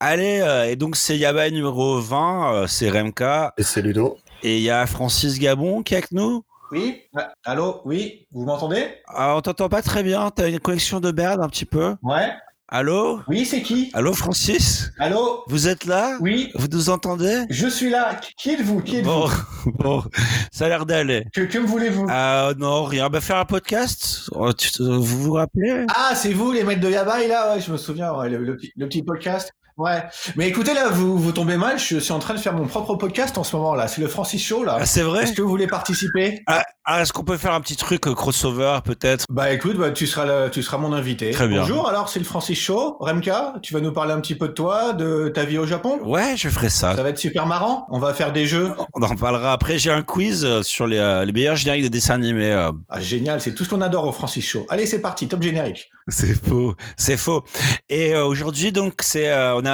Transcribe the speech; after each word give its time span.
Allez, 0.00 0.40
euh, 0.42 0.64
et 0.70 0.76
donc 0.76 0.94
c'est 0.96 1.18
Yaba 1.18 1.50
numéro 1.50 2.00
20, 2.00 2.52
euh, 2.54 2.66
c'est 2.68 2.88
Remka. 2.88 3.52
Et 3.58 3.64
c'est 3.64 3.82
Ludo. 3.82 4.16
Et 4.44 4.58
il 4.58 4.62
y 4.62 4.70
a 4.70 4.86
Francis 4.86 5.38
Gabon 5.40 5.82
qui 5.82 5.94
est 5.94 5.96
avec 5.98 6.12
nous. 6.12 6.44
Oui, 6.70 7.00
ah, 7.16 7.32
allô, 7.44 7.80
oui, 7.84 8.26
vous 8.30 8.44
m'entendez? 8.44 8.86
Ah, 9.08 9.34
On 9.36 9.40
t'entend 9.40 9.68
pas 9.68 9.82
très 9.82 10.02
bien, 10.04 10.30
t'as 10.30 10.48
une 10.48 10.60
connexion 10.60 11.00
de 11.00 11.10
merde 11.10 11.40
un 11.42 11.48
petit 11.48 11.64
peu. 11.64 11.96
Ouais. 12.02 12.30
Allô? 12.70 13.20
Oui, 13.26 13.46
c'est 13.46 13.62
qui? 13.62 13.90
Allô 13.94 14.12
Francis? 14.12 14.90
Allô? 14.98 15.42
Vous 15.48 15.66
êtes 15.66 15.86
là? 15.86 16.18
Oui. 16.20 16.52
Vous 16.54 16.68
nous 16.70 16.90
entendez? 16.90 17.44
Je 17.48 17.66
suis 17.66 17.88
là. 17.88 18.20
Qui 18.36 18.50
êtes-vous? 18.50 18.82
Qui 18.82 18.98
êtes-vous? 18.98 19.10
Bon, 19.10 19.28
bon, 19.78 20.04
ça 20.52 20.66
a 20.66 20.68
l'air 20.68 20.84
d'aller. 20.84 21.24
Que, 21.34 21.40
que 21.40 21.58
me 21.58 21.66
voulez-vous? 21.66 22.06
Ah 22.10 22.50
non, 22.58 22.84
rien. 22.84 23.08
Bah 23.08 23.22
faire 23.22 23.38
un 23.38 23.46
podcast? 23.46 24.28
Oh, 24.32 24.52
tu- 24.52 24.68
vous 24.82 25.02
vous 25.02 25.32
rappelez? 25.32 25.86
Ah, 25.96 26.12
c'est 26.14 26.34
vous 26.34 26.52
les 26.52 26.62
mecs 26.62 26.80
de 26.80 26.90
Yabai 26.90 27.26
là? 27.26 27.54
Ouais, 27.54 27.60
je 27.62 27.72
me 27.72 27.78
souviens, 27.78 28.12
ouais, 28.14 28.28
le, 28.28 28.44
le 28.44 28.56
petit- 28.56 28.72
le 28.76 28.86
petit 28.86 29.02
podcast. 29.02 29.50
Ouais. 29.78 30.02
Mais 30.36 30.48
écoutez 30.48 30.74
là, 30.74 30.88
vous, 30.90 31.16
vous 31.18 31.32
tombez 31.32 31.56
mal, 31.56 31.78
je 31.78 31.98
suis 31.98 32.12
en 32.12 32.18
train 32.18 32.34
de 32.34 32.38
faire 32.40 32.52
mon 32.52 32.66
propre 32.66 32.96
podcast 32.96 33.38
en 33.38 33.44
ce 33.44 33.54
moment 33.56 33.74
là. 33.74 33.88
C'est 33.88 34.00
le 34.00 34.08
Francis 34.08 34.44
Show 34.44 34.64
là. 34.64 34.78
Ah 34.80 34.86
c'est 34.86 35.02
vrai 35.02 35.22
Est-ce 35.22 35.32
que 35.32 35.40
vous 35.42 35.48
voulez 35.48 35.66
participer 35.68 36.42
Ah, 36.46 36.64
ah, 36.84 37.02
est-ce 37.02 37.12
qu'on 37.12 37.22
peut 37.24 37.36
faire 37.36 37.52
un 37.54 37.60
petit 37.60 37.76
truc 37.76 38.06
euh, 38.08 38.14
crossover 38.14 38.78
peut-être? 38.84 39.24
Bah 39.30 39.52
écoute, 39.52 39.76
bah, 39.76 39.90
tu 39.90 40.06
seras 40.06 40.24
le- 40.26 40.50
tu 40.50 40.62
seras 40.62 40.78
mon 40.78 40.92
invité. 40.92 41.30
Très 41.30 41.46
bien. 41.48 41.60
Bonjour, 41.60 41.88
alors 41.88 42.08
c'est 42.08 42.18
le 42.18 42.24
Francis 42.24 42.58
Show. 42.58 42.96
Remka, 42.98 43.54
tu 43.62 43.72
vas 43.72 43.80
nous 43.80 43.92
parler 43.92 44.12
un 44.12 44.20
petit 44.20 44.34
peu 44.34 44.48
de 44.48 44.52
toi, 44.52 44.92
de 44.94 45.28
ta 45.28 45.44
vie 45.44 45.58
au 45.58 45.66
Japon? 45.66 45.98
Ouais, 46.02 46.34
je 46.36 46.48
ferai 46.48 46.68
ça. 46.70 46.96
Ça 46.96 47.02
va 47.02 47.10
être 47.10 47.18
super 47.18 47.46
marrant. 47.46 47.86
On 47.90 47.98
va 48.00 48.14
faire 48.14 48.32
des 48.32 48.46
jeux. 48.46 48.72
On 48.94 49.02
en 49.02 49.14
parlera 49.14 49.52
après. 49.52 49.78
J'ai 49.78 49.90
un 49.92 50.02
quiz 50.02 50.44
euh, 50.44 50.62
sur 50.62 50.86
les, 50.86 50.98
euh, 50.98 51.24
les 51.24 51.32
meilleurs 51.32 51.56
génériques 51.56 51.84
de 51.84 51.88
dessins 51.88 52.14
animés. 52.14 52.50
euh. 52.52 52.72
Ah, 52.88 53.00
génial, 53.00 53.40
c'est 53.40 53.54
tout 53.54 53.64
ce 53.64 53.68
qu'on 53.70 53.80
adore 53.80 54.06
au 54.06 54.12
Francis 54.12 54.44
Show. 54.44 54.66
Allez, 54.70 54.86
c'est 54.86 55.00
parti, 55.00 55.28
top 55.28 55.42
générique. 55.42 55.90
C'est 56.10 56.34
faux, 56.42 56.74
c'est 56.96 57.18
faux. 57.18 57.44
Et 57.90 58.16
aujourd'hui, 58.16 58.72
donc, 58.72 58.94
c'est 59.02 59.30
on 59.54 59.66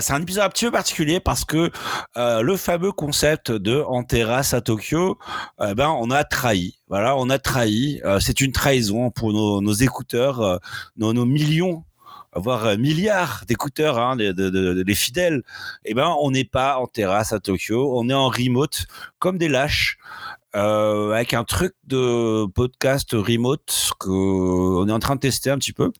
c'est 0.00 0.12
un 0.12 0.22
épisode 0.22 0.44
un 0.44 0.48
petit 0.48 0.64
peu 0.66 0.70
particulier 0.70 1.20
parce 1.20 1.44
que 1.44 1.70
euh, 2.16 2.42
le 2.42 2.56
fameux 2.56 2.92
concept 2.92 3.50
de 3.50 3.82
en 3.86 4.02
terrasse 4.02 4.54
à 4.54 4.60
Tokyo, 4.60 5.18
euh, 5.60 5.74
ben, 5.74 5.88
on 5.88 6.10
a 6.10 6.24
trahi. 6.24 6.78
Voilà, 6.88 7.16
on 7.16 7.30
a 7.30 7.38
trahi. 7.38 8.00
Euh, 8.04 8.20
c'est 8.20 8.40
une 8.40 8.52
trahison 8.52 9.10
pour 9.10 9.32
nos, 9.32 9.72
écouteurs, 9.72 10.40
euh, 10.40 10.58
nos, 10.96 11.24
millions 11.24 11.84
voire 12.36 12.78
milliards 12.78 13.42
d'écouteurs, 13.48 13.98
hein, 13.98 14.14
les 14.16 14.94
fidèles, 14.94 15.42
eh 15.84 15.94
ben 15.94 16.14
on 16.20 16.30
n'est 16.30 16.44
pas 16.44 16.78
en 16.78 16.86
terrasse 16.86 17.32
à 17.32 17.40
Tokyo, 17.40 17.98
on 17.98 18.08
est 18.08 18.14
en 18.14 18.28
remote 18.28 18.86
comme 19.18 19.36
des 19.36 19.48
lâches. 19.48 19.98
avec 20.52 21.34
un 21.34 21.42
truc 21.42 21.74
de 21.88 22.46
podcast 22.54 23.10
remote 23.14 23.90
que 23.98 24.10
on 24.10 24.86
est 24.88 24.92
en 24.92 25.00
train 25.00 25.16
de 25.16 25.20
tester 25.20 25.50
un 25.50 25.58
petit 25.58 25.72
peu. 25.72 25.90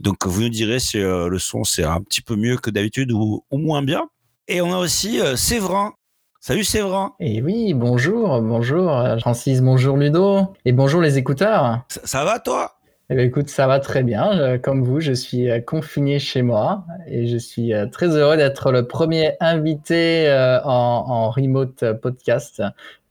Donc 0.00 0.26
vous 0.26 0.42
nous 0.42 0.48
direz 0.48 0.78
si 0.78 0.98
euh, 0.98 1.28
le 1.28 1.38
son 1.38 1.62
c'est 1.64 1.84
un 1.84 2.00
petit 2.00 2.22
peu 2.22 2.34
mieux 2.36 2.56
que 2.56 2.70
d'habitude 2.70 3.12
ou, 3.12 3.44
ou 3.50 3.58
moins 3.58 3.82
bien. 3.82 4.08
Et 4.48 4.60
on 4.62 4.72
a 4.72 4.78
aussi 4.78 5.20
euh, 5.20 5.36
Séverin. 5.36 5.92
Salut 6.40 6.64
Séverin. 6.64 7.12
Et 7.20 7.42
oui, 7.42 7.74
bonjour, 7.74 8.40
bonjour 8.40 8.96
euh, 8.96 9.18
Francis, 9.18 9.60
bonjour 9.60 9.98
Ludo, 9.98 10.54
et 10.64 10.72
bonjour 10.72 11.02
les 11.02 11.18
écouteurs. 11.18 11.82
Ça, 11.88 12.00
ça 12.04 12.24
va 12.24 12.38
toi? 12.38 12.76
Eh 13.10 13.14
bien, 13.14 13.24
écoute, 13.24 13.50
ça 13.50 13.66
va 13.66 13.78
très 13.78 14.02
bien. 14.02 14.32
Je- 14.32 14.56
comme 14.56 14.82
vous, 14.82 15.00
je 15.00 15.12
suis 15.12 15.50
euh, 15.50 15.60
confiné 15.60 16.18
chez 16.18 16.40
moi 16.40 16.86
et 17.08 17.26
je 17.26 17.36
suis 17.36 17.74
euh, 17.74 17.86
très 17.86 18.06
heureux 18.16 18.38
d'être 18.38 18.72
le 18.72 18.86
premier 18.86 19.34
invité 19.40 20.28
euh, 20.28 20.62
en, 20.62 21.04
en 21.08 21.30
remote 21.30 21.84
podcast 22.00 22.62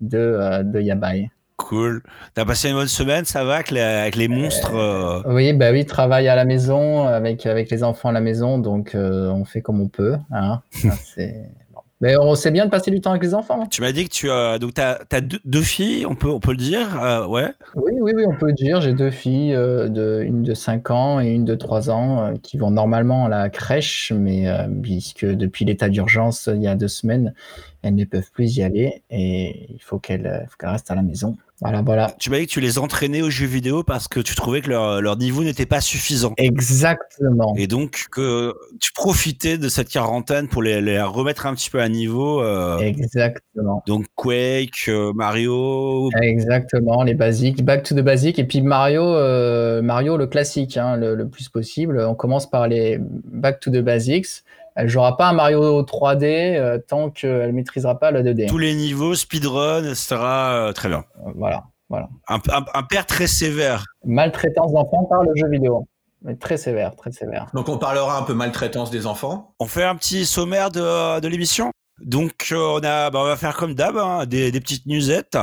de, 0.02 0.64
de 0.64 0.82
Yabai. 0.82 1.30
Cool. 1.70 2.02
T'as 2.34 2.46
passé 2.46 2.70
une 2.70 2.74
bonne 2.74 2.88
semaine, 2.88 3.26
ça 3.26 3.44
va 3.44 3.54
avec 3.54 3.70
les, 3.70 3.80
avec 3.80 4.16
les 4.16 4.28
monstres 4.28 4.74
euh, 4.74 5.22
Oui, 5.28 5.54
bah 5.54 5.72
oui, 5.72 5.86
travail 5.86 6.28
à 6.28 6.34
la 6.34 6.44
maison 6.44 7.04
avec, 7.04 7.46
avec 7.46 7.70
les 7.70 7.84
enfants 7.84 8.10
à 8.10 8.12
la 8.12 8.22
maison, 8.22 8.58
donc 8.58 8.96
euh, 8.96 9.30
on 9.30 9.46
fait 9.46 9.62
comme 9.62 9.80
on 9.80 9.88
peut. 9.88 10.16
Hein. 10.32 10.62
Ça, 10.72 10.90
c'est- 11.14 11.48
bon. 11.72 11.82
Mais 12.02 12.18
on 12.18 12.34
sait 12.34 12.50
bien 12.50 12.66
de 12.66 12.72
passer 12.72 12.90
du 12.90 13.02
temps 13.02 13.12
avec 13.12 13.22
les 13.22 13.36
enfants. 13.36 13.68
Tu 13.68 13.82
m'as 13.82 13.92
dit 13.92 14.06
que 14.06 14.10
tu 14.10 14.32
as 14.32 14.58
donc 14.58 14.74
t'as, 14.74 15.22
deux, 15.22 15.38
deux 15.46 15.62
filles, 15.62 16.08
on 16.08 16.16
peut 16.16 16.30
on 16.30 16.40
peut 16.40 16.54
le 16.54 16.58
dire, 16.58 17.04
euh, 17.04 17.28
ouais? 17.28 17.52
Oui, 17.76 17.92
oui, 18.02 18.14
oui, 18.16 18.24
on 18.28 18.34
peut 18.36 18.48
le 18.48 18.54
dire. 18.54 18.82
J'ai 18.82 18.94
deux 18.94 19.12
filles, 19.12 19.54
de, 19.54 20.24
une 20.26 20.42
de 20.42 20.56
5 20.56 20.90
ans 20.90 21.20
et 21.20 21.28
une 21.28 21.46
de 21.46 21.54
3 21.54 21.92
ans, 21.92 22.34
qui 22.42 22.58
vont 22.58 22.72
normalement 22.72 23.26
à 23.26 23.30
la 23.30 23.50
crèche, 23.50 24.12
mais 24.16 24.48
puisque 24.82 25.24
depuis 25.26 25.66
l'état 25.66 25.88
d'urgence, 25.88 26.50
il 26.52 26.64
y 26.64 26.68
a 26.68 26.74
deux 26.74 26.88
semaines, 26.88 27.36
elles 27.84 27.94
ne 27.96 28.06
peuvent 28.06 28.32
plus 28.32 28.58
y 28.58 28.64
aller 28.64 29.04
et 29.12 29.68
il 29.72 29.82
faut 29.84 30.00
qu'elles 30.00 30.48
faut 30.50 30.56
qu'elles 30.58 30.70
restent 30.70 30.90
à 30.90 30.96
la 30.96 31.04
maison. 31.04 31.38
Voilà, 31.62 31.82
voilà. 31.82 32.16
Tu 32.20 32.30
m'as 32.30 32.40
dit 32.40 32.46
que 32.48 32.52
tu 32.52 32.62
les 32.62 32.80
entraînais 32.80 33.22
aux 33.22 33.30
jeux 33.30 33.46
vidéo 33.46 33.84
parce 33.84 34.08
que 34.08 34.22
tu 34.22 34.34
trouvais 34.34 34.62
que 34.62 34.70
leur, 34.70 35.02
leur 35.02 35.18
niveau 35.18 35.44
n'était 35.44 35.66
pas 35.66 35.82
suffisant. 35.82 36.34
Exactement. 36.38 37.54
Et 37.58 37.68
donc 37.68 38.06
que 38.12 38.56
tu 38.80 38.94
profitais 38.94 39.58
de 39.58 39.68
cette 39.68 39.90
quarantaine 39.90 40.48
pour 40.48 40.64
les, 40.64 40.80
les 40.82 41.02
remettre 41.02 41.46
un 41.46 41.54
petit 41.56 41.70
peu 41.70 41.82
à 41.82 41.90
niveau. 41.90 42.42
euh, 42.42 42.78
Exactement. 42.80 43.84
donc 43.88 44.06
Quake, 44.16 44.86
euh, 44.88 45.12
Mario. 45.14 46.10
Exactement, 46.22 47.04
les 47.04 47.14
basiques, 47.14 47.64
back 47.66 47.84
to 47.84 47.94
the 47.94 48.00
basic. 48.00 48.40
Et 48.40 48.46
puis 48.46 48.62
Mario, 48.62 49.04
euh, 49.04 49.82
Mario 49.82 50.16
le 50.16 50.28
classique, 50.28 50.78
hein, 50.78 50.96
le, 50.96 51.14
le 51.16 51.28
plus 51.28 51.50
possible. 51.50 52.00
On 52.00 52.16
commence 52.16 52.50
par 52.50 52.70
les 52.70 53.00
back 53.00 53.60
to 53.60 53.70
the 53.70 53.82
basics. 53.82 54.44
Elle 54.76 54.88
jouera 54.90 55.18
pas 55.18 55.30
un 55.30 55.34
Mario 55.34 55.82
3D 55.84 56.24
euh, 56.58 56.78
tant 56.88 57.10
qu'elle 57.10 57.52
maîtrisera 57.54 58.00
pas 58.00 58.12
le 58.12 58.22
2D. 58.24 58.48
Tous 58.48 58.58
les 58.58 58.74
niveaux, 58.76 59.16
speedrun, 59.16 59.84
etc. 59.84 60.16
euh, 60.22 60.72
très 60.74 60.88
bien. 60.90 61.04
Euh, 61.26 61.32
Voilà, 61.36 61.64
voilà. 61.90 62.08
Un, 62.28 62.38
un- 62.52 62.66
un 62.74 62.84
père 62.84 63.06
très 63.06 63.28
sévère. 63.28 63.84
Maltraitance 64.06 64.72
d'enfants 64.74 65.06
par 65.10 65.24
le 65.24 65.32
jeu 65.36 65.50
vidéo. 65.50 65.88
Mais 66.22 66.36
très 66.36 66.58
sévère, 66.58 66.96
très 66.98 67.12
sévère. 67.12 67.48
Donc 67.54 67.70
on 67.70 67.78
parlera 67.78 68.18
un 68.18 68.24
peu 68.24 68.34
maltraitance 68.34 68.92
des 68.92 69.06
enfants. 69.06 69.54
On 69.60 69.66
fait 69.66 69.84
un 69.86 69.96
petit 69.96 70.26
sommaire 70.26 70.70
de, 70.70 71.20
de 71.22 71.28
l'émission. 71.30 71.72
Donc 72.02 72.50
euh, 72.52 72.58
on 72.80 72.84
a, 72.84 73.10
bah, 73.10 73.20
on 73.22 73.26
va 73.26 73.38
faire 73.38 73.56
comme 73.56 73.74
d'hab, 73.74 73.98
hein, 73.98 74.26
des, 74.26 74.52
des 74.52 74.60
petites 74.60 74.86
newsettes. 74.86 75.38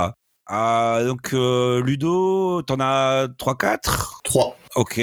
Ah, 0.49 1.01
donc 1.05 1.33
euh, 1.35 1.83
Ludo, 1.83 2.63
t'en 2.63 2.77
as 2.81 3.27
3-4 3.39 4.21
3. 4.25 4.57
Ok, 4.77 5.01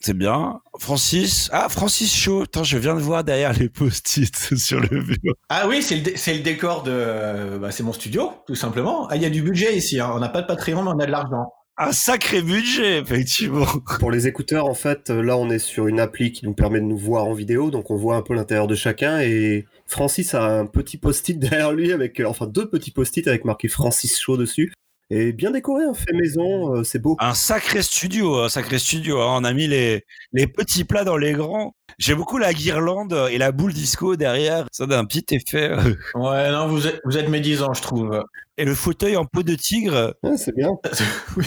c'est 0.00 0.12
bien. 0.16 0.60
Francis, 0.82 1.48
ah 1.52 1.68
Francis 1.68 2.12
Chaud, 2.12 2.42
Attends, 2.42 2.64
je 2.64 2.76
viens 2.76 2.96
de 2.96 3.00
voir 3.00 3.22
derrière 3.22 3.52
les 3.52 3.68
post-it 3.68 4.34
sur 4.56 4.80
le 4.80 4.88
bureau. 5.00 5.36
Ah 5.48 5.68
oui, 5.68 5.80
c'est 5.80 5.94
le, 5.94 6.02
dé- 6.02 6.14
c'est 6.16 6.34
le 6.34 6.40
décor 6.40 6.82
de... 6.82 7.56
Bah, 7.58 7.70
c'est 7.70 7.84
mon 7.84 7.92
studio, 7.92 8.32
tout 8.48 8.56
simplement. 8.56 9.06
Ah, 9.08 9.14
il 9.14 9.22
y 9.22 9.24
a 9.24 9.30
du 9.30 9.42
budget 9.42 9.76
ici. 9.76 10.00
hein. 10.00 10.10
On 10.12 10.18
n'a 10.18 10.28
pas 10.28 10.42
de 10.42 10.46
Patreon, 10.48 10.82
mais 10.82 10.90
on 10.92 10.98
a 10.98 11.06
de 11.06 11.12
l'argent. 11.12 11.52
Un 11.78 11.92
sacré 11.92 12.42
budget, 12.42 12.98
effectivement. 12.98 13.64
Pour 14.00 14.10
les 14.10 14.26
écouteurs, 14.26 14.66
en 14.66 14.74
fait, 14.74 15.08
là, 15.08 15.36
on 15.36 15.50
est 15.50 15.60
sur 15.60 15.86
une 15.86 16.00
appli 16.00 16.32
qui 16.32 16.44
nous 16.46 16.52
permet 16.52 16.80
de 16.80 16.84
nous 16.84 16.98
voir 16.98 17.26
en 17.26 17.32
vidéo, 17.32 17.70
donc 17.70 17.90
on 17.92 17.96
voit 17.96 18.16
un 18.16 18.22
peu 18.22 18.34
l'intérieur 18.34 18.66
de 18.66 18.74
chacun. 18.74 19.20
Et 19.20 19.66
Francis 19.86 20.34
a 20.34 20.42
un 20.58 20.66
petit 20.66 20.98
post-it 20.98 21.38
derrière 21.38 21.70
lui, 21.72 21.92
avec, 21.92 22.18
euh, 22.18 22.26
enfin 22.26 22.46
deux 22.46 22.68
petits 22.68 22.90
post-it 22.90 23.28
avec 23.28 23.44
marqué 23.44 23.68
Francis 23.68 24.18
Show 24.20 24.36
dessus 24.36 24.72
et 25.14 25.32
bien 25.32 25.50
décoré, 25.50 25.84
un 25.84 25.92
fait 25.92 26.14
maison, 26.14 26.74
euh, 26.74 26.84
c'est 26.84 26.98
beau. 26.98 27.16
Un 27.18 27.34
sacré 27.34 27.82
studio, 27.82 28.38
un 28.38 28.48
sacré 28.48 28.78
studio. 28.78 29.20
Hein. 29.20 29.40
On 29.40 29.44
a 29.44 29.52
mis 29.52 29.66
les, 29.66 30.06
les 30.32 30.46
petits 30.46 30.84
plats 30.84 31.04
dans 31.04 31.18
les 31.18 31.32
grands. 31.32 31.74
J'ai 31.98 32.14
beaucoup 32.14 32.38
la 32.38 32.54
guirlande 32.54 33.28
et 33.30 33.36
la 33.36 33.52
boule 33.52 33.74
disco 33.74 34.16
derrière. 34.16 34.66
Ça 34.72 34.86
donne 34.86 35.00
un 35.00 35.04
petit 35.04 35.26
effet. 35.34 35.70
Euh. 35.70 35.94
ouais, 36.14 36.50
non, 36.50 36.66
vous 36.66 36.86
êtes, 36.86 36.98
vous 37.04 37.18
êtes 37.18 37.28
médisant, 37.28 37.74
je 37.74 37.82
trouve. 37.82 38.24
Et 38.56 38.64
le 38.64 38.74
fauteuil 38.74 39.18
en 39.18 39.26
peau 39.26 39.42
de 39.42 39.54
tigre. 39.54 40.14
C'est 40.38 40.56
bien. 40.56 40.70
oui. 41.36 41.44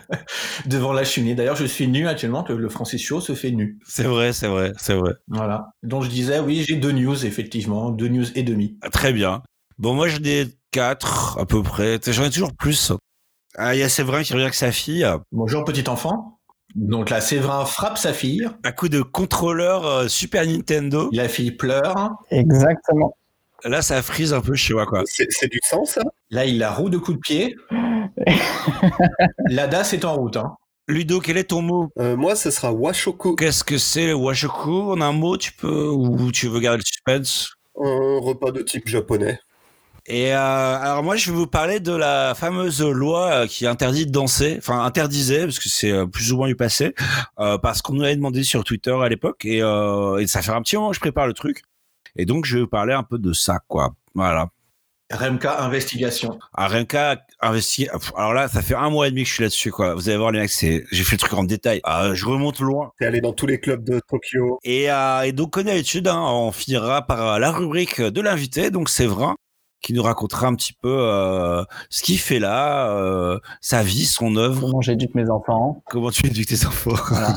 Devant 0.64 0.94
la 0.94 1.04
cheminée. 1.04 1.34
D'ailleurs, 1.34 1.56
je 1.56 1.66
suis 1.66 1.86
nu 1.86 2.08
actuellement 2.08 2.42
que 2.42 2.54
le 2.54 2.68
Francis 2.70 3.06
se 3.06 3.34
fait 3.34 3.50
nu. 3.50 3.78
C'est 3.86 4.04
vrai, 4.04 4.32
c'est 4.32 4.48
vrai, 4.48 4.72
c'est 4.78 4.94
vrai. 4.94 5.12
Voilà. 5.28 5.72
Donc 5.82 6.04
je 6.04 6.08
disais, 6.08 6.38
oui, 6.38 6.64
j'ai 6.66 6.76
deux 6.76 6.92
news, 6.92 7.26
effectivement. 7.26 7.90
Deux 7.90 8.08
news 8.08 8.26
et 8.34 8.44
demi. 8.44 8.78
Ah, 8.80 8.88
très 8.88 9.12
bien. 9.12 9.42
Bon, 9.78 9.92
moi, 9.92 10.08
j'ai 10.08 10.20
des 10.20 10.46
4 10.74 11.38
à 11.38 11.46
peu 11.46 11.62
près. 11.62 12.00
J'en 12.04 12.24
ai 12.24 12.30
toujours 12.30 12.52
plus. 12.52 12.92
Ah, 13.56 13.76
il 13.76 13.78
y 13.78 13.84
a 13.84 13.88
Séverin 13.88 14.24
qui 14.24 14.32
revient 14.32 14.46
avec 14.46 14.54
sa 14.54 14.72
fille. 14.72 15.06
Bonjour 15.30 15.62
petit 15.62 15.88
enfant. 15.88 16.40
Donc 16.74 17.10
là, 17.10 17.20
Séverin 17.20 17.64
frappe 17.64 17.96
sa 17.96 18.12
fille. 18.12 18.48
À 18.64 18.72
coup 18.72 18.88
de 18.88 19.00
contrôleur 19.00 19.86
euh, 19.86 20.08
Super 20.08 20.44
Nintendo. 20.44 21.10
La 21.12 21.28
fille 21.28 21.52
pleure. 21.52 22.10
Exactement. 22.32 23.16
Là, 23.62 23.82
ça 23.82 24.02
frise 24.02 24.32
un 24.32 24.40
peu 24.40 24.56
chez 24.56 24.74
moi, 24.74 24.84
quoi. 24.84 25.04
C'est 25.06 25.48
du 25.48 25.60
sens 25.62 26.00
Là, 26.30 26.44
il 26.44 26.58
la 26.58 26.72
roue 26.72 26.90
de 26.90 26.98
coups 26.98 27.18
de 27.18 27.20
pied. 27.20 27.56
Lada 29.48 29.84
c'est 29.84 30.04
en 30.04 30.16
route. 30.16 30.36
Hein. 30.38 30.56
Ludo, 30.88 31.20
quel 31.20 31.36
est 31.36 31.50
ton 31.50 31.62
mot? 31.62 31.90
Euh, 32.00 32.16
moi, 32.16 32.34
ce 32.34 32.50
sera 32.50 32.72
Washoku. 32.72 33.36
Qu'est-ce 33.36 33.62
que 33.62 33.78
c'est 33.78 34.12
Washoku? 34.12 34.90
En 34.90 35.00
un 35.00 35.12
mot, 35.12 35.36
tu 35.36 35.52
peux 35.52 35.86
ou 35.86 36.32
tu 36.32 36.48
veux 36.48 36.58
garder 36.58 36.78
le 36.78 36.84
suspense? 36.84 37.54
Un 37.80 38.18
repas 38.20 38.50
de 38.50 38.62
type 38.62 38.88
japonais. 38.88 39.38
Et 40.06 40.34
euh, 40.34 40.38
alors 40.38 41.02
moi, 41.02 41.16
je 41.16 41.30
vais 41.30 41.36
vous 41.36 41.46
parler 41.46 41.80
de 41.80 41.92
la 41.92 42.34
fameuse 42.34 42.82
loi 42.82 43.30
euh, 43.32 43.46
qui 43.46 43.66
interdit 43.66 44.04
de 44.04 44.10
danser, 44.10 44.56
enfin 44.58 44.84
interdisait 44.84 45.44
parce 45.44 45.58
que 45.58 45.70
c'est 45.70 45.90
euh, 45.90 46.06
plus 46.06 46.32
ou 46.32 46.36
moins 46.36 46.48
du 46.48 46.56
passé, 46.56 46.94
euh, 47.38 47.56
parce 47.56 47.80
qu'on 47.80 47.94
nous 47.94 48.02
avait 48.02 48.16
demandé 48.16 48.42
sur 48.42 48.64
Twitter 48.64 48.94
à 49.02 49.08
l'époque 49.08 49.46
et, 49.46 49.62
euh, 49.62 50.18
et 50.18 50.26
ça 50.26 50.42
fait 50.42 50.50
un 50.52 50.60
petit 50.60 50.76
moment 50.76 50.90
que 50.90 50.96
je 50.96 51.00
prépare 51.00 51.26
le 51.26 51.32
truc. 51.32 51.62
Et 52.16 52.26
donc 52.26 52.44
je 52.44 52.56
vais 52.56 52.62
vous 52.62 52.68
parler 52.68 52.92
un 52.92 53.02
peu 53.02 53.18
de 53.18 53.32
ça, 53.32 53.60
quoi. 53.66 53.94
Voilà. 54.14 54.50
RMK 55.12 55.46
Investigation. 55.46 56.38
Ah, 56.54 56.68
RMK 56.68 56.96
investi. 57.40 57.88
Alors 58.16 58.34
là, 58.34 58.48
ça 58.48 58.62
fait 58.62 58.74
un 58.74 58.90
mois 58.90 59.06
et 59.06 59.10
demi 59.10 59.22
que 59.22 59.28
je 59.28 59.34
suis 59.34 59.42
là-dessus, 59.42 59.70
quoi. 59.70 59.94
Vous 59.94 60.08
allez 60.08 60.18
voir, 60.18 60.32
les 60.32 60.40
mecs, 60.40 60.50
c'est, 60.50 60.84
j'ai 60.90 61.04
fait 61.04 61.16
le 61.16 61.20
truc 61.20 61.34
en 61.34 61.44
détail. 61.44 61.80
Ah, 61.84 62.14
je 62.14 62.24
remonte 62.24 62.60
loin. 62.60 62.92
T'es 62.98 63.06
allé 63.06 63.20
dans 63.20 63.32
tous 63.32 63.46
les 63.46 63.60
clubs 63.60 63.84
de 63.84 64.00
Tokyo. 64.08 64.58
Et, 64.64 64.90
euh, 64.90 65.22
et 65.22 65.32
donc, 65.32 65.52
comme 65.52 65.64
d'habitude, 65.64 66.08
hein, 66.08 66.20
on 66.20 66.52
finira 66.52 67.06
par 67.06 67.38
la 67.38 67.52
rubrique 67.52 68.00
de 68.00 68.20
l'invité, 68.20 68.70
donc 68.70 68.88
c'est 68.88 69.06
vrai 69.06 69.34
qui 69.84 69.92
nous 69.92 70.02
racontera 70.02 70.46
un 70.46 70.54
petit 70.54 70.72
peu 70.72 70.96
euh, 70.98 71.62
ce 71.90 72.02
qu'il 72.02 72.18
fait 72.18 72.38
là, 72.38 72.88
euh, 72.88 73.38
sa 73.60 73.82
vie, 73.82 74.06
son 74.06 74.36
œuvre. 74.36 74.62
Comment 74.62 74.80
j'éduque 74.80 75.14
mes 75.14 75.28
enfants. 75.28 75.82
Comment 75.90 76.10
tu 76.10 76.26
éduques 76.26 76.48
tes 76.48 76.64
enfants. 76.64 76.94
Voilà. 77.10 77.36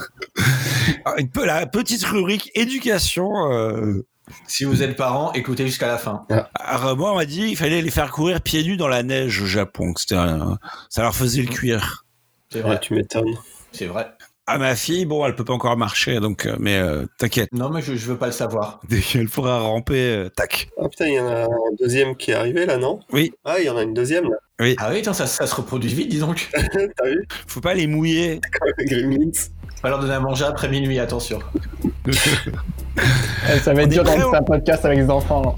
Une 1.18 1.30
peu 1.30 1.46
la 1.46 1.66
petite 1.68 2.06
rubrique 2.06 2.50
éducation. 2.56 3.52
Euh... 3.52 4.08
Si 4.48 4.64
vous 4.64 4.82
êtes 4.82 4.96
parent, 4.96 5.34
écoutez 5.34 5.66
jusqu'à 5.66 5.88
la 5.88 5.98
fin. 5.98 6.26
Alors, 6.56 6.96
moi, 6.96 7.12
on 7.12 7.16
m'a 7.16 7.26
dit 7.26 7.48
qu'il 7.48 7.58
fallait 7.58 7.82
les 7.82 7.92
faire 7.92 8.12
courir 8.12 8.40
pieds 8.42 8.64
nus 8.64 8.78
dans 8.78 8.88
la 8.88 9.04
neige 9.04 9.42
au 9.42 9.46
Japon. 9.46 9.94
Que 9.94 10.16
un... 10.16 10.58
Ça 10.90 11.02
leur 11.02 11.16
faisait 11.16 11.42
le 11.42 11.50
cuir. 11.50 12.06
C'est 12.50 12.62
vrai. 12.62 12.72
Ouais, 12.72 12.80
tu 12.80 12.94
m'étonnes. 12.94 13.38
C'est 13.74 13.88
vrai. 13.88 14.08
Ah, 14.50 14.58
ma 14.58 14.78
fille, 14.78 15.06
bon, 15.06 15.26
elle 15.26 15.36
peut 15.36 15.44
pas 15.44 15.52
encore 15.52 15.76
marcher, 15.76 16.22
donc, 16.22 16.46
euh, 16.46 16.56
mais 16.58 16.78
euh, 16.78 17.06
t'inquiète. 17.18 17.50
Non, 17.52 17.70
mais 17.70 17.82
je, 17.82 17.96
je 17.96 18.08
veux 18.08 18.16
pas 18.16 18.28
le 18.28 18.32
savoir. 18.32 18.80
Dès 18.90 19.02
qu'elle 19.02 19.28
pourra 19.28 19.60
ramper, 19.60 20.00
euh, 20.00 20.30
tac. 20.30 20.70
Ah 20.82 20.88
putain, 20.88 21.08
il 21.08 21.16
y 21.16 21.20
en 21.20 21.28
a 21.28 21.44
un 21.44 21.76
deuxième 21.78 22.16
qui 22.16 22.32
est 22.32 22.34
arrivé 22.34 22.66
là, 22.66 22.78
non? 22.78 23.02
Oui. 23.12 23.34
Ah, 23.44 23.56
il 23.60 23.66
y 23.66 23.70
en 23.70 23.76
a 23.76 23.84
une 23.84 23.94
deuxième 23.94 24.24
là. 24.24 24.38
Oui. 24.62 24.78
Ah 24.80 24.88
oui, 24.90 25.00
attends, 25.00 25.12
ça, 25.12 25.28
ça 25.28 25.48
se 25.48 25.54
reproduit 25.54 25.94
vite, 25.94 26.08
dis 26.08 26.20
donc. 26.20 26.50
T'as 26.74 27.10
vu? 27.10 27.28
Faut 27.46 27.60
pas 27.60 27.74
les 27.74 27.88
mouiller. 27.88 28.40
Gremlins. 28.86 29.32
Pas 29.82 29.90
leur 29.90 30.00
donner 30.00 30.14
à 30.14 30.22
manger 30.22 30.46
après 30.46 30.70
minuit, 30.70 30.98
attention. 30.98 31.40
Eh, 32.08 33.60
ça 33.60 33.74
va 33.74 33.82
être 33.84 33.90
dur 33.90 34.04
d'enregistrer 34.06 34.38
un 34.38 34.44
podcast 34.44 34.86
avec 34.86 35.00
des 35.00 35.10
enfants. 35.10 35.56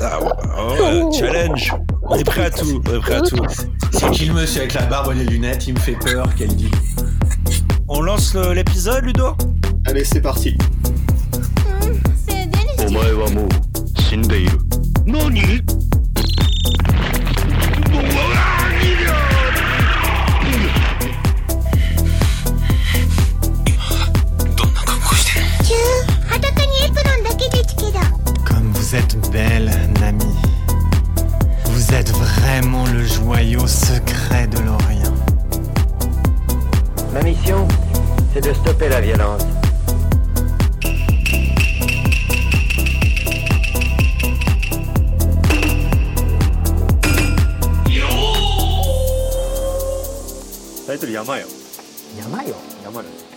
Ah, 0.00 0.18
oh, 0.58 1.12
challenge. 1.16 1.72
On 2.02 2.16
est 2.16 2.24
prêt 2.24 2.46
à 2.46 2.50
tout. 2.50 2.82
On 2.84 2.94
est 2.94 3.00
prêt 3.00 3.14
à 3.14 3.20
tout. 3.20 3.36
C'est 3.92 4.10
qui 4.10 4.24
le 4.26 4.34
monsieur 4.34 4.62
avec 4.62 4.74
la 4.74 4.82
barbe 4.86 5.12
et 5.12 5.14
les 5.14 5.24
lunettes? 5.24 5.68
Il 5.68 5.74
me 5.74 5.78
fait 5.78 5.96
peur, 6.04 6.26
qu'elle 6.34 6.54
dit. 6.54 6.70
On 7.94 8.00
lance 8.00 8.34
l'épisode, 8.34 9.04
Ludo 9.04 9.36
Allez, 9.84 10.02
c'est 10.02 10.22
parti. 10.22 10.56
Comme 28.46 28.72
vous 28.72 28.96
êtes 28.96 29.30
belle, 29.30 29.70
Nami. 30.00 30.24
Vous 31.66 31.92
êtes 31.92 32.10
vraiment 32.10 32.86
le 32.86 33.04
joyau 33.04 33.66
secret 33.66 34.46
de 34.46 34.60
l'Orient. 34.60 35.31
Ma 37.12 37.22
mission, 37.22 37.68
c'est 38.32 38.42
de 38.42 38.54
stopper 38.54 38.88
la 38.88 39.00
violence. 39.00 39.42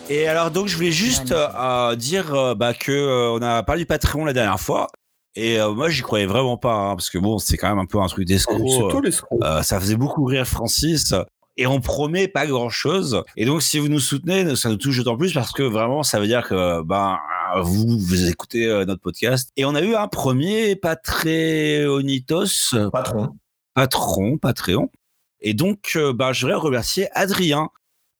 Et 0.10 0.27
alors 0.27 0.51
donc 0.51 0.68
je 0.68 0.75
voulais 0.75 0.92
juste 0.92 1.31
euh, 1.31 1.95
dire 1.95 2.33
euh, 2.33 2.56
bah, 2.56 2.74
que 2.74 2.92
euh, 2.92 3.31
on 3.31 3.42
a 3.42 3.63
parlé 3.63 3.81
du 3.81 3.86
Patreon 3.86 4.24
la 4.24 4.33
dernière 4.33 4.60
fois. 4.60 4.88
Et 5.36 5.60
euh, 5.60 5.74
moi 5.74 5.89
j'y 5.89 6.01
croyais 6.01 6.27
vraiment 6.27 6.57
pas 6.57 6.74
hein, 6.74 6.95
parce 6.95 7.10
que 7.10 7.18
bon 7.18 7.39
c'est 7.39 7.57
quand 7.57 7.68
même 7.68 7.80
un 7.80 7.86
peu 7.86 8.00
un 8.00 8.07
truc 8.07 8.25
d'escroc. 8.25 8.62
Surtout 8.69 9.01
les 9.01 9.12
scrocs. 9.12 9.39
Euh, 9.44 9.63
ça 9.63 9.80
faisait 9.80 9.98
beaucoup 9.98 10.24
rire 10.24 10.48
Francis 10.48 11.13
et 11.57 11.68
on 11.68 11.80
promet 11.80 12.28
pas 12.28 12.46
grand 12.48 12.69
chose. 12.69 13.24
Et 13.38 13.46
donc 13.46 13.62
si 13.62 13.80
vous 13.80 13.88
nous 13.88 14.00
soutenez, 14.00 14.56
ça 14.56 14.69
nous 14.69 14.78
touche 14.78 14.98
d'autant 14.98 15.18
plus 15.18 15.34
parce 15.34 15.52
que 15.52 15.63
vraiment 15.63 16.04
ça 16.04 16.19
veut 16.19 16.28
dire 16.28 16.48
que 16.48 16.81
ben 16.84 17.18
vous 17.62 17.98
vous 18.00 18.30
écoutez 18.30 18.66
euh, 18.68 18.86
notre 18.86 19.02
podcast. 19.02 19.52
Et 19.56 19.66
on 19.66 19.75
a 19.75 19.81
eu 19.81 19.96
un 19.96 20.07
premier 20.07 20.75
Patreonitos, 20.75 22.48
Patron. 22.92 23.30
patron, 23.74 24.38
Patreon. 24.38 24.90
Et 25.42 25.54
donc 25.54 25.94
euh, 25.96 26.13
ben, 26.13 26.34
je 26.34 26.42
voudrais 26.42 26.60
remercier 26.60 27.07
Adrien 27.13 27.69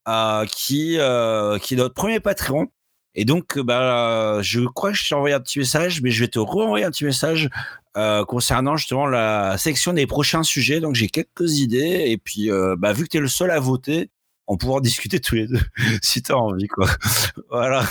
euh, 0.08 0.46
qui 0.46 0.98
euh, 0.98 1.58
qui 1.58 1.74
est 1.74 1.76
notre 1.76 1.94
premier 1.94 2.20
Patreon. 2.20 2.68
Et 3.16 3.24
donc, 3.24 3.56
euh, 3.56 3.62
bah, 3.64 4.38
je 4.42 4.60
crois 4.60 4.92
que 4.92 4.96
je 4.96 5.08
t'ai 5.08 5.14
envoyé 5.14 5.34
un 5.34 5.40
petit 5.40 5.58
message, 5.58 6.02
mais 6.02 6.10
je 6.10 6.20
vais 6.22 6.28
te 6.28 6.38
renvoyer 6.38 6.84
un 6.84 6.90
petit 6.90 7.04
message 7.06 7.48
euh, 7.96 8.24
concernant 8.24 8.76
justement 8.76 9.06
la 9.06 9.56
section 9.58 9.92
des 9.94 10.06
prochains 10.06 10.42
sujets. 10.42 10.80
Donc, 10.80 10.94
j'ai 10.94 11.08
quelques 11.08 11.58
idées. 11.58 12.04
Et 12.06 12.18
puis, 12.18 12.50
euh, 12.50 12.76
bah, 12.78 12.92
vu 12.92 13.04
que 13.04 13.08
tu 13.08 13.16
es 13.16 13.20
le 13.20 13.28
seul 13.28 13.50
à 13.50 13.58
voter, 13.58 14.10
on 14.48 14.56
pourra 14.58 14.74
en 14.76 14.80
discuter 14.80 15.18
tous 15.18 15.34
les 15.34 15.46
deux, 15.48 15.58
si 16.02 16.22
tu 16.22 16.30
as 16.30 16.36
envie. 16.38 16.68
quoi. 16.68 16.86
voilà. 17.50 17.82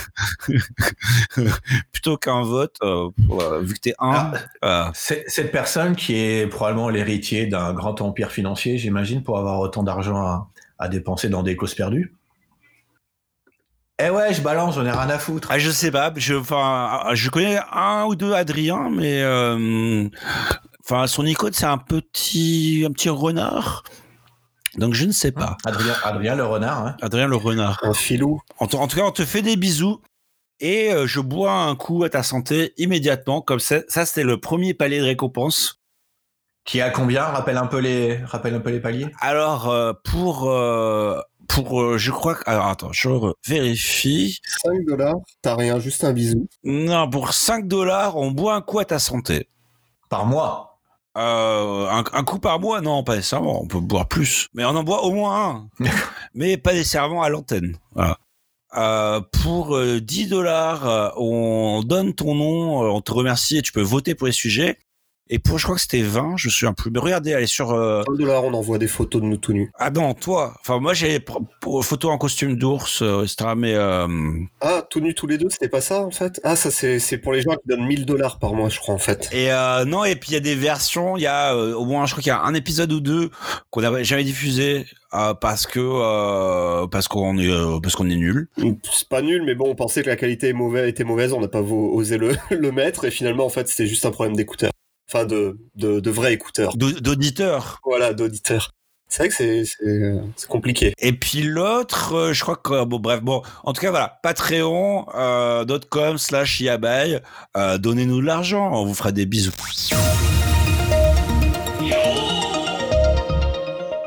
Plutôt 1.92 2.16
qu'un 2.16 2.42
vote, 2.42 2.76
euh, 2.82 3.08
vu 3.62 3.74
que 3.74 3.80
tu 3.80 3.88
es 3.90 3.94
un. 3.98 4.32
C'est- 4.94 5.24
Cette 5.26 5.52
personne 5.52 5.96
qui 5.96 6.14
est 6.16 6.46
probablement 6.46 6.88
l'héritier 6.88 7.46
d'un 7.46 7.72
grand 7.74 8.00
empire 8.00 8.30
financier, 8.30 8.78
j'imagine, 8.78 9.22
pour 9.22 9.38
avoir 9.38 9.60
autant 9.60 9.82
d'argent 9.82 10.16
à, 10.18 10.48
à 10.78 10.88
dépenser 10.88 11.28
dans 11.28 11.42
des 11.42 11.56
causes 11.56 11.74
perdues. 11.74 12.14
Eh 13.98 14.10
ouais, 14.10 14.34
je 14.34 14.42
balance, 14.42 14.74
j'en 14.74 14.84
ai 14.84 14.90
rien 14.90 15.08
à 15.08 15.18
foutre. 15.18 15.48
ah, 15.50 15.58
je 15.58 15.70
sais 15.70 15.90
pas. 15.90 16.12
Je, 16.16 16.34
enfin, 16.34 17.00
je 17.14 17.30
connais 17.30 17.58
un 17.72 18.04
ou 18.04 18.14
deux 18.14 18.32
Adrien, 18.34 18.90
mais. 18.90 19.22
euh, 19.22 20.08
Enfin, 20.88 21.08
son 21.08 21.26
icône, 21.26 21.52
c'est 21.52 21.66
un 21.66 21.78
petit, 21.78 22.84
un 22.88 22.92
petit 22.92 23.08
renard. 23.08 23.82
Donc, 24.76 24.94
je 24.94 25.04
ne 25.06 25.10
sais 25.12 25.32
pas. 25.32 25.56
Adrien, 25.64 25.94
Adrien 26.04 26.36
le 26.36 26.44
renard, 26.44 26.86
hein. 26.86 26.96
Adrien 27.02 27.26
le 27.26 27.34
renard. 27.36 27.80
Un 27.82 27.92
filou. 27.92 28.40
En, 28.58 28.68
tout- 28.68 28.76
en 28.76 28.86
tout 28.86 28.96
cas, 28.96 29.02
on 29.02 29.10
te 29.10 29.24
fait 29.24 29.42
des 29.42 29.56
bisous 29.56 30.00
et 30.60 30.92
euh, 30.92 31.06
je 31.08 31.18
bois 31.18 31.50
un 31.52 31.74
coup 31.74 32.04
à 32.04 32.10
ta 32.10 32.22
santé 32.22 32.72
immédiatement. 32.76 33.40
Comme 33.40 33.58
ça, 33.58 33.78
ça 33.88 34.06
c'était 34.06 34.22
le 34.22 34.38
premier 34.38 34.74
palier 34.74 35.00
de 35.00 35.04
récompense. 35.06 35.80
Qui 36.64 36.80
a 36.80 36.90
combien? 36.90 37.24
Rappelle 37.24 37.56
un 37.56 37.66
peu 37.66 37.78
les, 37.78 38.18
rappelle 38.24 38.54
un 38.54 38.60
peu 38.60 38.70
les 38.70 38.80
paliers. 38.80 39.08
Alors 39.20 39.68
euh, 39.68 39.92
pour 40.04 40.48
euh, 40.50 41.18
pour 41.48 41.80
euh, 41.80 41.98
je 41.98 42.10
crois 42.10 42.34
que 42.34 42.48
alors 42.48 42.66
attends, 42.66 42.92
je 42.92 43.08
vérifie. 43.46 44.38
5 44.64 44.84
dollars. 44.86 45.16
T'as 45.42 45.56
rien, 45.56 45.78
juste 45.78 46.04
un 46.04 46.12
bisou. 46.12 46.48
Non, 46.64 47.08
pour 47.08 47.32
5 47.32 47.66
dollars, 47.66 48.16
on 48.16 48.30
boit 48.30 48.54
un 48.54 48.60
coup 48.60 48.78
à 48.78 48.84
ta 48.84 48.98
santé. 48.98 49.48
Par 50.08 50.26
mois. 50.26 50.78
Euh, 51.16 51.88
un, 51.88 52.04
un 52.12 52.24
coup 52.24 52.38
par 52.38 52.60
mois, 52.60 52.80
non, 52.82 53.02
pas 53.02 53.16
nécessairement. 53.16 53.62
On 53.62 53.66
peut 53.66 53.80
boire 53.80 54.06
plus, 54.06 54.48
mais 54.54 54.64
on 54.64 54.70
en 54.70 54.84
boit 54.84 55.02
au 55.04 55.12
moins 55.12 55.68
un, 55.80 55.86
mais 56.34 56.56
pas 56.58 56.74
nécessairement 56.74 57.22
à 57.22 57.28
l'antenne. 57.30 57.76
Voilà. 57.94 58.18
Euh, 58.76 59.20
pour 59.42 59.76
euh, 59.76 60.00
10 60.00 60.28
dollars, 60.28 60.86
euh, 60.86 61.08
on 61.16 61.82
donne 61.82 62.12
ton 62.14 62.34
nom, 62.34 62.84
euh, 62.84 62.88
on 62.88 63.00
te 63.00 63.12
remercie 63.12 63.58
et 63.58 63.62
tu 63.62 63.72
peux 63.72 63.80
voter 63.80 64.14
pour 64.14 64.26
les 64.26 64.32
sujets. 64.32 64.78
Et 65.28 65.40
pour, 65.40 65.58
je 65.58 65.64
crois 65.64 65.74
que 65.74 65.80
c'était 65.82 66.02
20, 66.02 66.34
je 66.36 66.46
me 66.46 66.52
souviens 66.52 66.72
plus. 66.72 66.90
Mais 66.92 67.00
regardez, 67.00 67.34
allez 67.34 67.46
sur. 67.48 67.72
euh, 67.72 68.02
5 68.06 68.16
dollars, 68.16 68.44
on 68.44 68.54
envoie 68.54 68.78
des 68.78 68.86
photos 68.86 69.20
de 69.20 69.26
nous 69.26 69.36
tout 69.38 69.52
nus. 69.52 69.72
Ah 69.78 69.90
non, 69.90 70.14
toi. 70.14 70.54
Enfin, 70.60 70.78
moi 70.78 70.94
j'ai 70.94 71.18
pr- 71.18 71.44
pour- 71.60 71.84
photo 71.84 72.10
en 72.10 72.18
costume 72.18 72.54
d'ours, 72.56 73.02
euh, 73.02 73.24
etc. 73.24 73.50
Mais 73.56 73.74
euh, 73.74 74.06
Ah, 74.60 74.86
tout 74.88 75.00
nus 75.00 75.14
tous 75.14 75.26
les 75.26 75.36
deux, 75.36 75.50
c'était 75.50 75.68
pas 75.68 75.80
ça 75.80 76.02
en 76.02 76.12
fait? 76.12 76.40
Ah, 76.44 76.54
ça 76.54 76.70
c'est 76.70 77.18
pour 77.18 77.32
les 77.32 77.42
gens 77.42 77.52
qui 77.56 77.68
donnent 77.68 77.86
1000 77.86 78.06
dollars 78.06 78.38
par 78.38 78.54
mois, 78.54 78.68
je 78.68 78.78
crois 78.78 78.94
en 78.94 78.98
fait. 78.98 79.28
Et 79.32 79.50
euh, 79.50 79.84
non, 79.84 80.04
et 80.04 80.14
puis 80.14 80.30
il 80.30 80.34
y 80.34 80.36
a 80.36 80.40
des 80.40 80.54
versions, 80.54 81.16
il 81.16 81.22
y 81.22 81.26
a 81.26 81.56
au 81.56 81.84
moins, 81.84 82.06
je 82.06 82.12
crois 82.12 82.22
qu'il 82.22 82.30
y 82.30 82.32
a 82.32 82.42
un 82.42 82.54
épisode 82.54 82.92
ou 82.92 83.00
deux 83.00 83.30
qu'on 83.70 83.80
n'a 83.80 84.02
jamais 84.04 84.22
diffusé 84.24 84.86
euh, 85.12 85.34
parce 85.34 85.66
que 85.66 85.80
euh, 85.80 86.86
parce 86.86 87.08
qu'on 87.08 87.36
est 87.38 87.50
euh, 87.50 87.80
parce 87.82 87.96
qu'on 87.96 88.08
est 88.08 88.16
nul. 88.16 88.48
C'est 88.92 89.08
pas 89.08 89.22
nul, 89.22 89.42
mais 89.44 89.54
bon, 89.56 89.68
on 89.70 89.74
pensait 89.74 90.02
que 90.02 90.08
la 90.08 90.16
qualité 90.16 90.52
mauvaise, 90.52 90.88
était 90.88 91.04
mauvaise, 91.04 91.32
on 91.32 91.40
n'a 91.40 91.48
pas 91.48 91.62
osé 91.62 92.16
le, 92.16 92.32
le 92.50 92.70
mettre, 92.72 93.04
et 93.06 93.10
finalement, 93.10 93.44
en 93.46 93.50
fait, 93.50 93.66
c'était 93.68 93.86
juste 93.88 94.06
un 94.06 94.10
problème 94.12 94.36
d'écouteurs. 94.36 94.70
Enfin, 95.08 95.24
de, 95.24 95.56
de, 95.76 96.00
de 96.00 96.10
vrais 96.10 96.32
écouteurs. 96.32 96.76
D'au- 96.76 96.90
d'auditeurs. 96.92 97.78
Voilà, 97.84 98.12
d'auditeurs. 98.12 98.72
C'est 99.08 99.22
vrai 99.22 99.28
que 99.28 99.34
c'est- 99.36 99.64
c'est 99.64 99.86
euh, 99.86 100.20
c'est 100.34 100.48
compliqué. 100.48 100.92
Et 100.98 101.12
puis 101.12 101.42
l'autre, 101.42 102.14
euh, 102.14 102.32
je 102.32 102.42
crois 102.42 102.56
que 102.56 102.82
bon 102.84 102.98
bref 102.98 103.20
bon, 103.22 103.40
en 103.62 103.72
tout 103.72 103.80
cas 103.80 103.90
voilà, 103.90 104.18
patreon.com 104.24 106.18
slash 106.18 106.60
yabai, 106.60 107.20
euh, 107.56 107.78
donnez-nous 107.78 108.20
de 108.20 108.26
l'argent, 108.26 108.68
on 108.72 108.84
vous 108.84 108.94
fera 108.94 109.12
des 109.12 109.24
bisous. 109.26 109.52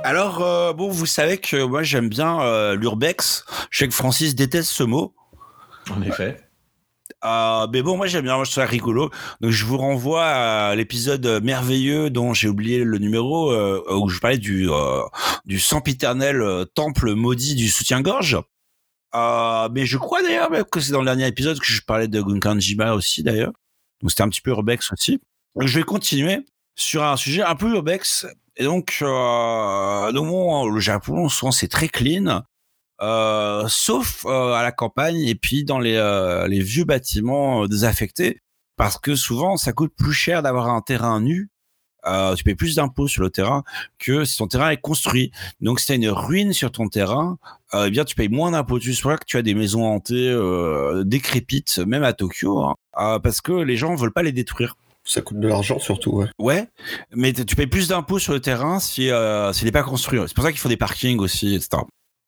Alors 0.03 0.41
euh, 0.41 0.73
bon, 0.73 0.89
vous 0.89 1.05
savez 1.05 1.37
que 1.37 1.63
moi 1.63 1.83
j'aime 1.83 2.09
bien 2.09 2.41
euh, 2.41 2.75
l'urbex. 2.75 3.45
Je 3.69 3.79
sais 3.79 3.87
que 3.87 3.93
Francis 3.93 4.35
déteste 4.35 4.69
ce 4.69 4.83
mot. 4.83 5.13
En 5.91 6.01
effet. 6.01 6.41
Euh, 7.25 7.67
mais 7.73 7.81
bon, 7.81 7.97
moi 7.97 8.07
j'aime 8.07 8.23
bien, 8.23 8.35
moi 8.35 8.45
je 8.45 8.51
trouve 8.51 8.63
ça 8.63 8.69
rigolo. 8.69 9.09
Donc 9.41 9.51
je 9.51 9.65
vous 9.65 9.77
renvoie 9.77 10.25
à 10.25 10.75
l'épisode 10.75 11.43
merveilleux 11.43 12.09
dont 12.09 12.33
j'ai 12.33 12.47
oublié 12.47 12.83
le 12.83 12.97
numéro 12.97 13.51
euh, 13.51 13.83
où 13.93 14.07
je 14.09 14.19
parlais 14.19 14.37
du 14.37 14.69
euh, 14.69 15.01
du 15.45 15.59
sempiternel 15.59 16.41
euh, 16.41 16.65
temple 16.65 17.13
maudit 17.15 17.55
du 17.55 17.67
soutien-gorge. 17.67 18.37
Euh, 19.15 19.67
mais 19.71 19.85
je 19.85 19.97
crois 19.97 20.21
d'ailleurs 20.21 20.49
que 20.69 20.79
c'est 20.79 20.91
dans 20.91 20.99
le 20.99 21.05
dernier 21.05 21.27
épisode 21.27 21.59
que 21.59 21.65
je 21.65 21.81
parlais 21.81 22.07
de 22.07 22.21
Gunkanjima 22.21 22.93
aussi 22.93 23.23
d'ailleurs. 23.23 23.51
Donc 24.01 24.11
c'était 24.11 24.23
un 24.23 24.29
petit 24.29 24.41
peu 24.41 24.51
urbex 24.51 24.91
aussi. 24.93 25.19
Donc 25.55 25.67
je 25.67 25.77
vais 25.79 25.83
continuer 25.83 26.45
sur 26.75 27.03
un 27.03 27.17
sujet 27.17 27.41
un 27.43 27.55
peu 27.55 27.69
urbex. 27.73 28.27
Et 28.55 28.63
donc, 28.65 28.99
euh, 29.01 30.11
donc 30.11 30.27
bon, 30.27 30.67
le 30.69 30.79
Japon, 30.79 31.29
souvent, 31.29 31.51
c'est 31.51 31.67
très 31.69 31.87
clean. 31.87 32.43
Euh, 33.01 33.65
sauf 33.69 34.25
euh, 34.25 34.53
à 34.53 34.61
la 34.61 34.73
campagne 34.73 35.21
et 35.21 35.35
puis 35.35 35.63
dans 35.63 35.79
les, 35.79 35.95
euh, 35.95 36.47
les 36.47 36.59
vieux 36.59 36.83
bâtiments 36.83 37.63
euh, 37.63 37.67
désaffectés, 37.67 38.41
parce 38.75 38.97
que 38.97 39.15
souvent 39.15 39.55
ça 39.55 39.71
coûte 39.71 39.93
plus 39.97 40.13
cher 40.13 40.41
d'avoir 40.43 40.69
un 40.69 40.81
terrain 40.81 41.21
nu. 41.21 41.49
Euh, 42.05 42.33
tu 42.35 42.45
payes 42.45 42.55
plus 42.55 42.75
d'impôts 42.75 43.07
sur 43.09 43.21
le 43.23 43.29
terrain 43.29 43.63
que 43.99 44.23
si 44.23 44.37
ton 44.37 44.47
terrain 44.47 44.69
est 44.69 44.77
construit. 44.77 45.31
Donc 45.59 45.79
si 45.79 45.87
tu 45.87 45.91
as 45.91 45.95
une 45.95 46.09
ruine 46.09 46.53
sur 46.53 46.71
ton 46.71 46.87
terrain, 46.87 47.37
euh, 47.73 47.85
eh 47.87 47.89
bien 47.89 48.05
tu 48.05 48.15
payes 48.15 48.29
moins 48.29 48.51
d'impôts. 48.51 48.79
Tu 48.79 48.91
vois 48.93 49.17
que 49.17 49.25
tu 49.25 49.37
as 49.37 49.41
des 49.41 49.53
maisons 49.53 49.85
hantées 49.85 50.29
euh, 50.29 51.03
décrépites, 51.03 51.79
même 51.79 52.03
à 52.03 52.13
Tokyo, 52.13 52.59
hein, 52.61 52.75
euh, 52.97 53.19
parce 53.19 53.41
que 53.41 53.51
les 53.51 53.75
gens 53.75 53.95
veulent 53.95 54.13
pas 54.13 54.23
les 54.23 54.31
détruire. 54.31 54.75
Ça 55.03 55.21
coûte 55.21 55.39
de 55.39 55.47
l'argent 55.47 55.79
surtout, 55.79 56.11
ouais. 56.11 56.27
Ouais, 56.39 56.67
mais 57.13 57.33
tu 57.33 57.55
payes 57.55 57.67
plus 57.67 57.87
d'impôts 57.87 58.19
sur 58.19 58.33
le 58.33 58.39
terrain 58.39 58.79
si 58.79 59.09
euh, 59.09 59.51
s'il 59.53 59.65
n'est 59.65 59.71
pas 59.71 59.83
construit. 59.83 60.19
C'est 60.27 60.35
pour 60.35 60.43
ça 60.43 60.51
qu'il 60.51 60.59
faut 60.59 60.69
des 60.69 60.77
parkings 60.77 61.19
aussi, 61.19 61.55
etc. 61.55 61.81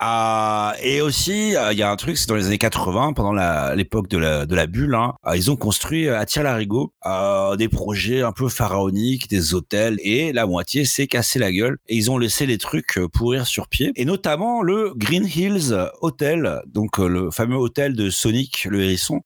Ah, 0.03 0.74
et 0.81 1.00
aussi, 1.00 1.55
euh, 1.55 1.72
il 1.74 1.77
y 1.77 1.84
a 1.84 1.91
un 1.91 1.96
truc, 1.96 2.17
c'est 2.17 2.27
dans 2.27 2.34
les 2.34 2.48
années 2.48 2.58
80, 2.58 3.13
pendant 3.13 3.34
l'époque 3.75 4.08
de 4.08 4.17
la, 4.17 4.65
bulle, 4.65 4.96
hein, 4.96 5.13
euh, 5.27 5.38
ils 5.38 5.51
ont 5.51 5.55
construit 5.55 6.08
euh, 6.08 6.20
à 6.20 6.25
Tire-Larigot 6.25 6.91
euh, 7.05 7.55
des 7.55 7.70
projets 7.70 8.24
un 8.24 8.31
peu 8.31 8.50
pharaoniques, 8.50 9.29
des 9.29 9.53
hôtels, 9.53 10.00
et 10.01 10.34
la 10.34 10.48
moitié 10.48 10.86
s'est 10.86 11.05
cassé 11.05 11.38
la 11.38 11.51
gueule. 11.51 11.77
Et 11.88 11.96
ils 11.96 12.10
ont 12.10 12.17
laissé 12.17 12.48
les 12.48 12.58
trucs 12.58 12.98
euh, 12.98 13.08
pourrir 13.08 13.46
sur 13.46 13.67
pied. 13.67 13.91
Et 13.96 14.05
notamment 14.05 14.63
le 14.63 14.91
Green 14.96 15.24
Hills 15.24 15.75
Hotel, 16.01 16.63
donc 16.65 17.00
euh, 17.00 17.08
le 17.08 17.29
fameux 17.29 17.58
hôtel 17.58 17.96
de 17.96 18.10
Sonic, 18.10 18.65
le 18.65 18.81
hérisson. 18.81 19.22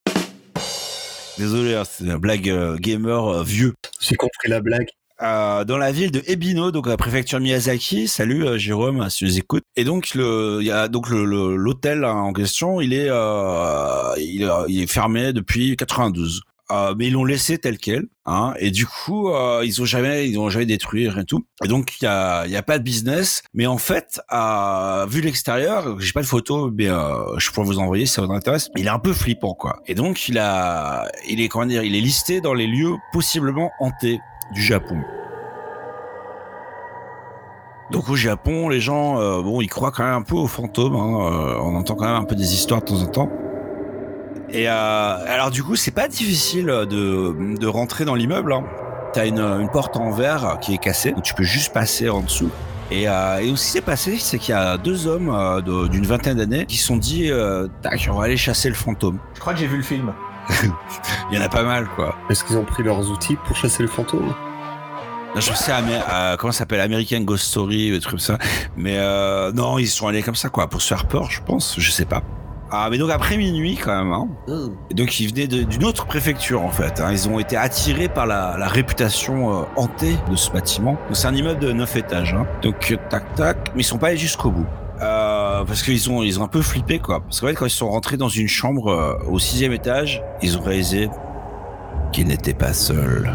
Désolé, 1.37 1.75
hein, 1.75 1.83
c'est 1.85 2.03
une 2.03 2.17
blague 2.17 2.49
euh, 2.49 2.77
gamer 2.77 3.27
euh, 3.27 3.43
vieux. 3.43 3.73
J'ai 4.01 4.15
compris 4.15 4.49
la 4.49 4.59
blague. 4.59 4.87
Euh, 5.21 5.63
dans 5.63 5.77
la 5.77 5.93
ville 5.93 6.11
de 6.11 6.21
Ebino, 6.27 6.71
donc 6.71 6.87
la 6.87 6.97
préfecture 6.97 7.39
Miyazaki. 7.39 8.07
Salut 8.09 8.45
euh, 8.45 8.57
Jérôme, 8.57 9.09
si 9.09 9.19
tu 9.19 9.25
nous 9.25 9.37
écoutes. 9.37 9.63
Et 9.77 9.85
donc 9.85 10.13
le, 10.13 10.57
il 10.59 10.67
y 10.67 10.71
a 10.71 10.89
donc 10.89 11.09
l'hôtel 11.09 12.03
hein, 12.03 12.11
en 12.15 12.33
question, 12.33 12.81
il 12.81 12.91
est 12.93 13.07
euh, 13.09 14.13
il, 14.17 14.43
est- 14.43 14.49
il 14.67 14.81
est 14.81 14.87
fermé 14.87 15.31
depuis 15.31 15.77
92. 15.77 16.41
Euh, 16.71 16.95
mais 16.97 17.07
ils 17.07 17.13
l'ont 17.13 17.25
laissé 17.25 17.59
tel 17.59 17.77
quel, 17.77 18.07
hein, 18.25 18.55
et 18.57 18.71
du 18.71 18.87
coup 18.87 19.29
euh, 19.29 19.61
ils 19.63 19.83
ont 19.83 19.85
jamais 19.85 20.27
ils 20.27 20.39
ont 20.39 20.49
jamais 20.49 20.65
détruit 20.65 21.07
rien 21.07 21.23
tout. 21.23 21.45
Et 21.63 21.67
donc 21.67 21.93
il 22.01 22.05
y 22.05 22.07
a 22.07 22.47
y 22.47 22.55
a 22.55 22.63
pas 22.63 22.79
de 22.79 22.83
business, 22.83 23.43
mais 23.53 23.67
en 23.67 23.77
fait 23.77 24.19
à 24.29 25.05
vu 25.07 25.21
l'extérieur, 25.21 25.99
j'ai 26.01 26.11
pas 26.11 26.21
de 26.23 26.25
photo, 26.25 26.71
mais 26.75 26.89
euh, 26.89 27.37
je 27.37 27.51
pourrais 27.51 27.67
vous 27.67 27.77
envoyer 27.77 28.07
si 28.07 28.13
ça 28.13 28.23
vous 28.23 28.33
intéresse. 28.33 28.69
Il 28.77 28.87
est 28.87 28.89
un 28.89 28.97
peu 28.97 29.13
flippant 29.13 29.53
quoi. 29.53 29.79
Et 29.85 29.93
donc 29.93 30.27
il 30.27 30.39
a 30.39 31.07
il 31.29 31.39
est 31.39 31.49
comment 31.49 31.67
dire, 31.67 31.83
il 31.83 31.95
est 31.95 32.01
listé 32.01 32.41
dans 32.41 32.55
les 32.55 32.65
lieux 32.65 32.95
possiblement 33.13 33.69
hantés 33.79 34.19
du 34.51 34.61
Japon. 34.61 34.97
Donc 37.91 38.09
au 38.09 38.15
Japon, 38.15 38.67
les 38.69 38.79
gens, 38.79 39.19
euh, 39.19 39.41
bon, 39.41 39.61
ils 39.61 39.67
croient 39.67 39.91
quand 39.91 40.03
même 40.03 40.15
un 40.15 40.21
peu 40.23 40.35
aux 40.35 40.47
fantômes. 40.47 40.95
hein, 40.95 41.31
euh, 41.31 41.57
on 41.61 41.75
entend 41.75 41.95
quand 41.95 42.05
même 42.05 42.15
un 42.21 42.25
peu 42.25 42.35
des 42.35 42.53
histoires 42.53 42.81
de 42.81 42.85
temps 42.85 43.01
en 43.01 43.07
temps. 43.07 43.29
Et 44.49 44.67
euh, 44.69 44.73
alors 44.73 45.51
du 45.51 45.63
coup, 45.63 45.75
c'est 45.75 45.91
pas 45.91 46.07
difficile 46.07 46.65
de, 46.65 47.55
de 47.57 47.67
rentrer 47.67 48.05
dans 48.05 48.15
l'immeuble. 48.15 48.53
Hein. 48.53 48.63
T'as 49.13 49.27
une, 49.27 49.39
une 49.39 49.69
porte 49.69 49.97
en 49.97 50.11
verre 50.11 50.57
qui 50.61 50.73
est 50.73 50.77
cassée, 50.77 51.11
donc 51.11 51.23
tu 51.23 51.33
peux 51.35 51.43
juste 51.43 51.73
passer 51.73 52.09
en 52.09 52.21
dessous. 52.21 52.49
Et, 52.91 53.07
euh, 53.07 53.39
et 53.39 53.47
ce 53.55 53.63
qui 53.65 53.71
s'est 53.71 53.81
passé, 53.81 54.17
c'est 54.19 54.37
qu'il 54.37 54.53
y 54.53 54.57
a 54.57 54.77
deux 54.77 55.07
hommes 55.07 55.61
d'une 55.89 56.05
vingtaine 56.05 56.37
d'années 56.37 56.65
qui 56.65 56.77
se 56.77 56.85
sont 56.87 56.97
dit, 56.97 57.31
euh, 57.31 57.67
tac, 57.81 58.07
on 58.11 58.15
va 58.15 58.25
aller 58.25 58.37
chasser 58.37 58.69
le 58.69 58.75
fantôme. 58.75 59.19
Je 59.33 59.39
crois 59.39 59.53
que 59.53 59.59
j'ai 59.59 59.67
vu 59.67 59.77
le 59.77 59.83
film. 59.83 60.13
Il 61.31 61.37
y 61.37 61.41
en 61.41 61.45
a 61.45 61.49
pas 61.49 61.63
mal, 61.63 61.87
quoi. 61.95 62.15
Est-ce 62.29 62.43
qu'ils 62.43 62.57
ont 62.57 62.65
pris 62.65 62.83
leurs 62.83 63.09
outils 63.11 63.35
pour 63.45 63.55
chasser 63.55 63.81
le 63.83 63.89
fantôme? 63.89 64.33
Non, 65.33 65.41
Je 65.41 65.51
sais, 65.53 65.71
euh, 65.73 66.37
comment 66.37 66.53
ça 66.53 66.59
s'appelle? 66.59 66.79
American 66.79 67.21
Ghost 67.21 67.45
Story, 67.47 67.91
des 67.91 67.99
trucs 67.99 68.11
comme 68.11 68.19
ça. 68.19 68.37
Mais 68.77 68.97
euh, 68.97 69.51
non, 69.51 69.77
ils 69.77 69.87
sont 69.87 70.07
allés 70.07 70.21
comme 70.23 70.35
ça, 70.35 70.49
quoi, 70.49 70.67
pour 70.69 70.81
se 70.81 70.87
faire 70.87 71.05
peur, 71.07 71.29
je 71.29 71.41
pense. 71.41 71.75
Je 71.77 71.91
sais 71.91 72.05
pas. 72.05 72.21
Ah, 72.71 72.87
mais 72.89 72.97
donc 72.97 73.11
après 73.11 73.37
minuit, 73.37 73.75
quand 73.77 73.95
même. 73.95 74.11
Hein. 74.11 74.27
Et 74.89 74.93
donc 74.95 75.19
ils 75.19 75.27
venaient 75.29 75.47
d'une 75.47 75.83
autre 75.83 76.05
préfecture, 76.05 76.63
en 76.63 76.71
fait. 76.71 76.99
hein. 76.99 77.09
Ils 77.11 77.29
ont 77.29 77.37
été 77.39 77.55
attirés 77.57 78.09
par 78.09 78.25
la, 78.25 78.55
la 78.57 78.67
réputation 78.67 79.61
euh, 79.61 79.63
hantée 79.75 80.17
de 80.31 80.35
ce 80.35 80.49
bâtiment. 80.51 80.93
Donc 80.93 81.15
c'est 81.15 81.27
un 81.27 81.35
immeuble 81.35 81.59
de 81.59 81.71
9 81.71 81.95
étages. 81.97 82.33
Hein. 82.33 82.47
Donc 82.63 82.97
tac 83.09 83.35
tac, 83.35 83.71
mais 83.75 83.81
ils 83.81 83.85
sont 83.85 83.97
pas 83.99 84.07
allés 84.07 84.17
jusqu'au 84.17 84.49
bout. 84.51 84.65
Euh, 85.61 85.63
parce 85.65 85.83
qu'ils 85.83 86.09
ont 86.09 86.23
ils 86.23 86.39
ont 86.39 86.43
un 86.43 86.47
peu 86.47 86.61
flippé 86.61 86.99
quoi. 86.99 87.21
Parce 87.21 87.39
qu'en 87.39 87.47
fait 87.47 87.53
quand 87.53 87.65
ils 87.65 87.69
sont 87.69 87.89
rentrés 87.89 88.17
dans 88.17 88.29
une 88.29 88.47
chambre 88.47 88.87
euh, 88.91 89.13
au 89.29 89.39
sixième 89.39 89.71
étage, 89.73 90.21
ils 90.41 90.57
ont 90.57 90.61
réalisé 90.61 91.09
qu'ils 92.11 92.27
n'étaient 92.27 92.53
pas 92.53 92.73
seuls 92.73 93.31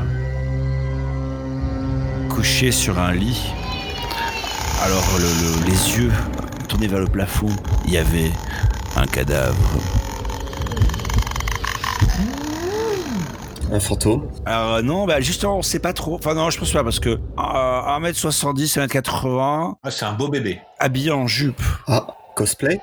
couché 2.29 2.73
sur 2.73 2.99
un 2.99 3.13
lit. 3.13 3.41
Alors 4.83 5.05
le- 5.19 5.25
le- 5.25 5.67
les 5.67 5.97
yeux 5.99 6.13
tournés 6.69 6.87
vers 6.87 7.01
le 7.01 7.07
plafond, 7.07 7.49
il 7.87 7.93
y 7.93 7.99
avait 7.99 8.31
un 8.97 9.07
cadavre. 9.07 9.57
Un 13.73 13.79
fantôme 13.81 14.29
euh, 14.49 14.83
non, 14.83 15.07
bah 15.07 15.21
justement, 15.21 15.59
on 15.59 15.63
sait 15.63 15.79
pas 15.79 15.93
trop. 15.93 16.17
Enfin 16.17 16.35
non, 16.35 16.51
je 16.51 16.59
pense 16.59 16.73
pas 16.73 16.83
parce 16.83 16.99
que 16.99 17.11
euh, 17.11 17.19
1m70, 17.39 18.79
1m80, 18.87 19.75
Ah, 19.83 19.91
c'est 19.91 20.05
un 20.05 20.13
beau 20.13 20.29
bébé. 20.29 20.61
habillé 20.79 21.13
en 21.13 21.27
jupe. 21.27 21.63
Ah, 21.87 22.07
cosplay 22.35 22.81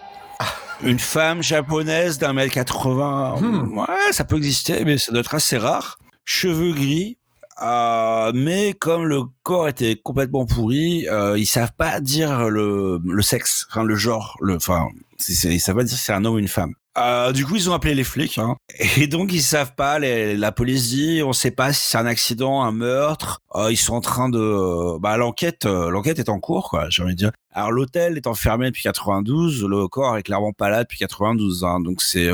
Une 0.84 1.00
femme 1.00 1.42
japonaise 1.44 2.20
d'un 2.20 2.34
mètre 2.34 2.54
80, 2.54 3.36
Hmm. 3.42 3.78
ouais, 3.78 4.12
ça 4.12 4.24
peut 4.24 4.38
exister, 4.38 4.86
mais 4.86 4.98
ça 4.98 5.12
doit 5.12 5.22
être 5.22 5.36
assez 5.36 5.58
rare. 5.58 5.98
Cheveux 6.24 6.72
gris, 6.74 7.18
euh, 7.64 8.32
mais 8.36 8.74
comme 8.74 9.06
le 9.06 9.24
corps 9.44 9.68
était 9.68 9.96
complètement 10.02 10.46
pourri, 10.46 11.08
euh, 11.10 11.38
ils 11.38 11.46
savent 11.48 11.74
pas 11.78 12.00
dire 12.00 12.50
le, 12.50 13.00
le 13.04 13.22
sexe, 13.24 13.66
enfin 13.70 13.84
le 13.84 13.96
genre, 13.96 14.38
le, 14.40 14.56
enfin, 14.56 14.88
ils 15.28 15.60
savent 15.60 15.76
pas 15.78 15.84
dire 15.84 15.98
si 15.98 16.04
c'est 16.04 16.14
un 16.14 16.24
homme 16.26 16.36
ou 16.36 16.40
une 16.40 16.48
femme. 16.48 16.74
Euh, 16.98 17.32
du 17.32 17.46
coup, 17.46 17.56
ils 17.56 17.70
ont 17.70 17.74
appelé 17.74 17.94
les 17.94 18.04
flics, 18.04 18.38
hein. 18.38 18.56
et 18.98 19.08
donc 19.08 19.32
ils 19.32 19.42
savent 19.42 19.76
pas. 19.76 20.00
Les, 20.00 20.36
la 20.36 20.52
police 20.52 20.90
dit, 20.90 21.22
on 21.24 21.34
sait 21.34 21.52
pas 21.52 21.74
si 21.74 21.88
c'est 21.88 21.98
un 21.98 22.06
accident, 22.06 22.64
un 22.64 22.72
meurtre. 22.72 23.42
Euh, 23.56 23.72
ils 23.72 23.78
sont 23.78 23.94
en 23.94 24.02
train 24.02 24.30
de, 24.30 24.98
bah 25.00 25.18
l'enquête, 25.18 25.66
euh, 25.66 25.90
l'enquête 25.90 26.20
est 26.20 26.30
en 26.30 26.40
cours, 26.40 26.70
quoi. 26.70 26.88
J'ai 26.90 27.04
envie 27.04 27.14
de 27.14 27.18
dire. 27.18 27.32
Alors 27.52 27.72
l'hôtel 27.72 28.18
est 28.18 28.28
enfermé 28.28 28.68
depuis 28.68 28.84
92, 28.84 29.66
le 29.66 29.88
corps 29.88 30.18
est 30.18 30.24
clairement 30.24 30.54
pas 30.54 30.70
là 30.70 30.84
depuis 30.84 31.00
92, 31.00 31.64
hein, 31.64 31.80
donc 31.80 32.02
c'est 32.02 32.30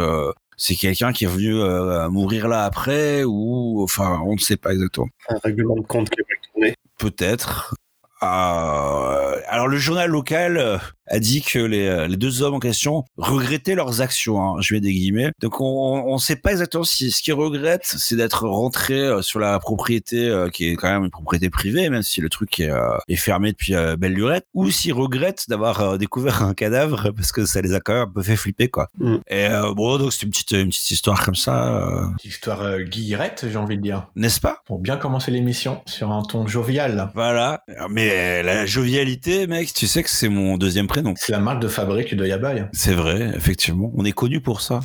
c'est 0.57 0.75
quelqu'un 0.75 1.11
qui 1.11 1.25
est 1.25 1.27
venu 1.27 1.55
euh, 1.55 2.09
mourir 2.09 2.47
là 2.47 2.63
après 2.63 3.23
ou 3.23 3.81
enfin 3.83 4.21
on 4.25 4.33
ne 4.33 4.39
sait 4.39 4.57
pas 4.57 4.71
exactement. 4.71 5.07
Un 5.29 5.37
règlement 5.43 5.75
de 5.75 5.81
compte 5.81 6.09
qui 6.09 6.21
est 6.21 6.51
tourné. 6.53 6.75
Peut-être. 6.97 7.75
Euh, 8.21 9.41
alors 9.47 9.67
le 9.67 9.77
journal 9.77 10.09
local 10.09 10.79
a 11.07 11.19
dit 11.19 11.41
que 11.41 11.59
les, 11.59 11.85
euh, 11.87 12.07
les 12.07 12.17
deux 12.17 12.41
hommes 12.41 12.55
en 12.55 12.59
question 12.59 13.03
regrettaient 13.17 13.75
leurs 13.75 14.01
actions. 14.01 14.41
Hein, 14.41 14.55
je 14.61 14.73
mets 14.73 14.81
des 14.81 14.93
guillemets. 14.93 15.31
Donc 15.41 15.59
on 15.59 16.13
ne 16.13 16.17
sait 16.19 16.35
pas 16.35 16.51
exactement 16.51 16.83
si 16.83 17.11
ce 17.11 17.21
qu'ils 17.21 17.33
regrettent, 17.33 17.85
c'est 17.85 18.15
d'être 18.15 18.47
rentrés 18.47 18.93
euh, 18.99 19.21
sur 19.21 19.39
la 19.39 19.59
propriété 19.59 20.27
euh, 20.27 20.49
qui 20.49 20.69
est 20.69 20.75
quand 20.75 20.89
même 20.89 21.03
une 21.05 21.11
propriété 21.11 21.49
privée, 21.49 21.89
même 21.89 22.03
si 22.03 22.21
le 22.21 22.29
truc 22.29 22.59
est, 22.59 22.69
euh, 22.69 22.97
est 23.07 23.15
fermé 23.15 23.51
depuis 23.51 23.75
euh, 23.75 23.95
belle 23.95 24.13
lurette, 24.13 24.45
ou 24.53 24.69
s'ils 24.71 24.93
regrettent 24.93 25.49
d'avoir 25.49 25.81
euh, 25.81 25.97
découvert 25.97 26.43
un 26.43 26.53
cadavre 26.53 27.11
parce 27.15 27.31
que 27.31 27.45
ça 27.45 27.61
les 27.61 27.73
a 27.73 27.79
quand 27.79 27.93
même 27.93 28.03
un 28.03 28.11
peu 28.11 28.21
fait 28.23 28.35
flipper 28.35 28.69
quoi. 28.69 28.89
Mm. 28.99 29.15
Et 29.27 29.47
euh, 29.47 29.73
bon 29.73 29.97
donc 29.97 30.13
c'est 30.13 30.23
une 30.23 30.29
petite 30.29 30.51
une 30.51 30.69
petite 30.69 30.91
histoire 30.91 31.23
comme 31.25 31.35
ça, 31.35 31.77
euh, 31.77 32.07
Petite 32.17 32.31
histoire 32.33 32.61
euh, 32.61 32.79
guillerette, 32.83 33.45
j'ai 33.49 33.57
envie 33.57 33.77
de 33.77 33.81
dire. 33.81 34.07
n'est-ce 34.15 34.39
pas? 34.39 34.61
Pour 34.65 34.79
bien 34.79 34.97
commencer 34.97 35.31
l'émission 35.31 35.81
sur 35.85 36.11
un 36.11 36.23
ton 36.23 36.47
jovial. 36.47 37.11
Voilà. 37.15 37.63
Mais 37.89 38.43
la 38.43 38.65
jovialité, 38.65 39.47
mec, 39.47 39.73
tu 39.73 39.87
sais 39.87 40.03
que 40.03 40.09
c'est 40.09 40.29
mon 40.29 40.57
deuxième 40.57 40.87
prénom. 40.93 41.13
C'est 41.17 41.31
la 41.31 41.39
marque 41.39 41.59
de 41.59 41.67
fabrique 41.67 42.15
de 42.15 42.23
Yabai. 42.23 42.65
C'est 42.71 42.93
vrai, 42.93 43.31
effectivement. 43.35 43.91
On 43.95 44.05
est 44.05 44.11
connu 44.11 44.41
pour 44.41 44.61
ça. 44.61 44.81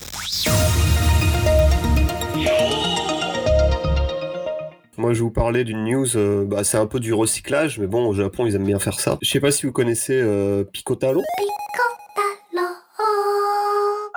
Moi, 4.96 5.12
je 5.12 5.18
vais 5.18 5.22
vous 5.22 5.30
parler 5.30 5.64
d'une 5.64 5.84
news, 5.84 6.16
euh, 6.16 6.46
bah, 6.46 6.64
c'est 6.64 6.78
un 6.78 6.86
peu 6.86 6.98
du 6.98 7.12
recyclage, 7.12 7.78
mais 7.78 7.86
bon, 7.86 8.06
au 8.06 8.14
Japon, 8.14 8.46
ils 8.46 8.56
aiment 8.56 8.64
bien 8.64 8.78
faire 8.78 8.98
ça. 8.98 9.18
Je 9.20 9.30
sais 9.30 9.38
pas 9.38 9.50
si 9.50 9.66
vous 9.66 9.72
connaissez 9.72 10.18
euh, 10.18 10.64
Picotalo. 10.64 11.22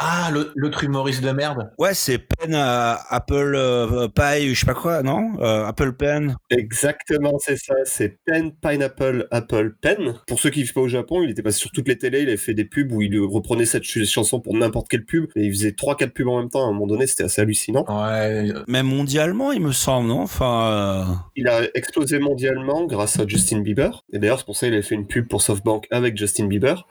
Ah, 0.03 0.31
le- 0.33 0.51
l'autre 0.55 0.83
humoriste 0.83 1.21
de 1.23 1.29
merde. 1.29 1.69
Ouais, 1.77 1.93
c'est 1.93 2.17
Pen 2.17 2.55
euh, 2.55 2.93
Apple 3.09 3.53
euh, 3.55 4.07
Pie, 4.07 4.49
ou 4.49 4.55
je 4.55 4.59
sais 4.61 4.65
pas 4.65 4.73
quoi, 4.73 5.03
non 5.03 5.33
Euh, 5.39 5.65
Apple 5.67 5.93
Pen. 5.93 6.35
Exactement, 6.49 7.37
c'est 7.37 7.55
ça, 7.57 7.75
c'est 7.85 8.17
Pen 8.25 8.51
Pineapple 8.59 9.27
Apple 9.29 9.75
Pen. 9.79 10.15
Pour 10.25 10.39
ceux 10.39 10.49
qui 10.49 10.63
vivent 10.63 10.73
pas 10.73 10.81
au 10.81 10.87
Japon, 10.87 11.21
il 11.21 11.29
était 11.29 11.43
passé 11.43 11.59
sur 11.59 11.69
toutes 11.69 11.87
les 11.87 11.99
télés, 11.99 12.21
il 12.21 12.27
avait 12.29 12.37
fait 12.37 12.55
des 12.55 12.65
pubs 12.65 12.91
où 12.91 13.01
il 13.03 13.15
reprenait 13.19 13.65
cette 13.65 13.83
ch- 13.85 14.07
chanson 14.09 14.39
pour 14.39 14.55
n'importe 14.55 14.87
quelle 14.87 15.05
pub, 15.05 15.25
et 15.35 15.43
il 15.45 15.51
faisait 15.51 15.71
3-4 15.73 16.13
pubs 16.13 16.27
en 16.27 16.39
même 16.39 16.49
temps, 16.49 16.65
à 16.65 16.69
un 16.69 16.73
moment 16.73 16.87
donné, 16.87 17.05
c'était 17.05 17.25
assez 17.25 17.41
hallucinant. 17.41 17.85
Ouais. 17.87 18.51
Même 18.67 18.87
mondialement, 18.87 19.51
il 19.51 19.61
me 19.61 19.71
semble, 19.71 20.07
non 20.07 20.21
Enfin, 20.21 20.65
euh, 20.71 21.13
Il 21.35 21.47
a 21.47 21.61
explosé 21.75 22.17
mondialement 22.17 22.85
grâce 22.85 23.19
à 23.19 23.27
Justin 23.27 23.59
Bieber, 23.59 24.03
et 24.11 24.17
d'ailleurs 24.19 24.39
c'est 24.39 24.45
pour 24.45 24.55
ça 24.55 24.65
qu'il 24.65 24.73
avait 24.73 24.81
fait 24.83 24.95
une 24.95 25.05
pub 25.05 25.27
pour 25.27 25.41
SoftBank 25.43 25.85
avec 25.91 26.17
Justin 26.17 26.47
Bieber. 26.47 26.87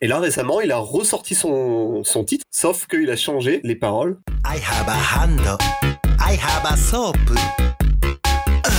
Et 0.00 0.06
là 0.06 0.18
récemment, 0.18 0.60
il 0.60 0.72
a 0.72 0.78
ressorti 0.78 1.34
son, 1.34 2.04
son 2.04 2.24
titre, 2.24 2.44
sauf 2.50 2.86
qu'il 2.86 3.10
a 3.10 3.16
changé 3.16 3.60
les 3.64 3.76
paroles. 3.76 4.18
I 4.44 4.58
have 4.58 4.88
a 4.88 4.92
hand. 4.92 5.58
I 6.20 6.36
have 6.36 6.64
a 6.64 6.76
soap. 6.76 7.16
Uh, 8.64 8.70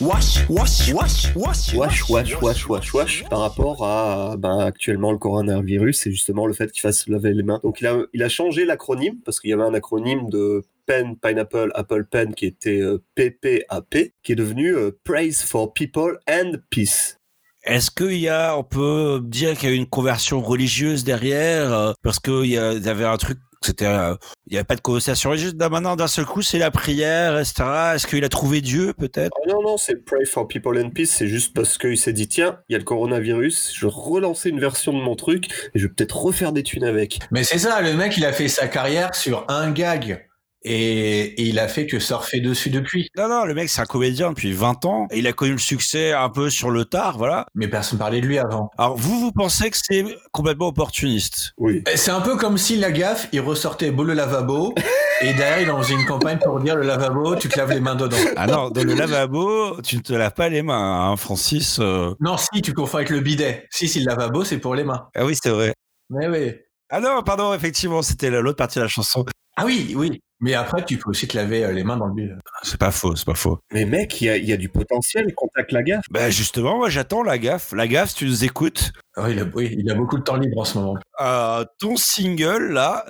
wash 0.00 0.40
wash, 0.48 0.92
wash, 0.92 1.34
wash, 1.74 2.08
wash, 2.08 2.68
wash, 2.68 2.94
wash, 2.94 3.24
par 3.28 3.40
rapport 3.40 3.86
à 3.86 4.36
ben, 4.38 4.58
actuellement 4.58 5.12
le 5.12 5.18
coronavirus, 5.18 6.00
c'est 6.00 6.10
justement 6.10 6.46
le 6.46 6.52
fait 6.52 6.72
qu'il 6.72 6.80
fasse 6.80 7.04
se 7.04 7.10
laver 7.10 7.32
les 7.32 7.42
mains. 7.42 7.60
Donc 7.62 7.80
il 7.80 7.86
a, 7.86 7.98
il 8.12 8.22
a 8.22 8.28
changé 8.28 8.64
l'acronyme 8.64 9.20
parce 9.24 9.40
qu'il 9.40 9.50
y 9.50 9.52
avait 9.52 9.62
un 9.62 9.74
acronyme 9.74 10.28
de 10.28 10.62
Pen, 10.86 11.16
Pineapple, 11.16 11.70
Apple 11.74 12.04
Pen 12.10 12.34
qui 12.34 12.46
était 12.46 12.80
euh, 12.80 12.98
PPAP, 13.14 14.12
qui 14.22 14.32
est 14.32 14.36
devenu 14.36 14.74
euh, 14.74 14.90
Praise 15.04 15.42
for 15.42 15.72
People 15.72 16.18
and 16.28 16.54
Peace. 16.70 17.19
Est-ce 17.64 17.90
qu'il 17.90 18.18
y 18.18 18.28
a, 18.28 18.56
on 18.56 18.64
peut 18.64 19.20
dire 19.22 19.56
qu'il 19.56 19.68
y 19.68 19.72
a 19.72 19.74
une 19.76 19.86
conversion 19.88 20.40
religieuse 20.40 21.04
derrière, 21.04 21.72
euh, 21.72 21.92
parce 22.02 22.18
qu'il 22.18 22.46
y, 22.46 22.56
a- 22.58 22.72
il 22.72 22.82
y 22.84 22.88
avait 22.88 23.04
un 23.04 23.18
truc, 23.18 23.38
c'était, 23.62 23.84
euh, 23.84 24.14
il 24.46 24.52
n'y 24.52 24.56
avait 24.56 24.64
pas 24.64 24.76
de 24.76 24.80
conversation 24.80 25.28
religieuse. 25.28 25.54
Maintenant, 25.54 25.94
d'un 25.94 26.06
seul 26.06 26.24
coup, 26.24 26.40
c'est 26.40 26.58
la 26.58 26.70
prière, 26.70 27.38
etc. 27.38 27.92
Est-ce 27.94 28.06
qu'il 28.06 28.24
a 28.24 28.30
trouvé 28.30 28.62
Dieu, 28.62 28.94
peut-être? 28.96 29.30
Ah 29.44 29.48
non, 29.52 29.62
non, 29.62 29.76
c'est 29.76 30.02
Pray 30.06 30.24
for 30.24 30.48
People 30.48 30.78
and 30.82 30.88
Peace, 30.90 31.10
c'est 31.10 31.26
juste 31.28 31.54
parce 31.54 31.76
qu'il 31.76 31.98
s'est 31.98 32.14
dit, 32.14 32.28
tiens, 32.28 32.58
il 32.70 32.72
y 32.72 32.76
a 32.76 32.78
le 32.78 32.84
coronavirus, 32.84 33.72
je 33.74 33.84
vais 33.86 33.92
relancer 33.94 34.48
une 34.48 34.60
version 34.60 34.94
de 34.94 34.98
mon 35.02 35.14
truc 35.14 35.44
et 35.74 35.78
je 35.78 35.86
vais 35.86 35.92
peut-être 35.92 36.16
refaire 36.16 36.52
des 36.52 36.62
thunes 36.62 36.84
avec. 36.84 37.18
Mais 37.30 37.44
c'est 37.44 37.58
ça, 37.58 37.82
le 37.82 37.92
mec, 37.92 38.16
il 38.16 38.24
a 38.24 38.32
fait 38.32 38.48
sa 38.48 38.68
carrière 38.68 39.14
sur 39.14 39.44
un 39.48 39.70
gag. 39.70 40.26
Et, 40.62 41.20
et 41.40 41.42
il 41.42 41.58
a 41.58 41.68
fait 41.68 41.86
que 41.86 41.98
surfer 41.98 42.40
dessus 42.40 42.70
depuis. 42.70 43.08
Non, 43.16 43.28
non, 43.28 43.44
le 43.44 43.54
mec, 43.54 43.68
c'est 43.70 43.80
un 43.80 43.86
comédien 43.86 44.30
depuis 44.30 44.52
20 44.52 44.84
ans. 44.84 45.06
Et 45.10 45.18
il 45.20 45.26
a 45.26 45.32
connu 45.32 45.52
le 45.52 45.58
succès 45.58 46.12
un 46.12 46.28
peu 46.28 46.50
sur 46.50 46.70
le 46.70 46.84
tard, 46.84 47.16
voilà. 47.16 47.46
Mais 47.54 47.68
personne 47.68 47.98
parlait 47.98 48.20
de 48.20 48.26
lui 48.26 48.38
avant. 48.38 48.70
Alors, 48.76 48.96
vous, 48.96 49.18
vous 49.20 49.32
pensez 49.32 49.70
que 49.70 49.76
c'est 49.82 50.04
complètement 50.32 50.68
opportuniste? 50.68 51.52
Oui. 51.56 51.82
Et 51.90 51.96
C'est 51.96 52.10
un 52.10 52.20
peu 52.20 52.36
comme 52.36 52.58
si 52.58 52.76
la 52.76 52.90
gaffe, 52.90 53.28
il 53.32 53.40
ressortait 53.40 53.90
beau 53.90 54.04
le 54.04 54.12
lavabo, 54.14 54.74
et 55.22 55.32
derrière, 55.32 55.60
il 55.62 55.70
en 55.70 55.82
faisait 55.82 55.94
une 55.94 56.04
campagne 56.06 56.38
pour 56.38 56.60
dire 56.60 56.76
le 56.76 56.82
lavabo, 56.82 57.36
tu 57.36 57.48
te 57.48 57.58
laves 57.58 57.72
les 57.72 57.80
mains 57.80 57.94
dedans. 57.94 58.16
Ah 58.36 58.46
non, 58.46 58.70
dans 58.70 58.84
le 58.84 58.94
lavabo, 58.94 59.80
tu 59.82 59.96
ne 59.96 60.02
te 60.02 60.12
laves 60.12 60.34
pas 60.34 60.48
les 60.48 60.62
mains, 60.62 61.10
hein, 61.10 61.16
Francis. 61.16 61.78
euh. 61.80 62.14
Non, 62.20 62.36
si, 62.36 62.60
tu 62.60 62.74
confonds 62.74 62.98
avec 62.98 63.10
le 63.10 63.20
bidet. 63.20 63.66
Si, 63.70 63.88
si, 63.88 64.00
le 64.00 64.06
lavabo, 64.06 64.44
c'est 64.44 64.58
pour 64.58 64.74
les 64.74 64.84
mains. 64.84 65.08
Ah 65.16 65.24
oui, 65.24 65.34
c'est 65.42 65.50
vrai. 65.50 65.72
Mais 66.10 66.28
oui. 66.28 66.52
Ah 66.90 67.00
non, 67.00 67.22
pardon, 67.22 67.54
effectivement, 67.54 68.02
c'était 68.02 68.30
la- 68.30 68.40
l'autre 68.40 68.56
partie 68.56 68.78
de 68.78 68.82
la 68.84 68.88
chanson. 68.88 69.24
Ah 69.56 69.64
oui, 69.64 69.94
oui. 69.96 70.20
Mais 70.42 70.54
après, 70.54 70.82
tu 70.84 70.96
peux 70.96 71.10
aussi 71.10 71.28
te 71.28 71.36
laver 71.36 71.64
euh, 71.64 71.72
les 71.72 71.84
mains 71.84 71.98
dans 71.98 72.06
le 72.06 72.14
bidet. 72.14 72.32
C'est 72.62 72.78
pas 72.78 72.90
faux, 72.90 73.14
c'est 73.14 73.26
pas 73.26 73.34
faux. 73.34 73.58
Mais 73.72 73.84
mec, 73.84 74.20
il 74.22 74.24
y 74.24 74.28
a, 74.30 74.36
il 74.38 74.44
y 74.46 74.52
a 74.54 74.56
du 74.56 74.70
potentiel, 74.70 75.34
contacte 75.34 75.70
la 75.72 75.82
gaffe. 75.82 76.04
Ben 76.10 76.30
justement, 76.30 76.78
moi 76.78 76.88
j'attends 76.88 77.22
la 77.22 77.36
gaffe. 77.36 77.72
La 77.72 77.86
gaffe, 77.86 78.10
si 78.10 78.16
tu 78.16 78.24
nous 78.26 78.42
écoutes. 78.44 78.92
Oui, 79.18 79.32
il 79.32 79.40
a, 79.40 79.44
oui, 79.54 79.74
il 79.78 79.90
a 79.90 79.94
beaucoup 79.94 80.16
de 80.16 80.22
temps 80.22 80.36
libre 80.36 80.58
en 80.58 80.64
ce 80.64 80.78
moment. 80.78 80.94
Euh, 81.20 81.64
ton 81.78 81.96
single, 81.96 82.72
là, 82.72 83.04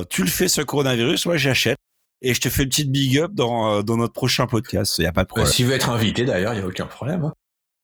euh, 0.00 0.04
tu 0.10 0.22
le 0.22 0.28
fais 0.28 0.48
ce 0.48 0.60
coronavirus, 0.60 1.24
moi 1.24 1.38
j'achète. 1.38 1.78
Et 2.20 2.34
je 2.34 2.40
te 2.40 2.50
fais 2.50 2.64
une 2.64 2.68
petite 2.68 2.90
big 2.92 3.18
up 3.18 3.30
dans, 3.32 3.76
euh, 3.78 3.82
dans 3.82 3.96
notre 3.96 4.12
prochain 4.12 4.46
podcast. 4.46 4.96
Il 4.98 5.02
n'y 5.02 5.06
a 5.06 5.12
pas 5.12 5.22
de 5.22 5.26
Euh, 5.26 5.28
problème. 5.28 5.46
S'il 5.52 5.64
veut 5.66 5.74
être 5.74 5.88
invité, 5.88 6.24
d'ailleurs, 6.26 6.52
il 6.52 6.58
n'y 6.58 6.64
a 6.64 6.68
aucun 6.68 6.86
problème. 6.86 7.24
hein. 7.24 7.32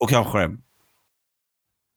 Aucun 0.01 0.23
problème. 0.25 0.59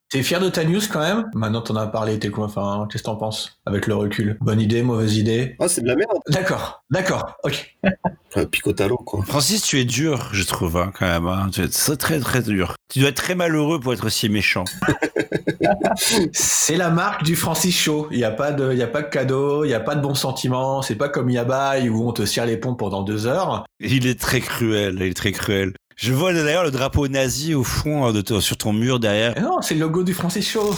T'es 0.09 0.23
fier 0.23 0.39
de 0.39 0.47
ta 0.47 0.63
news 0.63 0.79
quand 0.89 1.01
même? 1.01 1.25
Maintenant, 1.33 1.61
t'en 1.61 1.75
as 1.75 1.85
parlé, 1.87 2.17
t'es 2.17 2.29
quoi 2.29 2.45
Enfin, 2.45 2.87
qu'est-ce 2.89 3.03
que 3.03 3.07
t'en 3.07 3.17
penses 3.17 3.59
Avec 3.65 3.87
le 3.87 3.95
recul? 3.95 4.37
Bonne 4.39 4.61
idée, 4.61 4.81
mauvaise 4.81 5.17
idée? 5.17 5.57
Ah, 5.59 5.67
c'est 5.67 5.81
de 5.81 5.87
la 5.87 5.97
merde. 5.97 6.17
D'accord, 6.29 6.81
d'accord, 6.89 7.35
ok. 7.43 7.75
Picotalo, 8.51 8.95
quoi. 8.95 9.21
Francis, 9.25 9.63
tu 9.63 9.79
es 9.81 9.83
dur, 9.83 10.29
je 10.31 10.43
trouve, 10.45 10.77
hein, 10.77 10.93
quand 10.97 11.07
même. 11.07 11.27
hein. 11.27 11.49
Tu 11.51 11.61
es 11.61 11.67
très, 11.67 11.97
très, 11.97 12.19
très 12.21 12.41
dur. 12.41 12.75
Tu 12.89 12.99
dois 12.99 13.09
être 13.09 13.17
très 13.17 13.35
malheureux 13.35 13.81
pour 13.81 13.91
être 13.91 14.05
aussi 14.05 14.29
méchant. 14.29 14.63
C'est 16.31 16.77
la 16.77 16.89
marque 16.89 17.23
du 17.23 17.35
Francis 17.35 17.77
Show. 17.77 18.07
Il 18.11 18.17
n'y 18.17 18.23
a 18.23 18.31
pas 18.31 18.53
de, 18.53 18.73
y 18.73 18.83
a 18.83 18.87
pas 18.87 19.01
de 19.01 19.09
cadeau, 19.09 19.65
il 19.65 19.67
n'y 19.69 19.73
a 19.73 19.79
pas 19.81 19.95
de 19.95 20.01
bons 20.01 20.15
sentiments. 20.15 20.81
C'est 20.81 20.95
pas 20.95 21.09
comme 21.09 21.29
Yabai 21.29 21.89
où 21.89 22.07
on 22.07 22.13
te 22.13 22.25
serre 22.25 22.45
les 22.45 22.55
pompes 22.57 22.79
pendant 22.79 23.01
deux 23.01 23.27
heures. 23.27 23.65
Il 23.81 24.07
est 24.07 24.17
très 24.19 24.39
cruel, 24.39 24.95
il 24.97 25.01
est 25.03 25.13
très 25.17 25.33
cruel. 25.33 25.73
Je 25.99 26.13
vois 26.13 26.31
d'ailleurs 26.31 26.63
le 26.63 26.69
drapeau 26.69 27.07
nazi 27.07 27.55
au 27.55 27.63
fond 27.63 28.13
euh, 28.13 28.39
sur 28.39 28.55
ton 28.55 28.71
mur 28.71 28.99
derrière. 28.99 29.35
Et 29.35 29.41
non, 29.41 29.61
c'est 29.61 29.73
le 29.73 29.79
logo 29.79 30.03
du 30.03 30.13
Francis 30.13 30.47
Show. 30.47 30.75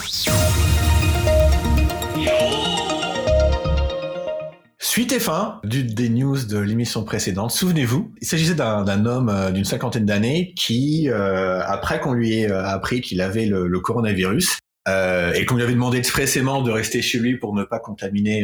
Suite 4.77 5.11
et 5.11 5.19
fin 5.19 5.59
des 5.65 6.07
news 6.07 6.37
de 6.45 6.57
l'émission 6.57 7.03
précédente. 7.03 7.51
Souvenez-vous, 7.51 8.13
il 8.21 8.27
s'agissait 8.27 8.55
d'un 8.55 9.05
homme 9.05 9.27
euh, 9.27 9.51
d'une 9.51 9.65
cinquantaine 9.65 10.05
d'années 10.05 10.53
qui, 10.55 11.09
euh, 11.09 11.59
après 11.65 11.99
qu'on 11.99 12.13
lui 12.13 12.39
ait 12.39 12.49
appris 12.49 13.01
qu'il 13.01 13.19
avait 13.19 13.45
le, 13.45 13.67
le 13.67 13.79
coronavirus 13.81 14.59
et 14.87 15.45
qu'on 15.45 15.55
lui 15.55 15.63
avait 15.63 15.73
demandé 15.73 15.99
expressément 15.99 16.63
de 16.63 16.71
rester 16.71 17.03
chez 17.03 17.19
lui 17.19 17.37
pour 17.37 17.53
ne 17.53 17.63
pas 17.63 17.77
contaminer 17.77 18.43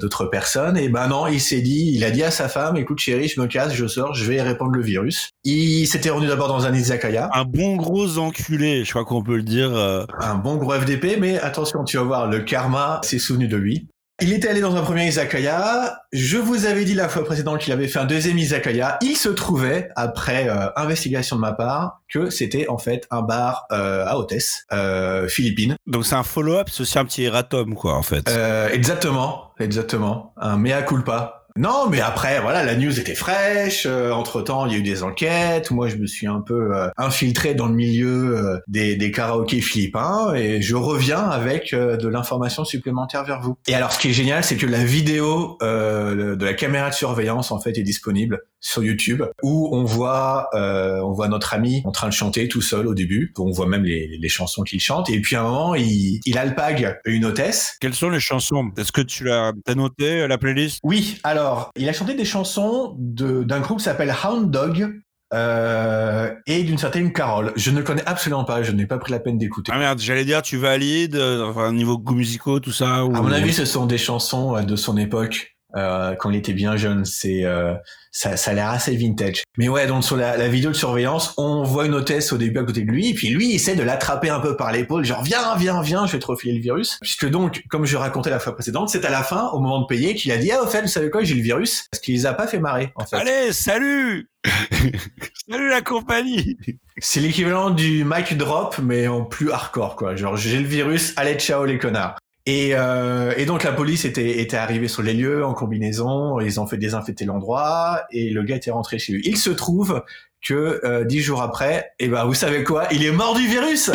d'autres 0.00 0.26
personnes, 0.26 0.76
et 0.76 0.88
ben 0.88 1.08
non, 1.08 1.26
il 1.26 1.40
s'est 1.40 1.60
dit, 1.60 1.92
il 1.94 2.04
a 2.04 2.10
dit 2.10 2.22
à 2.22 2.30
sa 2.30 2.48
femme, 2.48 2.76
écoute 2.76 2.98
chérie, 2.98 3.28
je 3.28 3.40
me 3.40 3.46
casse, 3.46 3.72
je 3.74 3.86
sors, 3.86 4.12
je 4.14 4.24
vais 4.24 4.42
répandre 4.42 4.72
le 4.72 4.82
virus. 4.82 5.30
Il 5.44 5.86
s'était 5.86 6.10
rendu 6.10 6.26
d'abord 6.26 6.48
dans 6.48 6.66
un 6.66 6.74
izakaya, 6.74 7.30
Un 7.32 7.44
bon 7.44 7.76
gros 7.76 8.18
enculé, 8.18 8.84
je 8.84 8.90
crois 8.90 9.04
qu'on 9.04 9.22
peut 9.22 9.36
le 9.36 9.42
dire. 9.42 9.74
euh. 9.74 10.04
un 10.20 10.34
bon 10.34 10.56
gros 10.56 10.72
FDP, 10.72 11.16
mais 11.20 11.38
attention, 11.38 11.84
tu 11.84 11.96
vas 11.96 12.02
voir, 12.02 12.26
le 12.28 12.40
karma 12.40 13.00
s'est 13.02 13.18
souvenu 13.18 13.46
de 13.46 13.56
lui. 13.56 13.86
Il 14.22 14.32
était 14.32 14.48
allé 14.48 14.60
dans 14.60 14.76
un 14.76 14.82
premier 14.82 15.08
izakaya. 15.08 15.98
Je 16.12 16.38
vous 16.38 16.66
avais 16.66 16.84
dit 16.84 16.94
la 16.94 17.08
fois 17.08 17.24
précédente 17.24 17.58
qu'il 17.58 17.72
avait 17.72 17.88
fait 17.88 17.98
un 17.98 18.04
deuxième 18.04 18.38
izakaya. 18.38 18.96
Il 19.02 19.16
se 19.16 19.28
trouvait, 19.28 19.88
après 19.96 20.48
euh, 20.48 20.68
investigation 20.76 21.34
de 21.34 21.40
ma 21.40 21.52
part, 21.52 22.00
que 22.08 22.30
c'était 22.30 22.68
en 22.68 22.78
fait 22.78 23.08
un 23.10 23.22
bar 23.22 23.66
euh, 23.72 24.06
à 24.06 24.16
hôtesse, 24.16 24.66
euh, 24.72 25.26
philippine. 25.26 25.74
Donc 25.88 26.06
c'est 26.06 26.14
un 26.14 26.22
follow-up, 26.22 26.68
c'est 26.70 26.82
aussi 26.82 26.96
un 26.96 27.04
petit 27.04 27.24
erratum, 27.24 27.74
quoi, 27.74 27.96
en 27.96 28.02
fait. 28.02 28.28
Euh, 28.28 28.68
exactement, 28.68 29.50
exactement. 29.58 30.32
Un 30.36 30.58
mea 30.58 30.82
culpa. 30.82 31.43
Non, 31.56 31.88
mais 31.88 32.00
après, 32.00 32.40
voilà, 32.40 32.64
la 32.64 32.74
news 32.74 32.98
était 32.98 33.14
fraîche. 33.14 33.86
entre 33.86 34.42
temps, 34.42 34.66
il 34.66 34.72
y 34.72 34.74
a 34.74 34.78
eu 34.78 34.82
des 34.82 35.04
enquêtes. 35.04 35.70
Moi, 35.70 35.88
je 35.88 35.96
me 35.96 36.06
suis 36.06 36.26
un 36.26 36.40
peu 36.40 36.74
euh, 36.74 36.88
infiltré 36.96 37.54
dans 37.54 37.66
le 37.66 37.74
milieu 37.74 38.36
euh, 38.36 38.58
des, 38.66 38.96
des 38.96 39.12
karaokés 39.12 39.60
philippins 39.60 40.34
et 40.34 40.60
je 40.60 40.74
reviens 40.74 41.20
avec 41.20 41.72
euh, 41.72 41.96
de 41.96 42.08
l'information 42.08 42.64
supplémentaire 42.64 43.24
vers 43.24 43.40
vous. 43.40 43.56
Et 43.68 43.74
alors, 43.74 43.92
ce 43.92 44.00
qui 44.00 44.08
est 44.08 44.12
génial, 44.12 44.42
c'est 44.42 44.56
que 44.56 44.66
la 44.66 44.82
vidéo 44.82 45.56
euh, 45.62 46.34
de 46.34 46.44
la 46.44 46.54
caméra 46.54 46.90
de 46.90 46.94
surveillance 46.94 47.52
en 47.52 47.60
fait 47.60 47.78
est 47.78 47.84
disponible 47.84 48.40
sur 48.64 48.82
YouTube 48.82 49.22
où 49.42 49.68
on 49.76 49.84
voit 49.84 50.48
euh, 50.54 51.00
on 51.02 51.12
voit 51.12 51.28
notre 51.28 51.52
ami 51.52 51.82
en 51.84 51.92
train 51.92 52.08
de 52.08 52.12
chanter 52.14 52.48
tout 52.48 52.62
seul 52.62 52.86
au 52.86 52.94
début. 52.94 53.32
On 53.38 53.50
voit 53.50 53.66
même 53.66 53.84
les, 53.84 54.16
les 54.18 54.28
chansons 54.28 54.62
qu'il 54.62 54.80
chante 54.80 55.10
et 55.10 55.20
puis 55.20 55.36
à 55.36 55.40
un 55.40 55.44
moment, 55.44 55.74
il, 55.74 56.20
il 56.24 56.38
alpague 56.38 56.98
une 57.04 57.26
hôtesse 57.26 57.76
Quelles 57.80 57.94
sont 57.94 58.08
les 58.08 58.20
chansons? 58.20 58.70
Est-ce 58.78 58.90
que 58.90 59.02
tu 59.02 59.24
l'as 59.24 59.52
t'as 59.64 59.74
noté 59.74 60.22
euh, 60.22 60.26
la 60.26 60.38
playlist? 60.38 60.80
Oui, 60.82 61.18
alors, 61.24 61.70
il 61.76 61.88
a 61.88 61.92
chanté 61.92 62.14
des 62.14 62.24
chansons 62.24 62.96
de- 62.98 63.42
d'un 63.44 63.60
groupe 63.60 63.78
qui 63.78 63.84
s'appelle 63.84 64.14
Hound 64.24 64.50
Dog 64.50 64.94
euh, 65.32 66.32
et 66.46 66.62
d'une 66.62 66.78
certaine 66.78 67.12
Carole. 67.12 67.52
Je 67.56 67.70
ne 67.70 67.82
connais 67.82 68.04
absolument 68.06 68.44
pas, 68.44 68.62
je 68.62 68.72
n'ai 68.72 68.86
pas 68.86 68.98
pris 68.98 69.12
la 69.12 69.18
peine 69.18 69.36
d'écouter. 69.36 69.72
Ah 69.74 69.78
merde, 69.78 70.00
j'allais 70.00 70.24
dire, 70.24 70.42
tu 70.42 70.56
valides, 70.56 71.16
euh, 71.16 71.44
enfin, 71.46 71.72
niveau 71.72 71.98
goût 71.98 72.14
musicaux, 72.14 72.60
tout 72.60 72.72
ça 72.72 73.04
ou... 73.04 73.14
À 73.16 73.20
mon 73.20 73.32
avis, 73.32 73.52
ce 73.52 73.64
sont 73.64 73.86
des 73.86 73.98
chansons 73.98 74.56
euh, 74.56 74.62
de 74.62 74.76
son 74.76 74.96
époque. 74.96 75.53
Euh, 75.76 76.14
quand 76.14 76.30
il 76.30 76.36
était 76.36 76.52
bien 76.52 76.76
jeune, 76.76 77.04
c'est 77.04 77.44
euh, 77.44 77.74
ça, 78.12 78.36
ça 78.36 78.52
a 78.52 78.54
l'air 78.54 78.68
assez 78.68 78.94
vintage. 78.96 79.42
Mais 79.58 79.68
ouais, 79.68 79.86
donc 79.86 80.04
sur 80.04 80.16
la, 80.16 80.36
la 80.36 80.48
vidéo 80.48 80.70
de 80.70 80.76
surveillance, 80.76 81.34
on 81.36 81.64
voit 81.64 81.86
une 81.86 81.94
hôtesse 81.94 82.32
au 82.32 82.38
début 82.38 82.60
à 82.60 82.64
côté 82.64 82.82
de 82.82 82.90
lui, 82.90 83.10
et 83.10 83.14
puis 83.14 83.28
lui 83.28 83.50
il 83.50 83.54
essaie 83.56 83.74
de 83.74 83.82
l'attraper 83.82 84.30
un 84.30 84.40
peu 84.40 84.56
par 84.56 84.70
l'épaule, 84.70 85.04
genre 85.04 85.22
viens, 85.22 85.56
viens, 85.56 85.82
viens, 85.82 86.06
je 86.06 86.12
vais 86.12 86.20
te 86.20 86.26
refiler 86.26 86.54
le 86.54 86.60
virus. 86.60 86.98
Puisque 87.00 87.28
donc, 87.28 87.64
comme 87.68 87.86
je 87.86 87.96
racontais 87.96 88.30
la 88.30 88.38
fois 88.38 88.54
précédente, 88.54 88.88
c'est 88.88 89.04
à 89.04 89.10
la 89.10 89.22
fin, 89.24 89.48
au 89.48 89.58
moment 89.58 89.80
de 89.80 89.86
payer, 89.86 90.14
qu'il 90.14 90.30
a 90.30 90.36
dit 90.36 90.52
ah 90.52 90.62
au 90.62 90.66
fait, 90.66 90.82
vous 90.82 90.88
savez 90.88 91.10
quoi, 91.10 91.24
j'ai 91.24 91.34
le 91.34 91.42
virus, 91.42 91.88
parce 91.90 92.00
qu'il 92.00 92.14
les 92.14 92.26
a 92.26 92.34
pas 92.34 92.46
fait 92.46 92.60
marrer. 92.60 92.92
En 92.94 93.04
fait. 93.04 93.16
Allez, 93.16 93.52
salut 93.52 94.30
Salut 95.50 95.70
la 95.70 95.80
compagnie 95.80 96.56
C'est 96.98 97.20
l'équivalent 97.20 97.70
du 97.70 98.04
mic 98.04 98.36
drop, 98.36 98.78
mais 98.82 99.08
en 99.08 99.24
plus 99.24 99.50
hardcore, 99.50 99.96
quoi. 99.96 100.14
Genre, 100.14 100.36
j'ai 100.36 100.58
le 100.58 100.66
virus, 100.66 101.14
allez, 101.16 101.34
ciao 101.34 101.64
les 101.64 101.78
connards. 101.78 102.16
Et, 102.46 102.70
euh, 102.74 103.32
et 103.38 103.46
donc 103.46 103.62
la 103.64 103.72
police 103.72 104.04
était, 104.04 104.54
arrivée 104.54 104.88
sur 104.88 105.02
les 105.02 105.14
lieux 105.14 105.44
en 105.44 105.54
combinaison, 105.54 106.40
ils 106.40 106.60
ont 106.60 106.66
fait 106.66 106.76
désinfecter 106.76 107.24
l'endroit 107.24 108.02
et 108.10 108.28
le 108.30 108.42
gars 108.42 108.56
était 108.56 108.70
rentré 108.70 108.98
chez 108.98 109.14
lui. 109.14 109.22
Il 109.24 109.38
se 109.38 109.50
trouve 109.50 110.04
que 110.42 110.80
euh, 110.84 111.04
dix 111.04 111.20
jours 111.20 111.40
après, 111.40 111.92
et 111.98 112.08
ben 112.08 112.24
vous 112.26 112.34
savez 112.34 112.62
quoi, 112.62 112.86
il 112.90 113.04
est 113.04 113.12
mort 113.12 113.34
du 113.34 113.46
virus. 113.46 113.90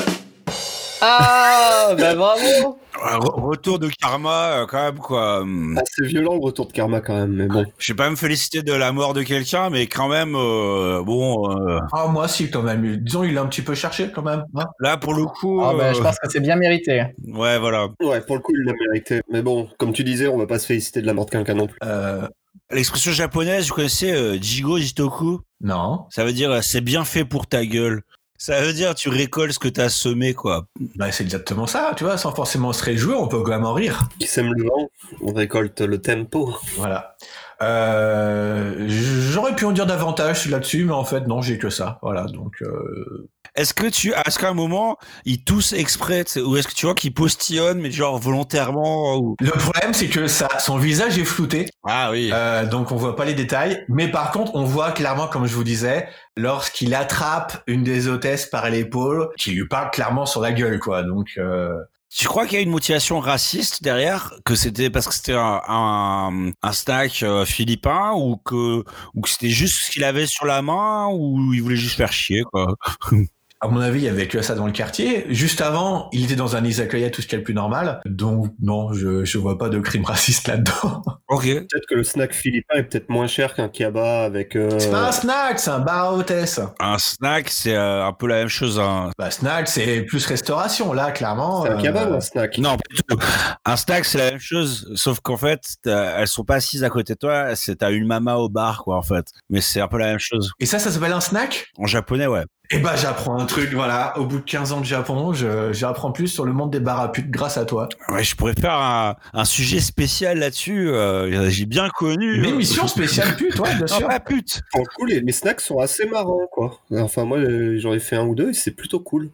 Ah, 1.02 1.94
bah 1.96 2.16
bravo 2.16 2.80
Retour 3.02 3.80
de 3.80 3.88
karma, 3.90 4.62
euh, 4.62 4.66
quand 4.66 4.84
même, 4.84 4.98
quoi. 4.98 5.42
Hum, 5.42 5.78
Assez 5.78 6.06
violent 6.08 6.34
le 6.34 6.40
retour 6.40 6.68
de 6.68 6.72
karma 6.72 7.02
quand 7.02 7.16
même, 7.16 7.32
mais 7.34 7.48
bon. 7.48 7.66
Je 7.78 7.94
vais 7.94 7.98
pas 7.98 8.10
me 8.10 8.16
féliciter 8.16 8.62
de 8.62 8.74
la 8.74 8.92
mort 8.92 9.14
de 9.14 9.24
quelqu'un, 9.24 9.70
mais 9.70 9.88
quand 9.88 10.08
même, 10.10 10.36
euh, 10.36 11.02
bon, 11.04 11.50
euh, 11.52 11.80
Ah 11.94 12.08
moi 12.08 12.28
si 12.28 12.50
quand 12.50 12.62
même, 12.62 12.98
disons 12.98 13.24
il 13.24 13.34
l'a 13.34 13.42
un 13.42 13.48
petit 13.48 13.62
peu 13.62 13.76
cherché 13.76 14.12
quand 14.14 14.22
même. 14.24 14.44
hein. 14.56 14.66
là, 14.80 14.98
pour 14.98 15.14
le 15.14 15.26
coup... 15.26 15.62
Ah, 15.64 15.74
bah, 15.78 15.94
je 15.94 16.00
euh, 16.00 16.04
pense 16.04 16.18
que 16.20 16.30
c'est 16.30 16.40
bien 16.42 16.56
mérité. 16.56 17.04
Ouais, 17.28 17.58
voilà. 17.60 17.88
Ouais, 18.02 18.22
pour 18.22 18.36
le 18.36 18.42
coup, 18.42 18.52
il 18.56 18.66
l'a 18.66 18.74
mérité. 18.90 19.22
Mais 19.32 19.42
bon, 19.42 19.68
comme 19.78 19.94
tu 19.94 20.04
disais, 20.04 20.28
on 20.28 20.38
va 20.38 20.48
pas 20.48 20.60
se 20.60 20.66
féliciter 20.66 21.02
de 21.02 21.08
la 21.08 21.14
mort 21.14 21.26
de 21.26 21.32
quelqu'un 21.32 21.54
non 21.56 21.68
plus. 21.68 21.78
Euh, 21.84 22.28
L'expression 22.72 23.12
japonaise, 23.12 23.68
vous 23.70 23.74
connaissez 23.76 24.12
euh, 24.12 24.38
Jigo 24.40 24.78
Jitoku? 24.78 25.40
Non, 25.62 26.06
Ça 26.12 26.24
veut 26.24 26.34
dire 26.34 26.52
euh, 26.52 26.60
c'est 26.62 26.82
bien 26.82 27.04
fait 27.04 27.26
pour 27.26 27.48
ta 27.48 27.66
gueule. 27.66 28.02
Ça 28.42 28.62
veut 28.62 28.72
dire 28.72 28.96
tu 28.96 29.10
récoltes 29.10 29.52
ce 29.52 29.60
que 29.60 29.68
t'as 29.68 29.90
semé, 29.90 30.34
quoi. 30.34 30.66
bah 30.96 31.12
c'est 31.12 31.26
exactement 31.26 31.68
ça, 31.68 31.92
tu 31.98 32.06
vois, 32.06 32.18
sans 32.18 32.34
forcément 32.34 32.72
se 32.72 32.82
réjouir, 32.82 33.20
on 33.20 33.28
peut 33.28 33.42
quand 33.42 33.52
même 33.52 33.66
en 33.66 33.74
rire. 33.74 34.08
Qui 34.18 34.28
sème 34.28 34.54
le 34.54 34.64
vent, 34.64 34.90
on 35.22 35.34
récolte 35.34 35.82
le 35.82 36.02
tempo. 36.02 36.58
Voilà. 36.78 37.18
Euh, 37.62 38.86
J'aurais 38.88 39.54
pu 39.56 39.66
en 39.66 39.74
dire 39.74 39.86
davantage 39.86 40.48
là-dessus, 40.48 40.86
mais 40.86 40.94
en 40.94 41.04
fait, 41.04 41.28
non, 41.28 41.42
j'ai 41.42 41.58
que 41.58 41.70
ça. 41.70 42.00
Voilà, 42.02 42.24
donc. 42.28 42.62
Euh... 42.62 43.30
Est-ce 43.60 43.74
que 43.74 43.88
tu, 43.88 44.14
est-ce 44.14 44.40
qu'à 44.40 44.48
un 44.48 44.54
moment, 44.54 44.98
ils 45.26 45.44
toussent 45.44 45.74
exprès, 45.74 46.24
ou 46.38 46.56
est-ce 46.56 46.66
que 46.66 46.74
tu 46.74 46.86
vois 46.86 46.96
qu'ils 46.96 47.14
postillonnent, 47.14 47.82
mais 47.82 47.92
genre 47.92 48.18
volontairement 48.18 49.18
ou... 49.18 49.36
Le 49.42 49.52
problème, 49.52 49.94
c'est 49.94 50.08
que 50.08 50.28
ça, 50.28 50.48
son 50.60 50.78
visage 50.78 51.20
est 51.20 51.26
flouté. 51.26 51.66
Ah 51.84 52.10
oui. 52.10 52.30
Euh, 52.32 52.66
donc 52.66 52.94
on 52.94 52.96
voit 52.96 53.18
pas 53.18 53.26
les 53.26 53.34
détails, 53.34 53.84
mais 53.90 54.08
par 54.08 54.32
contre, 54.32 54.56
on 54.56 54.64
voit 54.64 54.94
clairement, 54.94 55.28
comme 55.28 55.46
je 55.46 55.54
vous 55.54 55.66
disais, 55.66 56.08
lorsqu'il 56.38 56.96
attrape 56.96 57.62
une 57.68 57.84
des 57.84 58.08
hôtesses 58.08 58.46
par 58.46 58.70
l'épaule, 58.70 59.28
qui 59.38 59.52
lui 59.52 59.68
parle 59.68 59.92
clairement 59.92 60.26
sur 60.26 60.40
la 60.40 60.54
gueule, 60.54 60.80
quoi. 60.80 61.04
Donc. 61.04 61.32
Euh... 61.38 61.74
Tu 62.08 62.28
crois 62.28 62.46
qu'il 62.46 62.56
y 62.56 62.60
a 62.60 62.64
une 62.64 62.72
motivation 62.72 63.20
raciste 63.20 63.84
derrière? 63.84 64.34
Que 64.46 64.56
c'était 64.56 64.90
parce 64.90 65.06
que 65.10 65.14
c'était 65.14 65.34
un, 65.34 65.62
un, 65.68 66.52
un 66.64 66.72
snack 66.72 67.24
euh, 67.24 67.44
philippin 67.44 68.14
ou 68.16 68.38
que, 68.38 68.86
ou 69.14 69.22
que 69.22 69.30
c'était 69.30 69.50
juste 69.50 69.86
ce 69.86 69.92
qu'il 69.92 70.06
avait 70.06 70.28
sur 70.28 70.46
la 70.46 70.62
main 70.62 71.08
ou 71.12 71.54
il 71.54 71.62
voulait 71.62 71.76
juste 71.76 71.98
faire 71.98 72.14
chier 72.14 72.42
quoi? 72.52 72.74
À 73.62 73.68
mon 73.68 73.82
avis, 73.82 74.00
il 74.00 74.06
y 74.06 74.08
avait 74.08 74.28
que 74.28 74.42
ça 74.42 74.56
dans 74.56 74.66
le 74.66 74.72
quartier. 74.72 75.26
Juste 75.30 75.60
avant, 75.60 76.08
il 76.14 76.24
était 76.24 76.38
dans 76.38 76.56
un 76.56 76.64
izakaya, 76.64 77.10
tout 77.10 77.22
ce 77.22 77.28
qui 77.28 77.36
est 77.36 77.40
le 77.40 77.44
plus 77.44 77.54
normal. 77.54 78.00
Donc, 78.06 78.54
non, 78.62 78.94
je, 78.94 79.26
je 79.26 79.38
vois 79.38 79.58
pas 79.58 79.68
de 79.68 79.80
crime 79.80 80.06
raciste 80.06 80.48
là-dedans. 80.48 81.02
Ok. 81.28 81.44
Peut-être 81.44 81.86
que 81.90 81.96
le 81.96 82.06
snack 82.06 82.34
philippin 82.34 82.76
est 82.76 82.84
peut-être 82.84 83.10
moins 83.10 83.28
cher 83.28 83.54
qu'un 83.54 83.68
kebab 83.68 84.34
avec. 84.34 84.56
Euh... 84.56 84.80
C'est 84.80 84.92
pas 84.92 85.10
un 85.10 85.12
snack, 85.12 85.60
c'est 85.60 85.72
un 85.72 85.80
bar 85.80 86.06
à 86.06 86.14
hôtesse. 86.14 86.62
Un 86.80 86.98
snack, 86.98 87.50
c'est 87.50 87.76
euh, 87.76 88.06
un 88.06 88.14
peu 88.14 88.28
la 88.28 88.36
même 88.36 88.48
chose. 88.48 88.80
Hein. 88.80 89.12
Bah, 89.18 89.30
snack, 89.30 89.68
c'est 89.68 90.04
plus 90.04 90.26
restauration. 90.26 90.94
Là, 90.94 91.12
clairement. 91.12 91.64
C'est 91.64 91.72
un 91.72 91.80
euh, 91.80 91.82
kebab 91.82 92.12
ou 92.12 92.16
un 92.16 92.22
snack 92.22 92.58
Non, 92.60 92.78
pas 92.78 92.96
du 92.96 93.02
tout. 93.04 93.20
Un 93.66 93.76
snack, 93.76 94.06
c'est 94.06 94.20
la 94.20 94.32
même 94.32 94.40
chose, 94.40 94.90
sauf 94.96 95.20
qu'en 95.20 95.38
fait, 95.38 95.60
elles 95.86 96.28
sont 96.28 96.46
pas 96.46 96.56
assises 96.56 96.86
à 96.86 96.90
côté 96.90 97.14
de 97.14 97.20
toi. 97.20 97.58
C'est 97.58 97.76
t'as 97.76 97.92
une 97.92 98.08
mama 98.08 98.36
au 98.36 98.48
bar, 98.48 98.86
quoi, 98.86 98.96
en 98.96 99.02
fait. 99.02 99.26
Mais 99.50 99.60
c'est 99.60 99.82
un 99.82 99.90
peu 99.90 99.98
la 99.98 100.08
même 100.08 100.20
chose. 100.20 100.52
Et 100.62 100.66
ça, 100.66 100.80
ça 100.80 100.92
s'appelle 100.92 101.12
un 101.12 101.20
snack? 101.20 101.68
En 101.78 101.88
japonais, 101.88 102.28
ouais. 102.28 102.46
Eh 102.72 102.78
ben, 102.78 102.96
j'apprends 102.96 103.40
un 103.40 103.46
truc, 103.48 103.74
voilà. 103.74 104.16
Au 104.20 104.26
bout 104.28 104.38
de 104.38 104.44
15 104.44 104.74
ans 104.74 104.80
de 104.80 104.86
Japon, 104.86 105.34
je- 105.34 105.74
j'apprends 105.74 106.12
plus 106.12 106.28
sur 106.28 106.46
le 106.46 106.54
monde 106.54 106.70
des 106.70 106.80
bars 106.80 107.00
à 107.00 107.12
putes 107.12 107.32
grâce 107.32 107.58
à 107.58 107.66
toi. 107.66 107.90
Ouais, 108.10 108.24
je 108.24 108.36
pourrais 108.36 108.54
faire 108.54 108.76
un, 108.76 109.16
un 109.34 109.46
sujet 109.46 109.80
spécial 109.80 110.38
là-dessus. 110.38 110.88
euh, 110.90 111.50
J'ai 111.50 111.66
bien 111.66 111.90
connu. 111.90 112.36
Une 112.38 112.46
émission 112.46 112.88
spéciale 112.88 113.36
pute, 113.36 113.58
ouais, 113.60 113.76
bien 113.76 113.88
sûr. 113.88 114.08
pas 114.08 114.20
pute. 114.20 114.62
Coup, 114.96 115.06
les, 115.06 115.20
les 115.20 115.32
snacks 115.32 115.62
sont 115.62 115.80
assez 115.80 116.06
marrants, 116.06 116.46
quoi. 116.52 116.80
Enfin, 116.92 117.26
moi, 117.26 117.40
euh, 117.40 117.80
j'en 117.80 117.92
ai 117.94 118.00
fait 118.00 118.16
un 118.18 118.26
ou 118.28 118.36
deux 118.36 118.52
et 118.52 118.54
c'est 118.54 118.72
plutôt 118.76 119.00
cool. 119.00 119.32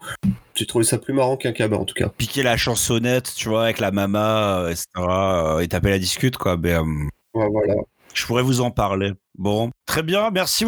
J'ai 0.54 0.66
trouvé 0.66 0.86
ça 0.86 0.98
plus 0.98 1.12
marrant 1.14 1.36
qu'un 1.36 1.52
kebab, 1.52 1.74
en 1.82 1.84
tout 1.84 1.94
cas. 1.96 2.08
Piquer 2.18 2.42
la 2.42 2.56
chansonnette, 2.56 3.34
tu 3.36 3.50
vois, 3.50 3.64
avec 3.66 3.80
la 3.80 3.92
mama, 3.92 4.60
euh, 4.62 4.70
etc. 4.70 4.86
euh, 4.98 5.60
et 5.60 5.68
taper 5.68 5.90
la 5.90 6.00
discute, 6.00 6.38
quoi. 6.38 6.56
Mais, 6.56 6.72
euh, 6.74 6.84
Ouais, 7.34 7.50
voilà. 7.52 7.74
je 8.14 8.26
pourrais 8.26 8.44
vous 8.44 8.62
en 8.62 8.72
parler. 8.72 9.12
Bon, 9.38 9.70
très 9.86 10.02
bien, 10.04 10.32
merci 10.32 10.66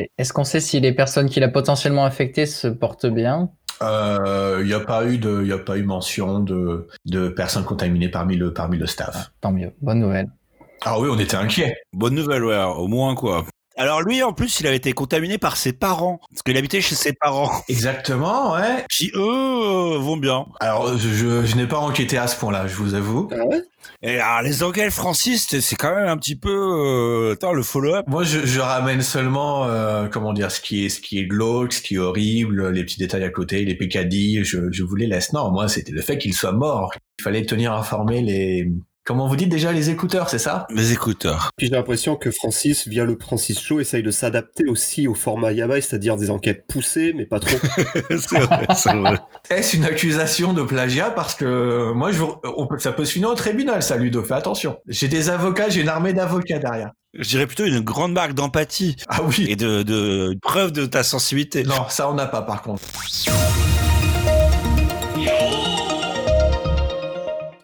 est- 0.00 0.10
Est-ce 0.18 0.32
qu'on 0.32 0.44
sait 0.44 0.60
si 0.60 0.80
les 0.80 0.92
personnes 0.92 1.28
qu'il 1.28 1.42
a 1.42 1.48
potentiellement 1.48 2.04
affectées 2.04 2.46
se 2.46 2.66
portent 2.68 3.06
bien 3.06 3.50
Il 3.80 4.66
n'y 4.66 4.72
a 4.72 4.80
pas 4.80 5.04
eu 5.06 5.18
de, 5.18 5.44
y 5.44 5.52
a 5.52 5.58
pas 5.58 5.76
eu 5.76 5.84
mention 5.84 6.40
de, 6.40 6.88
de 7.04 7.28
personnes 7.28 7.64
contaminées 7.64 8.08
parmi 8.08 8.36
le, 8.36 8.52
parmi 8.52 8.76
le 8.78 8.86
staff. 8.86 9.30
Tant 9.40 9.52
mieux, 9.52 9.72
bonne 9.80 10.00
nouvelle. 10.00 10.28
Ah 10.84 10.98
oui, 11.00 11.08
on 11.12 11.18
était 11.18 11.36
inquiets. 11.36 11.76
Bonne 11.92 12.14
nouvelle, 12.14 12.44
ouais, 12.44 12.62
au 12.76 12.86
moins, 12.88 13.14
quoi. 13.14 13.44
Alors 13.78 14.02
lui, 14.02 14.22
en 14.24 14.32
plus, 14.32 14.58
il 14.60 14.66
avait 14.66 14.76
été 14.76 14.92
contaminé 14.92 15.38
par 15.38 15.56
ses 15.56 15.72
parents, 15.72 16.20
parce 16.30 16.42
qu'il 16.42 16.56
habitait 16.56 16.80
chez 16.80 16.96
ses 16.96 17.12
parents, 17.12 17.50
Exactement, 17.68 18.52
ouais. 18.54 18.84
qui 18.90 19.10
eux 19.14 19.18
euh, 19.20 19.98
vont 19.98 20.16
bien. 20.16 20.46
Alors, 20.60 20.98
je, 20.98 21.08
je, 21.08 21.46
je 21.46 21.56
n'ai 21.56 21.66
pas 21.66 21.78
enquêté 21.78 22.18
à 22.18 22.26
ce 22.26 22.36
point-là, 22.36 22.66
je 22.66 22.74
vous 22.74 22.94
avoue. 22.94 23.28
Ah 23.32 23.44
ouais? 23.46 23.62
Et 24.02 24.18
alors, 24.18 24.42
les 24.42 24.62
enquêtes 24.64 24.92
Francis, 24.92 25.46
c'est- 25.48 25.60
c'est 25.60 25.76
quand 25.76 25.94
même 25.94 26.08
un 26.08 26.16
petit 26.16 26.34
peu, 26.36 26.50
euh, 26.50 27.32
attends, 27.34 27.52
le 27.52 27.62
follow-up. 27.62 28.04
Moi, 28.08 28.24
je, 28.24 28.44
je 28.44 28.60
ramène 28.60 29.00
seulement, 29.00 29.64
euh, 29.66 30.08
comment 30.08 30.32
dire, 30.32 30.50
ce 30.50 30.60
qui 30.60 30.84
est, 30.84 30.88
ce 30.88 31.00
qui 31.00 31.18
est 31.20 31.26
glauque, 31.26 31.72
ce 31.72 31.80
qui 31.80 31.94
est 31.94 31.98
horrible, 31.98 32.70
les 32.70 32.84
petits 32.84 32.98
détails 32.98 33.24
à 33.24 33.30
côté, 33.30 33.64
les 33.64 33.76
pécadilles. 33.76 34.42
Je, 34.44 34.70
je 34.72 34.82
vous 34.82 34.96
les 34.96 35.06
laisse. 35.06 35.32
Non, 35.32 35.50
moi, 35.52 35.68
c'était 35.68 35.92
le 35.92 36.02
fait 36.02 36.18
qu'il 36.18 36.34
soit 36.34 36.52
mort. 36.52 36.92
Il 37.20 37.22
fallait 37.22 37.46
tenir 37.46 37.72
informé 37.72 38.20
les. 38.22 38.68
Comment 39.08 39.26
vous 39.26 39.36
dites 39.36 39.48
déjà 39.48 39.72
les 39.72 39.88
écouteurs, 39.88 40.28
c'est 40.28 40.38
ça? 40.38 40.66
Les 40.68 40.92
écouteurs. 40.92 41.48
Puis 41.56 41.68
j'ai 41.68 41.72
l'impression 41.72 42.14
que 42.14 42.30
Francis, 42.30 42.86
via 42.86 43.06
le 43.06 43.16
Francis 43.18 43.58
Show, 43.58 43.80
essaye 43.80 44.02
de 44.02 44.10
s'adapter 44.10 44.66
aussi 44.68 45.08
au 45.08 45.14
format 45.14 45.52
Yabai, 45.52 45.80
c'est-à-dire 45.80 46.18
des 46.18 46.28
enquêtes 46.30 46.66
poussées, 46.68 47.14
mais 47.16 47.24
pas 47.24 47.40
trop. 47.40 47.56
c'est 48.10 48.38
vrai, 48.38 48.66
c'est 48.76 48.92
vrai. 48.92 49.18
Est-ce 49.48 49.78
une 49.78 49.86
accusation 49.86 50.52
de 50.52 50.62
plagiat? 50.62 51.08
Parce 51.08 51.34
que 51.34 51.90
moi, 51.94 52.12
je, 52.12 52.18
vous- 52.18 52.34
on 52.58 52.66
peut, 52.66 52.78
ça 52.78 52.92
peut 52.92 53.06
se 53.06 53.12
finir 53.14 53.30
au 53.30 53.34
tribunal, 53.34 53.82
ça, 53.82 53.96
Ludo. 53.96 54.22
Fais 54.22 54.34
attention. 54.34 54.76
J'ai 54.86 55.08
des 55.08 55.30
avocats, 55.30 55.70
j'ai 55.70 55.80
une 55.80 55.88
armée 55.88 56.12
d'avocats 56.12 56.58
derrière. 56.58 56.90
Je 57.18 57.30
dirais 57.30 57.46
plutôt 57.46 57.64
une 57.64 57.80
grande 57.80 58.12
marque 58.12 58.34
d'empathie 58.34 58.96
Ah 59.08 59.22
oui. 59.22 59.46
et 59.48 59.56
de, 59.56 59.82
de 59.84 60.32
une 60.34 60.40
preuve 60.40 60.70
de 60.72 60.84
ta 60.84 61.02
sensibilité. 61.02 61.62
Non, 61.62 61.86
ça, 61.88 62.10
on 62.10 62.14
n'a 62.14 62.26
pas, 62.26 62.42
par 62.42 62.60
contre. 62.60 62.82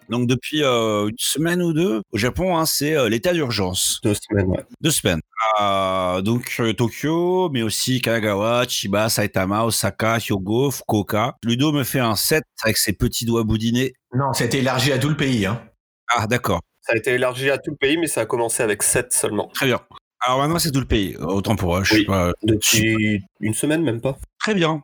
Donc 0.09 0.27
depuis 0.27 0.63
euh, 0.63 1.07
une 1.07 1.15
semaine 1.17 1.61
ou 1.61 1.73
deux, 1.73 2.01
au 2.11 2.17
Japon, 2.17 2.57
hein, 2.57 2.65
c'est 2.65 2.95
euh, 2.95 3.09
l'état 3.09 3.33
d'urgence. 3.33 3.99
Deux 4.03 4.13
semaines, 4.13 4.47
ouais. 4.47 4.63
Deux 4.81 4.91
semaines. 4.91 5.21
Euh, 5.61 6.21
donc 6.21 6.55
euh, 6.59 6.73
Tokyo, 6.73 7.49
mais 7.49 7.61
aussi 7.63 8.01
Kanagawa, 8.01 8.65
Chiba, 8.67 9.09
Saitama, 9.09 9.65
Osaka, 9.65 10.17
Hyogo, 10.19 10.71
Fukuoka. 10.71 11.35
Ludo 11.43 11.71
me 11.71 11.83
fait 11.83 11.99
un 11.99 12.15
set 12.15 12.43
avec 12.63 12.77
ses 12.77 12.93
petits 12.93 13.25
doigts 13.25 13.43
boudinés. 13.43 13.93
Non, 14.13 14.31
c'était 14.33 14.59
élargi 14.59 14.91
à 14.91 14.99
tout 14.99 15.09
le 15.09 15.17
pays. 15.17 15.45
Hein. 15.45 15.61
Ah 16.15 16.27
d'accord, 16.27 16.61
Ça 16.81 16.93
a 16.93 16.97
été 16.97 17.11
élargi 17.13 17.49
à 17.49 17.57
tout 17.57 17.71
le 17.71 17.77
pays, 17.77 17.97
mais 17.97 18.07
ça 18.07 18.21
a 18.21 18.25
commencé 18.25 18.61
avec 18.63 18.83
7 18.83 19.11
seulement. 19.11 19.47
très 19.53 19.65
bien. 19.65 19.79
Alors 20.21 20.39
maintenant 20.39 20.57
c'est 20.59 20.71
tout 20.71 20.79
le 20.79 20.85
pays, 20.87 21.15
autant 21.17 21.55
pour 21.55 21.69
moi. 21.69 21.83
Je 21.83 21.93
Oui. 21.93 21.99
suis 21.99 22.05
pas- 22.07 22.31
Depuis 22.43 23.21
une 23.41 23.53
semaine, 23.53 23.83
même 23.83 24.01
pas. 24.01 24.17
Très 24.39 24.53
bien. 24.55 24.83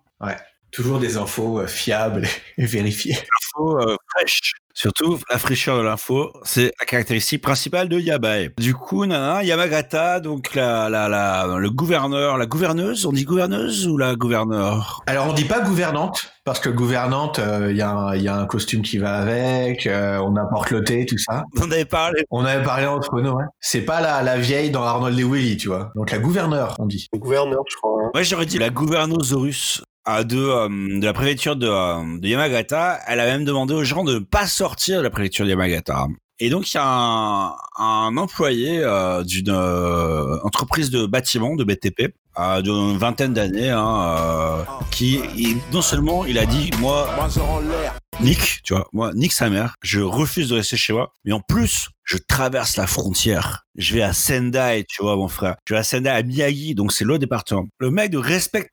Toujours 0.71 0.99
des 0.99 1.17
infos 1.17 1.60
euh, 1.60 1.67
fiables 1.67 2.27
et 2.57 2.65
vérifiées. 2.65 3.17
Info 3.17 3.77
euh, 3.79 3.95
fraîche. 4.15 4.53
Surtout, 4.73 5.19
la 5.29 5.38
fraîcheur 5.38 5.77
de 5.77 5.84
l'info, 5.84 6.31
c'est 6.43 6.71
la 6.79 6.86
caractéristique 6.86 7.41
principale 7.43 7.89
de 7.89 7.99
Yabai. 7.99 8.51
Du 8.57 8.73
coup, 8.73 9.05
nana, 9.05 9.43
Yamagata, 9.43 10.21
donc 10.21 10.55
la, 10.55 10.88
la, 10.89 11.10
la, 11.10 11.57
le 11.57 11.69
gouverneur, 11.69 12.38
la 12.38 12.45
gouverneuse, 12.45 13.05
on 13.05 13.12
dit 13.12 13.25
gouverneuse 13.25 13.86
ou 13.89 13.97
la 13.97 14.15
gouverneur? 14.15 15.01
Alors, 15.07 15.27
on 15.27 15.34
dit 15.34 15.43
pas 15.43 15.60
gouvernante, 15.60 16.31
parce 16.45 16.62
que 16.62 16.69
gouvernante, 16.69 17.41
il 17.69 17.75
y, 17.75 17.81
a 17.81 17.91
un- 17.91 18.15
y 18.15 18.29
a 18.29 18.36
un 18.38 18.45
costume 18.45 18.81
qui 18.81 18.97
va 18.97 19.17
avec, 19.17 19.86
euh, 19.88 20.19
on 20.19 20.38
apporte 20.38 20.71
le 20.71 20.86
thé, 20.86 21.05
tout 21.05 21.17
ça. 21.17 21.43
On 21.60 21.69
avait 21.69 21.84
parlé. 21.84 22.23
On 22.31 22.45
avait 22.45 22.63
parlé 22.63 22.86
entre 22.86 23.19
nous, 23.19 23.31
hein. 23.38 23.47
C'est 23.60 23.81
pas 23.81 23.99
la, 23.99 24.23
la 24.23 24.38
vieille 24.38 24.71
dans 24.71 24.84
Arnold 24.84 25.19
et 25.19 25.23
Willy, 25.25 25.57
tu 25.57 25.67
vois. 25.67 25.91
Donc, 25.95 26.12
la 26.12 26.17
gouverneure, 26.19 26.75
on 26.79 26.86
dit. 26.86 27.07
Le 27.12 27.19
gouverneur, 27.19 27.62
je 27.69 27.75
crois. 27.75 27.99
hein. 28.05 28.12
Moi, 28.13 28.23
j'aurais 28.23 28.45
dit 28.45 28.57
la 28.57 28.69
gouvernosaurus 28.69 29.81
euh, 29.81 29.84
de, 30.07 30.37
euh, 30.37 30.99
de 30.99 31.05
la 31.05 31.13
préfecture 31.13 31.55
de, 31.55 31.67
euh, 31.67 32.19
de 32.19 32.27
Yamagata. 32.27 32.99
Elle 33.07 33.19
a 33.19 33.25
même 33.25 33.45
demandé 33.45 33.73
aux 33.73 33.83
gens 33.83 34.03
de 34.03 34.15
ne 34.15 34.19
pas 34.19 34.47
sortir 34.47 34.99
de 34.99 35.03
la 35.03 35.09
préfecture 35.09 35.45
de 35.45 35.51
Yamagata. 35.51 36.07
Et 36.39 36.49
donc, 36.49 36.73
il 36.73 36.77
y 36.77 36.79
a 36.79 37.55
un, 37.77 38.17
employé 38.17 38.79
euh, 38.79 39.23
d'une 39.23 39.51
entreprise 40.43 40.89
de 40.89 41.05
bâtiment, 41.05 41.55
de 41.55 41.63
BTP, 41.63 42.15
d'une 42.63 42.97
vingtaine 42.97 43.33
d'années, 43.33 43.69
hein, 43.69 44.65
qui, 44.89 45.21
non 45.71 45.83
seulement 45.83 46.25
il 46.25 46.39
a 46.39 46.47
dit, 46.47 46.71
moi, 46.79 47.07
Nick, 48.21 48.61
tu 48.63 48.73
vois, 48.73 48.87
moi, 48.91 49.11
Nick 49.13 49.33
sa 49.33 49.51
mère, 49.51 49.75
je 49.83 49.99
refuse 49.99 50.49
de 50.49 50.55
rester 50.55 50.77
chez 50.77 50.93
moi, 50.93 51.13
mais 51.25 51.31
en 51.33 51.41
plus, 51.41 51.89
je 52.03 52.17
traverse 52.17 52.75
la 52.75 52.87
frontière. 52.87 53.67
Je 53.75 53.93
vais 53.93 54.01
à 54.01 54.13
Sendai, 54.13 54.83
tu 54.89 55.03
vois, 55.03 55.15
mon 55.17 55.27
frère. 55.27 55.57
Je 55.67 55.75
vais 55.75 55.79
à 55.79 55.83
Sendai, 55.83 56.09
à 56.09 56.23
Miyagi, 56.23 56.73
donc 56.73 56.91
c'est 56.91 57.05
l'autre 57.05 57.19
département. 57.19 57.67
Le 57.77 57.91
mec 57.91 58.11
ne 58.13 58.17
respecte 58.17 58.71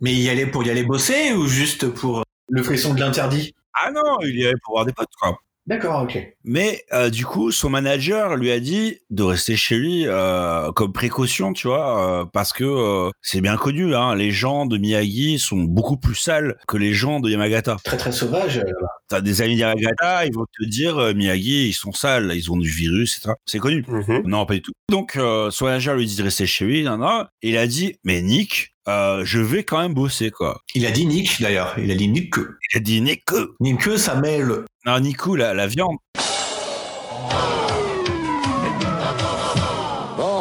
Mais 0.00 0.14
y 0.14 0.28
aller 0.30 0.46
pour 0.46 0.64
y 0.64 0.70
aller 0.70 0.84
bosser 0.84 1.32
ou 1.32 1.46
juste 1.46 1.88
pour 1.88 2.20
euh, 2.20 2.22
le 2.48 2.62
frisson 2.62 2.94
de 2.94 3.00
l'interdit? 3.00 3.54
Ah 3.74 3.90
non, 3.90 4.18
il 4.22 4.38
y 4.38 4.46
allait 4.46 4.58
pour 4.64 4.74
voir 4.74 4.86
des 4.86 4.92
potes, 4.92 5.14
quoi. 5.20 5.38
D'accord, 5.70 6.02
ok. 6.02 6.18
Mais 6.42 6.82
euh, 6.92 7.10
du 7.10 7.24
coup, 7.24 7.52
son 7.52 7.70
manager 7.70 8.34
lui 8.36 8.50
a 8.50 8.58
dit 8.58 8.98
de 9.10 9.22
rester 9.22 9.54
chez 9.56 9.76
lui 9.76 10.02
euh, 10.04 10.72
comme 10.72 10.92
précaution, 10.92 11.52
tu 11.52 11.68
vois, 11.68 12.22
euh, 12.22 12.24
parce 12.24 12.52
que 12.52 13.08
c'est 13.22 13.40
bien 13.40 13.56
connu, 13.56 13.94
hein, 13.94 14.16
les 14.16 14.32
gens 14.32 14.66
de 14.66 14.78
Miyagi 14.78 15.38
sont 15.38 15.58
beaucoup 15.62 15.96
plus 15.96 16.16
sales 16.16 16.56
que 16.66 16.76
les 16.76 16.92
gens 16.92 17.20
de 17.20 17.30
Yamagata. 17.30 17.76
Très 17.84 17.96
très 17.96 18.10
sauvage. 18.10 18.58
euh, 18.58 18.64
T'as 19.08 19.20
des 19.20 19.42
amis 19.42 19.54
de 19.54 19.60
Yamagata, 19.60 20.26
ils 20.26 20.34
vont 20.34 20.46
te 20.58 20.64
dire 20.68 21.14
Miyagi, 21.14 21.68
ils 21.68 21.72
sont 21.72 21.92
sales, 21.92 22.32
ils 22.34 22.50
ont 22.50 22.56
du 22.56 22.68
virus, 22.68 23.16
etc. 23.16 23.34
C'est 23.46 23.60
connu. 23.60 23.84
Mhm. 23.86 24.22
Non, 24.24 24.46
pas 24.46 24.54
du 24.54 24.62
tout. 24.62 24.72
Donc, 24.90 25.12
son 25.50 25.64
manager 25.66 25.94
lui 25.94 26.06
dit 26.06 26.16
de 26.16 26.22
rester 26.24 26.46
chez 26.46 26.64
lui, 26.64 26.82
nan, 26.82 26.98
nan, 26.98 27.28
et 27.42 27.50
il 27.50 27.56
a 27.56 27.68
dit, 27.68 27.94
mais 28.02 28.22
Nick, 28.22 28.72
euh, 28.88 29.22
je 29.24 29.38
vais 29.38 29.62
quand 29.62 29.78
même 29.80 29.94
bosser, 29.94 30.30
quoi. 30.30 30.60
Il 30.74 30.86
a 30.86 30.90
dit 30.90 31.06
Nick 31.06 31.40
d'ailleurs. 31.40 31.74
Il 31.78 31.90
a 31.90 31.94
dit 31.94 32.08
Nick. 32.08 32.34
Il 32.72 32.76
a 32.78 32.80
dit 32.80 33.00
Nick, 33.00 33.22
euh, 33.32 33.54
Nick, 33.60 33.82
ça 33.98 34.14
mêle. 34.16 34.64
Non, 34.86 34.98
Nico, 35.00 35.36
la, 35.36 35.54
la 35.54 35.66
viande. 35.66 35.96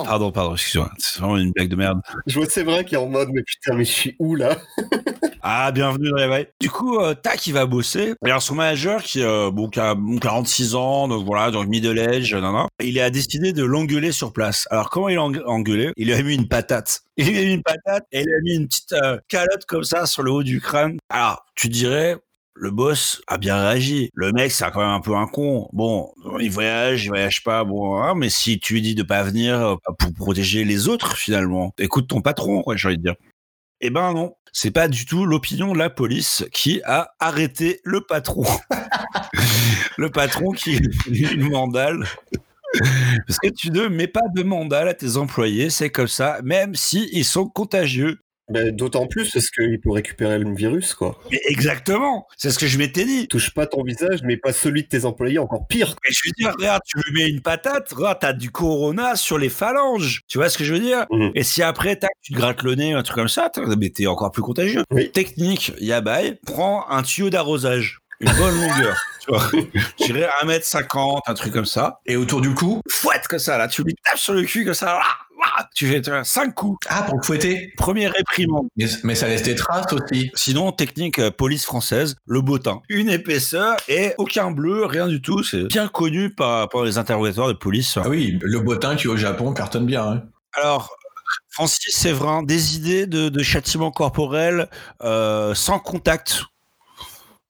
Pardon, 0.05 0.31
pardon, 0.31 0.53
excuse-moi. 0.55 0.89
C'est 0.97 1.19
vraiment 1.19 1.37
une 1.37 1.51
blague 1.51 1.69
de 1.69 1.75
merde. 1.75 2.01
Je 2.25 2.39
vois 2.39 2.47
c'est 2.49 2.63
vrai 2.63 2.83
qu'il 2.83 2.95
est 2.97 3.01
en 3.01 3.07
mode, 3.07 3.29
mais 3.31 3.43
putain, 3.43 3.75
mais 3.75 3.85
je 3.85 3.91
suis 3.91 4.15
où 4.19 4.35
là? 4.35 4.57
Ah, 5.41 5.71
bienvenue 5.71 6.09
dans 6.09 6.17
bails. 6.17 6.47
Du 6.59 6.69
coup, 6.69 6.99
euh, 6.99 7.13
tac, 7.15 7.47
il 7.47 7.53
va 7.53 7.65
bosser. 7.65 8.13
Alors, 8.25 8.41
son 8.41 8.55
manager, 8.55 9.01
qui, 9.01 9.23
euh, 9.23 9.49
bon, 9.49 9.69
qui 9.69 9.79
a 9.79 9.95
bon, 9.95 10.17
46 10.17 10.75
ans, 10.75 11.07
donc 11.07 11.25
voilà, 11.25 11.49
donc 11.49 11.67
middle 11.67 11.97
age, 11.97 12.33
nan, 12.33 12.41
nan, 12.53 12.67
il 12.83 12.99
a 12.99 13.09
décidé 13.09 13.53
de 13.53 13.63
l'engueuler 13.63 14.11
sur 14.11 14.33
place. 14.33 14.67
Alors, 14.69 14.89
comment 14.89 15.07
il 15.07 15.15
l'a 15.15 15.21
eng- 15.21 15.41
engueulé? 15.45 15.91
Il 15.95 16.07
lui 16.07 16.13
a 16.13 16.21
mis 16.21 16.35
une 16.35 16.49
patate. 16.49 17.03
Il 17.17 17.29
lui 17.29 17.37
a 17.37 17.41
mis 17.45 17.53
une 17.53 17.63
patate 17.63 18.03
et 18.11 18.19
il 18.19 18.25
lui 18.25 18.33
a 18.35 18.39
mis 18.43 18.55
une 18.55 18.67
petite 18.67 18.91
euh, 18.93 19.17
calotte 19.29 19.65
comme 19.65 19.83
ça 19.85 20.05
sur 20.05 20.23
le 20.23 20.31
haut 20.31 20.43
du 20.43 20.59
crâne. 20.59 20.97
Alors, 21.09 21.45
tu 21.55 21.69
dirais, 21.69 22.17
le 22.59 22.71
boss 22.71 23.21
a 23.27 23.37
bien 23.37 23.57
réagi. 23.57 24.09
Le 24.13 24.31
mec, 24.33 24.51
c'est 24.51 24.69
quand 24.71 24.81
même 24.81 24.89
un 24.89 24.99
peu 24.99 25.15
un 25.15 25.27
con. 25.27 25.69
Bon, 25.71 26.11
il 26.39 26.51
voyage, 26.51 27.05
il 27.05 27.07
voyage 27.07 27.43
pas, 27.43 27.63
bon, 27.63 28.01
hein, 28.01 28.15
mais 28.15 28.29
si 28.29 28.59
tu 28.59 28.73
lui 28.73 28.81
dis 28.81 28.95
de 28.95 29.03
pas 29.03 29.23
venir 29.23 29.55
euh, 29.55 29.75
pour 29.97 30.13
protéger 30.13 30.65
les 30.65 30.89
autres, 30.89 31.15
finalement, 31.15 31.73
écoute 31.79 32.07
ton 32.07 32.21
patron, 32.21 32.61
quoi, 32.61 32.75
j'ai 32.75 32.89
envie 32.89 32.97
de 32.97 33.03
dire. 33.03 33.15
Eh 33.81 33.89
ben 33.89 34.13
non, 34.13 34.33
c'est 34.51 34.71
pas 34.71 34.89
du 34.89 35.05
tout 35.05 35.25
l'opinion 35.25 35.71
de 35.71 35.77
la 35.77 35.89
police 35.89 36.45
qui 36.51 36.81
a 36.83 37.11
arrêté 37.19 37.79
le 37.85 38.01
patron. 38.01 38.43
le 39.97 40.09
patron 40.09 40.51
qui 40.51 40.75
est 40.75 41.31
une 41.31 41.49
mandale. 41.49 42.03
Parce 43.25 43.39
que 43.39 43.47
tu 43.49 43.71
ne 43.71 43.87
mets 43.87 44.07
pas 44.07 44.27
de 44.35 44.43
mandale 44.43 44.89
à 44.89 44.93
tes 44.93 45.15
employés, 45.15 45.69
c'est 45.69 45.89
comme 45.89 46.09
ça, 46.09 46.39
même 46.43 46.75
si 46.75 47.09
ils 47.13 47.25
sont 47.25 47.47
contagieux. 47.47 48.19
Ben, 48.49 48.71
D'autant 48.71 49.07
plus 49.07 49.31
parce 49.31 49.49
qu'il 49.49 49.79
peut 49.79 49.91
récupérer 49.91 50.39
le 50.39 50.53
virus, 50.53 50.93
quoi. 50.93 51.19
Mais 51.31 51.39
exactement, 51.47 52.27
c'est 52.37 52.51
ce 52.51 52.59
que 52.59 52.67
je 52.67 52.77
m'étais 52.77 53.05
dit. 53.05 53.27
Touche 53.27 53.53
pas 53.53 53.67
ton 53.67 53.83
visage, 53.83 54.19
mais 54.23 54.37
pas 54.37 54.53
celui 54.53 54.83
de 54.83 54.87
tes 54.87 55.05
employés, 55.05 55.39
encore 55.39 55.67
pire. 55.67 55.95
Et 56.07 56.11
je 56.11 56.21
veux 56.25 56.31
dire, 56.37 56.53
regarde, 56.57 56.81
tu 56.85 56.97
lui 56.97 57.13
mets 57.13 57.29
une 57.29 57.41
patate, 57.41 57.91
regarde, 57.91 58.17
t'as 58.19 58.33
du 58.33 58.51
corona 58.51 59.15
sur 59.15 59.37
les 59.37 59.49
phalanges. 59.49 60.21
Tu 60.27 60.37
vois 60.37 60.49
ce 60.49 60.57
que 60.57 60.63
je 60.63 60.73
veux 60.73 60.79
dire? 60.79 61.05
Mhm. 61.11 61.31
Et 61.35 61.43
si 61.43 61.61
après, 61.61 61.95
tac, 61.95 62.11
tu 62.21 62.33
te 62.33 62.37
grattes 62.37 62.63
le 62.63 62.75
nez, 62.75 62.93
un 62.93 63.03
truc 63.03 63.15
comme 63.15 63.27
ça, 63.27 63.51
mais 63.77 63.89
t'es 63.89 64.07
encore 64.07 64.31
plus 64.31 64.41
contagieux. 64.41 64.83
Oui. 64.91 65.11
Technique, 65.11 65.73
Yabai, 65.79 66.39
prends 66.45 66.89
un 66.89 67.03
tuyau 67.03 67.29
d'arrosage. 67.29 67.99
Une 68.21 68.31
bonne 68.33 68.55
longueur. 68.55 68.97
tu 69.21 69.31
vois? 69.31 69.49
Je 69.99 70.05
dirais 70.05 70.27
1m50, 70.43 71.21
un 71.25 71.33
truc 71.33 71.53
comme 71.53 71.65
ça. 71.65 71.99
Et 72.05 72.17
autour 72.17 72.41
du 72.41 72.53
cou 72.53 72.81
Fouette 72.89 73.27
comme 73.27 73.39
ça, 73.39 73.57
là. 73.57 73.67
Tu 73.67 73.83
lui 73.83 73.95
tapes 74.03 74.17
sur 74.19 74.33
le 74.33 74.43
cul 74.43 74.65
comme 74.65 74.73
ça. 74.73 74.99
Tu 75.75 75.87
fais 75.87 76.01
5 76.23 76.53
coups. 76.55 76.77
Ah, 76.89 77.03
pour 77.03 77.17
le 77.17 77.23
fouetter 77.23 77.71
Premier 77.77 78.07
réprimande. 78.07 78.67
mais, 78.75 78.85
mais 79.03 79.15
ça 79.15 79.27
laisse 79.27 79.43
des 79.43 79.55
traces 79.55 79.91
aussi. 79.93 80.31
Sinon, 80.33 80.71
technique 80.71 81.19
euh, 81.19 81.31
police 81.31 81.65
française, 81.65 82.15
le 82.25 82.41
bottin. 82.41 82.81
Une 82.89 83.09
épaisseur 83.09 83.77
et 83.87 84.13
aucun 84.17 84.51
bleu, 84.51 84.85
rien 84.85 85.07
du 85.07 85.21
tout. 85.21 85.43
C'est 85.43 85.63
bien 85.65 85.87
connu 85.87 86.33
par, 86.33 86.67
par 86.69 86.83
les 86.83 86.97
interrogateurs 86.97 87.47
de 87.47 87.53
police. 87.53 87.97
Ah 87.97 88.09
oui, 88.09 88.37
le 88.41 88.59
bottin 88.59 88.95
qui 88.95 89.07
au 89.07 89.15
Japon 89.17 89.53
cartonne 89.53 89.85
bien. 89.85 90.03
hein. 90.05 90.23
Alors, 90.53 90.95
Francis 91.49 91.95
Séverin, 91.95 92.43
des 92.43 92.75
idées 92.75 93.05
de, 93.07 93.29
de 93.29 93.43
châtiment 93.43 93.91
corporel 93.91 94.67
euh, 95.03 95.53
sans 95.55 95.79
contact? 95.79 96.43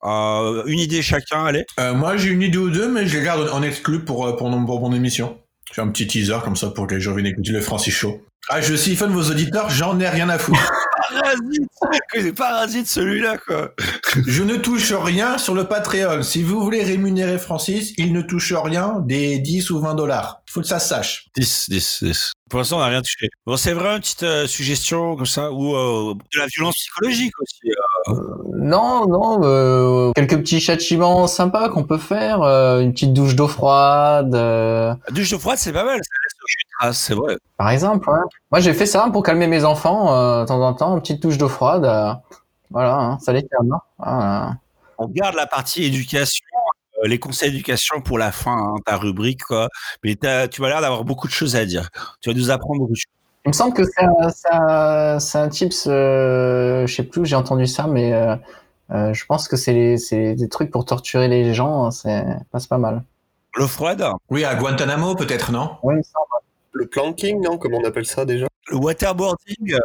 Euh, 0.04 0.64
une 0.66 0.80
idée 0.80 1.02
chacun, 1.02 1.46
allez. 1.46 1.66
Euh, 1.80 1.94
moi, 1.94 2.16
j'ai 2.18 2.30
une 2.30 2.42
idée 2.42 2.58
ou 2.58 2.70
deux, 2.70 2.90
mais 2.90 3.06
je 3.06 3.18
les 3.18 3.24
garde 3.24 3.50
en 3.52 3.62
exclu 3.62 4.04
pour, 4.06 4.36
pour 4.38 4.50
mon 4.50 4.94
émission. 4.94 5.38
J'ai 5.74 5.82
un 5.82 5.90
petit 5.90 6.08
teaser 6.08 6.38
comme 6.44 6.56
ça 6.56 6.72
pour 6.72 6.88
que 6.88 6.96
les 6.96 7.02
gens 7.02 7.14
viennent 7.14 7.28
écouter 7.28 7.52
le 7.52 7.62
Francis 7.62 7.94
Show. 7.94 8.22
Ah, 8.52 8.62
je 8.62 8.76
siphonne 8.76 9.14
vos 9.14 9.30
auditeurs, 9.30 9.70
j'en 9.70 10.00
ai 10.00 10.10
rien 10.10 10.28
à 10.30 10.40
foutre. 10.40 10.60
Parasite 11.10 12.36
parasite 12.36 12.88
celui-là, 12.88 13.38
quoi 13.38 13.72
je 14.28 14.44
ne 14.44 14.56
touche 14.58 14.92
rien 14.94 15.38
sur 15.38 15.54
le 15.56 15.66
Patreon. 15.66 16.22
Si 16.24 16.44
vous 16.44 16.60
voulez 16.62 16.84
rémunérer 16.84 17.38
Francis, 17.38 17.94
il 17.98 18.14
ne 18.14 18.22
touche 18.22 18.54
rien 18.54 18.96
des 19.06 19.40
10 19.40 19.70
ou 19.72 19.80
20 19.80 19.96
dollars. 19.96 20.42
Il 20.48 20.52
faut 20.52 20.62
que 20.62 20.68
ça 20.68 20.80
se 20.80 20.88
sache. 20.90 21.28
10, 21.36 21.70
10, 21.70 22.04
10. 22.04 22.32
Pour 22.50 22.60
l'instant, 22.60 22.78
on 22.78 22.80
n'a 22.80 22.88
rien 22.88 23.02
touché. 23.02 23.30
Bon, 23.46 23.56
c'est 23.58 23.74
vrai, 23.74 23.94
une 23.96 24.00
petite 24.02 24.24
euh, 24.24 24.48
suggestion 24.48 25.16
comme 25.16 25.26
ça, 25.28 25.52
ou 25.52 25.76
euh, 25.76 26.14
de 26.34 26.40
la 26.40 26.48
violence 26.48 26.76
psychologique 26.76 27.34
aussi. 27.40 27.72
euh. 28.08 28.14
Non, 28.56 29.08
non, 29.08 29.40
euh, 29.44 30.12
quelques 30.16 30.38
petits 30.38 30.60
châtiments 30.60 31.28
sympas 31.28 31.70
qu'on 31.70 31.84
peut 31.84 31.98
faire, 32.00 32.42
euh, 32.42 32.82
une 32.82 32.94
petite 32.94 33.14
douche 33.14 33.36
d'eau 33.36 33.48
froide, 33.48 34.34
euh, 34.34 34.94
La 35.08 35.14
douche 35.14 35.30
de 35.32 35.38
froide, 35.38 35.58
c'est 35.60 35.74
pas 35.74 35.84
mal, 35.86 35.98
ça 35.98 36.18
laisse 36.24 36.34
trace, 36.80 36.98
c'est 37.00 37.14
vrai. 37.14 37.38
par 37.58 37.70
exemple. 37.70 38.10
ouais. 38.10 38.20
Moi, 38.52 38.60
j'ai 38.62 38.74
fait 38.74 38.86
ça 38.86 39.10
pour 39.12 39.24
calmer 39.24 39.48
mes 39.48 39.64
enfants 39.66 40.14
euh, 40.14 40.42
de 40.42 40.48
temps 40.48 40.62
en 40.62 40.74
temps, 40.74 40.96
une 40.96 41.02
petite 41.02 41.22
douche 41.22 41.38
d'eau 41.38 41.50
froide. 41.50 41.86
euh, 41.86 42.14
voilà, 42.72 42.96
hein, 42.98 43.20
ça 43.20 43.34
les 43.34 43.44
calme. 43.48 43.72
hein. 43.74 43.82
Voilà. 43.98 44.58
On 44.98 45.08
garde 45.08 45.36
la 45.36 45.48
partie 45.48 45.84
éducation, 45.86 46.46
euh, 47.04 47.08
les 47.08 47.20
conseils 47.20 47.52
d'éducation 47.52 48.02
pour 48.02 48.18
la 48.18 48.32
fin, 48.32 48.56
hein, 48.58 48.76
ta 48.86 48.98
rubrique, 48.98 49.44
quoi. 49.44 49.70
Mais 50.04 50.16
tu 50.16 50.28
as 50.28 50.48
l'air 50.68 50.82
d'avoir 50.82 51.04
beaucoup 51.06 51.28
de 51.28 51.32
choses 51.34 51.56
à 51.56 51.66
dire. 51.66 51.90
Tu 52.22 52.30
vas 52.30 52.36
nous 52.36 52.52
apprendre 52.52 52.80
beaucoup 52.82 52.92
de 52.94 52.98
choses. 52.98 53.06
Il 53.46 53.50
me 53.50 53.54
semble 53.54 53.74
que 53.74 53.84
c'est 53.86 54.04
un, 54.52 55.18
un, 55.34 55.50
tips, 55.50 55.88
euh, 55.88 56.86
je 56.86 56.94
sais 56.94 57.04
plus 57.04 57.22
où 57.22 57.26
j'ai 57.26 57.38
entendu 57.38 57.66
ça, 57.68 57.88
mais 57.88 58.14
euh, 58.14 58.36
euh, 58.92 59.14
je 59.14 59.26
pense 59.26 59.48
que 59.48 59.56
c'est 59.56 59.96
des 60.36 60.50
trucs 60.50 60.70
pour 60.72 60.84
torturer 60.84 61.30
les 61.30 61.54
gens, 61.54 61.86
hein, 61.86 61.92
c'est 61.92 62.26
passe 62.52 62.68
pas 62.68 62.78
mal. 62.78 63.02
L'eau 63.56 63.68
froide, 63.68 64.04
Oui, 64.30 64.44
à 64.44 64.56
Guantanamo, 64.56 65.16
peut-être, 65.16 65.52
non? 65.54 65.78
Oui, 65.84 65.96
il 65.96 65.98
me 66.00 66.04
semble. 66.04 66.26
Le 66.72 66.88
planking, 66.88 67.42
non 67.42 67.58
Comment 67.58 67.78
on 67.80 67.86
appelle 67.86 68.06
ça 68.06 68.26
déjà? 68.26 68.48
Le 68.70 68.78
waterboarding, 68.78 69.74
euh, 69.74 69.80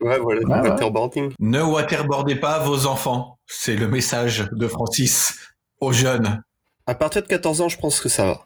Ouais, 0.00 0.18
voilà, 0.18 0.40
ouais. 0.40 0.70
waterboarding. 0.70 1.32
Ne 1.38 1.60
waterboardez 1.62 2.36
pas 2.36 2.58
vos 2.60 2.86
enfants. 2.86 3.38
C'est 3.46 3.76
le 3.76 3.86
message 3.88 4.48
de 4.52 4.66
Francis 4.66 5.38
aux 5.80 5.92
jeunes. 5.92 6.42
À 6.86 6.94
partir 6.94 7.22
de 7.22 7.26
14 7.28 7.60
ans, 7.60 7.68
je 7.68 7.78
pense 7.78 8.00
que 8.00 8.08
ça 8.08 8.24
va. 8.24 8.40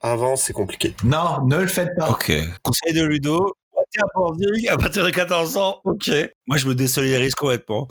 Avant, 0.00 0.36
c'est 0.36 0.52
compliqué. 0.52 0.94
Non, 1.04 1.44
ne 1.46 1.58
le 1.58 1.66
faites 1.66 1.94
pas. 1.96 2.10
ok. 2.10 2.32
Conseil 2.62 2.92
de 2.94 3.02
Ludo, 3.04 3.54
waterboarding 3.74 4.68
à 4.68 4.76
partir 4.78 5.04
de 5.04 5.10
14 5.10 5.56
ans, 5.58 5.80
ok. 5.84 6.10
Moi, 6.46 6.56
je 6.56 6.66
me 6.66 6.74
désolidarise 6.74 7.34
complètement. 7.34 7.88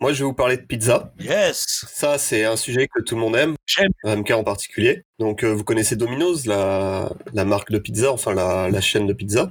Moi, 0.00 0.14
je 0.14 0.20
vais 0.20 0.24
vous 0.24 0.32
parler 0.32 0.56
de 0.56 0.62
pizza. 0.62 1.12
Yes 1.20 1.84
Ça, 1.92 2.16
c'est 2.16 2.44
un 2.44 2.56
sujet 2.56 2.88
que 2.88 3.02
tout 3.02 3.16
le 3.16 3.20
monde 3.20 3.36
aime. 3.36 3.54
J'aime. 3.66 3.90
MK 4.02 4.30
en 4.30 4.44
particulier. 4.44 5.04
Donc, 5.18 5.44
euh, 5.44 5.52
vous 5.52 5.62
connaissez 5.62 5.94
Domino's, 5.94 6.46
la, 6.46 7.10
la 7.34 7.44
marque 7.44 7.70
de 7.70 7.78
pizza, 7.78 8.10
enfin 8.10 8.32
la, 8.32 8.70
la 8.70 8.80
chaîne 8.80 9.06
de 9.06 9.12
pizza, 9.12 9.50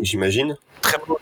j'imagine. 0.00 0.56
Très 0.80 0.98
bon. 1.06 1.16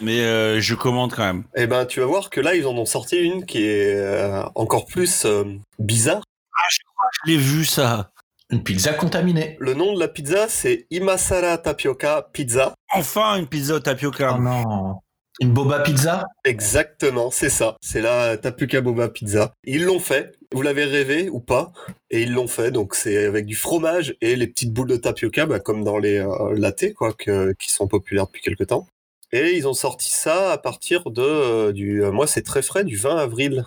Mais 0.00 0.20
euh, 0.20 0.60
je 0.60 0.74
commande 0.76 1.12
quand 1.12 1.24
même. 1.24 1.42
Eh 1.56 1.66
ben, 1.66 1.84
tu 1.84 1.98
vas 1.98 2.06
voir 2.06 2.30
que 2.30 2.40
là, 2.40 2.54
ils 2.54 2.66
en 2.66 2.76
ont 2.76 2.86
sorti 2.86 3.16
une 3.16 3.44
qui 3.44 3.64
est 3.64 3.94
euh, 3.96 4.44
encore 4.54 4.86
plus 4.86 5.24
euh, 5.24 5.44
bizarre. 5.80 6.22
Je 6.70 7.32
l'ai 7.32 7.38
vu, 7.38 7.64
ça. 7.64 8.12
Une 8.50 8.62
pizza 8.62 8.92
contaminée. 8.92 9.56
Le 9.58 9.74
nom 9.74 9.94
de 9.94 10.00
la 10.00 10.08
pizza, 10.08 10.46
c'est 10.48 10.86
Imasara 10.90 11.58
Tapioca 11.58 12.28
Pizza. 12.32 12.74
Enfin, 12.92 13.36
une 13.36 13.46
pizza 13.48 13.74
au 13.74 13.80
tapioca. 13.80 14.36
Oh 14.36 14.40
non. 14.40 15.00
Une 15.40 15.52
boba 15.52 15.80
pizza 15.80 16.26
Exactement, 16.44 17.30
c'est 17.30 17.48
ça. 17.48 17.76
C'est 17.80 18.02
la 18.02 18.36
Tapioca 18.36 18.80
Boba 18.80 19.08
Pizza. 19.08 19.52
Ils 19.64 19.84
l'ont 19.84 19.98
fait. 19.98 20.36
Vous 20.52 20.60
l'avez 20.62 20.84
rêvé 20.84 21.30
ou 21.30 21.40
pas? 21.40 21.72
Et 22.10 22.22
ils 22.22 22.32
l'ont 22.32 22.48
fait. 22.48 22.70
Donc 22.70 22.94
c'est 22.94 23.24
avec 23.24 23.46
du 23.46 23.56
fromage 23.56 24.14
et 24.20 24.36
les 24.36 24.46
petites 24.46 24.72
boules 24.72 24.88
de 24.88 24.96
tapioca, 24.96 25.46
bah, 25.46 25.58
comme 25.58 25.84
dans 25.84 25.98
les 25.98 26.18
euh, 26.18 26.54
latés, 26.54 26.92
quoi, 26.92 27.14
qui 27.14 27.72
sont 27.72 27.88
populaires 27.88 28.26
depuis 28.26 28.42
quelque 28.42 28.64
temps. 28.64 28.86
Et 29.32 29.56
ils 29.56 29.66
ont 29.66 29.74
sorti 29.74 30.10
ça 30.10 30.52
à 30.52 30.58
partir 30.58 31.10
de 31.10 31.22
euh, 31.22 31.72
du. 31.72 32.04
euh, 32.04 32.12
moi, 32.12 32.26
c'est 32.26 32.42
très 32.42 32.62
frais, 32.62 32.84
du 32.84 32.96
20 32.96 33.16
avril. 33.16 33.64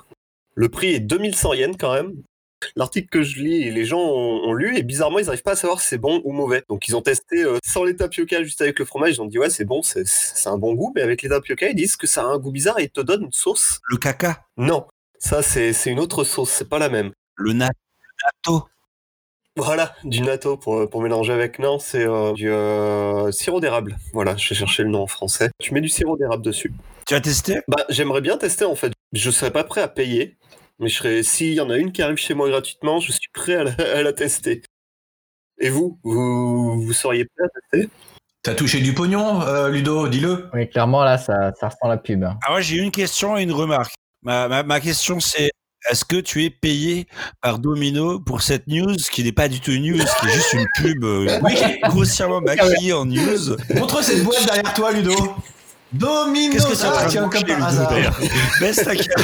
Le 0.54 0.70
prix 0.70 0.94
est 0.94 1.00
2100 1.00 1.54
yens 1.54 1.76
quand 1.80 1.94
même. 1.94 2.14
L'article 2.76 3.08
que 3.10 3.24
je 3.24 3.40
lis, 3.40 3.72
les 3.72 3.86
gens 3.86 4.00
ont, 4.02 4.44
ont 4.46 4.54
lu 4.54 4.78
et 4.78 4.84
bizarrement, 4.84 5.20
ils 5.20 5.26
n'arrivent 5.26 5.44
pas 5.44 5.52
à 5.52 5.56
savoir 5.56 5.82
si 5.82 5.88
c'est 5.88 5.98
bon 5.98 6.22
ou 6.24 6.32
mauvais. 6.32 6.64
Donc, 6.70 6.88
ils 6.88 6.96
ont 6.96 7.02
testé 7.02 7.44
euh, 7.44 7.58
sans 7.66 7.84
les 7.84 7.96
tapioca, 7.96 8.44
juste 8.44 8.62
avec 8.62 8.80
le 8.80 8.86
fromage. 8.86 9.16
Ils 9.16 9.22
ont 9.22 9.26
dit, 9.26 9.40
ouais, 9.40 9.50
c'est 9.50 9.66
bon, 9.66 9.82
c'est- 9.82 10.04
un 10.48 10.58
bon 10.58 10.74
goût. 10.74 10.92
Mais 10.96 11.02
avec 11.02 11.22
les 11.22 11.30
tapioca, 11.30 11.68
ils 11.70 11.76
disent 11.76 11.96
que 11.98 12.08
ça 12.08 12.22
a 12.22 12.26
un 12.26 12.38
goût 12.38 12.52
bizarre 12.52 12.80
et 12.80 12.84
ils 12.84 12.90
te 12.90 13.02
donnent 13.02 13.24
une 13.24 13.32
sauce. 13.32 13.80
Le 13.90 13.98
caca. 13.98 14.46
Non, 14.58 14.86
ça, 15.20 15.42
c'est 15.42 15.74
c'est 15.74 15.90
une 15.90 16.00
autre 16.00 16.24
sauce, 16.24 16.50
c'est 16.52 16.70
pas 16.70 16.80
la 16.80 16.90
même. 16.90 17.12
Le 17.36 17.54
na- 17.54 17.70
natto. 18.24 18.68
Voilà, 19.58 19.96
du 20.04 20.20
natto 20.22 20.58
pour, 20.58 20.90
pour 20.90 21.02
mélanger 21.02 21.32
avec. 21.32 21.60
Non, 21.60 21.80
c'est 21.80 22.06
euh, 22.06 22.34
du 22.34 22.50
euh, 22.50 23.32
sirop 23.32 23.62
d'érable. 23.62 23.98
Voilà, 24.12 24.36
je 24.36 24.50
vais 24.50 24.56
chercher 24.56 24.84
le 24.84 24.90
nom 24.90 25.04
en 25.04 25.08
français. 25.08 25.50
Tu 25.62 25.74
mets 25.74 25.80
du 25.82 25.88
sirop 25.88 26.18
d'érable 26.18 26.44
dessus. 26.44 26.74
Tu 27.08 27.14
as 27.16 27.22
testé? 27.22 27.62
Bah, 27.70 27.86
j'aimerais 27.90 28.20
bien 28.22 28.38
tester 28.38 28.66
en 28.66 28.76
fait. 28.76 28.92
Je 29.14 29.32
serais 29.32 29.52
pas 29.52 29.64
prêt 29.64 29.82
à 29.82 29.88
payer, 29.88 30.36
mais 30.80 30.90
je 30.90 30.96
serais. 30.98 31.24
S'il 31.24 31.54
y 31.54 31.62
en 31.62 31.70
a 31.70 31.78
une 31.78 31.92
qui 31.92 32.02
arrive 32.02 32.18
chez 32.18 32.34
moi 32.34 32.50
gratuitement, 32.50 33.00
je 33.00 33.12
suis 33.12 33.30
prêt 33.34 33.56
à 33.56 33.64
la, 33.64 33.72
à 33.98 34.02
la 34.04 34.14
tester. 34.14 34.62
Et 35.60 35.70
vous, 35.70 36.00
vous, 36.04 36.82
vous 36.82 36.94
seriez 36.94 37.26
prêt 37.26 37.46
à 37.46 37.50
tester? 37.78 37.90
T'as 38.44 38.54
touché 38.56 38.80
du 38.82 38.94
pognon, 38.94 39.42
euh, 39.42 39.70
Ludo? 39.70 40.08
Dis-le. 40.08 40.50
Oui, 40.54 40.70
clairement, 40.70 41.04
là, 41.04 41.18
ça, 41.18 41.52
ça 41.60 41.70
ressent 41.70 41.88
la 41.88 41.98
pub. 41.98 42.24
hein. 42.24 42.38
Ah 42.46 42.54
ouais, 42.56 42.62
j'ai 42.62 42.78
une 42.78 42.92
question 42.92 43.38
et 43.38 43.44
une 43.44 43.52
remarque. 43.52 43.94
Ma, 44.22 44.48
ma, 44.48 44.64
ma 44.64 44.80
question 44.80 45.20
c'est 45.20 45.52
est-ce 45.90 46.04
que 46.04 46.16
tu 46.18 46.44
es 46.44 46.50
payé 46.50 47.06
par 47.42 47.60
Domino 47.60 48.20
pour 48.20 48.42
cette 48.42 48.68
news 48.68 48.96
qui 49.12 49.24
n'est 49.24 49.32
pas 49.32 49.48
du 49.48 49.60
tout 49.60 49.72
une 49.72 49.84
news, 49.84 50.04
qui 50.20 50.26
est 50.28 50.32
juste 50.32 50.54
une 50.54 50.66
pub 50.78 51.04
euh, 51.04 51.40
grossièrement 51.90 52.42
maquillée 52.42 52.92
en 52.94 53.06
news? 53.06 53.56
Montre 53.76 54.04
cette 54.04 54.24
boîte 54.24 54.44
derrière 54.46 54.74
toi, 54.74 54.92
Ludo. 54.92 55.14
Domino 55.98 56.54
Qu'est-ce 56.54 56.68
que 56.68 56.76
c'est 56.76 56.88
en 56.88 56.92
Ah, 56.96 57.06
tiens, 57.10 57.30
comme 57.30 57.44
par 57.44 57.64
hasard. 57.64 57.90
d'ailleurs 57.90 58.20
Baisse 58.60 58.78
ta 58.78 58.96
caméra. 58.96 59.22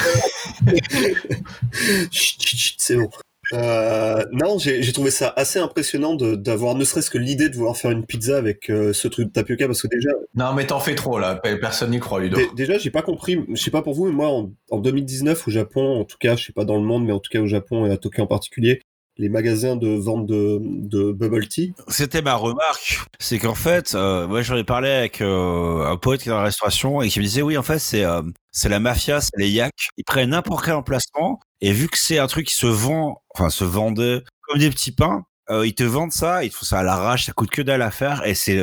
Chut, 2.12 2.41
chut, 2.41 2.57
chut, 2.60 2.75
c'est 2.79 2.95
bon. 2.95 3.10
Euh, 3.53 4.23
non, 4.31 4.57
j'ai 4.60 4.81
j'ai 4.81 4.93
trouvé 4.93 5.12
ça 5.12 5.34
assez 5.36 5.60
impressionnant 5.60 6.15
de- 6.15 6.36
d'avoir 6.36 6.73
ne 6.75 6.86
serait-ce 6.86 7.10
que 7.10 7.17
l'idée 7.17 7.49
de 7.49 7.55
vouloir 7.55 7.75
faire 7.75 7.91
une 7.91 8.05
pizza 8.05 8.38
avec 8.38 8.69
euh, 8.69 8.93
ce 8.93 9.10
truc 9.10 9.27
de 9.27 9.31
tapioca 9.34 9.65
parce 9.67 9.81
que 9.81 9.88
déjà, 9.88 10.12
Non, 10.36 10.53
mais 10.53 10.65
t'en 10.67 10.79
fais 10.79 10.95
trop 10.95 11.19
là. 11.19 11.36
Personne 11.36 11.91
n'y 11.91 11.99
croit, 11.99 12.21
Ludo. 12.21 12.38
dé- 12.38 12.47
déjà 12.55 12.77
j'ai 12.77 12.91
pas 12.91 13.01
compris. 13.01 13.43
Je 13.53 13.62
sais 13.62 13.71
pas 13.71 13.81
pour 13.81 13.93
vous, 13.93 14.05
mais 14.05 14.13
moi 14.13 14.29
en, 14.29 14.51
en 14.69 14.77
2019 14.79 15.47
au 15.47 15.51
Japon, 15.51 15.99
en 15.99 16.05
tout 16.05 16.17
cas, 16.17 16.38
je 16.38 16.45
sais 16.45 16.53
pas 16.53 16.63
dans 16.63 16.75
le 16.77 16.84
monde, 16.84 17.03
mais 17.05 17.12
en 17.12 17.19
tout 17.19 17.29
cas 17.29 17.41
au 17.41 17.47
Japon 17.47 17.86
et 17.86 17.91
à 17.91 17.97
Tokyo 17.97 18.23
en 18.23 18.27
particulier, 18.27 18.81
les 19.21 19.29
magasins 19.29 19.75
de 19.75 19.88
vente 19.88 20.25
de, 20.25 21.12
bubble 21.13 21.47
tea. 21.47 21.73
C'était 21.88 22.23
ma 22.23 22.34
remarque, 22.34 22.99
c'est 23.19 23.38
qu'en 23.38 23.55
fait, 23.55 23.93
euh, 23.93 24.27
moi 24.27 24.41
j'en 24.41 24.57
ai 24.57 24.63
parlé 24.63 24.89
avec 24.89 25.21
euh, 25.21 25.86
un 25.86 25.95
pote 25.95 26.21
qui 26.21 26.29
est 26.29 26.31
dans 26.31 26.39
la 26.39 26.45
restauration 26.45 27.01
et 27.01 27.10
qui 27.10 27.19
me 27.19 27.23
disait 27.23 27.43
oui 27.43 27.57
en 27.57 27.63
fait 27.63 27.77
c'est 27.77 28.03
euh, 28.03 28.23
c'est 28.51 28.67
la 28.67 28.79
mafia, 28.79 29.21
c'est 29.21 29.38
les 29.38 29.49
yaks, 29.49 29.89
ils 29.97 30.03
prennent 30.03 30.31
n'importe 30.31 30.65
quel 30.65 30.73
emplacement 30.73 31.39
et 31.62 31.71
vu 31.71 31.88
que 31.88 31.97
c'est 31.97 32.17
un 32.17 32.27
truc 32.27 32.47
qui 32.47 32.55
se 32.55 32.65
vend, 32.65 33.21
enfin 33.36 33.49
se 33.51 33.63
vendait 33.63 34.23
comme 34.41 34.60
des 34.60 34.71
petits 34.71 34.91
pains, 34.91 35.23
ils 35.63 35.75
te 35.75 35.84
vendent 35.84 36.13
ça, 36.13 36.43
ils 36.43 36.51
font 36.51 36.65
ça 36.65 36.79
à 36.79 36.84
l'arrache, 36.84 37.25
ça 37.25 37.34
coûte 37.34 37.51
que 37.51 37.62
dalle 37.62 37.81
à 37.84 37.91
faire 37.91 38.25
et 38.25 38.34
c'est 38.34 38.60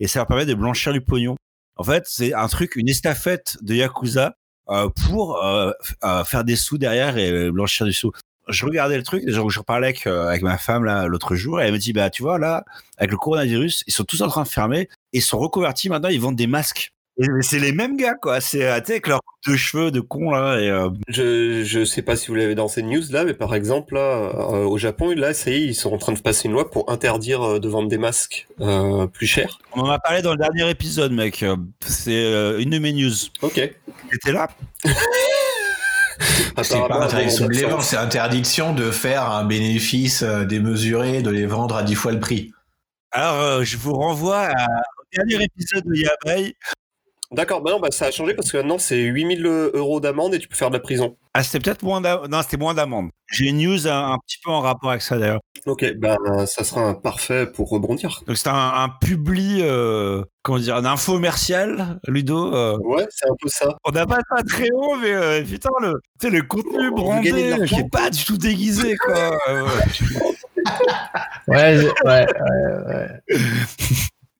et 0.00 0.08
ça 0.08 0.18
leur 0.18 0.26
permet 0.26 0.46
de 0.46 0.54
blanchir 0.54 0.92
du 0.92 1.00
pognon. 1.00 1.36
En 1.76 1.84
fait, 1.84 2.04
c'est 2.06 2.34
un 2.34 2.48
truc, 2.48 2.76
une 2.76 2.88
estafette 2.88 3.56
de 3.62 3.74
yakuza 3.74 4.34
pour 5.06 5.40
faire 6.26 6.44
des 6.44 6.56
sous 6.56 6.78
derrière 6.78 7.16
et 7.18 7.50
blanchir 7.50 7.86
du 7.86 7.92
sou. 7.92 8.10
Je 8.48 8.66
regardais 8.66 8.96
le 8.96 9.02
truc, 9.02 9.28
genre 9.28 9.50
je 9.50 9.60
parlais 9.60 9.88
avec, 9.88 10.06
euh, 10.06 10.28
avec 10.28 10.42
ma 10.42 10.58
femme 10.58 10.84
là 10.84 11.06
l'autre 11.06 11.34
jour 11.34 11.60
et 11.60 11.66
elle 11.66 11.72
me 11.72 11.78
dit 11.78 11.92
bah 11.92 12.10
tu 12.10 12.22
vois 12.22 12.38
là 12.38 12.64
avec 12.98 13.10
le 13.10 13.16
coronavirus 13.16 13.84
ils 13.86 13.92
sont 13.92 14.04
tous 14.04 14.22
en 14.22 14.28
train 14.28 14.42
de 14.42 14.48
fermer 14.48 14.80
et 15.12 15.18
ils 15.18 15.22
sont 15.22 15.38
reconvertis 15.38 15.88
maintenant 15.88 16.08
ils 16.10 16.20
vendent 16.20 16.36
des 16.36 16.46
masques. 16.46 16.94
C'est 17.42 17.60
les 17.60 17.70
mêmes 17.70 17.96
gars 17.96 18.14
quoi, 18.14 18.40
c'est 18.40 18.64
euh, 18.64 18.74
avec 18.74 19.06
leurs 19.06 19.20
coupes 19.20 19.52
de 19.52 19.56
cheveux 19.56 19.92
de 19.92 20.00
con 20.00 20.32
là 20.32 20.58
et 20.58 20.68
euh, 20.68 20.88
Je 21.06 21.62
je 21.62 21.84
sais 21.84 22.02
pas 22.02 22.16
si 22.16 22.26
vous 22.26 22.34
l'avez 22.34 22.56
dans 22.56 22.66
ces 22.66 22.82
news 22.82 23.02
là, 23.10 23.24
mais 23.24 23.34
par 23.34 23.54
exemple 23.54 23.94
là 23.94 24.00
euh, 24.00 24.64
au 24.64 24.78
Japon, 24.78 25.10
là 25.14 25.32
ça 25.32 25.50
y 25.50 25.54
est, 25.54 25.62
ils 25.62 25.74
sont 25.76 25.92
en 25.92 25.98
train 25.98 26.12
de 26.12 26.18
passer 26.18 26.48
une 26.48 26.54
loi 26.54 26.72
pour 26.72 26.90
interdire 26.90 27.60
de 27.60 27.68
vendre 27.68 27.88
des 27.88 27.98
masques 27.98 28.48
plus 29.12 29.26
chers. 29.28 29.60
on 29.74 29.82
en 29.82 29.90
a 29.90 30.00
parlé 30.00 30.22
dans 30.22 30.32
le 30.32 30.38
dernier 30.38 30.68
épisode 30.68 31.12
mec, 31.12 31.44
c'est 31.86 32.60
une 32.60 32.70
de 32.70 32.78
mes 32.78 32.92
news. 32.92 33.14
Ok. 33.42 33.60
T'étais 34.10 34.32
là? 34.32 34.48
C'est 36.62 36.78
pas 36.88 37.04
interdiction 37.04 37.46
de 37.46 37.52
les 37.52 37.62
vendre, 37.64 37.82
c'est 37.82 37.96
interdiction 37.96 38.72
de 38.74 38.90
faire 38.90 39.30
un 39.30 39.44
bénéfice 39.44 40.22
euh, 40.22 40.44
démesuré, 40.44 41.22
de 41.22 41.30
les 41.30 41.46
vendre 41.46 41.76
à 41.76 41.82
10 41.82 41.94
fois 41.94 42.12
le 42.12 42.20
prix. 42.20 42.52
Alors 43.12 43.40
euh, 43.40 43.64
je 43.64 43.76
vous 43.76 43.92
renvoie 43.94 44.46
à- 44.46 44.66
au 44.98 45.04
dernier 45.12 45.44
épisode 45.44 45.84
de 45.84 45.94
Yabai. 45.94 46.54
D'accord, 47.32 47.62
bah 47.62 47.70
non, 47.72 47.80
bah 47.80 47.88
ça 47.90 48.06
a 48.06 48.10
changé 48.10 48.34
parce 48.34 48.52
que 48.52 48.58
maintenant 48.58 48.78
c'est 48.78 48.98
8000 49.00 49.44
euros 49.46 49.98
d'amende 49.98 50.34
et 50.34 50.38
tu 50.38 50.46
peux 50.46 50.54
faire 50.56 50.68
de 50.68 50.74
la 50.76 50.80
prison. 50.80 51.16
Ah 51.32 51.42
c'était 51.42 51.58
peut-être 51.58 51.82
moins 51.82 52.00
d'amende. 52.00 52.30
Non 52.30 52.42
c'était 52.42 52.56
moins 52.58 52.74
d'amende. 52.74 53.08
J'ai 53.32 53.46
une 53.46 53.58
news 53.58 53.88
un, 53.88 54.12
un 54.12 54.18
petit 54.18 54.36
peu 54.44 54.50
en 54.50 54.60
rapport 54.60 54.90
avec 54.90 55.02
ça 55.02 55.18
d'ailleurs. 55.18 55.40
Ok, 55.66 55.94
bah 55.96 56.16
ça 56.46 56.62
sera 56.62 56.82
un 56.82 56.94
parfait 56.94 57.46
pour 57.46 57.70
rebondir. 57.70 58.22
Donc 58.26 58.36
c'est 58.36 58.48
un, 58.48 58.54
un 58.74 58.88
publi, 58.88 59.60
euh, 59.62 60.22
comment 60.42 60.58
dire, 60.58 60.76
un 60.76 60.84
infomercial, 60.84 61.98
Ludo. 62.06 62.54
euh. 62.54 62.76
Ouais, 62.84 63.06
c'est 63.10 63.26
un 63.28 63.34
peu 63.40 63.48
ça. 63.48 63.74
On 63.84 63.90
n'a 63.90 64.06
pas 64.06 64.18
ça 64.28 64.42
très 64.46 64.68
haut, 64.74 64.96
mais 64.96 65.12
euh, 65.14 65.42
putain, 65.42 65.70
le, 65.80 65.94
tu 66.20 66.28
sais, 66.28 66.30
le 66.30 66.42
contenu 66.42 66.84
de 66.90 66.94
brandé, 66.94 67.56
qui 67.66 67.76
est 67.76 67.90
pas 67.90 68.10
du 68.10 68.22
tout 68.24 68.36
déguisé, 68.36 68.94
quoi. 68.96 69.36
Euh, 69.48 69.66
Ouais, 71.48 71.76
ouais, 71.78 71.92
ouais, 72.04 72.26
ouais. 72.86 73.38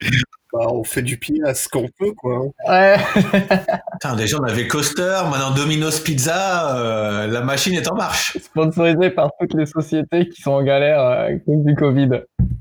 Bah, 0.54 0.66
on 0.68 0.84
fait 0.84 1.02
du 1.02 1.18
pied 1.18 1.40
à 1.44 1.52
ce 1.52 1.68
qu'on 1.68 1.88
peut, 1.98 2.12
quoi. 2.16 2.42
Ouais. 2.68 2.96
Putain, 3.92 4.14
déjà 4.14 4.38
on 4.38 4.44
avait 4.44 4.68
Coaster, 4.68 5.22
maintenant 5.28 5.50
Domino's 5.50 5.98
Pizza, 5.98 6.76
euh, 6.76 7.26
la 7.26 7.40
machine 7.40 7.74
est 7.74 7.90
en 7.90 7.96
marche. 7.96 8.38
Sponsorisé 8.40 9.10
par 9.10 9.30
toutes 9.40 9.54
les 9.54 9.66
sociétés 9.66 10.28
qui 10.28 10.40
sont 10.42 10.52
en 10.52 10.62
galère 10.62 11.00
euh, 11.00 11.26
à 11.26 11.32
cause 11.32 11.64
du 11.64 11.74
Covid. 11.74 12.08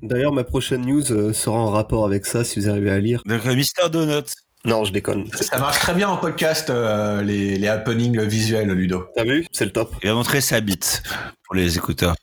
D'ailleurs, 0.01 0.33
ma 0.33 0.43
prochaine 0.43 0.81
news 0.87 1.11
euh, 1.11 1.33
sera 1.33 1.57
en 1.57 1.69
rapport 1.69 2.03
avec 2.03 2.25
ça 2.25 2.43
si 2.43 2.59
vous 2.59 2.67
arrivez 2.67 2.89
à 2.89 2.99
lire. 2.99 3.21
Donc, 3.27 3.45
euh, 3.45 3.53
Mister 3.53 3.87
Donut. 3.91 4.25
Non, 4.65 4.85
je 4.85 4.91
déconne. 4.91 5.27
Ça 5.33 5.59
marche 5.59 5.77
très 5.79 5.93
bien 5.93 6.09
en 6.09 6.17
podcast, 6.17 6.71
euh, 6.71 7.21
les, 7.21 7.57
les 7.57 7.67
happenings 7.67 8.19
visuels, 8.21 8.71
Ludo. 8.71 9.05
T'as 9.15 9.23
vu? 9.23 9.45
C'est 9.51 9.65
le 9.65 9.71
top. 9.71 9.93
Il 10.01 10.09
va 10.09 10.15
montrer 10.15 10.41
sa 10.41 10.61
bite 10.61 11.03
pour 11.45 11.55
les 11.55 11.77
écouteurs. 11.77 12.15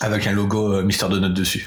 Avec 0.00 0.26
un 0.26 0.32
logo 0.32 0.72
euh, 0.74 0.82
Mister 0.84 1.06
Donut 1.08 1.34
dessus. 1.34 1.66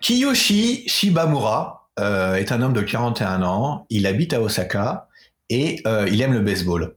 Kiyoshi 0.00 0.88
Shibamura 0.88 1.88
euh, 1.98 2.36
est 2.36 2.52
un 2.52 2.62
homme 2.62 2.72
de 2.72 2.80
41 2.80 3.42
ans. 3.42 3.86
Il 3.90 4.06
habite 4.06 4.32
à 4.32 4.40
Osaka 4.40 5.08
et 5.50 5.80
euh, 5.86 6.08
il 6.10 6.20
aime 6.22 6.32
le 6.32 6.40
baseball. 6.40 6.94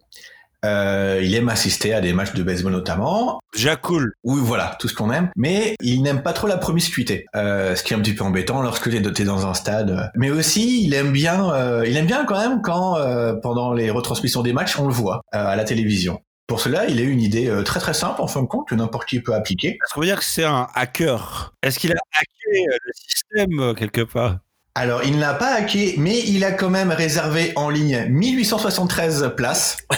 Euh, 0.63 1.19
il 1.23 1.33
aime 1.33 1.49
assister 1.49 1.93
à 1.93 2.01
des 2.01 2.13
matchs 2.13 2.33
de 2.33 2.43
baseball 2.43 2.71
notamment. 2.71 3.39
Déjà 3.53 3.75
cool. 3.75 4.13
Oui, 4.23 4.39
voilà, 4.43 4.75
tout 4.79 4.87
ce 4.87 4.93
qu'on 4.93 5.11
aime. 5.11 5.29
Mais 5.35 5.75
il 5.81 6.03
n'aime 6.03 6.21
pas 6.21 6.33
trop 6.33 6.47
la 6.47 6.57
promiscuité, 6.57 7.25
euh, 7.35 7.75
ce 7.75 7.83
qui 7.83 7.93
est 7.93 7.97
un 7.97 7.99
petit 7.99 8.13
peu 8.13 8.23
embêtant 8.23 8.61
lorsque 8.61 8.89
t'es 8.89 9.01
t'es 9.01 9.23
dans 9.23 9.47
un 9.47 9.53
stade. 9.53 10.11
Mais 10.15 10.29
aussi, 10.29 10.83
il 10.83 10.93
aime 10.93 11.11
bien, 11.11 11.51
euh, 11.51 11.83
il 11.87 11.97
aime 11.97 12.05
bien 12.05 12.25
quand 12.25 12.39
même 12.39 12.61
quand 12.61 12.97
euh, 12.97 13.33
pendant 13.33 13.73
les 13.73 13.89
retransmissions 13.89 14.43
des 14.43 14.53
matchs, 14.53 14.77
on 14.79 14.87
le 14.87 14.93
voit 14.93 15.21
euh, 15.33 15.47
à 15.47 15.55
la 15.55 15.63
télévision. 15.63 16.21
Pour 16.47 16.59
cela, 16.59 16.85
il 16.87 16.99
a 16.99 17.01
eu 17.01 17.11
une 17.11 17.21
idée 17.21 17.47
euh, 17.47 17.63
très 17.63 17.79
très 17.79 17.93
simple 17.93 18.21
en 18.21 18.27
fin 18.27 18.41
de 18.41 18.47
compte 18.47 18.67
que 18.67 18.75
n'importe 18.75 19.07
qui 19.07 19.21
peut 19.21 19.33
appliquer. 19.33 19.69
Est-ce 19.69 19.93
qu'on 19.93 20.01
veut 20.01 20.07
dire 20.07 20.19
que 20.19 20.25
c'est 20.25 20.43
un 20.43 20.67
hacker 20.75 21.53
Est-ce 21.63 21.79
qu'il 21.79 21.91
a 21.91 21.95
hacké 21.95 22.67
euh, 22.67 22.77
le 22.83 22.91
système 22.93 23.59
euh, 23.59 23.73
quelque 23.73 24.01
part? 24.01 24.39
Alors, 24.73 25.03
il 25.03 25.15
ne 25.15 25.19
l'a 25.19 25.33
pas 25.33 25.53
hacké, 25.53 25.95
mais 25.97 26.19
il 26.19 26.45
a 26.45 26.51
quand 26.51 26.69
même 26.69 26.91
réservé 26.91 27.51
en 27.57 27.69
ligne 27.69 28.05
1873 28.09 29.33
places. 29.35 29.77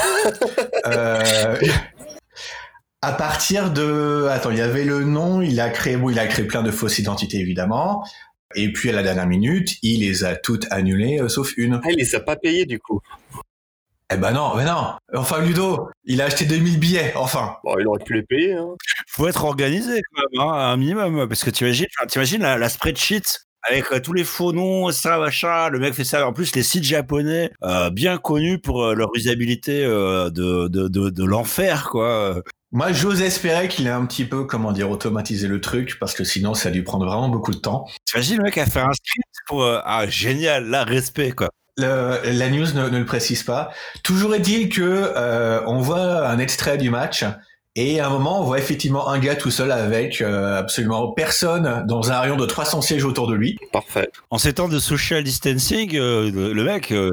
Euh, 0.85 1.57
à 3.01 3.13
partir 3.13 3.71
de, 3.71 4.27
attends, 4.29 4.51
il 4.51 4.57
y 4.57 4.61
avait 4.61 4.83
le 4.83 5.03
nom, 5.03 5.41
il 5.41 5.59
a 5.61 5.69
créé, 5.69 5.95
bon, 5.95 6.09
il 6.09 6.19
a 6.19 6.27
créé 6.27 6.45
plein 6.45 6.61
de 6.61 6.71
fausses 6.71 6.99
identités 6.99 7.37
évidemment. 7.37 8.03
Et 8.55 8.71
puis 8.71 8.89
à 8.89 8.93
la 8.93 9.03
dernière 9.03 9.27
minute, 9.27 9.77
il 9.81 10.01
les 10.01 10.23
a 10.23 10.35
toutes 10.35 10.67
annulées, 10.71 11.19
euh, 11.21 11.27
sauf 11.27 11.53
une. 11.57 11.79
Ah, 11.83 11.89
il 11.89 11.97
les 11.97 12.15
a 12.15 12.19
pas 12.19 12.35
payés, 12.35 12.65
du 12.65 12.79
coup. 12.79 13.01
Eh 14.13 14.17
ben 14.17 14.31
non, 14.31 14.55
mais 14.55 14.65
non. 14.65 14.93
Enfin 15.15 15.41
Ludo, 15.41 15.89
il 16.03 16.21
a 16.21 16.25
acheté 16.25 16.45
2000 16.45 16.79
billets, 16.79 17.13
enfin. 17.15 17.55
Bon, 17.63 17.75
il 17.79 17.87
aurait 17.87 18.03
pu 18.03 18.13
les 18.13 18.23
payer, 18.23 18.53
hein. 18.53 18.67
Faut 19.07 19.27
être 19.27 19.43
organisé 19.45 20.01
quand 20.13 20.21
même, 20.21 20.47
hein, 20.47 20.53
un 20.53 20.77
minimum, 20.77 21.27
parce 21.27 21.43
que 21.43 21.49
tu 21.49 21.63
imagines, 21.63 21.87
t'imagines 22.07 22.41
la, 22.41 22.57
la 22.57 22.69
spreadsheet 22.69 23.23
avec 23.69 23.91
euh, 23.93 23.99
tous 23.99 24.13
les 24.13 24.23
faux 24.25 24.51
noms, 24.51 24.91
ça, 24.91 25.17
machin. 25.17 25.69
Le 25.69 25.79
mec 25.79 25.93
fait 25.93 26.03
ça. 26.03 26.27
En 26.27 26.33
plus, 26.33 26.53
les 26.55 26.63
sites 26.63 26.83
japonais, 26.83 27.51
euh, 27.63 27.89
bien 27.89 28.17
connus 28.17 28.59
pour 28.59 28.83
euh, 28.83 28.93
leur 28.93 29.09
usabilité 29.15 29.83
euh, 29.85 30.29
de, 30.29 30.67
de, 30.67 30.87
de, 30.89 31.09
de 31.09 31.23
l'enfer, 31.23 31.89
quoi. 31.89 32.41
Moi, 32.75 32.91
j'ose 32.91 33.21
espérer 33.21 33.67
qu'il 33.67 33.87
a 33.87 33.95
un 33.95 34.05
petit 34.07 34.25
peu, 34.25 34.45
comment 34.45 34.71
dire, 34.71 34.89
automatisé 34.89 35.47
le 35.47 35.61
truc, 35.61 35.97
parce 35.99 36.13
que 36.15 36.23
sinon, 36.23 36.55
ça 36.55 36.69
a 36.69 36.71
dû 36.71 36.83
prendre 36.83 37.05
vraiment 37.05 37.29
beaucoup 37.29 37.51
de 37.51 37.57
temps. 37.59 37.85
T'imagines 38.05 38.37
le 38.37 38.43
mec 38.43 38.57
a 38.57 38.65
fait 38.65 38.79
un 38.79 38.91
script 38.93 39.27
pour 39.47 39.63
euh, 39.63 39.79
ah 39.85 40.07
génial, 40.07 40.65
là 40.65 40.83
respect 40.83 41.31
quoi. 41.33 41.49
Le- 41.77 42.19
la 42.23 42.49
news 42.49 42.67
ne, 42.73 42.89
ne 42.89 42.99
le 42.99 43.05
précise 43.05 43.43
pas. 43.43 43.71
Toujours 44.03 44.35
est-il 44.35 44.69
que 44.69 44.81
euh, 44.83 45.61
on 45.65 45.79
voit 45.79 46.27
un 46.27 46.37
extrait 46.39 46.77
du 46.77 46.89
match 46.89 47.25
et 47.75 47.99
à 47.99 48.05
un 48.07 48.09
moment 48.11 48.39
on 48.41 48.43
voit 48.43 48.59
effectivement 48.59 49.09
un 49.09 49.17
gars 49.17 49.35
tout 49.35 49.49
seul 49.49 49.71
avec 49.71 50.21
euh, 50.21 50.59
absolument 50.59 51.11
personne 51.13 51.83
dans 51.87 52.11
un 52.11 52.19
rayon 52.19 52.35
de 52.35 52.45
300 52.45 52.81
sièges 52.81 53.03
autour 53.05 53.27
de 53.27 53.33
lui. 53.33 53.57
Parfait. 53.71 54.09
En 54.29 54.37
ces 54.37 54.53
temps 54.53 54.67
de 54.67 54.77
social 54.77 55.23
distancing, 55.23 55.95
euh, 55.95 56.29
le, 56.31 56.53
le 56.53 56.63
mec, 56.63 56.91
euh, 56.91 57.09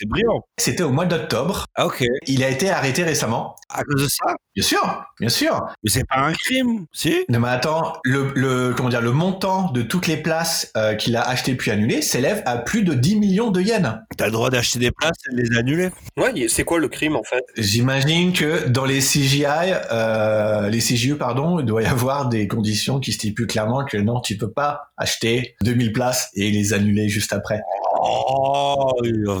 c'est 0.00 0.08
brillant. 0.08 0.40
C'était 0.56 0.82
au 0.82 0.92
mois 0.92 1.04
d'octobre. 1.04 1.66
Ah 1.74 1.86
ok. 1.86 2.02
Il 2.26 2.42
a 2.42 2.48
été 2.48 2.70
arrêté 2.70 3.02
récemment. 3.02 3.54
À 3.68 3.82
cause 3.84 4.02
de 4.02 4.08
ça? 4.08 4.34
Bien 4.54 4.64
sûr, 4.64 5.04
bien 5.20 5.28
sûr. 5.28 5.66
Mais 5.82 5.90
c'est 5.90 6.06
pas 6.08 6.20
un 6.20 6.32
crime, 6.32 6.86
si? 6.92 7.24
Non 7.28 7.38
mais 7.38 7.48
attends, 7.48 7.92
le, 8.04 8.32
le 8.34 8.72
comment 8.74 8.88
dire, 8.88 9.02
le 9.02 9.12
montant 9.12 9.70
de 9.70 9.82
toutes 9.82 10.06
les 10.06 10.16
places 10.16 10.72
euh, 10.76 10.94
qu'il 10.94 11.16
a 11.16 11.22
achetées 11.22 11.54
puis 11.54 11.70
annulées 11.70 12.02
s'élève 12.02 12.42
à 12.46 12.56
plus 12.56 12.82
de 12.82 12.94
10 12.94 13.16
millions 13.16 13.50
de 13.50 13.60
yens. 13.60 13.98
T'as 14.16 14.26
le 14.26 14.32
droit 14.32 14.48
d'acheter 14.50 14.78
des 14.78 14.90
places 14.90 15.18
et 15.30 15.36
de 15.36 15.40
les 15.42 15.56
annuler. 15.56 15.90
Ouais, 16.16 16.48
c'est 16.48 16.64
quoi 16.64 16.78
le 16.78 16.88
crime, 16.88 17.14
en 17.14 17.22
fait? 17.22 17.44
J'imagine 17.56 18.32
que 18.32 18.66
dans 18.68 18.86
les 18.86 19.00
CGI, 19.00 19.44
euh, 19.92 20.68
les 20.68 20.80
CGU, 20.80 21.16
pardon, 21.16 21.60
il 21.60 21.66
doit 21.66 21.82
y 21.82 21.86
avoir 21.86 22.28
des 22.28 22.48
conditions 22.48 23.00
qui 23.00 23.12
stipulent 23.12 23.46
clairement 23.46 23.84
que 23.84 23.98
non, 23.98 24.20
tu 24.20 24.36
peux 24.36 24.50
pas 24.50 24.92
acheter 24.96 25.56
2000 25.62 25.92
places 25.92 26.30
et 26.34 26.50
les 26.50 26.72
annuler 26.72 27.08
juste 27.08 27.32
après. 27.32 27.60
Oh, 28.02 28.92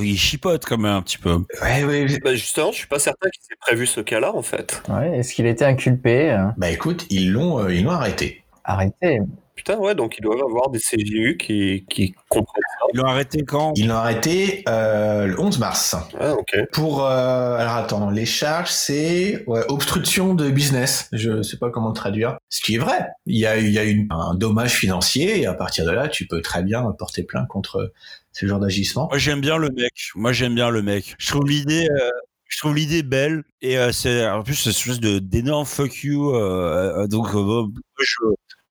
il 0.02 0.18
chipote 0.18 0.64
quand 0.66 0.78
même 0.78 0.92
un 0.92 1.02
petit 1.02 1.18
peu. 1.18 1.38
Ouais, 1.62 1.84
ouais. 1.84 2.18
Bah, 2.22 2.34
justement, 2.34 2.72
je 2.72 2.76
suis 2.76 2.86
pas 2.86 2.98
certain 2.98 3.30
qu'il 3.30 3.42
s'est 3.42 3.56
prévu 3.60 3.86
ce 3.86 4.00
cas-là, 4.00 4.34
en 4.34 4.42
fait. 4.42 4.82
Ouais, 4.88 5.18
Est-ce 5.18 5.34
qu'il 5.34 5.46
était 5.46 5.64
inculpé 5.64 6.30
euh, 6.30 6.44
Bah 6.56 6.70
écoute, 6.70 7.06
ils 7.10 7.32
l'ont, 7.32 7.58
euh, 7.58 7.74
ils 7.74 7.84
l'ont 7.84 7.92
arrêté. 7.92 8.44
Arrêté. 8.64 9.20
Putain, 9.60 9.76
ouais, 9.76 9.94
donc 9.94 10.16
ils 10.18 10.22
doivent 10.22 10.42
avoir 10.42 10.70
des 10.70 10.78
CGU 10.78 11.36
qui, 11.36 11.84
qui 11.90 12.14
comprennent 12.30 12.62
ça. 12.78 12.86
Ils 12.94 12.96
l'ont 12.96 13.06
arrêté 13.06 13.44
quand? 13.44 13.72
Ils 13.76 13.88
l'ont 13.88 13.96
arrêté 13.96 14.64
euh, 14.66 15.26
le 15.26 15.38
11 15.38 15.58
mars. 15.58 15.96
Ah, 16.18 16.32
ok. 16.32 16.56
Pour 16.72 17.04
euh, 17.04 17.58
alors 17.58 17.74
attends, 17.74 18.08
les 18.08 18.24
charges 18.24 18.70
c'est 18.70 19.44
ouais, 19.46 19.60
obstruction 19.68 20.34
de 20.34 20.48
business. 20.48 21.10
Je 21.12 21.42
sais 21.42 21.58
pas 21.58 21.68
comment 21.68 21.88
le 21.88 21.94
traduire. 21.94 22.38
Ce 22.48 22.62
qui 22.62 22.76
est 22.76 22.78
vrai. 22.78 23.08
Il 23.26 23.36
y 23.36 23.44
a 23.44 23.58
il 23.58 23.70
y 23.70 23.78
a 23.78 23.84
une, 23.84 24.08
un 24.10 24.34
dommage 24.34 24.72
financier 24.72 25.42
et 25.42 25.46
à 25.46 25.52
partir 25.52 25.84
de 25.84 25.90
là, 25.90 26.08
tu 26.08 26.26
peux 26.26 26.40
très 26.40 26.62
bien 26.62 26.82
porter 26.98 27.22
plainte 27.22 27.46
contre 27.48 27.92
ce 28.32 28.46
genre 28.46 28.60
d'agissement. 28.60 29.08
Moi 29.10 29.18
j'aime 29.18 29.40
bien 29.40 29.56
le 29.56 29.70
mec. 29.70 29.92
Moi 30.14 30.32
j'aime 30.32 30.54
bien 30.54 30.70
le 30.70 30.82
mec. 30.82 31.14
Je 31.18 31.28
trouve 31.28 31.46
l'idée, 31.46 31.86
euh, 31.90 32.10
Je 32.48 32.58
trouve 32.58 32.74
l'idée 32.74 33.02
belle 33.02 33.42
et 33.62 33.78
euh, 33.78 33.92
c'est 33.92 34.26
en 34.28 34.42
plus 34.42 34.54
c'est 34.54 34.70
une 34.70 34.92
espèce 34.92 35.00
de 35.00 35.18
d'énorme 35.18 35.66
fuck 35.66 36.02
you. 36.02 36.34
euh, 36.34 37.02
euh, 37.02 37.06
donc 37.06 37.28
euh, 37.34 37.64
je, 38.00 38.14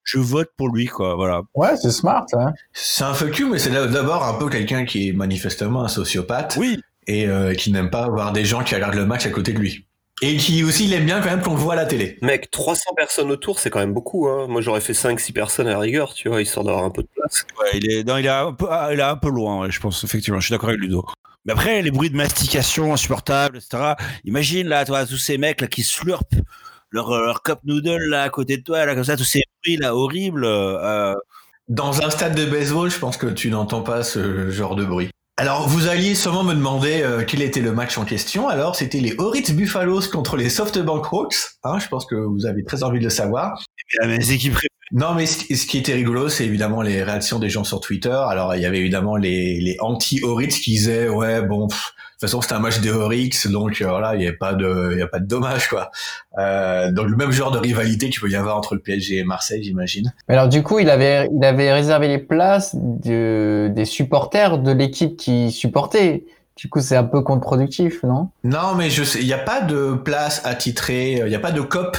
je 0.03 0.19
vote 0.19 0.49
pour 0.57 0.69
lui 0.73 0.85
quoi. 0.87 1.15
Voilà. 1.15 1.41
Ouais, 1.55 1.75
c'est 1.77 1.91
smart. 1.91 2.25
Hein. 2.33 2.51
C'est 2.73 3.03
un 3.03 3.13
fuck 3.13 3.37
you, 3.37 3.49
mais 3.49 3.59
c'est 3.59 3.71
d'abord 3.71 4.25
un 4.25 4.33
peu 4.35 4.49
quelqu'un 4.49 4.85
qui 4.85 5.09
est 5.09 5.13
manifestement 5.13 5.83
un 5.83 5.87
sociopathe 5.87 6.55
Oui. 6.57 6.79
et 7.07 7.27
euh, 7.27 7.53
qui 7.53 7.71
n'aime 7.71 7.89
pas 7.89 8.07
voir 8.09 8.31
des 8.33 8.45
gens 8.45 8.63
qui 8.63 8.75
regardent 8.75 8.95
le 8.95 9.05
match 9.05 9.25
à 9.25 9.29
côté 9.29 9.53
de 9.53 9.59
lui. 9.59 9.85
Et 10.21 10.35
qui 10.37 10.63
aussi, 10.65 10.85
il 10.85 10.93
aime 10.93 11.05
bien 11.05 11.21
quand 11.21 11.29
même 11.29 11.41
qu'on 11.41 11.53
le 11.53 11.59
voit 11.59 11.73
à 11.73 11.75
la 11.77 11.85
télé. 11.85 12.17
Mec, 12.21 12.51
300 12.51 12.91
personnes 12.95 13.31
autour, 13.31 13.57
c'est 13.59 13.69
quand 13.69 13.79
même 13.79 13.93
beaucoup. 13.93 14.27
Hein. 14.27 14.47
Moi, 14.49 14.59
j'aurais 14.61 14.81
fait 14.81 14.93
5-6 14.93 15.31
personnes 15.31 15.67
à 15.67 15.71
la 15.71 15.79
rigueur, 15.79 16.13
tu 16.13 16.27
vois, 16.27 16.41
histoire 16.41 16.65
d'avoir 16.65 16.83
un 16.83 16.89
peu 16.89 17.03
de 17.03 17.07
place. 17.15 17.45
Ouais, 17.59 17.77
il 17.77 17.89
est 17.89 18.03
non, 18.03 18.17
il 18.17 18.25
est 18.25 18.29
un 18.29 18.51
peu 18.53 18.67
ah, 18.69 18.89
il 18.91 18.99
est 18.99 19.03
un 19.03 19.15
peu 19.15 19.29
loin. 19.29 19.61
ouais, 19.61 19.71
je 19.71 19.79
pense 19.79 20.03
effectivement. 20.03 20.39
Je 20.41 20.47
suis 20.47 20.51
d'accord 20.53 20.69
avec 20.69 20.81
Ludo. 20.81 21.05
Mais 21.45 21.53
après 21.53 21.81
les 21.81 21.91
bruits 21.91 22.09
de 22.09 22.17
mastication 22.17 22.93
insupportables, 22.93 23.57
etc. 23.57 23.93
Imagine 24.25 24.67
là, 24.67 24.83
toi, 24.85 25.05
tous 25.05 25.17
ces 25.17 25.37
mecs 25.37 25.61
là 25.61 25.67
qui 25.67 25.83
slurpent 25.83 26.35
leur 26.91 27.11
euh, 27.11 27.25
leur 27.25 27.41
cup 27.43 27.59
noodle 27.63 28.03
là 28.09 28.23
à 28.23 28.29
côté 28.29 28.57
de 28.57 28.63
toi 28.63 28.85
là 28.85 28.95
comme 28.95 29.03
ça, 29.05 29.15
tous 29.15 29.23
ces 29.23 29.43
bruits 29.63 29.77
là 29.77 29.95
horribles. 29.95 30.43
euh, 30.45 31.15
Dans 31.69 32.01
un 32.01 32.09
stade 32.09 32.35
de 32.35 32.45
baseball, 32.45 32.89
je 32.91 32.99
pense 32.99 33.17
que 33.17 33.27
tu 33.27 33.49
n'entends 33.51 33.83
pas 33.83 34.03
ce 34.03 34.49
genre 34.49 34.75
de 34.75 34.83
bruit. 34.85 35.09
Alors, 35.39 35.69
vous 35.69 35.87
alliez 35.87 36.15
sûrement 36.15 36.43
me 36.43 36.53
demander 36.53 37.01
euh, 37.01 37.23
quel 37.25 37.41
était 37.41 37.61
le 37.61 37.71
match 37.71 37.97
en 37.97 38.03
question. 38.03 38.49
Alors, 38.49 38.75
c'était 38.75 38.99
les 38.99 39.15
Horitz 39.17 39.51
Buffaloes 39.51 40.09
contre 40.11 40.35
les 40.35 40.49
SoftBank 40.49 41.05
Hawks. 41.13 41.37
Hein, 41.63 41.79
je 41.79 41.87
pense 41.87 42.05
que 42.05 42.15
vous 42.15 42.45
avez 42.45 42.65
très 42.65 42.83
envie 42.83 42.99
de 42.99 43.05
le 43.05 43.09
savoir. 43.09 43.57
et 43.93 44.05
la 44.05 44.07
mes 44.07 44.31
équipes 44.31 44.57
Non, 44.91 45.13
mais 45.13 45.25
ce 45.25 45.65
qui 45.65 45.77
était 45.77 45.93
rigolo, 45.93 46.27
c'est 46.27 46.43
évidemment 46.43 46.81
les 46.81 47.03
réactions 47.03 47.39
des 47.39 47.49
gens 47.49 47.63
sur 47.63 47.79
Twitter. 47.79 48.19
Alors, 48.27 48.53
il 48.53 48.61
y 48.61 48.65
avait 48.65 48.79
évidemment 48.79 49.15
les, 49.15 49.61
les 49.61 49.77
anti-Horitz 49.79 50.59
qui 50.59 50.71
disaient, 50.71 51.07
ouais, 51.07 51.41
bon, 51.41 51.69
pff, 51.69 51.93
toute 52.19 52.29
façon, 52.29 52.41
c'était 52.41 52.55
un 52.55 52.59
match 52.59 52.81
des 52.81 52.89
donc 53.49 53.81
euh, 53.81 53.87
voilà, 53.87 54.15
il 54.15 54.19
n'y 54.19 54.27
a 54.27 54.33
pas 54.33 54.53
de, 54.53 54.89
il 54.91 54.99
y 54.99 55.01
a 55.01 55.07
pas 55.07 55.19
de 55.19 55.25
dommage, 55.25 55.69
quoi. 55.69 55.89
Euh, 56.37 56.91
donc, 56.91 57.07
le 57.07 57.15
même 57.15 57.31
genre 57.31 57.49
de 57.51 57.57
rivalité 57.57 58.09
qu'il 58.09 58.19
peut 58.19 58.29
y 58.29 58.35
avoir 58.35 58.57
entre 58.57 58.75
le 58.75 58.81
PSG 58.81 59.19
et 59.19 59.23
Marseille, 59.23 59.63
j'imagine. 59.63 60.13
Mais 60.27 60.35
alors 60.35 60.49
du 60.49 60.61
coup, 60.61 60.79
il 60.79 60.89
avait, 60.89 61.29
il 61.33 61.43
avait 61.45 61.71
réservé 61.71 62.09
les 62.09 62.17
places 62.17 62.75
de, 62.75 63.71
des 63.73 63.85
supporters 63.85 64.57
de 64.57 64.71
l'équipe 64.71 65.15
qui 65.15 65.51
supportait. 65.51 66.25
Du 66.57 66.67
coup, 66.67 66.81
c'est 66.81 66.97
un 66.97 67.05
peu 67.05 67.21
contre-productif, 67.21 68.03
non? 68.03 68.31
Non, 68.43 68.75
mais 68.75 68.89
je 68.89 69.05
sais, 69.05 69.19
il 69.19 69.25
n'y 69.25 69.31
a 69.31 69.37
pas 69.37 69.61
de 69.61 69.93
place 69.93 70.41
attitrée, 70.43 71.21
euh, 71.21 71.27
il 71.27 71.29
n'y 71.29 71.35
a 71.35 71.39
pas 71.39 71.53
de 71.53 71.61
cop. 71.61 71.97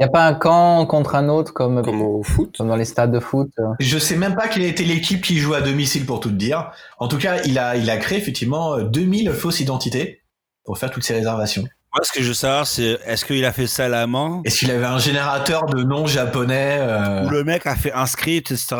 Il 0.00 0.04
n'y 0.04 0.08
a 0.08 0.12
pas 0.12 0.26
un 0.26 0.32
camp 0.32 0.86
contre 0.86 1.14
un 1.14 1.28
autre 1.28 1.52
comme, 1.52 1.82
Comme 1.82 2.00
au 2.00 2.22
foot. 2.22 2.56
comme 2.56 2.68
dans 2.68 2.76
les 2.76 2.86
stades 2.86 3.12
de 3.12 3.20
foot. 3.20 3.50
euh. 3.58 3.64
Je 3.80 3.98
sais 3.98 4.16
même 4.16 4.34
pas 4.34 4.48
quelle 4.48 4.62
était 4.62 4.82
l'équipe 4.84 5.22
qui 5.22 5.36
joue 5.38 5.52
à 5.52 5.60
domicile 5.60 6.06
pour 6.06 6.20
tout 6.20 6.30
te 6.30 6.34
dire. 6.36 6.70
En 6.98 7.06
tout 7.06 7.18
cas, 7.18 7.42
il 7.44 7.58
a, 7.58 7.76
il 7.76 7.90
a 7.90 7.98
créé 7.98 8.16
effectivement 8.16 8.76
euh, 8.78 8.84
2000 8.84 9.30
fausses 9.32 9.60
identités 9.60 10.22
pour 10.64 10.78
faire 10.78 10.90
toutes 10.90 11.02
ces 11.04 11.12
réservations. 11.12 11.64
Moi, 11.92 12.00
ce 12.02 12.12
que 12.12 12.22
je 12.22 12.28
veux 12.28 12.34
savoir, 12.34 12.66
c'est 12.66 12.98
est-ce 13.04 13.26
qu'il 13.26 13.44
a 13.44 13.52
fait 13.52 13.66
ça 13.66 13.84
à 13.84 13.88
la 13.88 14.06
main? 14.06 14.40
Est-ce 14.46 14.60
qu'il 14.60 14.70
avait 14.70 14.86
un 14.86 14.98
générateur 14.98 15.66
de 15.66 15.82
noms 15.82 16.06
japonais 16.06 16.78
euh, 16.80 17.26
ou 17.26 17.28
le 17.28 17.44
mec 17.44 17.66
a 17.66 17.76
fait 17.76 17.92
un 17.92 18.06
script, 18.06 18.52
etc. 18.52 18.76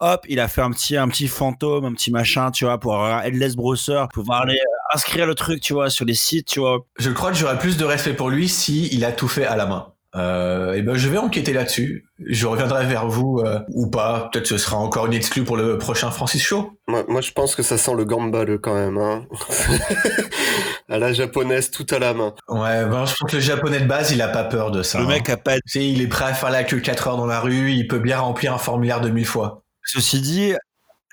Hop, 0.00 0.26
il 0.28 0.38
a 0.38 0.48
fait 0.48 0.60
un 0.60 0.70
petit, 0.72 0.98
un 0.98 1.08
petit 1.08 1.28
fantôme, 1.28 1.86
un 1.86 1.92
petit 1.94 2.10
machin, 2.10 2.50
tu 2.50 2.66
vois, 2.66 2.76
pour 2.78 2.92
avoir 2.94 3.20
un 3.20 3.22
headless 3.22 3.56
browser, 3.56 4.04
pouvoir 4.12 4.42
aller 4.42 4.58
euh, 4.58 4.94
inscrire 4.94 5.24
le 5.24 5.34
truc, 5.34 5.60
tu 5.62 5.72
vois, 5.72 5.88
sur 5.88 6.04
les 6.04 6.14
sites, 6.14 6.46
tu 6.48 6.60
vois. 6.60 6.80
Je 6.98 7.08
crois 7.10 7.30
que 7.30 7.38
j'aurais 7.38 7.58
plus 7.58 7.78
de 7.78 7.86
respect 7.86 8.12
pour 8.12 8.28
lui 8.28 8.50
si 8.50 8.88
il 8.92 9.04
a 9.06 9.12
tout 9.12 9.28
fait 9.28 9.46
à 9.46 9.56
la 9.56 9.64
main. 9.64 9.86
Euh, 10.16 10.72
et 10.72 10.80
ben 10.80 10.94
je 10.94 11.08
vais 11.08 11.18
enquêter 11.18 11.52
là-dessus. 11.52 12.06
Je 12.24 12.46
reviendrai 12.46 12.86
vers 12.86 13.08
vous 13.08 13.40
euh, 13.44 13.60
ou 13.68 13.90
pas. 13.90 14.30
Peut-être 14.32 14.46
ce 14.46 14.56
sera 14.56 14.76
encore 14.76 15.06
une 15.06 15.12
exclue 15.12 15.44
pour 15.44 15.56
le 15.56 15.76
prochain 15.76 16.10
Francis 16.10 16.42
Show. 16.42 16.78
Moi, 16.86 17.04
moi, 17.08 17.20
je 17.20 17.32
pense 17.32 17.54
que 17.54 17.62
ça 17.62 17.76
sent 17.76 17.94
le 17.94 18.04
gambale 18.04 18.58
quand 18.58 18.74
même. 18.74 18.96
Hein. 18.96 19.26
à 20.88 20.98
la 20.98 21.12
japonaise, 21.12 21.70
tout 21.70 21.86
à 21.90 21.98
la 21.98 22.14
main. 22.14 22.34
Ouais, 22.48 22.86
ben, 22.86 23.04
je 23.04 23.14
pense 23.14 23.30
que 23.30 23.36
le 23.36 23.42
japonais 23.42 23.80
de 23.80 23.86
base, 23.86 24.10
il 24.10 24.22
a 24.22 24.28
pas 24.28 24.44
peur 24.44 24.70
de 24.70 24.82
ça. 24.82 24.98
le 24.98 25.04
hein. 25.04 25.08
mec 25.08 25.28
a 25.28 25.36
pas. 25.36 25.56
Tu 25.56 25.62
sais, 25.66 25.86
il 25.86 26.00
est 26.00 26.08
prêt 26.08 26.24
à 26.24 26.34
faire 26.34 26.50
la 26.50 26.64
queue 26.64 26.80
4 26.80 27.08
heures 27.08 27.16
dans 27.18 27.26
la 27.26 27.40
rue. 27.40 27.72
Il 27.72 27.86
peut 27.86 27.98
bien 27.98 28.18
remplir 28.18 28.54
un 28.54 28.58
formulaire 28.58 29.02
de 29.02 29.10
mille 29.10 29.26
fois. 29.26 29.62
Ceci 29.84 30.20
dit, 30.20 30.54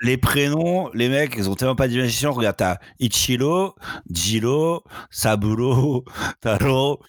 les 0.01 0.17
prénoms, 0.17 0.89
les 0.93 1.09
mecs, 1.09 1.35
ils 1.37 1.49
ont 1.49 1.55
tellement 1.55 1.75
pas 1.75 1.87
d'imagination. 1.89 2.31
Regarde, 2.31 2.57
t'as 2.57 2.77
Ichiro, 2.99 3.75
Jiro, 4.09 4.83
Saburo, 5.09 6.05
Taro. 6.41 7.01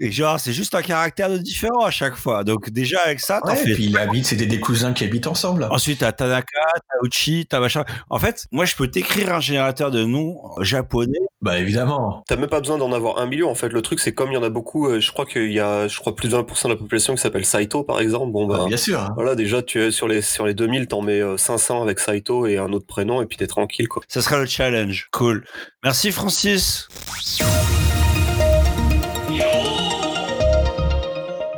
Et 0.00 0.10
genre 0.10 0.38
c'est 0.40 0.52
juste 0.52 0.74
un 0.74 0.82
caractère 0.82 1.30
de 1.30 1.38
différent 1.38 1.84
à 1.84 1.90
chaque 1.90 2.16
fois. 2.16 2.44
Donc 2.44 2.70
déjà 2.70 2.98
avec 3.04 3.20
ça, 3.20 3.40
t'en 3.42 3.50
Ouais, 3.50 3.56
fais 3.56 3.70
et 3.70 3.74
puis 3.74 3.84
il 3.86 3.96
habite, 3.98 4.26
c'est 4.26 4.36
des, 4.36 4.60
cousins 4.60 4.92
qui 4.92 5.04
habitent 5.04 5.26
ensemble. 5.26 5.66
Ensuite, 5.70 5.98
t'as 6.00 6.12
Tanaka, 6.12 6.46
t'as 6.74 7.06
Uchi, 7.06 7.46
t'as 7.48 7.60
machin. 7.60 7.84
En 8.10 8.18
fait, 8.18 8.46
moi, 8.52 8.64
je 8.64 8.74
peux 8.74 8.88
t'écrire 8.88 9.34
un 9.34 9.40
générateur 9.40 9.90
de 9.90 10.04
noms 10.04 10.40
japonais. 10.60 11.18
Bah 11.42 11.58
évidemment. 11.58 12.24
T'as 12.26 12.36
même 12.36 12.48
pas 12.48 12.60
besoin 12.60 12.78
d'en 12.78 12.92
avoir 12.92 13.18
un 13.18 13.26
million 13.26 13.50
en 13.50 13.54
fait. 13.54 13.68
Le 13.68 13.82
truc 13.82 14.00
c'est 14.00 14.12
comme 14.14 14.30
il 14.30 14.34
y 14.34 14.38
en 14.38 14.42
a 14.42 14.48
beaucoup, 14.50 14.88
euh, 14.88 15.00
je 15.00 15.12
crois 15.12 15.26
qu'il 15.26 15.52
y 15.52 15.60
a, 15.60 15.86
je 15.86 15.98
crois 16.00 16.14
plus 16.16 16.28
de 16.28 16.36
20% 16.36 16.64
de 16.64 16.68
la 16.70 16.76
population 16.76 17.14
qui 17.14 17.20
s'appelle 17.20 17.44
Saito 17.44 17.84
par 17.84 18.00
exemple. 18.00 18.32
Bon 18.32 18.46
bah 18.46 18.58
Bah, 18.60 18.64
bien 18.66 18.76
sûr. 18.78 18.98
hein. 19.00 19.12
voilà 19.14 19.34
déjà 19.34 19.62
tu 19.62 19.80
es 19.80 19.90
sur 19.90 20.08
les 20.08 20.22
sur 20.22 20.46
les 20.46 20.54
2000 20.54 20.88
t'en 20.88 21.02
mets 21.02 21.20
euh, 21.20 21.36
500 21.36 21.82
avec 21.82 22.00
Saito 22.00 22.46
et 22.46 22.56
un 22.58 22.72
autre 22.72 22.86
prénom 22.86 23.20
et 23.22 23.26
puis 23.26 23.36
t'es 23.36 23.46
tranquille 23.46 23.86
quoi. 23.86 24.02
Ça 24.08 24.22
sera 24.22 24.38
le 24.38 24.46
challenge. 24.46 25.08
Cool. 25.12 25.44
Merci, 25.84 26.10
Francis. 26.10 26.88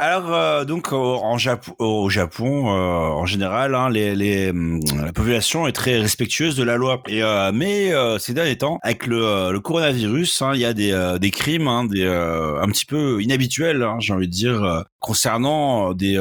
Alors 0.00 0.32
euh, 0.32 0.64
donc 0.64 0.92
en 0.92 1.36
au 1.78 2.08
Japon 2.08 2.70
euh, 2.70 3.08
en 3.08 3.26
général, 3.26 3.74
hein, 3.74 3.90
les, 3.90 4.14
les, 4.14 4.50
hum, 4.50 4.80
la 5.04 5.12
population 5.12 5.66
est 5.66 5.72
très 5.72 5.98
respectueuse 5.98 6.56
de 6.56 6.62
la 6.62 6.76
loi. 6.76 7.02
Et 7.08 7.22
euh, 7.22 7.50
mais 7.52 7.92
euh, 7.92 8.18
ces 8.18 8.32
derniers 8.32 8.58
temps, 8.58 8.78
avec 8.82 9.06
le, 9.06 9.24
euh, 9.24 9.50
le 9.50 9.60
coronavirus, 9.60 10.42
hein, 10.42 10.52
il 10.54 10.60
y 10.60 10.64
a 10.64 10.72
des, 10.72 10.92
euh, 10.92 11.18
des 11.18 11.30
crimes, 11.30 11.68
hein, 11.68 11.84
des 11.84 12.06
un 12.06 12.66
petit 12.68 12.86
peu 12.86 13.20
inhabituels, 13.22 13.82
hein, 13.82 13.96
j'ai 13.98 14.12
envie 14.12 14.28
de 14.28 14.32
dire, 14.32 14.84
concernant 15.00 15.92
des 15.94 16.16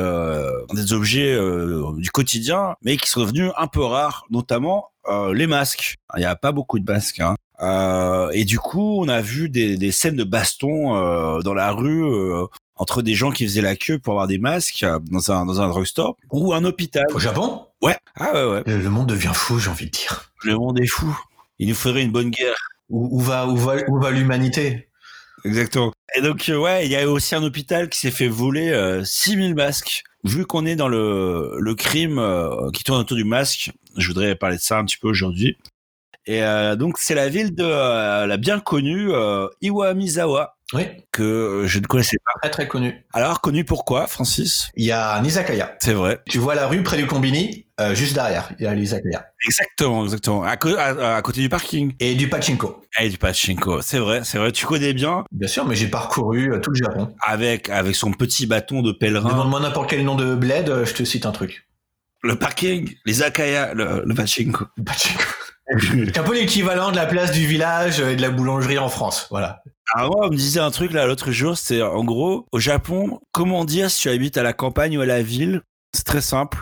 des 0.74 0.94
objets 0.94 1.38
du 1.98 2.12
quotidien, 2.12 2.76
mais 2.84 2.98
qui 2.98 3.10
sont 3.10 3.22
devenus 3.22 3.52
un 3.58 3.68
peu 3.68 3.84
rares, 3.84 4.26
notamment 4.30 4.90
les 5.34 5.48
masques. 5.48 5.96
Il 6.16 6.20
n'y 6.20 6.26
a 6.26 6.36
pas 6.36 6.52
beaucoup 6.52 6.80
de 6.80 6.92
masques. 6.92 7.20
Hein. 7.20 7.36
Euh, 7.62 8.30
et 8.34 8.46
du 8.46 8.60
coup, 8.60 9.02
on 9.02 9.08
a 9.08 9.22
vu 9.22 9.50
des, 9.50 9.78
des 9.78 9.92
scènes 9.92 10.16
de 10.16 10.24
baston 10.24 10.96
euh, 10.96 11.40
dans 11.42 11.54
la 11.54 11.72
rue 11.72 12.04
euh, 12.04 12.46
entre 12.78 13.02
des 13.02 13.16
gens 13.16 13.32
qui 13.32 13.46
faisaient 13.46 13.62
la 13.62 13.76
queue 13.76 14.00
pour 14.00 14.14
avoir 14.14 14.28
des 14.28 14.38
masques 14.38 14.84
euh, 14.84 15.00
dans 15.12 15.32
un 15.32 15.46
dans 15.46 15.62
un 15.62 15.68
drugstore 15.68 16.16
ou 16.32 16.54
un 16.54 16.64
hôpital. 16.64 17.06
Au 17.14 17.20
Japon, 17.20 17.66
Ouais. 17.82 17.96
Ah 18.16 18.34
ouais 18.34 18.52
ouais. 18.52 18.64
le 18.66 18.80
le 18.80 18.90
monde 18.90 19.08
devient 19.08 19.32
fou, 19.34 19.60
j'ai 19.60 19.70
envie 19.70 19.86
de 19.86 19.92
dire. 19.92 20.32
Le 20.44 20.56
monde 20.56 20.80
est 20.80 20.88
fou. 20.88 21.16
Il 21.60 21.70
nous 21.70 21.76
faudrait 21.76 22.04
une 22.04 22.12
bonne 22.12 22.30
guerre. 22.30 22.56
Où, 22.90 23.18
où 23.18 23.20
va, 23.20 23.48
où 23.48 23.58
va, 23.58 23.76
où 23.90 24.00
va 24.00 24.12
l'humanité? 24.12 24.88
Exactement. 25.46 25.92
Et 26.16 26.22
donc 26.22 26.50
euh, 26.50 26.58
ouais, 26.58 26.86
il 26.86 26.92
y 26.92 26.96
a 26.96 27.08
aussi 27.10 27.36
un 27.36 27.44
hôpital 27.44 27.90
qui 27.90 28.00
s'est 28.00 28.12
fait 28.12 28.28
voler 28.28 28.70
euh, 28.70 29.04
6000 29.04 29.56
masques. 29.56 30.04
Vu 30.24 30.46
qu'on 30.46 30.66
est 30.66 30.76
dans 30.76 30.88
le 30.88 31.58
le 31.60 31.76
crime 31.76 32.18
euh, 32.18 32.72
qui 32.72 32.84
tourne 32.84 33.00
autour 33.00 33.16
du 33.18 33.24
masque, 33.24 33.72
je 33.98 34.08
voudrais 34.08 34.36
parler 34.36 34.58
de 34.58 34.62
ça 34.62 34.78
un 34.78 34.86
petit 34.86 34.98
peu 34.98 35.08
aujourd'hui. 35.08 35.58
Et 36.26 36.44
euh, 36.44 36.76
donc 36.76 36.98
c'est 36.98 37.16
la 37.16 37.30
ville 37.30 37.54
de 37.54 37.64
la 37.64 38.38
bien 38.38 38.60
connue 38.60 39.12
Iwamizawa 39.62 40.57
Oui, 40.74 40.84
que 41.14 41.24
euh, 41.24 41.68
je 41.68 41.80
ne 41.80 41.86
connaissais 41.86 42.18
pas. 42.26 42.32
très 42.42 42.50
très 42.50 42.68
connu. 42.68 43.06
Alors 43.14 43.40
connu 43.40 43.64
pourquoi, 43.64 44.06
Francis? 44.06 44.70
Il 44.76 44.84
y 44.86 44.92
a 44.92 45.16
un 45.16 45.24
izakaya. 45.24 45.76
C'est 45.80 45.94
vrai. 45.94 46.20
Tu 46.28 46.40
vois 46.40 46.56
la 46.56 46.68
rue 46.68 46.84
près 46.84 46.98
du 46.98 47.08
Combini, 47.08 47.68
euh, 47.80 47.96
juste 47.96 48.14
derrière, 48.14 48.52
il 48.60 48.66
y 48.66 48.68
a 48.68 48.74
l'izakaya. 48.76 49.28
Exactement, 49.46 50.04
exactement. 50.04 50.44
À, 50.44 50.58
co- 50.58 50.76
à- 50.76 51.16
à 51.16 51.22
côté 51.22 51.40
du 51.40 51.48
parking. 51.48 51.94
Et 52.02 52.16
du 52.16 52.28
pachinko. 52.28 52.82
Et 53.00 53.08
du 53.10 53.18
pachinko. 53.18 53.82
C'est 53.82 54.00
vrai, 54.00 54.22
c'est 54.26 54.40
vrai. 54.40 54.52
Tu 54.52 54.66
connais 54.66 54.92
bien? 54.94 55.24
Bien 55.32 55.48
sûr, 55.48 55.64
mais 55.66 55.76
j'ai 55.76 55.88
parcouru 55.88 56.52
euh, 56.54 56.60
tout 56.60 56.72
le 56.72 56.76
Japon. 56.76 57.16
avec 57.26 57.70
avec 57.70 57.96
son 57.96 58.12
petit 58.12 58.46
bâton 58.46 58.82
de 58.82 58.92
pèlerin. 58.92 59.30
Demande-moi 59.30 59.62
n'importe 59.62 59.90
quel 59.90 60.04
nom 60.04 60.16
de 60.16 60.36
bled, 60.36 60.84
je 60.84 60.94
te 60.94 61.04
cite 61.06 61.26
un 61.26 61.32
truc. 61.32 61.66
Le 62.24 62.36
parking, 62.38 62.94
les 63.06 63.24
akaya, 63.24 63.74
le, 63.74 64.04
le 64.06 64.14
pachinko. 64.14 64.66
Pachinko. 64.86 65.24
C'est 65.80 66.18
un 66.18 66.24
peu 66.24 66.34
l'équivalent 66.34 66.92
de 66.92 66.96
la 66.96 67.06
place 67.06 67.32
du 67.32 67.46
village 67.46 68.00
et 68.00 68.16
de 68.16 68.22
la 68.22 68.30
boulangerie 68.30 68.78
en 68.78 68.90
France, 68.90 69.28
voilà. 69.30 69.64
Alors 69.94 70.12
moi, 70.12 70.28
on 70.28 70.32
me 70.32 70.36
disait 70.36 70.60
un 70.60 70.72
truc 70.72 70.92
là 70.92 71.06
l'autre 71.06 71.32
jour, 71.32 71.58
c'est 71.58 71.82
en 71.82 72.04
gros, 72.04 72.46
au 72.52 72.60
Japon, 72.60 73.20
comment 73.32 73.66
dire 73.66 73.90
si 73.90 74.02
tu 74.02 74.10
habites 74.10 74.38
à 74.38 74.44
la 74.44 74.54
campagne 74.54 74.98
ou 74.98 75.02
à 75.02 75.06
la 75.06 75.22
ville? 75.22 75.62
C'est 75.94 76.06
très 76.06 76.22
simple. 76.22 76.60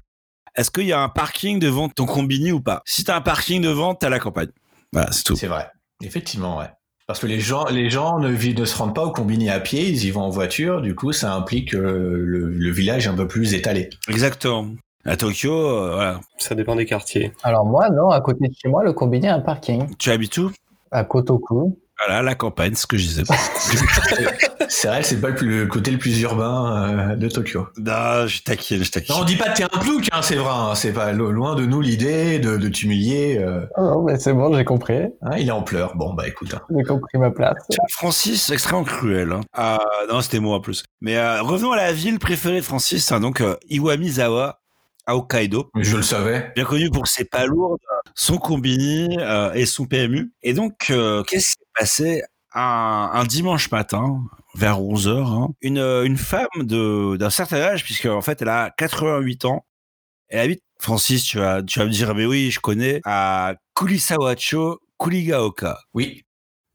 Est-ce 0.56 0.72
qu'il 0.72 0.86
y 0.86 0.94
a 0.94 1.02
un 1.02 1.10
parking 1.10 1.60
devant 1.60 1.90
ton 1.90 2.06
combini 2.06 2.52
ou 2.52 2.62
pas? 2.62 2.82
Si 2.86 3.04
t'as 3.04 3.18
un 3.18 3.22
parking 3.22 3.62
devant, 3.62 3.94
t'es 3.94 4.06
à 4.06 4.10
la 4.10 4.20
campagne. 4.20 4.50
Voilà, 4.94 5.12
c'est 5.12 5.24
tout. 5.24 5.36
C'est 5.36 5.48
vrai. 5.48 5.70
Effectivement, 6.02 6.58
ouais. 6.60 6.70
Parce 7.08 7.20
que 7.20 7.28
les 7.28 7.40
gens, 7.40 7.66
les 7.66 7.90
gens 7.90 8.20
ne, 8.20 8.36
se 8.36 8.78
rendent 8.78 8.96
pas 8.96 9.06
au 9.06 9.12
combini 9.12 9.50
à 9.50 9.60
pied, 9.60 9.88
ils 9.88 10.06
y 10.06 10.12
vont 10.12 10.22
en 10.22 10.30
voiture, 10.30 10.82
du 10.82 10.96
coup 10.96 11.12
ça 11.12 11.34
implique 11.34 11.76
euh, 11.76 12.16
le, 12.18 12.50
le 12.50 12.72
village 12.72 13.08
un 13.08 13.14
peu 13.14 13.28
plus 13.28 13.54
étalé. 13.54 13.92
Exactement. 14.08 14.72
À 15.06 15.16
Tokyo, 15.18 15.54
euh, 15.54 15.94
voilà. 15.96 16.20
Ça 16.40 16.56
dépend 16.56 16.76
des 16.76 16.86
quartiers. 16.86 17.32
Alors 17.44 17.66
moi, 17.66 17.90
non, 17.90 18.10
à 18.10 18.22
côté 18.22 18.48
de 18.48 18.54
chez 18.60 18.68
moi, 18.70 18.84
le 18.84 18.94
combiné 18.94 19.30
a 19.30 19.36
un 19.36 19.40
parking 19.40 19.88
Tu 19.98 20.10
habites 20.12 20.38
où? 20.38 20.52
À 20.92 21.04
Kotoku. 21.04 21.80
Voilà, 22.06 22.22
la 22.24 22.36
campagne, 22.36 22.74
ce 22.76 22.88
que 22.88 22.98
je 22.98 23.08
disais. 23.08 23.24
C'est 24.68 24.88
vrai, 24.88 25.04
c'est 25.04 25.22
pas 25.22 25.30
le, 25.30 25.36
plus- 25.36 25.60
le 25.62 25.68
côté 25.68 25.92
le 25.92 25.98
plus 26.00 26.20
urbain 26.22 27.12
euh, 27.12 27.16
de 27.16 27.30
Tokyo. 27.30 27.68
non, 27.78 28.26
je 28.28 28.42
taquine, 28.42 28.84
je 28.84 28.92
taquine. 28.92 29.14
Non, 29.16 29.22
on 29.22 29.26
dit 29.26 29.36
pas 29.36 29.50
que 29.50 29.58
t'es 29.58 29.64
un 29.64 29.68
plouc, 29.68 30.08
hein, 30.12 30.22
c'est 30.24 30.36
vrai. 30.36 30.50
hein, 30.52 30.74
c'est 30.76 30.92
pas 30.92 31.12
lo- 31.14 31.32
loin 31.32 31.56
de 31.56 31.66
nous 31.66 31.82
l'idée 31.82 32.40
de, 32.40 32.58
de 32.58 32.68
t'humilier. 32.68 33.38
euh, 33.40 33.66
Oh, 33.78 33.82
non, 33.84 34.04
mais 34.04 34.18
c'est 34.18 34.34
bon, 34.34 34.52
j'ai 34.58 34.66
compris. 34.66 35.04
hein, 35.22 35.38
il 35.38 35.48
est 35.48 35.52
en 35.52 35.62
pleurs. 35.62 35.96
Bon, 35.96 36.14
bah 36.14 36.28
écoute. 36.28 36.54
hein. 36.56 36.62
J'ai 36.76 36.84
compris 36.84 37.18
ma 37.20 37.30
place. 37.32 37.56
Tiens, 37.70 37.84
Francis, 37.90 38.42
c'est 38.44 38.54
extrêmement 38.54 38.84
cruel. 38.84 39.32
Hein. 39.32 39.42
Ah, 39.54 39.80
non, 40.10 40.20
c'était 40.22 40.40
moi 40.40 40.56
en 40.58 40.62
plus. 40.62 40.84
Mais 41.00 41.16
euh, 41.18 41.42
revenons 41.44 41.72
à 41.72 41.78
la 41.78 41.94
ville 41.94 42.18
préférée 42.20 42.58
de 42.58 42.66
Francis, 42.66 43.12
hein, 43.12 43.20
donc 43.20 43.42
euh, 43.42 43.56
Iwamizawa, 43.70 44.60
à 45.06 45.16
Hokkaido. 45.16 45.70
Je 45.76 45.98
le 45.98 46.04
savais. 46.04 46.52
Bien 46.56 46.66
connu 46.66 46.90
pour 46.90 47.08
ses 47.08 47.26
palourdes, 47.26 47.80
son 48.16 48.38
combini 48.38 49.18
euh, 49.20 49.54
et 49.54 49.66
son 49.66 49.86
PMU. 49.86 50.32
Et 50.44 50.54
donc, 50.54 50.88
euh, 50.90 51.24
qu'est-ce 51.24 51.50
qui 51.50 51.52
s'est 51.60 51.80
passé 51.80 52.24
un, 52.54 53.12
un 53.14 53.24
dimanche 53.26 53.70
matin, 53.72 54.24
vers 54.56 54.80
11h, 54.80 55.10
hein, 55.28 55.50
une, 55.62 55.80
une 55.80 56.18
femme 56.18 56.48
de 56.58 57.18
d'un 57.18 57.30
certain 57.30 57.58
âge, 57.58 57.84
puisque 57.84 58.06
en 58.06 58.22
fait, 58.22 58.42
elle 58.42 58.50
a 58.50 58.72
88 58.78 59.46
ans, 59.46 59.66
elle 60.30 60.40
habite, 60.42 60.62
Francis, 60.80 61.24
tu 61.24 61.38
vas, 61.40 61.64
tu 61.64 61.80
vas 61.80 61.86
me 61.86 61.92
dire, 61.92 62.16
mais 62.16 62.26
oui, 62.26 62.52
je 62.52 62.60
connais, 62.60 63.02
à 63.06 63.56
Kurisawacho, 63.76 64.80
Kurigaoka. 65.00 65.80
Oui. 65.94 66.24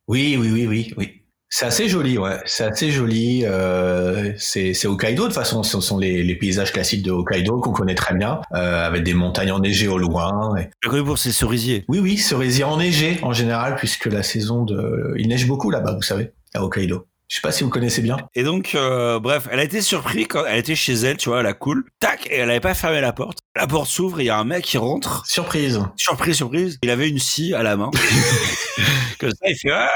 Oui, 0.08 0.36
oui, 0.38 0.50
oui, 0.52 0.66
oui, 0.66 0.94
oui. 0.96 1.19
C'est 1.52 1.66
assez 1.66 1.88
joli, 1.88 2.16
ouais. 2.16 2.38
C'est 2.46 2.62
assez 2.64 2.92
joli. 2.92 3.44
Euh, 3.44 4.32
c'est 4.38 4.72
c'est 4.72 4.86
Hokkaido, 4.86 5.22
de 5.24 5.26
toute 5.28 5.34
façon. 5.34 5.64
Ce 5.64 5.80
sont 5.80 5.98
les, 5.98 6.22
les 6.22 6.36
paysages 6.36 6.72
classiques 6.72 7.02
de 7.02 7.10
Hokkaido 7.10 7.58
qu'on 7.60 7.72
connaît 7.72 7.96
très 7.96 8.14
bien, 8.14 8.40
euh, 8.54 8.86
avec 8.86 9.02
des 9.02 9.14
montagnes 9.14 9.50
enneigées 9.50 9.88
au 9.88 9.98
loin. 9.98 10.54
et- 10.56 10.70
connu 10.88 11.02
pour 11.04 11.18
ses 11.18 11.32
cerisiers. 11.32 11.84
Oui, 11.88 11.98
oui, 11.98 12.16
cerisier 12.18 12.62
enneigé 12.62 13.18
en 13.22 13.32
général, 13.32 13.74
puisque 13.74 14.06
la 14.06 14.22
saison 14.22 14.62
de... 14.64 15.14
Il 15.18 15.26
neige 15.28 15.46
beaucoup 15.48 15.70
là-bas, 15.70 15.94
vous 15.94 16.02
savez, 16.02 16.30
à 16.54 16.62
Hokkaido. 16.62 17.06
Je 17.30 17.36
sais 17.36 17.42
pas 17.42 17.52
si 17.52 17.62
vous 17.62 17.70
connaissez 17.70 18.02
bien. 18.02 18.16
Et 18.34 18.42
donc, 18.42 18.72
euh, 18.74 19.20
bref, 19.20 19.46
elle 19.52 19.60
a 19.60 19.62
été 19.62 19.82
surprise 19.82 20.26
quand 20.28 20.44
elle 20.46 20.58
était 20.58 20.74
chez 20.74 20.94
elle, 20.94 21.16
tu 21.16 21.28
vois, 21.28 21.44
la 21.44 21.52
cool. 21.52 21.84
Tac, 22.00 22.26
et 22.26 22.38
elle 22.38 22.50
avait 22.50 22.58
pas 22.58 22.74
fermé 22.74 23.00
la 23.00 23.12
porte. 23.12 23.38
La 23.54 23.68
porte 23.68 23.88
s'ouvre, 23.88 24.18
et 24.18 24.24
il 24.24 24.26
y 24.26 24.30
a 24.30 24.36
un 24.36 24.42
mec 24.42 24.64
qui 24.64 24.78
rentre. 24.78 25.24
Surprise. 25.28 25.80
Surprise, 25.94 26.34
surprise. 26.34 26.78
Il 26.82 26.90
avait 26.90 27.08
une 27.08 27.20
scie 27.20 27.54
à 27.54 27.62
la 27.62 27.76
main. 27.76 27.92
Comme 29.20 29.30
ça, 29.30 29.48
il 29.48 29.54
fait, 29.54 29.70
ah, 29.70 29.88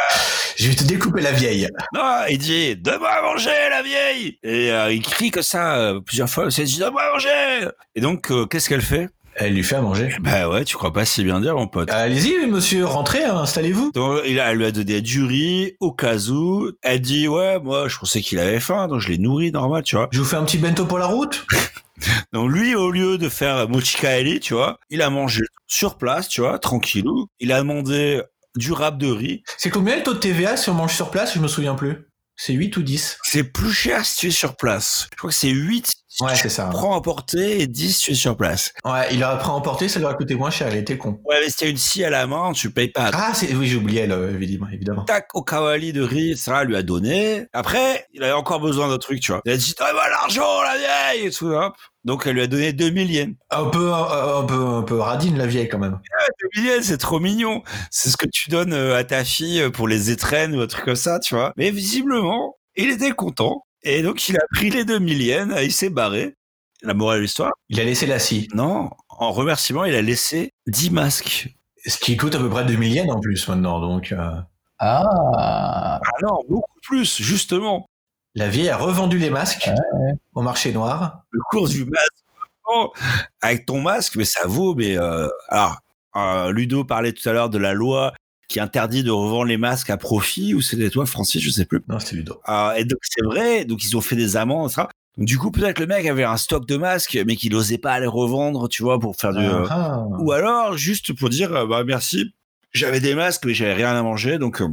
Je 0.57 0.69
vais 0.69 0.77
te 0.77 0.85
découper 0.85 1.23
la 1.23 1.33
vieille. 1.33 1.67
non, 1.93 2.21
il 2.31 2.39
dit, 2.39 2.77
donne-moi 2.77 3.11
à 3.11 3.23
manger, 3.23 3.69
la 3.69 3.83
vieille. 3.83 4.39
Et 4.45 4.71
euh, 4.71 4.93
il 4.93 5.03
crie 5.03 5.33
comme 5.33 5.43
ça 5.43 5.75
euh, 5.77 6.01
plusieurs 6.01 6.29
fois. 6.31 6.47
Il 6.57 6.65
dit, 6.65 6.79
donne-moi 6.79 7.03
à 7.03 7.13
manger. 7.15 7.69
Et 7.97 8.01
donc, 8.01 8.31
euh, 8.31 8.47
qu'est-ce 8.47 8.69
qu'elle 8.69 8.81
fait? 8.83 9.09
Elle 9.37 9.55
lui 9.55 9.65
fait 9.65 9.77
à 9.77 9.81
manger. 9.81 10.15
Bah 10.21 10.49
ouais, 10.49 10.65
tu 10.65 10.77
crois 10.77 10.93
pas 10.93 11.05
si 11.05 11.25
bien 11.25 11.41
dire, 11.41 11.57
mon 11.57 11.67
pote. 11.67 11.91
Allez-y, 11.91 12.47
monsieur, 12.47 12.85
rentrez, 12.85 13.25
hein, 13.25 13.39
installez-vous. 13.39 13.91
Donc, 13.93 14.21
il 14.27 14.39
a, 14.39 14.53
elle 14.53 14.59
lui 14.59 14.65
a 14.65 14.71
donné 14.71 15.01
du 15.01 15.25
riz 15.25 15.77
au 15.81 15.93
cas 15.93 16.19
où. 16.29 16.71
Elle 16.83 17.01
dit, 17.01 17.27
ouais, 17.27 17.59
moi, 17.61 17.89
je 17.89 17.99
pensais 17.99 18.21
qu'il 18.21 18.39
avait 18.39 18.61
faim, 18.61 18.87
donc 18.89 19.01
je 19.01 19.09
l'ai 19.09 19.19
nourri 19.19 19.51
normal, 19.51 19.83
tu 19.83 19.97
vois. 19.97 20.09
Je 20.13 20.21
vous 20.21 20.25
fais 20.25 20.37
un 20.37 20.45
petit 20.45 20.59
bento 20.59 20.87
pour 20.87 20.99
la 20.99 21.07
route. 21.07 21.47
Donc 22.33 22.51
lui, 22.51 22.75
au 22.75 22.91
lieu 22.91 23.19
de 23.19 23.29
faire 23.29 23.69
mochikaeli, 23.69 24.41
tu 24.41 24.55
vois, 24.55 24.79
il 24.91 25.01
a 25.01 25.11
mangé 25.11 25.43
sur 25.67 25.97
place, 25.97 26.29
tu 26.29 26.41
vois, 26.41 26.59
tranquillou. 26.59 27.29
Il 27.39 27.53
a 27.53 27.59
demandé 27.59 28.21
du 28.57 28.73
rap 28.73 28.99
de 28.99 29.07
riz. 29.07 29.43
C'est 29.59 29.71
combien 29.71 29.97
le 29.97 30.03
taux 30.03 30.15
de 30.15 30.19
TVA 30.19 30.57
si 30.57 30.69
on 30.71 30.75
mange 30.75 30.95
sur 30.95 31.11
place? 31.11 31.35
Je 31.35 31.39
me 31.39 31.49
souviens 31.49 31.75
plus. 31.75 32.09
C'est 32.37 32.53
8 32.53 32.77
ou 32.77 32.83
10 32.83 33.19
C'est 33.23 33.45
plus 33.45 33.73
cher 33.73 34.05
si 34.05 34.17
tu 34.17 34.27
es 34.27 34.31
sur 34.31 34.57
place. 34.57 35.07
Je 35.13 35.17
crois 35.17 35.31
que 35.31 35.37
c'est 35.37 35.51
8 35.51 35.87
si 35.87 35.95
Ouais, 36.21 36.35
c'est 36.35 36.49
ça. 36.49 36.67
prends 36.71 37.01
porter 37.01 37.61
et 37.61 37.67
10 37.67 37.93
si 37.93 38.01
tu 38.05 38.11
es 38.13 38.15
sur 38.15 38.37
place. 38.37 38.73
Ouais, 38.85 39.13
il 39.13 39.23
aurait 39.25 39.39
pris 39.39 39.49
à 39.49 39.53
emporter, 39.53 39.89
ça 39.89 39.99
lui 39.99 40.07
aurait 40.07 40.17
coûté 40.17 40.35
moins 40.35 40.51
cher, 40.51 40.69
il 40.71 40.79
était 40.79 40.97
con. 40.97 41.21
Ouais, 41.25 41.37
mais 41.43 41.51
si 41.51 41.57
tu 41.57 41.65
as 41.65 41.69
une 41.69 41.77
scie 41.77 42.05
à 42.05 42.11
la 42.11 42.27
main, 42.27 42.53
tu 42.53 42.71
payes 42.71 42.91
pas. 42.91 43.11
Ah, 43.13 43.33
c'est... 43.35 43.53
oui, 43.55 43.67
j'ai 43.67 43.77
oublié, 43.77 44.03
elle, 44.03 44.13
euh, 44.13 44.35
évidemment. 44.35 44.71
évidemment. 44.73 45.05
Tac, 45.05 45.29
au 45.35 45.43
kawali 45.43 45.93
de 45.93 46.03
riz, 46.03 46.37
ça 46.37 46.63
lui 46.65 46.77
a 46.77 46.83
donné. 46.83 47.47
Après, 47.53 48.07
il 48.13 48.23
avait 48.23 48.33
encore 48.33 48.61
besoin 48.61 48.89
d'un 48.89 48.99
truc, 48.99 49.21
tu 49.21 49.33
vois. 49.33 49.41
Il 49.45 49.53
a 49.53 49.57
dit, 49.57 49.75
donne-moi 49.79 50.09
l'argent, 50.09 50.63
la 50.63 50.77
vieille, 50.79 51.27
et 51.27 51.31
tout, 51.31 51.49
hop. 51.49 51.75
Donc, 52.05 52.25
elle 52.27 52.35
lui 52.35 52.43
a 52.43 52.47
donné 52.47 52.73
2000 52.73 53.11
yens. 53.11 53.35
Un 53.51 53.65
peu, 53.65 53.93
un, 53.93 54.39
un 54.41 54.45
peu, 54.45 54.55
un 54.67 54.83
peu 54.83 54.99
radine, 54.99 55.37
la 55.39 55.47
vieille, 55.47 55.69
quand 55.69 55.79
même. 55.79 55.99
2000 56.55 56.71
yens, 56.71 56.87
c'est 56.87 56.99
trop 56.99 57.19
mignon. 57.19 57.63
C'est 57.91 58.11
ce 58.11 58.17
que 58.17 58.27
tu 58.31 58.51
donnes 58.51 58.73
euh, 58.73 58.97
à 58.97 59.05
ta 59.05 59.25
fille 59.25 59.61
euh, 59.63 59.71
pour 59.71 59.89
les 59.89 60.11
étrennes 60.11 60.55
ou 60.55 60.61
un 60.61 60.67
truc 60.67 60.85
comme 60.85 60.97
ça, 60.97 61.19
tu 61.19 61.35
vois. 61.35 61.53
Mais 61.57 61.71
visiblement, 61.71 62.57
il 62.77 62.91
était 62.91 63.13
content. 63.13 63.64
Et 63.85 64.03
donc, 64.03 64.29
il 64.29 64.37
a 64.37 64.45
pris 64.53 64.71
les 64.71 64.85
2000 64.85 65.23
yens, 65.23 65.55
il 65.63 65.73
s'est 65.73 65.91
barré. 65.91 66.35
La 66.83 66.95
morale 66.95 67.19
de 67.19 67.23
l'histoire? 67.23 67.53
Il 67.69 67.81
a 67.81 67.85
laissé 67.85 68.07
la 68.07 68.19
scie. 68.19 68.49
Non, 68.55 68.91
en 69.09 69.33
remerciement, 69.33 69.85
il 69.85 69.95
a 69.95 70.03
laissé 70.03 70.53
10 70.67 70.91
masques. 70.91 71.49
Ce 71.87 71.97
qui 71.99 72.17
coûte 72.17 72.35
à 72.35 72.39
peu 72.39 72.49
près 72.51 72.65
2000 72.65 72.93
yens 72.93 73.11
en 73.11 73.21
plus 73.21 73.47
maintenant, 73.49 73.81
donc... 73.81 74.13
euh, 74.13 74.31
Ah, 74.79 75.03
Ah 75.11 76.01
non, 76.23 76.41
beaucoup 76.49 76.79
plus, 76.83 77.23
justement. 77.23 77.87
La 78.35 78.49
vieille 78.49 78.69
a 78.71 78.77
revendu 78.77 79.19
les 79.19 79.31
masques 79.31 79.71
au 80.35 80.43
marché 80.43 80.73
noir. 80.73 81.23
Le 81.31 81.41
cours 81.51 81.69
du 81.69 81.85
masque. 81.85 82.25
Oh, 82.67 82.93
avec 83.43 83.67
ton 83.67 83.81
masque, 83.81 84.17
mais 84.17 84.25
ça 84.25 84.47
vaut, 84.47 84.75
mais... 84.75 84.99
euh, 84.99 85.29
alors, 85.49 85.79
euh, 86.17 86.51
Ludo 86.53 86.85
parlait 86.85 87.13
tout 87.13 87.27
à 87.29 87.33
l'heure 87.33 87.51
de 87.51 87.59
la 87.59 87.75
loi 87.75 88.13
qui 88.55 88.61
interdit 88.61 89.03
de 89.03 89.11
revendre 89.11 89.47
les 89.47 89.57
masques 89.57 89.91
à 89.91 89.97
profit, 89.97 90.55
ou 90.55 90.63
c'était 90.63 90.89
toi, 90.89 91.07
Francis, 91.07 91.43
je 91.43 91.51
sais 91.51 91.65
plus. 91.65 91.83
Non, 91.89 91.99
c'était 91.99 92.15
Ludo. 92.17 92.41
Euh, 92.49 92.73
et 92.75 92.85
donc 92.85 93.01
c'est 93.03 93.25
vrai, 93.25 93.65
donc 93.65 93.83
ils 93.85 93.97
ont 93.97 94.01
fait 94.01 94.15
des 94.15 94.37
amendes, 94.37 94.71
ça. 94.71 94.89
Donc 95.19 95.27
du 95.27 95.39
coup 95.39 95.51
peut-être 95.51 95.81
le 95.81 95.87
mec 95.87 96.07
avait 96.07 96.23
un 96.23 96.37
stock 96.37 96.65
de 96.67 96.77
masques, 96.77 97.19
mais 97.27 97.35
qu'il 97.35 97.51
n'osait 97.53 97.79
pas 97.79 97.99
les 97.99 98.07
revendre, 98.07 98.69
tu 98.69 98.85
vois, 98.85 99.01
pour 99.01 99.17
faire 99.17 99.33
du. 99.33 99.45
euh, 99.45 99.67
Ah. 99.69 100.05
Ou 100.21 100.31
alors 100.31 100.77
juste 100.77 101.13
pour 101.15 101.31
dire, 101.31 101.53
euh, 101.53 101.67
bah 101.67 101.83
merci, 101.85 102.33
j'avais 102.73 103.01
des 103.01 103.17
masques, 103.17 103.45
mais 103.45 103.55
j'avais 103.55 103.75
rien 103.75 103.91
à 103.97 104.03
manger, 104.03 104.39
donc 104.39 104.63
euh, 104.63 104.69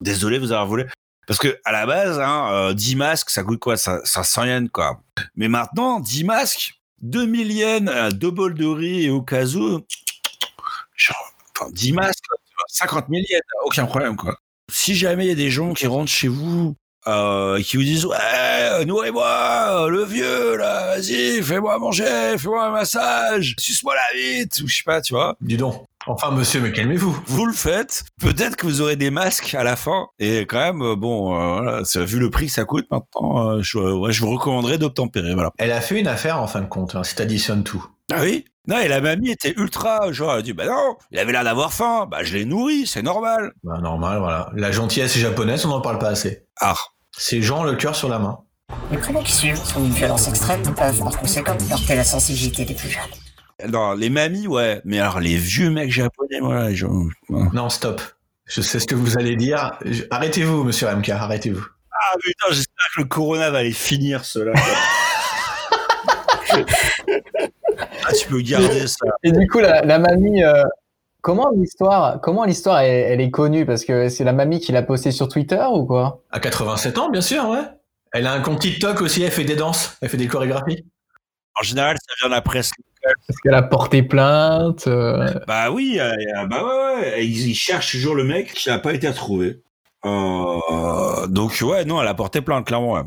désolé 0.00 0.38
vous 0.38 0.52
avoir 0.52 0.66
volé. 0.66 0.84
Parce 1.26 1.40
que 1.40 1.58
à 1.64 1.72
la 1.72 1.86
base, 1.86 2.20
hein, 2.20 2.50
euh, 2.52 2.72
10 2.74 2.94
masques, 2.96 3.30
ça 3.30 3.42
coûte 3.42 3.58
quoi? 3.58 3.76
Ça, 3.76 3.98
500 4.04 4.44
yens, 4.44 4.68
quoi. 4.72 5.00
Mais 5.34 5.48
maintenant, 5.48 5.98
10 5.98 6.22
masques, 6.22 6.74
2000 7.02 7.50
yens, 7.50 7.90
euh, 7.92 8.10
deux 8.12 8.30
bols 8.30 8.54
de 8.54 8.66
riz 8.66 9.06
et 9.06 9.10
au 9.10 9.22
cas 9.22 9.44
où, 9.46 9.80
genre, 10.96 11.32
enfin, 11.58 11.70
10 11.72 11.92
masques, 11.92 12.24
50 12.74 13.06
000 13.08 13.22
yens, 13.30 13.40
aucun 13.64 13.86
problème, 13.86 14.16
quoi. 14.16 14.36
Si 14.72 14.94
jamais 14.94 15.26
il 15.26 15.28
y 15.28 15.32
a 15.32 15.36
des 15.36 15.50
gens 15.50 15.74
qui 15.74 15.86
rentrent 15.86 16.10
chez 16.10 16.28
vous, 16.28 16.74
euh, 17.06 17.60
qui 17.60 17.76
vous 17.76 17.82
disent, 17.82 18.06
ouais, 18.06 18.84
nourris-moi, 18.84 19.88
le 19.90 20.04
vieux, 20.04 20.56
là, 20.56 20.96
vas-y, 20.96 21.42
fais-moi 21.42 21.78
manger, 21.78 22.36
fais-moi 22.38 22.66
un 22.66 22.70
massage, 22.70 23.54
suce-moi 23.58 23.94
la 23.94 24.18
bite, 24.18 24.60
ou 24.60 24.68
je 24.68 24.76
sais 24.76 24.82
pas, 24.84 25.00
tu 25.00 25.14
vois. 25.14 25.36
Dis 25.40 25.56
donc. 25.56 25.84
Enfin, 26.06 26.30
monsieur, 26.30 26.60
mais 26.60 26.72
calmez-vous. 26.72 27.18
Vous 27.26 27.46
le 27.46 27.52
faites, 27.54 28.04
peut-être 28.20 28.56
que 28.56 28.66
vous 28.66 28.80
aurez 28.82 28.96
des 28.96 29.10
masques 29.10 29.54
à 29.54 29.64
la 29.64 29.76
fin, 29.76 30.08
et 30.18 30.40
quand 30.40 30.58
même, 30.58 30.82
euh, 30.82 30.96
bon, 30.96 31.34
euh, 31.34 31.60
voilà, 31.62 31.82
vu 32.04 32.18
le 32.18 32.30
prix 32.30 32.46
que 32.46 32.52
ça 32.52 32.64
coûte 32.64 32.86
maintenant, 32.90 33.50
euh, 33.50 33.62
je, 33.62 33.78
ouais, 33.78 34.12
je 34.12 34.20
vous 34.20 34.30
recommanderais 34.30 34.78
d'obtempérer, 34.78 35.34
voilà. 35.34 35.50
Elle 35.58 35.72
a 35.72 35.80
fait 35.80 35.98
une 35.98 36.08
affaire 36.08 36.40
en 36.40 36.46
fin 36.46 36.60
de 36.60 36.66
compte, 36.66 36.94
hein, 36.94 37.04
si 37.04 37.14
t'additionnes 37.14 37.64
tout. 37.64 37.86
Ah 38.12 38.20
oui? 38.20 38.44
Non, 38.66 38.78
et 38.78 38.88
la 38.88 39.00
mamie 39.02 39.30
était 39.30 39.52
ultra, 39.58 40.10
genre, 40.12 40.32
elle 40.32 40.38
a 40.38 40.42
dit, 40.42 40.52
bah 40.54 40.64
non, 40.66 40.96
il 41.10 41.18
avait 41.18 41.32
l'air 41.32 41.44
d'avoir 41.44 41.72
faim, 41.72 42.06
bah 42.10 42.24
je 42.24 42.34
l'ai 42.34 42.44
nourri, 42.46 42.86
c'est 42.86 43.02
normal. 43.02 43.52
Bah, 43.62 43.78
normal, 43.82 44.18
voilà. 44.20 44.50
La 44.54 44.72
gentillesse 44.72 45.18
japonaise, 45.18 45.66
on 45.66 45.68
n'en 45.68 45.80
parle 45.82 45.98
pas 45.98 46.08
assez. 46.08 46.46
Ah, 46.60 46.74
C'est 47.16 47.42
Jean 47.42 47.62
le 47.64 47.74
cœur 47.76 47.94
sur 47.94 48.08
la 48.08 48.18
main. 48.18 48.38
Les 48.90 48.96
prénoms 48.96 49.22
qui 49.22 49.32
suivent 49.32 49.62
sont 49.62 49.80
d'une 49.80 49.92
violence 49.92 50.28
extrême 50.28 50.60
et 50.62 50.70
peuvent 50.72 50.98
par 50.98 51.18
conséquent 51.18 51.56
heurter 51.70 51.94
la 51.94 52.04
sensibilité 52.04 52.64
des 52.64 52.72
plus 52.74 52.88
jeunes. 52.88 53.70
non, 53.70 53.92
les 53.92 54.08
mamies, 54.08 54.46
ouais, 54.48 54.80
mais 54.86 54.98
alors 54.98 55.20
les 55.20 55.36
vieux 55.36 55.68
mecs 55.70 55.92
japonais, 55.92 56.40
voilà, 56.40 56.72
je... 56.72 56.86
ouais. 56.86 57.12
Non, 57.52 57.68
stop. 57.68 58.00
Je 58.46 58.62
sais 58.62 58.80
ce 58.80 58.86
que 58.86 58.94
vous 58.94 59.18
allez 59.18 59.36
dire. 59.36 59.72
Je- 59.84 60.04
Arrêtez-vous, 60.10 60.64
monsieur 60.64 60.88
MK, 60.88 61.10
arrêtez-vous. 61.10 61.64
Ah 61.92 62.16
putain, 62.18 62.46
j'espère 62.48 62.86
que 62.96 63.00
le 63.02 63.06
corona 63.06 63.50
va 63.50 63.62
les 63.62 63.72
finir, 63.72 64.24
cela. 64.24 64.52
ah, 68.06 68.12
tu 68.12 68.28
peux 68.28 68.40
garder 68.40 68.86
ça. 68.86 69.06
Et 69.22 69.32
du 69.32 69.46
coup, 69.48 69.58
la, 69.60 69.82
la 69.82 69.98
mamie, 69.98 70.42
euh, 70.42 70.62
comment 71.22 71.50
l'histoire, 71.50 72.20
comment 72.20 72.44
l'histoire 72.44 72.80
elle, 72.80 73.12
elle 73.12 73.20
est 73.20 73.30
connue? 73.30 73.66
Parce 73.66 73.84
que 73.84 74.08
c'est 74.08 74.24
la 74.24 74.32
mamie 74.32 74.60
qui 74.60 74.72
l'a 74.72 74.82
postée 74.82 75.10
sur 75.12 75.28
Twitter 75.28 75.64
ou 75.72 75.84
quoi? 75.84 76.22
À 76.30 76.40
87 76.40 76.98
ans, 76.98 77.10
bien 77.10 77.20
sûr, 77.20 77.48
ouais. 77.48 77.62
Elle 78.12 78.26
a 78.26 78.32
un 78.32 78.40
compte 78.40 78.60
TikTok 78.60 79.00
aussi, 79.02 79.22
elle 79.22 79.32
fait 79.32 79.44
des 79.44 79.56
danses, 79.56 79.96
elle 80.00 80.08
fait 80.08 80.16
des 80.16 80.28
chorégraphies. 80.28 80.84
En 81.58 81.62
général, 81.62 81.96
ça 81.96 82.14
vient 82.20 82.28
de 82.28 82.34
la 82.34 82.42
presse. 82.42 82.70
Est-ce 83.28 83.36
qu'elle 83.42 83.54
a 83.54 83.62
porté 83.62 84.02
plainte 84.02 84.86
euh, 84.86 85.28
Bah 85.46 85.70
oui, 85.70 85.98
euh, 86.00 86.12
euh, 86.12 86.46
bah 86.46 86.64
ouais, 86.64 86.94
ouais. 87.12 87.26
Ils, 87.26 87.48
ils 87.50 87.54
cherchent 87.54 87.90
toujours 87.92 88.14
le 88.14 88.24
mec 88.24 88.52
qui 88.54 88.68
n'a 88.68 88.78
pas 88.78 88.92
été 88.94 89.08
retrouvé. 89.08 89.60
Euh, 90.06 91.26
donc 91.28 91.58
ouais, 91.62 91.84
non, 91.84 92.00
elle 92.00 92.08
a 92.08 92.14
porté 92.14 92.40
plainte, 92.40 92.66
clairement. 92.66 92.92
ouais. 92.92 93.02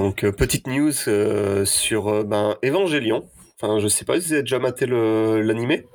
Donc, 0.00 0.24
euh, 0.24 0.32
petite 0.32 0.66
news 0.66 0.94
euh, 1.08 1.66
sur 1.66 2.08
euh, 2.08 2.24
ben, 2.24 2.56
Evangelion. 2.64 3.28
Enfin, 3.60 3.78
je 3.80 3.86
sais 3.86 4.06
pas 4.06 4.18
si 4.18 4.28
vous 4.28 4.32
avez 4.32 4.42
déjà 4.42 4.58
maté 4.58 4.86
l'animé. 4.86 5.86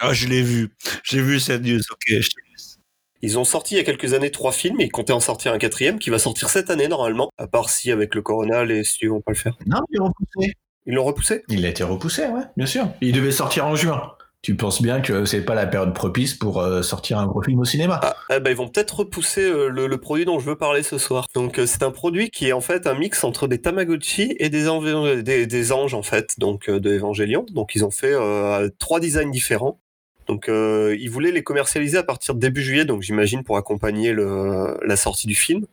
Ah, 0.00 0.14
je 0.14 0.28
l'ai 0.28 0.40
vu. 0.40 0.70
J'ai 1.02 1.20
vu 1.20 1.38
cette 1.38 1.60
news. 1.60 1.78
Ok, 1.92 2.04
je 2.08 2.30
te 2.30 2.40
laisse. 2.50 2.78
Ils 3.20 3.38
ont 3.38 3.44
sorti 3.44 3.74
il 3.74 3.76
y 3.76 3.80
a 3.82 3.84
quelques 3.84 4.14
années 4.14 4.30
trois 4.30 4.50
films 4.50 4.80
et 4.80 4.84
ils 4.84 4.90
comptaient 4.90 5.12
en 5.12 5.20
sortir 5.20 5.52
un 5.52 5.58
quatrième 5.58 5.98
qui 5.98 6.08
va 6.08 6.18
sortir 6.18 6.48
cette 6.48 6.70
année 6.70 6.88
normalement. 6.88 7.28
À 7.36 7.46
part 7.46 7.68
si 7.68 7.92
avec 7.92 8.14
le 8.14 8.22
Corona, 8.22 8.64
les 8.64 8.82
studios 8.82 9.16
vont 9.16 9.20
pas 9.20 9.32
le 9.32 9.36
faire. 9.36 9.58
Non, 9.66 9.80
il 9.90 9.96
est 9.96 10.00
repoussé. 10.00 10.54
Ils 10.86 10.94
l'ont 10.94 11.04
repoussé? 11.04 11.42
Il 11.48 11.66
a 11.66 11.68
été 11.68 11.84
repoussé, 11.84 12.22
ouais, 12.22 12.44
bien 12.56 12.66
sûr. 12.66 12.88
Il 13.02 13.12
devait 13.12 13.30
sortir 13.30 13.66
en 13.66 13.76
juin. 13.76 14.14
Tu 14.44 14.56
penses 14.56 14.82
bien 14.82 15.00
que 15.00 15.24
c'est 15.24 15.40
pas 15.40 15.54
la 15.54 15.66
période 15.66 15.94
propice 15.94 16.34
pour 16.34 16.60
euh, 16.60 16.82
sortir 16.82 17.18
un 17.18 17.26
gros 17.26 17.40
film 17.40 17.60
au 17.60 17.64
cinéma? 17.64 17.98
Ah, 18.02 18.14
eh 18.30 18.40
ben, 18.40 18.50
ils 18.50 18.56
vont 18.56 18.68
peut-être 18.68 18.98
repousser 18.98 19.40
euh, 19.40 19.70
le, 19.70 19.96
produit 19.96 20.26
dont 20.26 20.38
je 20.38 20.44
veux 20.44 20.54
parler 20.54 20.82
ce 20.82 20.98
soir. 20.98 21.26
Donc 21.32 21.58
euh, 21.58 21.64
c'est 21.64 21.82
un 21.82 21.90
produit 21.90 22.28
qui 22.28 22.48
est 22.48 22.52
en 22.52 22.60
fait 22.60 22.86
un 22.86 22.92
mix 22.92 23.24
entre 23.24 23.48
des 23.48 23.58
Tamagotchi 23.58 24.36
et 24.38 24.50
des, 24.50 25.46
des, 25.46 25.72
anges 25.72 25.94
en 25.94 26.02
fait, 26.02 26.34
donc 26.38 26.68
de 26.68 26.90
Evangelion. 26.92 27.46
Donc 27.52 27.74
ils 27.74 27.86
ont 27.86 27.90
fait 27.90 28.12
trois 28.78 29.00
designs 29.00 29.30
différents. 29.30 29.80
Donc 30.28 30.48
ils 30.48 31.08
voulaient 31.08 31.32
les 31.32 31.42
commercialiser 31.42 31.96
à 31.96 32.02
partir 32.02 32.34
de 32.34 32.40
début 32.40 32.62
juillet, 32.62 32.84
donc 32.84 33.00
j'imagine 33.00 33.44
pour 33.44 33.56
accompagner 33.56 34.14
la 34.14 34.96
sortie 34.96 35.26
du 35.26 35.34
film. 35.34 35.64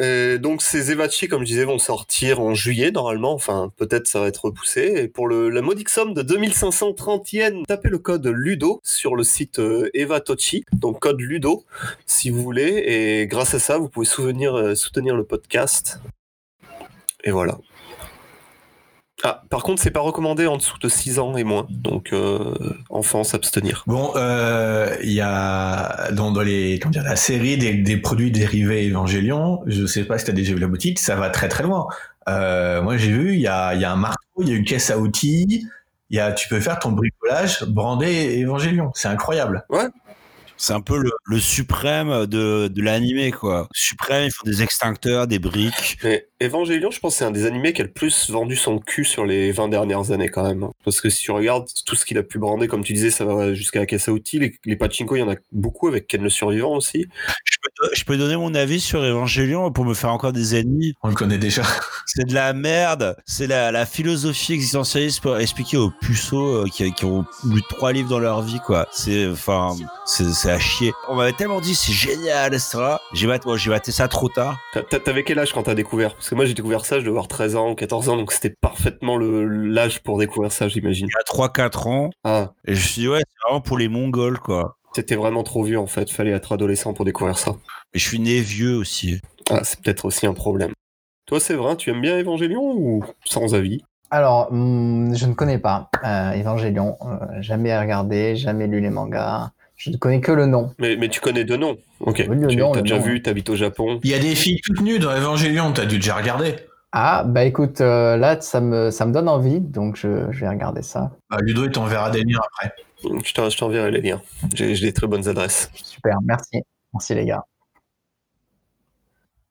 Et 0.00 0.38
donc 0.38 0.62
ces 0.62 0.92
Evachi, 0.92 1.26
comme 1.28 1.40
je 1.40 1.46
disais, 1.46 1.64
vont 1.64 1.78
sortir 1.78 2.40
en 2.40 2.54
juillet 2.54 2.90
normalement. 2.90 3.32
Enfin, 3.32 3.72
peut-être 3.76 4.06
ça 4.06 4.20
va 4.20 4.28
être 4.28 4.44
repoussé. 4.44 4.92
Et 4.96 5.08
pour 5.08 5.26
le, 5.26 5.50
la 5.50 5.62
modique 5.62 5.88
somme 5.88 6.14
de 6.14 6.22
2530 6.22 7.32
yens, 7.32 7.64
tapez 7.66 7.88
le 7.88 7.98
code 7.98 8.26
Ludo 8.26 8.80
sur 8.84 9.16
le 9.16 9.24
site 9.24 9.58
euh, 9.58 9.90
Evatochi. 9.94 10.64
Donc 10.72 11.00
code 11.00 11.20
Ludo, 11.20 11.64
si 12.06 12.30
vous 12.30 12.42
voulez. 12.42 12.84
Et 12.86 13.26
grâce 13.26 13.54
à 13.54 13.58
ça, 13.58 13.78
vous 13.78 13.88
pouvez 13.88 14.06
souvenir, 14.06 14.54
euh, 14.54 14.74
soutenir 14.74 15.16
le 15.16 15.24
podcast. 15.24 16.00
Et 17.24 17.30
voilà. 17.30 17.58
Ah, 19.24 19.42
par 19.50 19.64
contre, 19.64 19.82
c'est 19.82 19.90
pas 19.90 20.00
recommandé 20.00 20.46
en 20.46 20.56
dessous 20.56 20.78
de 20.78 20.88
6 20.88 21.18
ans 21.18 21.36
et 21.36 21.42
moins. 21.42 21.66
Donc, 21.70 22.12
euh, 22.12 22.54
enfants, 22.88 23.24
s'abstenir. 23.24 23.82
Bon, 23.86 24.12
euh, 24.14 24.96
il 25.02 25.12
y 25.12 25.20
a 25.20 26.12
dans, 26.12 26.30
dans 26.30 26.42
les 26.42 26.78
comment 26.78 26.92
dire 26.92 27.02
la 27.02 27.16
série 27.16 27.58
des, 27.58 27.74
des 27.74 27.96
produits 27.96 28.30
dérivés 28.30 28.88
Evangelion, 28.88 29.60
je 29.66 29.86
sais 29.86 30.04
pas 30.04 30.18
si 30.18 30.26
tu 30.26 30.30
as 30.30 30.34
déjà 30.34 30.54
vu 30.54 30.60
la 30.60 30.68
boutique, 30.68 31.00
ça 31.00 31.16
va 31.16 31.30
très 31.30 31.48
très 31.48 31.64
loin. 31.64 31.88
Euh, 32.28 32.80
moi 32.80 32.96
j'ai 32.96 33.10
vu, 33.10 33.34
il 33.34 33.40
y 33.40 33.48
a, 33.48 33.74
il 33.74 33.80
y 33.80 33.84
a 33.84 33.90
un 33.92 33.96
marteau, 33.96 34.20
il 34.40 34.48
y 34.48 34.52
a 34.52 34.54
une 34.54 34.64
caisse 34.64 34.90
à 34.90 34.98
outils, 34.98 35.66
il 36.10 36.16
y 36.16 36.20
a, 36.20 36.32
tu 36.32 36.46
peux 36.48 36.60
faire 36.60 36.78
ton 36.78 36.92
bricolage 36.92 37.64
brandé 37.64 38.40
Evangelion, 38.44 38.92
c'est 38.94 39.08
incroyable. 39.08 39.64
Ouais. 39.68 39.88
C'est 40.60 40.72
un 40.72 40.80
peu 40.80 40.98
le, 40.98 41.12
le 41.24 41.38
suprême 41.38 42.26
de, 42.26 42.66
de 42.66 42.82
l'animé, 42.82 43.30
quoi. 43.30 43.68
Suprême, 43.72 44.24
ils 44.24 44.32
font 44.32 44.44
des 44.44 44.60
extincteurs, 44.64 45.28
des 45.28 45.38
briques. 45.38 45.98
Mais 46.02 46.26
Evangelion, 46.40 46.90
je 46.92 47.00
pense 47.00 47.14
que 47.14 47.18
c'est 47.18 47.24
un 47.24 47.30
des 47.32 47.46
animés 47.46 47.72
qui 47.72 47.80
a 47.80 47.84
le 47.84 47.90
plus 47.90 48.30
vendu 48.30 48.54
son 48.54 48.78
cul 48.78 49.04
sur 49.04 49.26
les 49.26 49.50
20 49.50 49.68
dernières 49.68 50.12
années 50.12 50.28
quand 50.28 50.44
même. 50.44 50.68
Parce 50.84 51.00
que 51.00 51.10
si 51.10 51.22
tu 51.22 51.32
regardes 51.32 51.66
tout 51.84 51.96
ce 51.96 52.04
qu'il 52.06 52.16
a 52.16 52.22
pu 52.22 52.38
brander, 52.38 52.68
comme 52.68 52.84
tu 52.84 52.92
disais, 52.92 53.10
ça 53.10 53.24
va 53.24 53.54
jusqu'à 53.54 53.80
la 53.80 53.86
caisse 53.86 54.08
à 54.08 54.12
outils. 54.12 54.38
Les, 54.38 54.54
les 54.64 54.76
pachinko, 54.76 55.16
il 55.16 55.20
y 55.20 55.22
en 55.22 55.30
a 55.30 55.34
beaucoup 55.50 55.88
avec 55.88 56.06
Ken 56.06 56.22
le 56.22 56.30
Survivant 56.30 56.76
aussi. 56.76 57.06
Je 57.44 57.56
peux, 57.80 57.90
je 57.94 58.04
peux 58.04 58.16
donner 58.16 58.36
mon 58.36 58.54
avis 58.54 58.78
sur 58.80 59.02
Evangelion 59.02 59.72
pour 59.72 59.84
me 59.84 59.94
faire 59.94 60.10
encore 60.12 60.32
des 60.32 60.54
ennemis. 60.54 60.94
On 61.02 61.08
le 61.08 61.14
connaît 61.14 61.38
déjà. 61.38 61.62
C'est 62.06 62.24
de 62.28 62.34
la 62.34 62.52
merde. 62.52 63.16
C'est 63.26 63.48
la, 63.48 63.72
la 63.72 63.84
philosophie 63.84 64.52
existentialiste 64.52 65.20
pour 65.20 65.36
expliquer 65.38 65.76
aux 65.76 65.90
puceaux 65.90 66.62
euh, 66.62 66.66
qui, 66.72 66.92
qui 66.92 67.04
ont 67.04 67.24
lu 67.50 67.62
trois 67.68 67.92
livres 67.92 68.08
dans 68.08 68.20
leur 68.20 68.42
vie, 68.42 68.60
quoi. 68.64 68.86
C'est, 68.92 69.26
enfin, 69.26 69.74
c'est 70.06 70.24
c'est 70.32 70.50
à 70.52 70.58
chier. 70.58 70.92
On 71.08 71.16
m'avait 71.16 71.32
tellement 71.32 71.60
dit 71.60 71.74
c'est 71.74 71.92
génial, 71.92 72.54
etc. 72.54 72.78
J'ai 73.12 73.26
maté, 73.26 73.48
j'ai 73.56 73.70
maté 73.70 73.90
ça 73.92 74.06
trop 74.08 74.28
tard. 74.28 74.56
T'a- 74.72 74.82
t'a- 74.82 75.00
T'avais 75.00 75.24
quel 75.24 75.38
âge 75.38 75.52
quand 75.52 75.64
t'as 75.64 75.74
découvert? 75.74 76.14
Parce 76.14 76.27
que 76.30 76.34
moi 76.34 76.44
j'ai 76.44 76.54
découvert 76.54 76.84
ça, 76.84 76.96
je 76.96 77.00
devais 77.00 77.10
avoir 77.10 77.28
13 77.28 77.56
ans, 77.56 77.74
14 77.74 78.08
ans, 78.08 78.16
donc 78.16 78.32
c'était 78.32 78.54
parfaitement 78.60 79.16
le- 79.16 79.46
l'âge 79.46 80.02
pour 80.02 80.18
découvrir 80.18 80.52
ça, 80.52 80.68
j'imagine. 80.68 81.06
Il 81.08 81.12
y 81.16 81.20
a 81.20 81.24
3-4 81.24 81.86
ans. 81.86 82.10
Ah, 82.24 82.52
Et 82.66 82.74
je 82.74 82.80
me 82.80 82.84
suis 82.84 83.00
dit, 83.02 83.08
ouais, 83.08 83.20
c'est 83.20 83.48
vraiment 83.48 83.60
pour 83.60 83.78
les 83.78 83.88
Mongols, 83.88 84.38
quoi. 84.38 84.76
t'étais 84.94 85.16
vraiment 85.16 85.42
trop 85.42 85.62
vieux 85.62 85.78
en 85.78 85.86
fait, 85.86 86.10
fallait 86.10 86.32
être 86.32 86.52
adolescent 86.52 86.92
pour 86.94 87.04
découvrir 87.04 87.38
ça. 87.38 87.52
Mais 87.94 88.00
je 88.00 88.06
suis 88.08 88.18
né 88.18 88.40
vieux 88.40 88.76
aussi. 88.76 89.20
Ah, 89.50 89.60
c'est 89.64 89.80
peut-être 89.80 90.04
aussi 90.04 90.26
un 90.26 90.34
problème. 90.34 90.72
Toi, 91.26 91.40
Séverin, 91.40 91.76
tu 91.76 91.90
aimes 91.90 92.00
bien 92.00 92.18
Evangelion 92.18 92.62
ou 92.74 93.04
sans 93.24 93.54
avis? 93.54 93.82
Alors, 94.10 94.50
hum, 94.50 95.14
je 95.14 95.26
ne 95.26 95.34
connais 95.34 95.58
pas 95.58 95.90
euh, 96.04 96.32
Evangelion. 96.32 96.96
euh, 97.02 97.42
jamais 97.42 97.78
regardé, 97.78 98.34
jamais 98.36 98.66
lu 98.66 98.80
les 98.80 98.88
mangas. 98.90 99.50
Je 99.78 99.90
ne 99.90 99.96
connais 99.96 100.20
que 100.20 100.32
le 100.32 100.46
nom. 100.46 100.74
mais, 100.78 100.96
mais 100.96 101.08
tu 101.08 101.20
connais 101.20 101.44
deux 101.44 101.56
noms. 101.56 101.78
Ok. 102.00 102.24
Oui, 102.28 102.36
le 102.36 102.48
tu 102.48 102.56
nom, 102.56 102.72
as 102.72 102.76
le 102.76 102.82
déjà 102.82 102.98
nom, 102.98 103.02
vu, 103.04 103.16
hein. 103.16 103.20
t'habites 103.24 103.48
au 103.48 103.56
Japon. 103.56 104.00
Il 104.02 104.10
y 104.10 104.14
a 104.14 104.18
des 104.18 104.34
filles 104.34 104.60
toutes 104.64 104.80
nues 104.82 104.98
dans 104.98 105.10
Evangelion, 105.16 105.72
t'as 105.72 105.86
dû 105.86 105.96
déjà 105.98 106.16
regarder. 106.16 106.56
Ah, 106.90 107.22
bah 107.24 107.44
écoute, 107.44 107.80
euh, 107.80 108.16
là, 108.16 108.40
ça 108.40 108.60
me, 108.60 108.90
ça 108.90 109.06
me 109.06 109.12
donne 109.12 109.28
envie, 109.28 109.60
donc 109.60 109.96
je, 109.96 110.30
je 110.32 110.40
vais 110.40 110.48
regarder 110.48 110.82
ça. 110.82 111.12
Bah, 111.30 111.36
Ludo, 111.40 111.64
il 111.64 111.70
t'enverra 111.70 112.10
des 112.10 112.22
liens 112.24 112.40
après. 112.54 112.72
Je 113.24 113.32
t'en- 113.34 113.48
je 113.50 113.56
t'enverrai 113.56 113.90
les 113.92 114.00
liens. 114.00 114.20
J'ai 114.54 114.74
des 114.74 114.92
très 114.92 115.06
bonnes 115.06 115.28
adresses. 115.28 115.70
Super, 115.74 116.16
merci. 116.24 116.60
Merci 116.92 117.14
les 117.14 117.26
gars. 117.26 117.44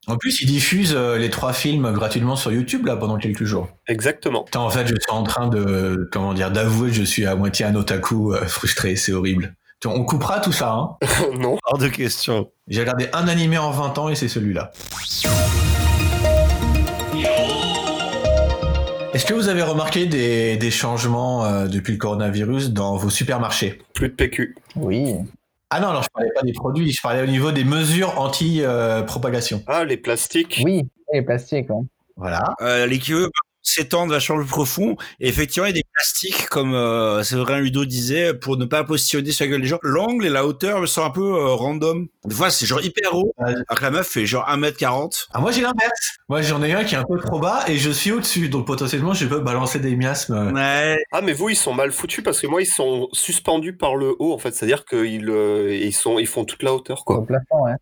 En 0.08 0.18
plus, 0.18 0.42
ils 0.42 0.46
diffusent 0.48 0.96
euh, 0.96 1.18
les 1.18 1.30
trois 1.30 1.54
films 1.54 1.92
gratuitement 1.92 2.36
sur 2.38 2.52
YouTube 2.52 2.86
là 2.86 2.96
pendant 2.96 3.18
quelques 3.18 3.44
jours. 3.44 3.68
Exactement. 3.88 4.44
Putain, 4.46 4.62
en 4.62 4.70
fait, 4.70 4.88
je 4.88 4.96
suis 5.00 5.12
en 5.12 5.24
train 5.24 5.48
de 5.48 6.10
comment 6.12 6.34
dire 6.34 6.50
d'avouer 6.52 6.90
que 6.90 6.96
je 6.96 7.04
suis 7.04 7.26
à 7.26 7.36
moitié 7.36 7.66
un 7.66 7.76
otaku 7.76 8.34
euh, 8.34 8.46
frustré, 8.46 8.96
c'est 8.96 9.12
horrible. 9.12 9.54
On 9.86 10.04
coupera 10.04 10.40
tout 10.40 10.52
ça. 10.52 10.72
Hein. 10.72 10.98
non. 11.40 11.58
Hors 11.66 11.78
de 11.78 11.88
question. 11.88 12.50
J'ai 12.68 12.80
regardé 12.82 13.10
un 13.14 13.28
animé 13.28 13.58
en 13.58 13.72
20 13.72 13.98
ans 14.00 14.10
et 14.10 14.16
c'est 14.16 14.28
celui-là. 14.28 14.72
Est-ce 19.14 19.26
que 19.26 19.34
vous 19.34 19.48
avez 19.50 19.62
remarqué 19.64 20.06
des, 20.06 20.58
des 20.58 20.72
changements 20.72 21.46
euh, 21.46 21.68
depuis 21.68 21.94
le 21.94 21.98
coronavirus 22.00 22.72
dans 22.72 22.98
vos 22.98 23.10
supermarchés? 23.10 23.82
Plus 23.94 24.10
de 24.10 24.14
PQ. 24.14 24.56
Oui. 24.76 25.16
Ah 25.70 25.80
non, 25.80 25.90
alors 25.90 26.04
je 26.04 26.10
parlais 26.14 26.30
pas 26.36 26.44
des 26.44 26.54
produits, 26.54 26.92
je 26.92 27.02
parlais 27.02 27.22
au 27.24 27.26
niveau 27.28 27.52
des 27.52 27.64
mesures 27.64 28.20
anti-propagation. 28.20 29.64
Ah, 29.68 29.84
les 29.86 29.98
plastiques. 29.98 30.62
Oui, 30.64 30.88
les 31.14 31.22
plastiques. 31.22 31.70
hein. 31.72 31.86
Voilà. 32.16 32.56
Euh, 32.62 32.86
les 32.86 33.00
s'étendent 33.68 34.10
vachement 34.12 34.38
plus 34.38 34.46
profond. 34.46 34.96
Et 35.20 35.28
effectivement, 35.30 35.66
il 35.68 35.70
y 35.70 35.74
a 35.80 35.82
des 35.82 35.84
plastiques, 35.94 36.48
comme 36.50 36.74
euh, 36.74 37.24
Séverin 37.24 37.60
Ludo 37.60 37.86
disait, 37.86 38.34
pour 38.34 38.58
ne 38.58 38.66
pas 38.66 38.84
positionner 38.84 39.32
sur 39.32 39.46
la 39.46 39.52
gueule 39.52 39.62
des 39.62 39.68
gens. 39.68 39.80
L'angle 39.84 40.26
et 40.26 40.30
la 40.30 40.46
hauteur 40.46 40.80
me 40.82 40.86
sont 40.86 41.04
un 41.04 41.10
peu 41.10 41.22
euh, 41.22 41.54
random. 41.54 42.08
Des 42.26 42.36
fois, 42.36 42.50
c'est 42.50 42.66
genre 42.66 42.82
hyper 42.84 43.16
haut, 43.16 43.34
alors 43.38 43.64
que 43.78 43.84
la 43.84 43.92
meuf 43.92 44.08
fait 44.08 44.26
genre 44.26 44.46
1m40. 44.50 45.28
Ah, 45.34 45.40
moi 45.40 45.52
j'ai 45.52 45.62
l'inverse. 45.62 46.18
Moi 46.30 46.42
j'en 46.42 46.62
ai 46.64 46.74
un 46.74 46.84
qui 46.84 46.96
est 46.96 46.98
un 46.98 47.06
peu 47.06 47.18
trop 47.20 47.40
bas 47.40 47.64
et 47.68 47.78
je 47.78 47.90
suis 47.90 48.12
au-dessus, 48.12 48.50
donc 48.50 48.68
potentiellement 48.68 49.14
je 49.14 49.26
peux 49.26 49.40
balancer 49.40 49.80
des 49.80 49.96
miasmes. 49.96 50.34
euh, 50.34 50.52
Ouais. 50.52 50.98
Ah, 51.12 51.22
mais 51.22 51.34
vous, 51.34 51.50
ils 51.50 51.56
sont 51.56 51.74
mal 51.74 51.92
foutus 51.92 52.24
parce 52.24 52.40
que 52.42 52.48
moi, 52.48 52.62
ils 52.62 52.66
sont 52.68 53.08
suspendus 53.14 53.76
par 53.76 53.96
le 53.96 54.16
haut, 54.20 54.34
en 54.34 54.38
fait. 54.38 54.54
C'est-à-dire 54.54 54.86
qu'ils 54.86 55.30
euh, 55.30 55.74
ils 55.76 55.94
sont, 55.94 56.20
ils 56.20 56.28
font 56.28 56.46
toute 56.46 56.64
la 56.64 56.74
hauteur, 56.74 57.02
Au 57.02 57.04
quoi. 57.04 57.26
plafond, 57.26 57.64
ouais. 57.66 57.74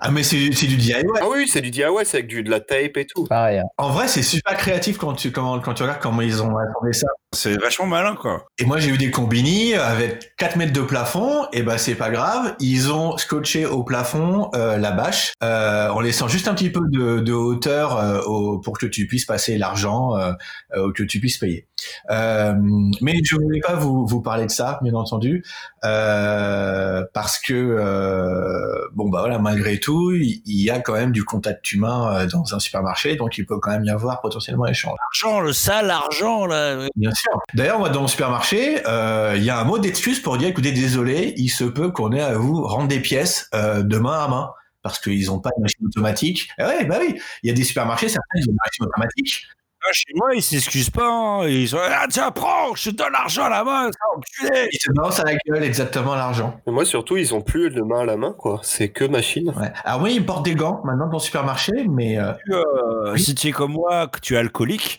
Ah 0.00 0.10
mais 0.10 0.22
c'est 0.22 0.52
c'est 0.52 0.66
du 0.66 0.76
DIY. 0.76 0.94
Ah 1.20 1.24
oui, 1.28 1.48
c'est 1.48 1.60
du 1.60 1.70
DIY, 1.70 1.84
c'est 2.04 2.18
avec 2.18 2.26
du, 2.28 2.42
de 2.42 2.50
la 2.50 2.60
tape 2.60 2.96
et 2.96 3.06
tout. 3.06 3.24
Pareil. 3.24 3.58
hein. 3.58 3.64
En 3.78 3.90
vrai 3.90 4.06
c'est 4.08 4.22
super 4.22 4.56
créatif 4.56 4.98
quand 4.98 5.14
tu 5.14 5.32
quand, 5.32 5.58
quand 5.60 5.74
tu 5.74 5.82
regardes 5.82 6.00
comment 6.00 6.22
ils 6.22 6.42
ont 6.42 6.56
assemblé 6.56 6.92
ça. 6.92 7.08
C'est 7.36 7.56
vachement 7.60 7.86
malin, 7.86 8.16
quoi. 8.16 8.46
Et 8.58 8.64
moi 8.64 8.78
j'ai 8.78 8.90
eu 8.90 8.98
des 8.98 9.10
combini 9.10 9.74
avec 9.74 10.34
4 10.36 10.56
mètres 10.56 10.72
de 10.72 10.80
plafond, 10.80 11.46
et 11.52 11.62
ben 11.62 11.78
c'est 11.78 11.94
pas 11.94 12.10
grave, 12.10 12.54
ils 12.60 12.90
ont 12.92 13.16
scotché 13.18 13.66
au 13.66 13.84
plafond 13.84 14.50
euh, 14.54 14.76
la 14.78 14.90
bâche 14.90 15.32
euh, 15.44 15.88
en 15.90 16.00
laissant 16.00 16.26
juste 16.28 16.48
un 16.48 16.54
petit 16.54 16.70
peu 16.70 16.80
de, 16.88 17.20
de 17.20 17.32
hauteur 17.32 17.96
euh, 17.98 18.20
au- 18.22 18.58
pour 18.58 18.78
que 18.78 18.86
tu 18.86 19.06
puisses 19.06 19.26
passer 19.26 19.58
l'argent, 19.58 20.16
euh, 20.16 20.32
euh, 20.74 20.90
que 20.92 21.02
tu 21.02 21.20
puisses 21.20 21.38
payer. 21.38 21.66
Euh, 22.10 22.54
mais 23.02 23.20
je 23.22 23.36
voulais 23.36 23.60
pas 23.60 23.74
vous, 23.74 24.06
vous 24.06 24.22
parler 24.22 24.46
de 24.46 24.50
ça, 24.50 24.78
bien 24.82 24.94
entendu, 24.94 25.44
euh, 25.84 27.04
parce 27.12 27.38
que 27.38 27.52
euh, 27.54 28.88
bon 28.94 29.08
bah 29.08 29.20
voilà 29.20 29.38
malgré 29.38 29.78
tout 29.78 30.12
il 30.14 30.40
y 30.46 30.70
a 30.70 30.78
quand 30.80 30.94
même 30.94 31.12
du 31.12 31.24
contact 31.24 31.70
humain 31.72 32.14
euh, 32.22 32.26
dans 32.26 32.54
un 32.54 32.58
supermarché, 32.58 33.16
donc 33.16 33.38
il 33.38 33.46
peut 33.46 33.58
quand 33.58 33.70
même 33.70 33.84
y 33.84 33.90
avoir 33.90 34.20
potentiellement 34.20 34.66
échange. 34.66 34.96
L'argent, 35.00 35.40
le 35.40 35.52
sale 35.52 35.90
argent, 35.90 36.46
là. 36.46 36.86
Bien 36.96 37.12
sûr. 37.12 37.25
D'ailleurs, 37.54 37.78
moi, 37.78 37.88
dans 37.88 38.02
le 38.02 38.08
supermarché, 38.08 38.86
euh, 38.86 39.34
il 39.36 39.44
y 39.44 39.50
a 39.50 39.58
un 39.58 39.64
mot 39.64 39.78
d'excuse 39.78 40.20
pour 40.20 40.38
dire, 40.38 40.48
écoutez, 40.48 40.72
désolé, 40.72 41.34
il 41.36 41.48
se 41.48 41.64
peut 41.64 41.90
qu'on 41.90 42.12
ait 42.12 42.20
à 42.20 42.34
vous 42.36 42.62
rendre 42.62 42.88
des 42.88 43.00
pièces 43.00 43.48
euh, 43.54 43.82
de 43.82 43.98
main 43.98 44.24
à 44.24 44.28
main 44.28 44.50
parce 44.82 45.00
qu'ils 45.00 45.26
n'ont 45.26 45.40
pas 45.40 45.50
de 45.56 45.62
machine 45.62 45.84
automatique. 45.84 46.48
Eh 46.58 46.62
ouais, 46.62 46.84
bah 46.84 46.98
oui, 47.00 47.20
il 47.42 47.48
y 47.48 47.50
a 47.50 47.54
des 47.54 47.64
supermarchés, 47.64 48.08
certains, 48.08 48.38
ils 48.38 48.48
ont 48.48 48.52
une 48.52 48.58
machine 48.64 48.84
automatique. 48.84 49.46
Ah, 49.88 49.92
chez 49.92 50.12
moi, 50.14 50.34
ils 50.34 50.42
s'excusent 50.42 50.90
pas. 50.90 51.06
hein. 51.08 51.46
Ils 51.48 51.68
sont 51.68 51.78
ah, 51.80 52.06
tiens, 52.10 52.30
prends, 52.30 52.74
je 52.74 52.90
te 52.90 52.96
donne 52.96 53.12
l'argent 53.12 53.44
à 53.44 53.50
la 53.50 53.62
main, 53.64 53.90
enculé. 54.16 54.68
Ils 54.72 54.78
te 54.78 54.92
balancent 54.92 55.20
à 55.20 55.24
la 55.24 55.34
gueule 55.46 55.62
exactement 55.62 56.14
l'argent. 56.14 56.60
Moi, 56.66 56.84
surtout, 56.84 57.16
ils 57.16 57.34
ont 57.34 57.40
plus 57.40 57.70
de 57.70 57.82
main 57.82 58.00
à 58.00 58.04
la 58.04 58.16
main, 58.16 58.32
quoi. 58.36 58.60
C'est 58.62 58.88
que 58.88 59.04
machine. 59.04 59.50
Ouais. 59.56 59.72
Alors 59.84 60.02
oui, 60.02 60.14
ils 60.16 60.26
portent 60.26 60.44
des 60.44 60.54
gants 60.54 60.80
maintenant 60.84 61.06
dans 61.06 61.12
le 61.14 61.18
supermarché, 61.20 61.72
mais 61.88 62.18
euh, 62.18 62.32
Euh, 62.50 63.12
Oui. 63.12 63.20
Si 63.20 63.34
tu 63.34 63.48
es 63.48 63.52
comme 63.52 63.72
moi, 63.72 64.08
que 64.08 64.18
tu 64.20 64.34
es 64.34 64.38
alcoolique, 64.38 64.98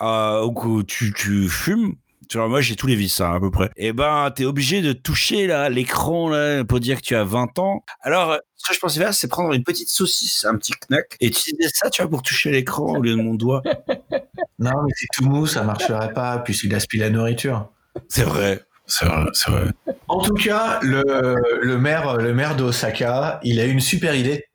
euh, 0.00 0.42
ou 0.44 0.52
que 0.52 0.82
tu, 0.82 1.12
tu 1.12 1.48
fumes, 1.48 1.94
tu 2.28 2.38
vois, 2.38 2.48
moi 2.48 2.60
j'ai 2.60 2.76
tous 2.76 2.86
les 2.86 2.96
vices 2.96 3.20
hein, 3.20 3.34
à 3.34 3.40
peu 3.40 3.50
près. 3.50 3.70
Et 3.76 3.92
ben, 3.92 4.30
t'es 4.34 4.44
obligé 4.44 4.82
de 4.82 4.92
toucher 4.92 5.46
là 5.46 5.68
l'écran 5.68 6.28
là 6.28 6.64
pour 6.64 6.80
dire 6.80 7.00
que 7.00 7.06
tu 7.06 7.14
as 7.14 7.24
20 7.24 7.58
ans. 7.58 7.84
Alors, 8.02 8.32
euh, 8.32 8.38
ce 8.56 8.68
que 8.68 8.74
je 8.74 8.80
pensais 8.80 9.00
faire, 9.00 9.14
c'est 9.14 9.28
prendre 9.28 9.52
une 9.52 9.64
petite 9.64 9.88
saucisse, 9.88 10.44
un 10.44 10.56
petit 10.56 10.72
knack, 10.88 11.16
et 11.20 11.26
utiliser 11.26 11.68
ça, 11.72 11.90
tu 11.90 12.02
vois, 12.02 12.10
pour 12.10 12.22
toucher 12.22 12.50
l'écran 12.50 12.96
au 12.96 13.02
lieu 13.02 13.12
de 13.12 13.22
mon 13.22 13.34
doigt. 13.34 13.62
non, 14.58 14.72
mais 14.84 14.92
c'est 14.96 15.06
tout 15.12 15.24
mou, 15.24 15.46
ça 15.46 15.62
marcherait 15.62 16.12
pas, 16.12 16.38
puisqu'il 16.38 16.74
aspire 16.74 17.02
la 17.02 17.10
nourriture. 17.10 17.70
C'est 18.08 18.24
vrai, 18.24 18.62
c'est 18.86 19.06
vrai, 19.06 19.24
c'est 19.32 19.50
vrai. 19.50 19.70
En 20.08 20.20
tout 20.20 20.34
cas, 20.34 20.80
le, 20.82 21.36
le 21.60 21.78
maire, 21.78 22.16
le 22.16 22.34
maire 22.34 22.56
d'Osaka, 22.56 23.40
il 23.42 23.60
a 23.60 23.64
eu 23.64 23.70
une 23.70 23.80
super 23.80 24.14
idée 24.14 24.46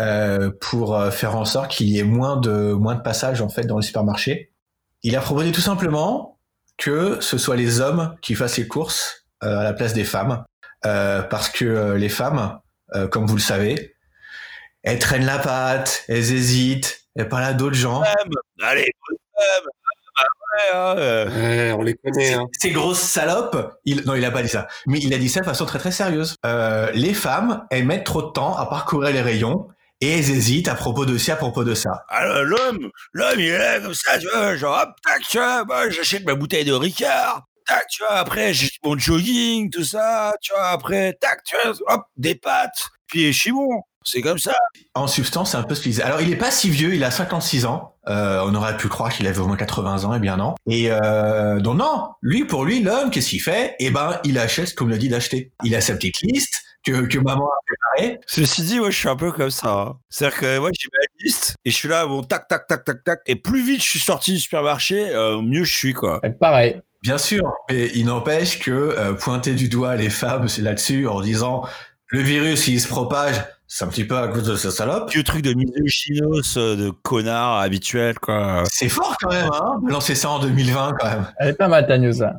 euh, 0.00 0.50
pour 0.60 0.94
euh, 0.94 1.10
faire 1.10 1.34
en 1.34 1.44
sorte 1.44 1.72
qu'il 1.72 1.88
y 1.88 1.98
ait 1.98 2.04
moins 2.04 2.36
de 2.36 2.72
moins 2.72 2.94
de 2.94 3.00
passages 3.00 3.40
en 3.40 3.48
fait 3.48 3.64
dans 3.64 3.76
le 3.76 3.82
supermarché. 3.82 4.52
Il 5.02 5.16
a 5.16 5.20
proposé 5.20 5.50
tout 5.50 5.60
simplement 5.60 6.37
que 6.78 7.20
ce 7.20 7.36
soit 7.36 7.56
les 7.56 7.80
hommes 7.80 8.16
qui 8.22 8.34
fassent 8.34 8.56
les 8.56 8.66
courses 8.68 9.26
euh, 9.44 9.58
à 9.58 9.64
la 9.64 9.72
place 9.74 9.92
des 9.92 10.04
femmes, 10.04 10.44
euh, 10.86 11.22
parce 11.22 11.50
que 11.50 11.64
euh, 11.64 11.98
les 11.98 12.08
femmes, 12.08 12.58
euh, 12.94 13.06
comme 13.08 13.26
vous 13.26 13.36
le 13.36 13.42
savez, 13.42 13.94
elles 14.82 14.98
traînent 14.98 15.26
la 15.26 15.38
patte, 15.38 16.04
elles 16.08 16.32
hésitent, 16.32 17.02
elles 17.16 17.28
parlent 17.28 17.44
à 17.44 17.52
d'autres 17.52 17.74
gens. 17.76 18.02
Allez, 18.62 18.82
ouais, 18.82 19.16
hein, 20.72 20.94
euh, 20.98 21.28
Ouais, 21.28 21.72
on 21.72 21.82
les 21.82 21.94
connaît. 21.94 22.34
Hein. 22.34 22.46
Ces 22.58 22.70
grosses 22.70 23.00
salopes, 23.00 23.74
il, 23.84 24.04
non, 24.06 24.14
il 24.14 24.24
a 24.24 24.30
pas 24.30 24.42
dit 24.42 24.48
ça, 24.48 24.68
mais 24.86 24.98
il 25.00 25.12
a 25.12 25.18
dit 25.18 25.28
ça 25.28 25.40
de 25.40 25.44
façon 25.44 25.66
très 25.66 25.78
très 25.78 25.90
sérieuse. 25.90 26.36
Euh, 26.46 26.90
les 26.94 27.14
femmes, 27.14 27.66
elles 27.70 27.84
mettent 27.84 28.06
trop 28.06 28.22
de 28.22 28.30
temps 28.30 28.56
à 28.56 28.66
parcourir 28.66 29.12
les 29.12 29.20
rayons 29.20 29.68
et 30.00 30.10
elles 30.10 30.30
hésitent 30.30 30.68
à 30.68 30.74
propos 30.74 31.06
de 31.06 31.18
ci, 31.18 31.30
à 31.30 31.36
propos 31.36 31.64
de 31.64 31.74
ça. 31.74 32.04
Alors, 32.08 32.44
l'homme, 32.44 32.90
l'homme, 33.12 33.40
il 33.40 33.48
est 33.48 33.58
là 33.58 33.80
comme 33.80 33.94
ça, 33.94 34.18
tu 34.18 34.28
vois, 34.28 34.56
genre, 34.56 34.80
hop, 34.80 34.90
tac, 35.04 35.22
tu 35.28 35.38
vois, 35.38 35.64
moi, 35.64 35.90
j'achète 35.90 36.24
ma 36.24 36.34
bouteille 36.34 36.64
de 36.64 36.72
Ricard, 36.72 37.46
tac, 37.66 37.86
tu 37.88 38.02
vois, 38.02 38.16
après, 38.16 38.54
j'ai 38.54 38.68
mon 38.84 38.98
jogging, 38.98 39.70
tout 39.70 39.84
ça, 39.84 40.34
tu 40.40 40.52
vois, 40.52 40.68
après, 40.68 41.14
tac, 41.20 41.42
tu 41.44 41.56
vois, 41.62 41.74
hop, 41.88 42.02
des 42.16 42.34
pâtes, 42.34 42.88
puis 43.06 43.32
je 43.32 43.38
suis 43.38 43.52
bon. 43.52 43.82
C'est 44.04 44.22
comme 44.22 44.38
ça. 44.38 44.56
En 44.94 45.06
substance, 45.06 45.50
c'est 45.50 45.58
un 45.58 45.64
peu 45.64 45.74
ce 45.74 45.82
qu'il 45.82 45.90
disait. 45.90 46.02
Alors, 46.02 46.22
il 46.22 46.32
est 46.32 46.36
pas 46.36 46.50
si 46.50 46.70
vieux, 46.70 46.94
il 46.94 47.04
a 47.04 47.10
56 47.10 47.66
ans. 47.66 47.97
Euh, 48.08 48.42
on 48.46 48.54
aurait 48.54 48.76
pu 48.76 48.88
croire 48.88 49.12
qu'il 49.12 49.26
avait 49.26 49.38
au 49.38 49.46
moins 49.46 49.56
80 49.56 50.04
ans, 50.04 50.14
et 50.14 50.18
bien 50.20 50.36
non. 50.36 50.54
Et 50.68 50.90
euh, 50.90 51.60
donc 51.60 51.78
non, 51.78 52.08
lui, 52.22 52.44
pour 52.44 52.64
lui, 52.64 52.82
l'homme, 52.82 53.10
qu'est-ce 53.10 53.28
qu'il 53.30 53.42
fait? 53.42 53.76
Eh 53.80 53.90
ben, 53.90 54.18
il 54.24 54.38
achète 54.38 54.68
ce 54.68 54.74
qu'on 54.74 54.86
lui 54.86 54.94
a 54.94 54.98
dit 54.98 55.08
d'acheter. 55.08 55.52
Il 55.64 55.74
a 55.74 55.80
sa 55.80 55.94
petite 55.94 56.20
liste 56.22 56.62
que, 56.86 57.06
que 57.06 57.18
maman 57.18 57.46
a 57.46 57.58
préparée. 57.66 58.20
Ceci 58.26 58.62
dit, 58.62 58.78
moi, 58.78 58.90
je 58.90 58.96
suis 58.96 59.08
un 59.08 59.16
peu 59.16 59.30
comme 59.32 59.50
ça. 59.50 59.68
hein. 59.70 59.96
C'est-à-dire 60.08 60.38
que 60.38 60.58
moi, 60.58 60.70
j'ai 60.78 60.88
ma 60.92 61.24
liste 61.24 61.54
et 61.64 61.70
je 61.70 61.76
suis 61.76 61.88
là, 61.88 62.06
bon, 62.06 62.22
tac, 62.22 62.48
tac, 62.48 62.66
tac, 62.66 62.84
tac, 62.84 63.04
tac. 63.04 63.20
Et 63.26 63.36
plus 63.36 63.62
vite 63.62 63.82
je 63.82 63.88
suis 63.90 63.98
sorti 63.98 64.32
du 64.32 64.38
supermarché, 64.38 65.08
euh, 65.10 65.42
mieux 65.42 65.64
je 65.64 65.76
suis, 65.76 65.92
quoi. 65.92 66.20
Pareil. 66.40 66.80
Bien 67.02 67.18
sûr, 67.18 67.44
mais 67.70 67.90
il 67.94 68.06
n'empêche 68.06 68.58
que 68.58 68.70
euh, 68.70 69.12
pointer 69.12 69.52
du 69.52 69.68
doigt 69.68 69.94
les 69.94 70.10
femmes 70.10 70.48
c'est 70.48 70.62
là-dessus 70.62 71.06
en 71.06 71.20
disant 71.20 71.64
le 72.08 72.20
virus 72.20 72.66
il 72.66 72.80
se 72.80 72.88
propage, 72.88 73.36
c'est 73.68 73.84
un 73.84 73.88
petit 73.88 74.04
peu 74.04 74.16
à 74.18 74.26
cause 74.28 74.42
de 74.44 74.56
ce 74.56 74.70
salope. 74.70 75.10
Vieux 75.12 75.22
truc 75.22 75.42
de 75.42 75.52
misogynos, 75.54 76.56
euh, 76.56 76.74
de 76.74 76.90
connard 76.90 77.58
habituel, 77.58 78.18
quoi. 78.18 78.64
C'est 78.70 78.88
fort 78.88 79.14
quand 79.20 79.30
même, 79.30 79.48
hein, 79.52 79.74
de 79.86 79.92
lancer 79.92 80.14
ça 80.14 80.30
en 80.30 80.38
2020 80.40 80.94
quand 80.98 81.06
même. 81.08 81.26
Elle 81.38 81.48
est 81.50 81.52
pas 81.54 81.68
mal 81.68 81.86
ta 81.86 81.98
news. 81.98 82.22
hein. 82.22 82.32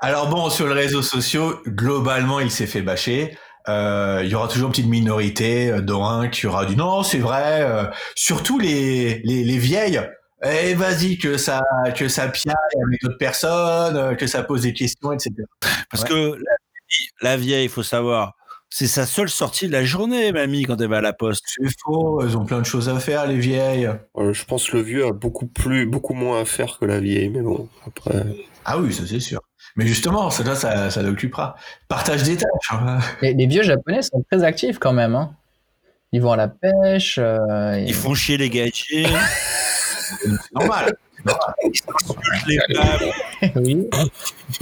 Alors 0.00 0.28
bon, 0.28 0.50
sur 0.50 0.66
les 0.66 0.74
réseaux 0.74 1.02
sociaux, 1.02 1.60
globalement, 1.66 2.40
il 2.40 2.50
s'est 2.50 2.66
fait 2.66 2.82
bâcher. 2.82 3.36
Euh, 3.68 4.22
il 4.24 4.30
y 4.30 4.34
aura 4.34 4.48
toujours 4.48 4.68
une 4.68 4.72
petite 4.72 4.88
minorité, 4.88 5.70
euh, 5.70 5.80
dont 5.82 6.04
un 6.04 6.28
qui 6.28 6.46
aura 6.46 6.64
dit 6.64 6.76
non, 6.76 7.02
c'est 7.02 7.18
vrai. 7.18 7.60
euh, 7.62 7.84
surtout 8.14 8.58
les, 8.58 9.20
les, 9.24 9.44
les 9.44 9.58
vieilles. 9.58 10.00
Eh 10.42 10.72
vas-y 10.72 11.18
que 11.18 11.36
ça 11.36 11.60
que 11.94 12.08
ça 12.08 12.26
piaille 12.28 12.54
avec 12.86 13.02
d'autres 13.02 13.18
personnes, 13.18 14.16
que 14.16 14.26
ça 14.26 14.42
pose 14.42 14.62
des 14.62 14.72
questions, 14.72 15.12
etc. 15.12 15.30
Parce 15.90 16.04
Ouais. 16.04 16.08
que 16.08 16.38
la 17.20 17.36
vieille, 17.36 17.64
il 17.66 17.68
faut 17.70 17.82
savoir, 17.82 18.32
c'est 18.70 18.86
sa 18.86 19.04
seule 19.04 19.28
sortie 19.28 19.66
de 19.66 19.72
la 19.72 19.84
journée, 19.84 20.32
mamie, 20.32 20.62
quand 20.62 20.80
elle 20.80 20.88
va 20.88 20.98
à 20.98 21.00
la 21.00 21.12
poste. 21.12 21.44
C'est 21.46 21.68
faux, 21.84 22.22
elles 22.22 22.36
ont 22.36 22.44
plein 22.44 22.60
de 22.60 22.66
choses 22.66 22.88
à 22.88 22.98
faire, 23.00 23.26
les 23.26 23.38
vieilles. 23.38 23.90
Euh, 24.16 24.32
je 24.32 24.44
pense 24.44 24.70
que 24.70 24.76
le 24.76 24.82
vieux 24.82 25.06
a 25.06 25.12
beaucoup 25.12 25.46
plus, 25.46 25.86
beaucoup 25.86 26.14
moins 26.14 26.42
à 26.42 26.44
faire 26.44 26.78
que 26.78 26.84
la 26.84 27.00
vieille, 27.00 27.28
mais 27.30 27.42
bon, 27.42 27.68
après. 27.86 28.24
Ah 28.64 28.78
oui, 28.78 28.92
ça 28.92 29.02
c'est 29.06 29.20
sûr. 29.20 29.40
Mais 29.76 29.86
justement, 29.86 30.30
ça, 30.30 30.54
ça, 30.54 30.90
ça 30.90 31.02
l'occupera. 31.02 31.56
Partage 31.88 32.22
des 32.22 32.36
tâches. 32.36 32.70
hein. 32.72 32.98
Les, 33.22 33.34
les 33.34 33.46
vieux 33.46 33.62
japonais 33.62 34.02
sont 34.02 34.22
très 34.30 34.42
actifs 34.44 34.78
quand 34.78 34.92
même. 34.92 35.14
hein. 35.14 35.34
Ils 36.12 36.20
vont 36.20 36.32
à 36.32 36.36
la 36.36 36.48
pêche. 36.48 37.18
euh, 37.20 37.78
Ils 37.86 37.94
font 37.94 38.14
chier 38.14 38.36
les 38.36 38.50
gaijins, 38.50 38.72
C'est 40.22 40.28
normal. 40.54 40.92
ils 41.22 41.80
insultent 41.94 42.46
les 42.46 42.58
femmes. 42.74 43.52
oui. 43.56 43.86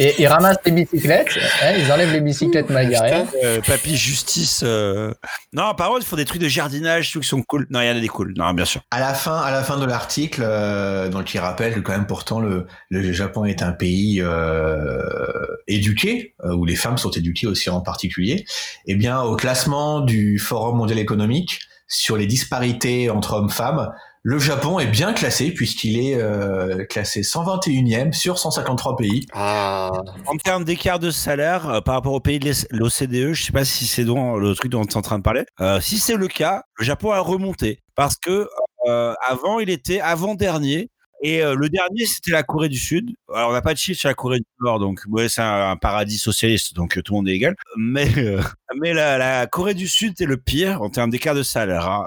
Et 0.01 0.15
ils 0.19 0.27
ramassent 0.27 0.59
les 0.67 0.73
bicyclettes. 0.73 1.39
hein, 1.63 1.73
ils 1.79 1.91
enlèvent 1.93 2.13
les 2.13 2.21
bicyclettes 2.21 2.69
mal 2.71 2.91
garées. 2.91 3.25
Euh, 3.45 3.61
papy 3.61 3.97
justice. 3.97 4.63
euh. 4.65 5.13
Non, 5.53 5.75
par 5.77 5.89
contre, 5.89 6.01
ils 6.03 6.07
font 6.07 6.17
des 6.17 6.25
trucs 6.25 6.41
de 6.43 6.49
jardinage, 6.49 7.13
tout 7.13 7.21
qui 7.21 7.29
sont 7.29 7.43
cool. 7.43 7.67
Non, 7.71 7.81
il 7.81 7.87
y 7.87 7.91
en 7.91 7.97
a 7.97 8.01
des 8.01 8.09
cool. 8.09 8.35
Non, 8.37 8.53
bien 8.55 8.65
sûr. 8.65 8.81
À 8.91 8.99
la 8.99 9.15
fin, 9.15 9.37
à 9.41 9.53
la 9.53 9.63
fin 9.63 9.79
de 9.79 9.87
l'article, 9.87 10.43
euh, 10.45 11.09
donc 11.09 11.33
il 11.33 11.39
rappelle 11.39 11.75
que 11.75 11.81
quand 11.81 11.93
même 11.93 12.07
pourtant 12.09 12.41
le, 12.41 12.67
le 12.91 13.13
Japon 13.13 13.45
est 13.45 13.63
un 13.63 13.73
pays 13.73 14.21
euh, 14.21 15.47
éduqué, 15.69 16.35
euh, 16.45 16.55
où 16.55 16.65
les 16.65 16.77
femmes 16.77 16.99
sont 16.99 17.11
éduquées 17.13 17.47
aussi 17.47 17.71
en 17.71 17.81
particulier. 17.81 18.45
Eh 18.87 18.95
bien, 18.97 19.21
au 19.21 19.37
classement 19.37 20.01
du 20.01 20.39
Forum 20.39 20.77
mondial 20.77 20.99
économique 20.99 21.61
sur 21.87 22.17
les 22.17 22.27
disparités 22.27 23.09
entre 23.11 23.33
hommes-femmes, 23.35 23.91
le 24.31 24.39
Japon 24.39 24.79
est 24.79 24.87
bien 24.87 25.15
classé 25.15 25.53
puisqu'il 25.53 25.99
est 25.99 26.21
euh, 26.21 26.85
classé 26.85 27.23
121e 27.23 28.13
sur 28.13 28.39
153 28.39 28.95
pays. 28.97 29.27
Ah, 29.33 29.91
En 30.27 30.37
termes 30.37 30.65
d'écart 30.65 30.99
de 30.99 31.11
salaire 31.11 31.67
euh, 31.71 31.81
par 31.81 31.95
rapport 31.95 32.13
au 32.13 32.21
pays 32.21 32.39
de 32.39 32.53
l'OCDE, 32.71 33.33
je 33.33 33.43
sais 33.45 33.53
pas 33.53 33.65
si 33.65 33.87
c'est 33.87 34.05
dans 34.05 34.37
le 34.37 34.55
truc 34.55 34.71
dont 34.71 34.85
tu 34.85 34.93
es 34.93 34.97
en 34.99 35.03
train 35.03 35.17
de 35.17 35.23
parler. 35.23 35.45
Euh, 35.63 35.81
si 35.81 35.97
c'est 35.99 36.17
le 36.17 36.29
cas, 36.29 36.63
le 36.79 36.85
Japon 36.85 37.11
a 37.13 37.21
remonté 37.21 37.81
parce 37.95 38.17
que 38.17 38.47
euh, 38.87 39.15
avant 39.27 39.61
il 39.61 39.71
était 39.71 40.01
avant 40.01 40.35
dernier. 40.35 40.91
Et 41.21 41.43
euh, 41.43 41.57
le 41.57 41.69
dernier, 41.69 42.07
c'était 42.07 42.31
la 42.31 42.45
Corée 42.45 42.69
du 42.69 42.79
Sud. 42.79 43.11
Alors, 43.35 43.51
on 43.51 43.53
n'a 43.53 43.61
pas 43.61 43.73
de 43.73 43.79
chiffre 43.79 43.99
sur 43.99 44.09
la 44.09 44.15
Corée 44.15 44.39
du 44.39 44.47
Nord, 44.61 44.79
donc 44.79 45.01
ouais, 45.09 45.29
c'est 45.29 45.41
un, 45.43 45.71
un 45.73 45.77
paradis 45.77 46.17
socialiste, 46.17 46.75
donc 46.75 46.97
euh, 46.97 47.03
tout 47.03 47.13
le 47.13 47.17
monde 47.17 47.29
est 47.29 47.33
égal. 47.33 47.57
Mais, 47.77 48.09
euh, 48.19 48.41
mais 48.81 48.93
la, 48.93 49.19
la 49.19 49.49
Corée 49.49 49.75
du 49.75 49.89
Sud 49.89 50.15
est 50.21 50.27
le 50.27 50.37
pire 50.37 50.81
en 50.81 50.91
termes 50.91 51.11
d'écart 51.11 51.35
de 51.35 51.43
salaire. 51.43 51.89
hein. 51.91 52.07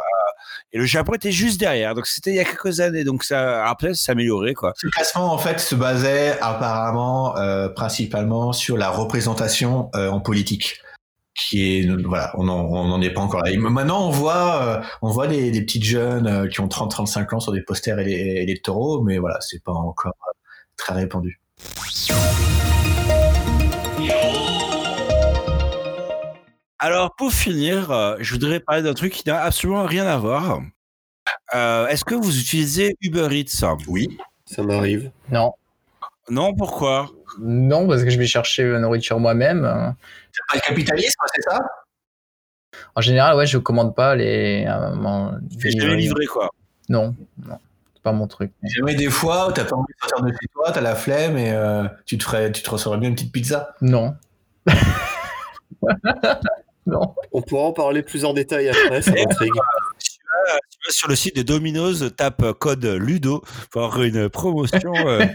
Et 0.74 0.78
le 0.78 0.86
Japon 0.86 1.14
était 1.14 1.32
juste 1.32 1.60
derrière. 1.60 1.96
Donc, 1.96 2.08
c'était 2.08 2.32
il 2.32 2.38
y 2.38 2.40
a 2.40 2.46
quelques 2.46 2.80
années. 2.80 3.04
Donc, 3.04 3.24
ça, 3.24 3.68
après, 3.68 3.94
ça 3.94 4.06
s'améliorait, 4.06 4.54
quoi. 4.54 4.74
Ce 4.78 4.88
classement, 4.88 5.34
en 5.34 5.38
fait, 5.38 5.60
se 5.60 5.76
basait 5.76 6.40
apparemment 6.40 7.38
euh, 7.38 7.68
principalement 7.68 8.54
sur 8.54 8.78
la 8.78 8.90
représentation 8.90 9.90
euh, 9.96 10.10
en 10.10 10.22
politique, 10.22 10.80
qui 11.36 11.80
est 11.80 12.06
voilà, 12.06 12.32
on 12.38 12.46
n'en 12.46 13.02
est 13.02 13.10
pas 13.10 13.22
encore 13.22 13.44
là. 13.44 13.52
Et 13.52 13.58
maintenant, 13.58 14.08
on 14.08 14.12
voit, 14.12 14.64
euh, 14.64 14.82
on 15.02 15.12
voit 15.12 15.28
des, 15.28 15.52
des 15.52 15.62
petites 15.62 15.84
jeunes 15.84 16.28
euh, 16.28 16.48
qui 16.48 16.62
ont 16.62 16.68
30-35 16.68 17.36
ans 17.36 17.40
sur 17.42 17.52
des 17.52 17.62
posters 17.62 18.00
électoraux, 18.00 19.02
mais 19.02 19.18
voilà, 19.18 19.40
c'est 19.42 19.64
pas 19.64 19.74
encore 19.74 20.14
très 20.78 20.94
répandu. 20.94 21.42
Alors, 26.84 27.14
pour 27.16 27.32
finir, 27.32 27.92
euh, 27.92 28.18
je 28.20 28.34
voudrais 28.34 28.60
parler 28.60 28.82
d'un 28.82 28.96
truc 28.96 29.14
qui 29.14 29.28
n'a 29.28 29.40
absolument 29.44 29.86
rien 29.86 30.08
à 30.08 30.18
voir. 30.18 30.62
Euh, 31.54 31.86
Est-ce 31.88 32.04
que 32.04 32.16
vous 32.16 32.40
utilisez 32.40 32.96
Uber 33.02 33.28
Eats? 33.32 33.64
Oui. 33.88 34.18
ça 34.46 34.64
m'arrive. 34.64 35.12
Non. 35.30 35.54
Non, 36.30 36.56
pourquoi? 36.56 37.12
Non, 37.40 37.88
parce 37.88 38.04
que 38.04 38.10
je 38.10 38.18
vais 38.18 38.26
chercher 38.26 38.64
la 38.68 38.80
nourriture 38.80 39.20
moi-même. 39.20 39.96
C'est 40.32 40.42
pas 40.50 40.56
le 40.56 40.62
capitalisme, 40.70 41.22
c'est 41.36 41.42
ça? 41.44 41.60
En 42.96 43.02
général, 43.02 43.36
ouais, 43.36 43.46
je 43.46 43.60
commande 43.60 43.96
pas 43.96 44.16
les. 44.16 44.66
euh, 44.68 45.32
fais 45.60 45.70
jamais 45.72 45.98
livrer, 45.98 46.26
quoi? 46.26 46.50
Non, 46.90 47.16
non, 47.46 47.60
c'est 47.94 48.02
pas 48.02 48.12
mon 48.12 48.26
truc. 48.28 48.52
Jamais 48.64 48.96
des 48.96 49.10
fois 49.10 49.50
où 49.50 49.52
t'as 49.52 49.66
pas 49.66 49.76
envie 49.76 49.94
de 49.94 50.00
sortir 50.10 50.26
de 50.26 50.32
chez 50.32 50.48
toi, 50.54 50.72
t'as 50.72 50.82
la 50.82 50.96
flemme 50.96 51.38
et 51.38 51.52
euh, 51.52 51.88
tu 52.06 52.18
te 52.18 52.24
ferais, 52.24 52.52
tu 52.52 52.64
te 52.64 52.70
recevrais 52.70 52.98
bien 52.98 53.10
une 53.10 53.16
petite 53.16 53.32
pizza. 53.32 53.76
Non. 53.82 54.16
non. 56.86 57.16
On 57.32 57.42
pourra 57.42 57.64
en 57.64 57.74
parler 57.74 58.04
plus 58.04 58.26
en 58.26 58.34
détail 58.34 58.70
après, 58.70 59.02
ça 59.02 59.12
m'intrigue. 59.12 59.52
Sur 60.90 61.08
le 61.08 61.16
site 61.16 61.36
de 61.36 61.44
Domino's, 61.44 62.04
tape 62.18 62.54
code 62.54 62.84
Ludo 62.86 63.44
pour 63.70 63.84
avoir 63.84 64.04
une 64.04 64.30
promotion. 64.30 64.94
euh. 65.08 65.26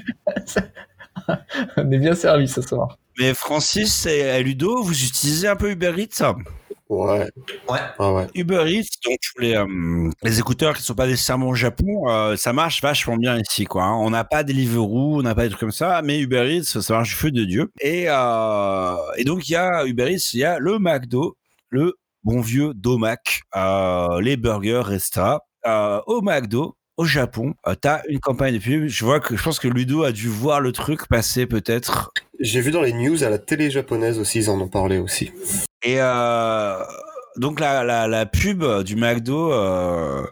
On 1.76 1.90
est 1.90 1.99
bien 1.99 2.14
servi 2.14 2.49
ce 2.49 2.61
soir. 2.62 2.99
Mais 3.18 3.32
Francis 3.32 4.07
et 4.07 4.42
Ludo, 4.42 4.82
vous 4.82 5.05
utilisez 5.05 5.49
un 5.49 5.57
peu 5.57 5.70
Uber 5.70 5.94
Eats? 5.97 6.34
Ouais. 6.89 7.28
Ouais. 7.68 7.78
Ah 7.99 8.12
ouais. 8.12 8.26
Uber 8.34 8.64
Eats, 8.68 8.87
donc 9.05 9.18
les, 9.39 9.57
euh, 9.57 10.11
les 10.22 10.39
écouteurs 10.39 10.74
qui 10.74 10.82
ne 10.82 10.84
sont 10.84 10.95
pas 10.95 11.07
nécessairement 11.09 11.49
au 11.49 11.55
Japon, 11.55 12.09
euh, 12.09 12.37
ça 12.37 12.53
marche 12.53 12.80
vachement 12.80 13.16
bien 13.16 13.39
ici. 13.39 13.64
Quoi, 13.64 13.84
hein. 13.84 13.95
On 13.95 14.11
n'a 14.11 14.22
pas 14.24 14.45
Deliveroo, 14.45 15.18
on 15.18 15.22
n'a 15.22 15.34
pas 15.34 15.43
des 15.43 15.49
trucs 15.49 15.61
comme 15.61 15.72
ça, 15.72 16.01
mais 16.05 16.20
Uber 16.20 16.47
Eats, 16.57 16.80
ça 16.80 16.95
marche 16.95 17.09
du 17.09 17.14
feu 17.16 17.30
de 17.32 17.45
Dieu. 17.45 17.72
Et, 17.80 18.05
euh, 18.09 18.95
et 19.16 19.24
donc, 19.24 19.49
il 19.49 19.53
y 19.53 19.57
a 19.57 19.84
Uber 19.84 20.12
Eats, 20.12 20.30
il 20.34 20.41
y 20.41 20.45
a 20.45 20.59
le 20.61 20.78
McDo, 20.78 21.37
le 21.70 21.95
bon 22.22 22.41
vieux 22.41 22.72
Domac, 22.74 23.43
euh, 23.57 24.20
les 24.20 24.37
burgers 24.37 24.82
Resta. 24.84 25.41
Euh, 25.66 26.01
au 26.07 26.22
McDo, 26.22 26.76
au 26.97 27.05
Japon, 27.05 27.55
euh, 27.66 27.74
tu 27.80 27.89
as 27.89 28.03
une 28.09 28.20
campagne 28.20 28.55
de 28.55 28.59
pub. 28.61 28.87
Je 28.87 29.05
vois 29.05 29.18
que 29.18 29.37
je 29.37 29.43
pense 29.43 29.59
que 29.59 29.66
Ludo 29.68 30.05
a 30.05 30.12
dû 30.12 30.28
voir 30.28 30.61
le 30.61 30.70
truc 30.70 31.09
passer 31.09 31.47
peut-être. 31.47 32.12
J'ai 32.39 32.61
vu 32.61 32.70
dans 32.70 32.82
les 32.82 32.93
news 32.93 33.24
à 33.24 33.30
la 33.30 33.39
télé 33.39 33.70
japonaise 33.70 34.18
aussi, 34.20 34.39
ils 34.39 34.51
en 34.51 34.61
ont 34.61 34.68
parlé 34.68 34.99
aussi. 34.99 35.32
Et 35.87 35.99
euh, 36.01 36.78
donc 37.37 37.61
la, 37.61 37.84
la, 37.84 38.09
la 38.09 38.26
pub 38.26 38.64
du 38.82 38.97
McDo, 38.97 39.53
euh, 39.53 40.24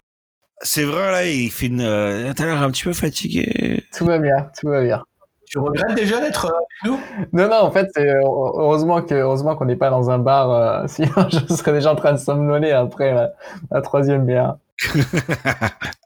c'est 0.61 0.83
vrai 0.83 1.11
là, 1.11 1.25
il 1.25 1.49
fait 1.49 1.67
une. 1.67 1.79
Euh, 1.79 2.33
T'as 2.35 2.45
l'air 2.45 2.61
un 2.61 2.69
petit 2.71 2.83
peu 2.83 2.91
fatigué. 2.91 3.81
Tout 3.97 4.05
va 4.05 4.17
bien, 4.17 4.49
tout 4.59 4.67
va 4.67 4.83
bien. 4.83 5.01
Tu 5.47 5.59
regrettes 5.59 5.95
déjà 5.95 6.19
d'être 6.19 6.47
euh, 6.47 6.49
avec 6.49 6.67
nous? 6.83 6.99
Non, 7.31 7.47
non, 7.47 7.57
en 7.61 7.71
fait, 7.71 7.87
heureusement 7.97 9.01
que 9.01 9.13
heureusement 9.13 9.55
qu'on 9.55 9.63
n'est 9.63 9.77
pas 9.77 9.89
dans 9.89 10.09
un 10.09 10.19
bar, 10.19 10.51
euh, 10.51 10.83
sinon 10.89 11.29
je 11.29 11.55
serais 11.55 11.71
déjà 11.71 11.93
en 11.93 11.95
train 11.95 12.11
de 12.11 12.17
somnoler 12.17 12.71
après 12.71 13.13
la, 13.13 13.31
la 13.71 13.81
troisième 13.81 14.25
bière. 14.25 14.55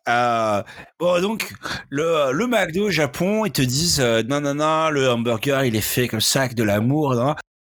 Euh, 0.07 0.63
bon, 0.99 1.21
donc, 1.21 1.53
le, 1.91 2.31
le 2.31 2.47
McDo 2.47 2.87
au 2.87 2.89
Japon, 2.89 3.45
ils 3.45 3.51
te 3.51 3.61
disent, 3.61 3.99
euh, 3.99 4.23
non, 4.23 4.41
non, 4.41 4.55
non, 4.55 4.89
le 4.89 5.07
hamburger, 5.07 5.65
il 5.65 5.75
est 5.75 5.81
fait 5.81 6.07
comme 6.07 6.19
ça, 6.19 6.39
avec 6.41 6.55
de 6.55 6.63
l'amour. 6.63 7.13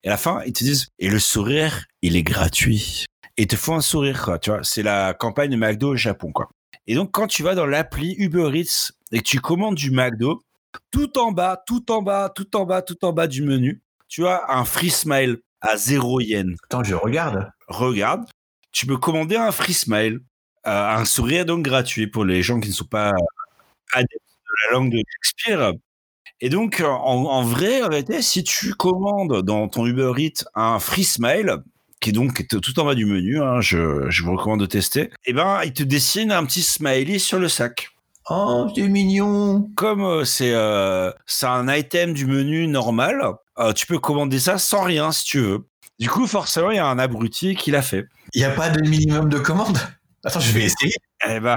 Et 0.04 0.08
à 0.08 0.12
la 0.12 0.16
fin, 0.16 0.42
ils 0.44 0.52
te 0.52 0.64
disent, 0.64 0.88
et 0.98 1.08
le 1.08 1.18
sourire, 1.18 1.84
il 2.02 2.16
est 2.16 2.22
gratuit. 2.22 3.06
Et 3.36 3.42
ils 3.42 3.46
te 3.46 3.56
font 3.56 3.76
un 3.76 3.80
sourire, 3.80 4.22
quoi, 4.22 4.38
tu 4.38 4.50
vois. 4.50 4.60
C'est 4.62 4.82
la 4.82 5.14
campagne 5.14 5.50
de 5.50 5.56
McDo 5.56 5.90
au 5.90 5.96
Japon, 5.96 6.32
quoi. 6.32 6.48
Et 6.86 6.94
donc, 6.94 7.12
quand 7.12 7.28
tu 7.28 7.42
vas 7.42 7.54
dans 7.54 7.66
l'appli 7.66 8.14
Uber 8.18 8.50
Eats 8.58 8.90
et 9.12 9.18
que 9.18 9.24
tu 9.24 9.40
commandes 9.40 9.76
du 9.76 9.90
McDo, 9.90 10.42
tout 10.90 11.18
en 11.18 11.32
bas, 11.32 11.62
tout 11.66 11.90
en 11.92 12.02
bas, 12.02 12.30
tout 12.34 12.56
en 12.56 12.64
bas, 12.64 12.82
tout 12.82 13.04
en 13.04 13.12
bas 13.12 13.26
du 13.26 13.42
menu, 13.42 13.82
tu 14.08 14.26
as 14.26 14.42
un 14.48 14.64
free 14.64 14.90
smile 14.90 15.38
à 15.60 15.76
0 15.76 16.20
yen. 16.20 16.56
Attends, 16.64 16.82
je 16.82 16.94
regarde. 16.94 17.50
Regarde, 17.68 18.24
tu 18.72 18.86
peux 18.86 18.96
commander 18.96 19.36
un 19.36 19.52
free 19.52 19.74
smile, 19.74 20.20
euh, 20.66 20.88
un 20.96 21.04
sourire 21.04 21.44
donc 21.46 21.62
gratuit 21.62 22.08
pour 22.08 22.24
les 22.24 22.42
gens 22.42 22.60
qui 22.60 22.68
ne 22.68 22.74
sont 22.74 22.84
pas 22.84 23.12
adeptes 23.92 24.12
de 24.12 24.66
la 24.66 24.72
langue 24.78 24.90
de 24.90 24.98
Shakespeare. 24.98 25.72
Et 26.44 26.48
donc, 26.48 26.82
en, 26.84 26.90
en 26.90 27.42
vrai, 27.44 27.82
en 27.82 27.90
si 28.20 28.42
tu 28.42 28.74
commandes 28.74 29.42
dans 29.42 29.68
ton 29.68 29.86
Uber 29.86 30.12
Eats 30.18 30.44
un 30.56 30.80
free 30.80 31.04
smile, 31.04 31.58
qui 32.00 32.10
est 32.10 32.12
donc 32.12 32.44
tout 32.48 32.80
en 32.80 32.84
bas 32.84 32.96
du 32.96 33.06
menu, 33.06 33.40
hein, 33.40 33.60
je, 33.60 34.10
je 34.10 34.24
vous 34.24 34.32
recommande 34.32 34.58
de 34.58 34.66
tester, 34.66 35.10
et 35.24 35.32
ben, 35.32 35.60
il 35.64 35.72
te 35.72 35.84
dessine 35.84 36.32
un 36.32 36.44
petit 36.44 36.62
smiley 36.62 37.20
sur 37.20 37.38
le 37.38 37.48
sac. 37.48 37.90
Oh, 38.28 38.68
c'est 38.74 38.88
mignon. 38.88 39.68
Comme 39.76 40.02
euh, 40.04 40.24
c'est 40.24 40.52
euh, 40.52 41.12
c'est 41.26 41.46
un 41.46 41.72
item 41.72 42.12
du 42.12 42.26
menu 42.26 42.66
normal, 42.66 43.22
euh, 43.58 43.72
tu 43.72 43.86
peux 43.86 44.00
commander 44.00 44.40
ça 44.40 44.58
sans 44.58 44.82
rien 44.82 45.12
si 45.12 45.24
tu 45.24 45.38
veux. 45.38 45.66
Du 46.00 46.08
coup, 46.08 46.26
forcément, 46.26 46.72
il 46.72 46.76
y 46.76 46.80
a 46.80 46.86
un 46.86 46.98
abruti 46.98 47.54
qui 47.54 47.70
l'a 47.70 47.82
fait. 47.82 48.04
Il 48.34 48.40
n'y 48.40 48.44
a 48.44 48.50
pas 48.50 48.68
de 48.68 48.80
minimum 48.88 49.28
de 49.28 49.38
commande 49.38 49.78
Attends, 50.24 50.40
je 50.40 50.50
vais 50.52 50.64
essayer. 50.64 50.94
Eh 51.28 51.38
ben, 51.38 51.56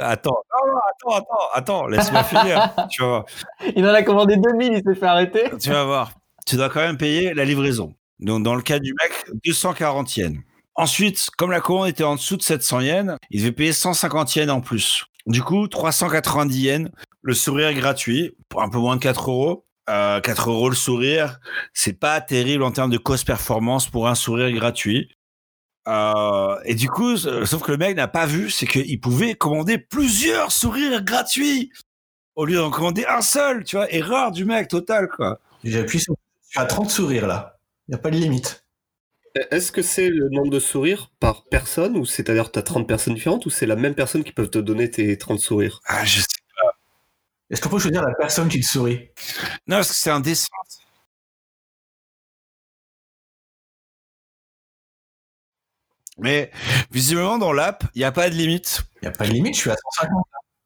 attends, 0.00 0.42
attends, 0.50 1.14
attends, 1.14 1.48
attends, 1.54 1.86
laisse-moi 1.86 2.24
finir. 2.24 2.74
tu 2.90 3.02
vas 3.02 3.08
voir. 3.08 3.24
Il 3.76 3.86
en 3.86 3.94
a 3.94 4.02
commandé 4.02 4.36
2000, 4.36 4.72
il 4.72 4.82
s'est 4.82 4.98
fait 4.98 5.06
arrêter. 5.06 5.44
Tu 5.60 5.70
vas 5.70 5.84
voir. 5.84 6.12
Tu 6.46 6.56
dois 6.56 6.68
quand 6.68 6.80
même 6.80 6.96
payer 6.96 7.34
la 7.34 7.44
livraison. 7.44 7.94
Donc, 8.18 8.42
dans 8.42 8.54
le 8.54 8.62
cas 8.62 8.78
du 8.78 8.94
mec, 9.00 9.12
240 9.44 10.16
yens. 10.16 10.36
Ensuite, 10.74 11.28
comme 11.36 11.50
la 11.50 11.60
commande 11.60 11.88
était 11.88 12.04
en 12.04 12.14
dessous 12.14 12.36
de 12.36 12.42
700 12.42 12.80
yens, 12.80 13.16
il 13.30 13.40
devait 13.40 13.52
payer 13.52 13.72
150 13.72 14.36
yens 14.36 14.50
en 14.50 14.60
plus. 14.60 15.04
Du 15.26 15.42
coup, 15.42 15.68
390 15.68 16.60
yens, 16.60 16.90
le 17.22 17.34
sourire 17.34 17.72
gratuit, 17.74 18.34
pour 18.48 18.62
un 18.62 18.68
peu 18.68 18.78
moins 18.78 18.96
de 18.96 19.00
4 19.00 19.30
euros. 19.30 19.66
Euh, 19.88 20.20
4 20.20 20.50
euros 20.50 20.68
le 20.68 20.76
sourire, 20.76 21.40
c'est 21.74 21.98
pas 21.98 22.20
terrible 22.20 22.62
en 22.62 22.70
termes 22.70 22.90
de 22.90 22.98
cost 22.98 23.26
performance 23.26 23.88
pour 23.88 24.06
un 24.06 24.14
sourire 24.14 24.52
gratuit. 24.52 25.10
Euh, 25.88 26.56
et 26.64 26.74
du 26.74 26.88
coup, 26.88 27.12
euh, 27.26 27.44
sauf 27.46 27.62
que 27.62 27.72
le 27.72 27.78
mec 27.78 27.96
n'a 27.96 28.08
pas 28.08 28.26
vu, 28.26 28.50
c'est 28.50 28.66
qu'il 28.66 29.00
pouvait 29.00 29.34
commander 29.34 29.78
plusieurs 29.78 30.52
sourires 30.52 31.02
gratuits 31.02 31.72
au 32.36 32.44
lieu 32.44 32.56
d'en 32.56 32.70
commander 32.70 33.04
un 33.06 33.22
seul, 33.22 33.64
tu 33.64 33.76
vois. 33.76 33.92
Erreur 33.92 34.30
du 34.30 34.44
mec 34.44 34.68
total, 34.68 35.08
quoi. 35.08 35.40
J'appuie 35.64 36.00
sur. 36.00 36.14
Je 36.44 36.50
suis 36.50 36.60
à 36.60 36.66
30 36.66 36.90
sourires 36.90 37.26
là. 37.26 37.58
Il 37.88 37.92
n'y 37.92 37.94
a 37.96 37.98
pas 37.98 38.10
de 38.10 38.16
limite. 38.16 38.64
Est-ce 39.50 39.70
que 39.70 39.82
c'est 39.82 40.08
le 40.08 40.28
nombre 40.28 40.50
de 40.50 40.58
sourires 40.58 41.12
par 41.20 41.44
personne, 41.44 41.96
ou 41.96 42.04
c'est-à-dire 42.04 42.50
tu 42.50 42.58
as 42.58 42.62
30 42.62 42.88
personnes 42.88 43.14
différentes, 43.14 43.46
ou 43.46 43.50
c'est 43.50 43.66
la 43.66 43.76
même 43.76 43.94
personne 43.94 44.24
qui 44.24 44.32
peut 44.32 44.48
te 44.48 44.58
donner 44.58 44.90
tes 44.90 45.16
30 45.16 45.38
sourires? 45.38 45.80
Ah, 45.86 46.04
je 46.04 46.20
sais. 46.20 46.26
Est-ce 47.50 47.60
qu'on 47.60 47.68
peut 47.68 47.78
choisir 47.80 48.02
la 48.02 48.14
personne 48.14 48.48
qui 48.48 48.60
te 48.60 48.66
sourit? 48.66 49.10
Non, 49.66 49.76
parce 49.76 49.88
que 49.88 49.94
c'est 49.94 50.10
indécent. 50.10 50.46
Mais 56.20 56.50
visiblement 56.90 57.38
dans 57.38 57.52
l'app, 57.52 57.84
il 57.94 57.98
n'y 57.98 58.04
a 58.04 58.12
pas 58.12 58.30
de 58.30 58.34
limite. 58.34 58.82
Il 58.96 59.08
n'y 59.08 59.08
a 59.08 59.12
pas 59.12 59.26
de 59.26 59.32
limite, 59.32 59.54
je 59.54 59.60
suis 59.60 59.70
à 59.70 59.76
150. 59.96 60.24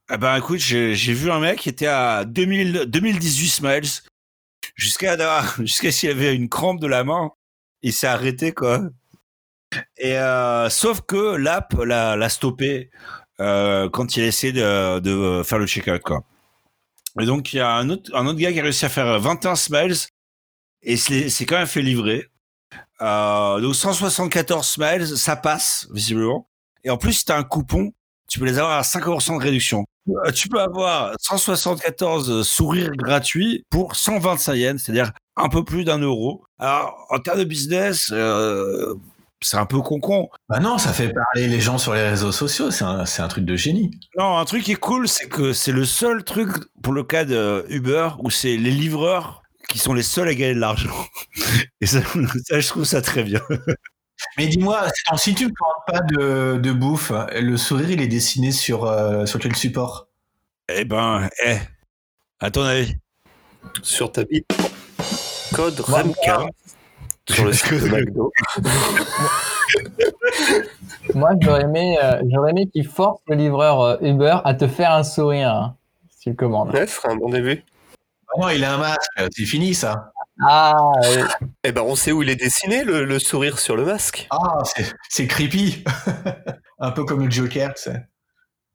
Ah 0.09 0.17
ben 0.19 0.37
écoute, 0.37 0.59
j'ai 0.59 0.95
vu 0.95 1.31
un 1.31 1.41
mec 1.41 1.61
qui 1.61 1.71
était 1.71 1.87
à 1.87 2.25
2000, 2.25 2.85
2018 2.89 3.49
smiles 3.49 3.91
jusqu'à 4.75 5.17
jusqu'à 5.61 5.93
s'il 5.93 6.11
avait 6.11 6.35
une 6.35 6.49
crampe 6.49 6.81
de 6.81 6.87
la 6.87 7.05
main, 7.05 7.31
il 7.83 7.93
s'est 7.93 8.07
arrêté 8.07 8.53
quoi. 8.53 8.81
Et 9.97 10.19
euh, 10.19 10.69
sauf 10.71 11.01
que 11.03 11.37
l'app 11.37 11.73
l'a 11.75 12.17
l'a 12.17 12.29
stoppé 12.29 12.91
euh, 13.41 13.89
quand 13.91 14.17
il 14.17 14.25
a 14.25 14.27
essayé 14.27 14.53
de, 14.53 15.01
de 15.01 15.43
faire 15.43 15.59
le 15.59 15.67
checkout 15.67 16.01
quoi. 16.03 16.25
Et 17.21 17.27
donc 17.27 17.53
il 17.53 17.59
y 17.59 17.61
a 17.61 17.71
un 17.73 17.91
autre 17.91 18.15
un 18.15 18.27
autre 18.27 18.39
gars 18.39 18.53
qui 18.53 18.61
a 18.61 18.63
réussi 18.63 18.85
à 18.85 18.89
faire 18.89 19.19
21 19.21 19.57
smiles 19.57 19.97
et 20.83 20.97
c'est 20.97 21.29
c'est 21.31 21.47
quand 21.47 21.59
même 21.59 21.67
fait 21.67 21.83
livrer. 21.83 22.29
Euh, 23.03 23.61
donc 23.61 23.75
174 23.75 24.67
smiles, 24.67 25.07
ça 25.07 25.37
passe 25.37 25.89
visiblement. 25.93 26.49
Et 26.85 26.91
en 26.91 26.97
plus, 26.97 27.13
si 27.15 27.25
t'as 27.25 27.39
un 27.39 27.43
coupon, 27.43 27.93
tu 28.29 28.39
peux 28.39 28.45
les 28.47 28.59
avoir 28.59 28.79
à 28.79 28.83
50% 28.83 29.39
de 29.39 29.43
réduction. 29.43 29.85
Euh, 30.09 30.31
Tu 30.33 30.49
peux 30.49 30.61
avoir 30.61 31.15
174 31.21 32.43
sourires 32.47 32.93
gratuits 32.97 33.65
pour 33.71 33.97
125 33.97 34.55
yens, 34.55 34.83
c'est-à-dire 34.83 35.13
un 35.37 35.49
peu 35.49 35.65
plus 35.65 35.85
d'un 35.85 35.99
euro. 35.99 36.45
Alors, 36.59 37.07
en 37.11 37.19
termes 37.19 37.39
de 37.39 37.45
business, 37.45 38.11
euh, 38.13 38.95
c'est 39.41 39.57
un 39.57 39.67
peu 39.67 39.81
con-con. 39.81 40.29
Bah 40.49 40.61
non, 40.61 40.79
ça 40.79 40.93
fait 40.93 41.13
parler 41.13 41.49
les 41.49 41.61
gens 41.61 41.79
sur 41.79 41.95
les 41.95 42.03
réseaux 42.03 42.33
sociaux, 42.33 42.71
c'est 42.71 42.85
un, 42.85 43.05
c'est 43.07 43.23
un 43.23 43.29
truc 43.29 43.45
de 43.45 43.57
génie. 43.57 43.91
Non, 44.19 44.39
un 44.39 44.45
truc 44.45 44.63
qui 44.65 44.73
est 44.73 44.77
cool, 44.77 45.09
c'est 45.09 45.29
que 45.29 45.53
c'est 45.53 45.73
le 45.73 45.85
seul 45.85 46.25
truc 46.25 46.51
pour 46.83 46.93
le 46.93 47.03
cas 47.03 47.25
de 47.25 47.65
Uber 47.69 48.11
où 48.21 48.31
c'est 48.31 48.57
les 48.57 48.71
livreurs 48.71 49.43
qui 49.75 49.81
sont 49.81 49.93
les 49.93 50.05
seuls 50.05 50.29
à 50.29 50.35
gagner 50.37 50.55
de 50.55 50.61
l'argent. 50.61 50.95
Et 51.81 51.87
ça, 51.87 51.99
ça, 52.45 52.61
je 52.61 52.69
trouve 52.69 52.85
ça 52.85 53.03
très 53.03 53.25
bien. 53.25 53.41
Mais 54.39 54.47
dis-moi, 54.47 54.87
si 55.17 55.35
tu 55.35 55.47
ne 55.47 55.51
commandes 55.51 55.85
pas 55.89 56.01
de, 56.01 56.61
de 56.63 56.73
bouffe, 56.73 57.11
le 57.33 57.57
sourire 57.57 57.91
il 57.91 58.01
est 58.01 58.07
dessiné 58.07 58.53
sur, 58.53 58.85
euh, 58.85 59.27
sur 59.27 59.41
quel 59.41 59.57
support? 59.57 60.07
Eh 60.69 60.85
ben, 60.85 61.29
eh, 61.45 61.57
à 62.39 62.53
ton 62.53 62.63
avis? 62.63 62.95
Sur 63.83 64.13
ta 64.13 64.23
bite. 64.23 64.47
Code 65.53 65.81
REMCA 65.81 66.47
sur 67.29 67.45
le 67.47 67.53
site 67.53 67.73
de 67.73 67.89
McDo. 67.89 68.31
Moi, 71.15 71.31
j'aurais 71.41 71.63
aimé, 71.63 71.99
euh, 72.01 72.23
j'aurais 72.33 72.51
aimé 72.53 72.69
qu'il 72.73 72.87
force 72.87 73.21
le 73.27 73.35
livreur 73.35 73.81
euh, 73.81 73.97
Uber 74.03 74.37
à 74.45 74.55
te 74.55 74.69
faire 74.69 74.93
un 74.93 75.03
sourire 75.03 75.51
hein, 75.51 75.77
si 76.11 76.31
tu 76.31 76.37
commandes. 76.37 76.73
Ouais, 76.73 76.87
ce 76.87 76.95
serait 76.95 77.11
un 77.11 77.17
bon 77.17 77.29
début 77.29 77.65
non, 78.39 78.49
il 78.51 78.65
a 78.65 78.75
un 78.75 78.79
masque, 78.79 79.11
c'est 79.31 79.45
fini 79.45 79.75
ça. 79.75 80.13
Ah. 80.43 80.75
Eh 81.63 81.73
ben, 81.73 81.83
on 81.83 81.95
sait 81.95 82.13
où 82.13 82.23
il 82.23 82.31
est 82.31 82.37
dessiné, 82.37 82.85
le, 82.85 83.19
sourire 83.19 83.59
sur 83.59 83.77
le 83.77 83.85
masque. 83.85 84.27
Ah, 84.31 84.63
c'est 85.09 85.27
creepy. 85.27 85.85
un 86.79 86.91
peu 86.91 87.05
comme 87.05 87.25
le 87.25 87.31
Joker, 87.31 87.73
c'est. 87.77 88.03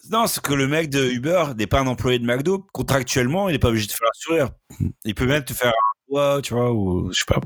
Non, 0.10 0.28
c'est 0.28 0.42
que 0.42 0.54
le 0.54 0.68
mec 0.68 0.90
de 0.90 1.04
Uber 1.12 1.48
n'est 1.58 1.68
pas 1.68 1.82
un 1.82 1.88
employé 1.88 2.20
de 2.20 2.26
McDo. 2.26 2.66
Contractuellement, 2.72 3.50
il 3.50 3.54
n'est 3.54 3.60
pas 3.60 3.68
obligé 3.68 3.88
de 3.88 3.92
faire 3.92 4.08
un 4.08 4.18
sourire. 4.18 4.50
Il 5.04 5.14
peut 5.14 5.26
même 5.26 5.44
te 5.44 5.54
faire 5.54 5.70
un 5.70 6.12
doigt, 6.12 6.42
tu 6.42 6.54
vois, 6.54 6.72
ou 6.72 7.12
je 7.12 7.20
sais 7.20 7.26
pas. 7.28 7.42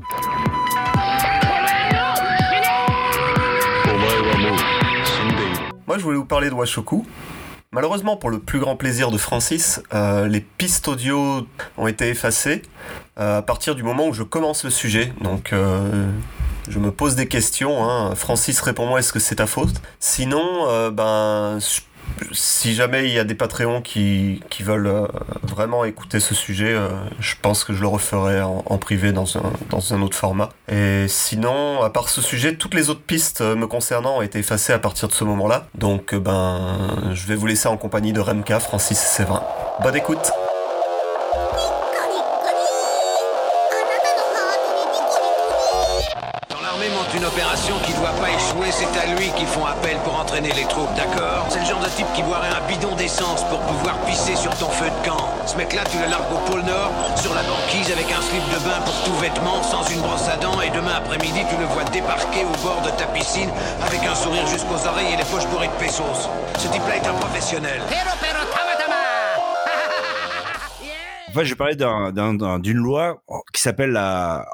Moi, 5.86 5.98
je 5.98 6.02
voulais 6.02 6.16
vous 6.16 6.24
parler 6.24 6.48
de 6.48 6.54
Washoku. 6.54 7.04
Malheureusement, 7.74 8.16
pour 8.16 8.30
le 8.30 8.38
plus 8.38 8.60
grand 8.60 8.76
plaisir 8.76 9.10
de 9.10 9.18
Francis, 9.18 9.82
euh, 9.92 10.28
les 10.28 10.40
pistes 10.40 10.86
audio 10.86 11.44
ont 11.76 11.88
été 11.88 12.08
effacées 12.08 12.62
euh, 13.18 13.38
à 13.38 13.42
partir 13.42 13.74
du 13.74 13.82
moment 13.82 14.06
où 14.06 14.12
je 14.12 14.22
commence 14.22 14.62
le 14.62 14.70
sujet. 14.70 15.12
Donc, 15.22 15.52
euh, 15.52 16.08
je 16.68 16.78
me 16.78 16.92
pose 16.92 17.16
des 17.16 17.26
questions. 17.26 17.82
hein. 17.82 18.14
Francis, 18.14 18.60
réponds-moi, 18.60 19.00
est-ce 19.00 19.12
que 19.12 19.18
c'est 19.18 19.34
ta 19.34 19.48
faute? 19.48 19.82
Sinon, 19.98 20.90
ben, 20.92 21.58
si 22.32 22.74
jamais 22.74 23.04
il 23.04 23.12
y 23.12 23.18
a 23.18 23.24
des 23.24 23.34
Patreons 23.34 23.80
qui, 23.80 24.42
qui 24.50 24.62
veulent 24.62 24.86
euh, 24.86 25.06
vraiment 25.42 25.84
écouter 25.84 26.20
ce 26.20 26.34
sujet, 26.34 26.72
euh, 26.72 26.88
je 27.18 27.34
pense 27.40 27.64
que 27.64 27.72
je 27.72 27.80
le 27.80 27.86
referai 27.86 28.40
en, 28.42 28.78
privé 28.78 29.12
dans 29.12 29.36
un, 29.36 29.52
dans 29.70 29.94
un 29.94 30.02
autre 30.02 30.16
format. 30.16 30.50
Et 30.68 31.06
sinon, 31.08 31.82
à 31.82 31.90
part 31.90 32.08
ce 32.08 32.20
sujet, 32.20 32.56
toutes 32.56 32.74
les 32.74 32.90
autres 32.90 33.02
pistes 33.02 33.40
euh, 33.40 33.54
me 33.54 33.66
concernant 33.66 34.18
ont 34.18 34.22
été 34.22 34.38
effacées 34.38 34.72
à 34.72 34.78
partir 34.78 35.08
de 35.08 35.12
ce 35.12 35.24
moment-là. 35.24 35.66
Donc, 35.74 36.14
ben, 36.14 37.10
je 37.12 37.26
vais 37.26 37.34
vous 37.34 37.46
laisser 37.46 37.68
en 37.68 37.76
compagnie 37.76 38.12
de 38.12 38.20
Remka, 38.20 38.60
Francis 38.60 39.00
et 39.00 39.06
Séverin. 39.06 39.42
Bonne 39.82 39.96
écoute 39.96 40.32
Quand 46.50 46.60
l'armée 46.62 46.88
monte 46.90 47.14
une 47.14 47.24
opération 47.24 47.74
qui 47.84 47.92
doit 47.94 48.10
pas 48.20 48.30
échouer, 48.30 48.70
c'est 48.70 48.98
à 48.98 49.14
lui 49.14 49.30
qu'ils 49.36 49.46
font 49.46 49.66
appel 49.66 49.96
pour 50.04 50.18
entraîner 50.18 50.52
les 50.52 50.64
troupes, 50.64 50.94
d'accord? 50.96 51.43
Type 51.96 52.06
qui 52.14 52.22
boirait 52.22 52.48
un 52.48 52.66
bidon 52.66 52.94
d'essence 52.96 53.44
pour 53.48 53.60
pouvoir 53.60 53.96
pisser 54.06 54.36
sur 54.36 54.50
ton 54.56 54.68
feu 54.68 54.86
de 54.86 55.08
camp. 55.08 55.28
Ce 55.46 55.56
mec-là, 55.56 55.82
tu 55.90 55.98
le 55.98 56.06
largues 56.06 56.32
au 56.32 56.38
pôle 56.50 56.62
Nord, 56.62 56.90
sur 57.16 57.34
la 57.34 57.42
banquise 57.42 57.90
avec 57.92 58.10
un 58.10 58.20
slip 58.22 58.42
de 58.52 58.58
bain 58.64 58.80
pour 58.84 58.94
tout 59.04 59.14
vêtement, 59.20 59.62
sans 59.62 59.84
une 59.90 60.00
brosse 60.00 60.28
à 60.28 60.36
dents, 60.36 60.60
et 60.60 60.70
demain 60.70 60.94
après-midi, 60.96 61.40
tu 61.48 61.56
le 61.56 61.66
vois 61.66 61.84
débarquer 61.84 62.44
au 62.44 62.56
bord 62.64 62.80
de 62.82 62.90
ta 62.90 63.06
piscine 63.06 63.50
avec 63.86 64.04
un 64.04 64.14
sourire 64.14 64.46
jusqu'aux 64.46 64.86
oreilles 64.86 65.12
et 65.14 65.16
les 65.16 65.24
poches 65.24 65.46
bourrées 65.46 65.68
de 65.68 65.84
pesos. 65.84 66.28
Ce 66.58 66.68
type-là 66.68 66.96
est 66.96 67.06
un 67.06 67.14
professionnel. 67.14 67.80
En 71.28 71.32
fait, 71.38 71.44
je 71.46 71.54
d'un- 71.76 72.58
d'une 72.60 72.78
loi 72.78 73.16
qui 73.52 73.60
s'appelle 73.60 73.90
la, 73.90 74.46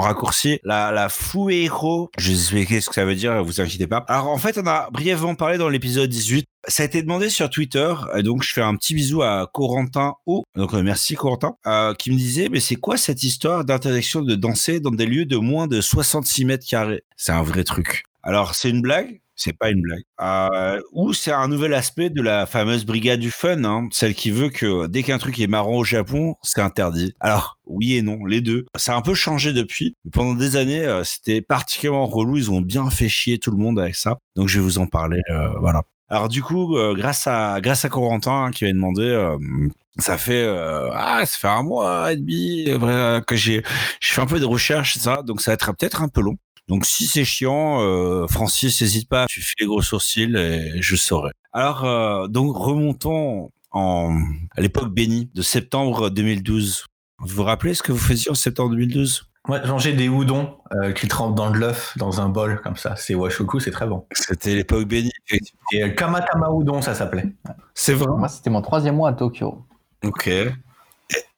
raccourci, 0.00 0.58
la, 0.64 0.90
la 0.92 1.08
Fuero. 1.08 2.10
Je 2.18 2.28
vais 2.28 2.34
vous 2.34 2.40
expliquer 2.40 2.80
ce 2.80 2.88
que 2.88 2.94
ça 2.94 3.04
veut 3.04 3.14
dire, 3.14 3.42
vous 3.44 3.60
inquiétez 3.60 3.86
pas. 3.86 4.04
Alors 4.08 4.28
en 4.28 4.38
fait, 4.38 4.58
on 4.58 4.66
a 4.66 4.88
brièvement 4.90 5.34
parlé 5.34 5.58
dans 5.58 5.68
l'épisode 5.68 6.08
18. 6.08 6.46
Ça 6.68 6.82
a 6.82 6.86
été 6.86 7.02
demandé 7.02 7.30
sur 7.30 7.48
Twitter, 7.48 7.94
et 8.16 8.22
donc 8.22 8.42
je 8.42 8.52
fais 8.52 8.60
un 8.60 8.76
petit 8.76 8.94
bisou 8.94 9.22
à 9.22 9.48
Corentin 9.52 10.14
O. 10.26 10.42
Donc 10.56 10.74
euh, 10.74 10.82
merci 10.82 11.14
Corentin, 11.14 11.54
euh, 11.66 11.94
qui 11.94 12.10
me 12.10 12.16
disait 12.16 12.48
mais 12.50 12.60
c'est 12.60 12.76
quoi 12.76 12.96
cette 12.96 13.22
histoire 13.22 13.64
d'interdiction 13.64 14.20
de 14.22 14.34
danser 14.34 14.80
dans 14.80 14.90
des 14.90 15.06
lieux 15.06 15.24
de 15.24 15.36
moins 15.36 15.66
de 15.66 15.80
66 15.80 16.44
mètres 16.44 16.66
carrés? 16.66 17.02
C'est 17.16 17.32
un 17.32 17.42
vrai 17.42 17.64
truc. 17.64 18.04
Alors 18.22 18.54
c'est 18.54 18.68
une 18.68 18.82
blague 18.82 19.20
c'est 19.40 19.56
pas 19.56 19.70
une 19.70 19.80
blague. 19.80 20.02
Euh, 20.20 20.80
ou 20.92 21.12
c'est 21.12 21.32
un 21.32 21.48
nouvel 21.48 21.74
aspect 21.74 22.10
de 22.10 22.22
la 22.22 22.46
fameuse 22.46 22.84
brigade 22.84 23.20
du 23.20 23.30
fun, 23.30 23.64
hein, 23.64 23.88
celle 23.90 24.14
qui 24.14 24.30
veut 24.30 24.50
que 24.50 24.86
dès 24.86 25.02
qu'un 25.02 25.18
truc 25.18 25.38
est 25.40 25.46
marrant 25.46 25.76
au 25.76 25.84
Japon, 25.84 26.34
c'est 26.42 26.60
interdit. 26.60 27.14
Alors 27.20 27.58
oui 27.66 27.94
et 27.94 28.02
non, 28.02 28.24
les 28.26 28.40
deux. 28.40 28.66
Ça 28.76 28.94
a 28.94 28.96
un 28.96 29.02
peu 29.02 29.14
changé 29.14 29.52
depuis. 29.52 29.96
Pendant 30.12 30.34
des 30.34 30.56
années, 30.56 30.84
euh, 30.84 31.04
c'était 31.04 31.40
particulièrement 31.40 32.06
relou. 32.06 32.36
Ils 32.36 32.50
ont 32.50 32.60
bien 32.60 32.90
fait 32.90 33.08
chier 33.08 33.38
tout 33.38 33.50
le 33.50 33.56
monde 33.56 33.78
avec 33.78 33.94
ça. 33.94 34.18
Donc 34.36 34.48
je 34.48 34.58
vais 34.58 34.64
vous 34.64 34.78
en 34.78 34.86
parler. 34.86 35.20
Euh, 35.30 35.48
voilà. 35.60 35.82
Alors 36.08 36.28
du 36.28 36.42
coup, 36.42 36.76
euh, 36.76 36.94
grâce 36.94 37.26
à 37.28 37.60
grâce 37.60 37.84
à 37.84 37.88
Corentin 37.88 38.46
hein, 38.46 38.50
qui 38.50 38.64
m'a 38.64 38.72
demandé, 38.72 39.02
euh, 39.04 39.38
ça 39.98 40.18
fait 40.18 40.42
euh, 40.42 40.90
ah 40.92 41.24
ça 41.24 41.38
fait 41.38 41.48
un 41.48 41.62
mois 41.62 42.12
et 42.12 42.16
demi 42.16 42.64
euh, 42.68 43.20
que 43.20 43.36
j'ai 43.36 43.62
j'ai 44.00 44.14
fait 44.14 44.20
un 44.20 44.26
peu 44.26 44.40
de 44.40 44.44
recherche 44.44 44.98
ça, 44.98 45.22
donc 45.22 45.40
ça 45.40 45.52
va 45.52 45.54
être 45.54 45.72
peut-être 45.76 46.02
un 46.02 46.08
peu 46.08 46.20
long. 46.20 46.36
Donc 46.70 46.86
si 46.86 47.08
c'est 47.08 47.24
chiant, 47.24 47.80
euh, 47.82 48.28
Francis, 48.28 48.80
n'hésite 48.80 49.08
pas, 49.08 49.26
tu 49.26 49.40
fais 49.42 49.54
les 49.58 49.66
gros 49.66 49.82
sourcils 49.82 50.36
et 50.36 50.80
je 50.80 50.94
saurai. 50.94 51.32
Alors 51.52 51.84
euh, 51.84 52.28
donc 52.28 52.56
remontons 52.56 53.50
en 53.72 54.16
à 54.56 54.60
l'époque 54.60 54.94
bénie 54.94 55.28
de 55.34 55.42
septembre 55.42 56.10
2012. 56.10 56.86
Vous 57.18 57.26
vous 57.26 57.42
rappelez 57.42 57.74
ce 57.74 57.82
que 57.82 57.90
vous 57.90 57.98
faisiez 57.98 58.30
en 58.30 58.34
septembre 58.34 58.70
2012 58.70 59.24
Ouais, 59.48 59.66
manger 59.66 59.94
des 59.94 60.08
houdons 60.08 60.58
euh, 60.74 60.92
qui 60.92 61.08
trempent 61.08 61.34
dans 61.34 61.50
de 61.50 61.56
l'œuf 61.56 61.94
dans 61.96 62.20
un 62.20 62.28
bol 62.28 62.60
comme 62.62 62.76
ça. 62.76 62.94
C'est 62.94 63.16
washoku, 63.16 63.58
c'est 63.58 63.72
très 63.72 63.86
bon. 63.88 64.06
C'était 64.12 64.54
l'époque 64.54 64.86
bénie. 64.86 65.10
effectivement. 65.26 65.60
Et 65.72 65.82
euh, 65.82 65.88
kamatama 65.88 66.50
udon, 66.56 66.82
ça 66.82 66.94
s'appelait. 66.94 67.32
C'est 67.74 67.94
vrai. 67.94 68.16
Moi, 68.16 68.28
c'était 68.28 68.50
mon 68.50 68.62
troisième 68.62 68.94
mois 68.94 69.08
à 69.08 69.12
Tokyo. 69.14 69.66
Ok. 70.04 70.30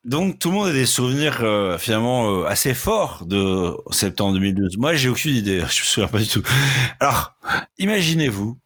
Donc 0.04 0.38
tout 0.40 0.50
le 0.50 0.54
monde 0.56 0.68
a 0.68 0.72
des 0.72 0.86
souvenirs 0.86 1.38
euh, 1.42 1.78
finalement 1.78 2.28
euh, 2.28 2.44
assez 2.46 2.74
forts 2.74 3.24
de 3.24 3.76
septembre 3.92 4.34
2012. 4.34 4.76
Moi, 4.78 4.94
j'ai 4.94 5.08
aucune 5.08 5.34
idée. 5.34 5.58
Je 5.60 5.64
me 5.64 5.68
souviens 5.70 6.08
pas 6.08 6.18
du 6.18 6.26
tout. 6.26 6.42
Alors, 6.98 7.34
imaginez-vous, 7.78 8.58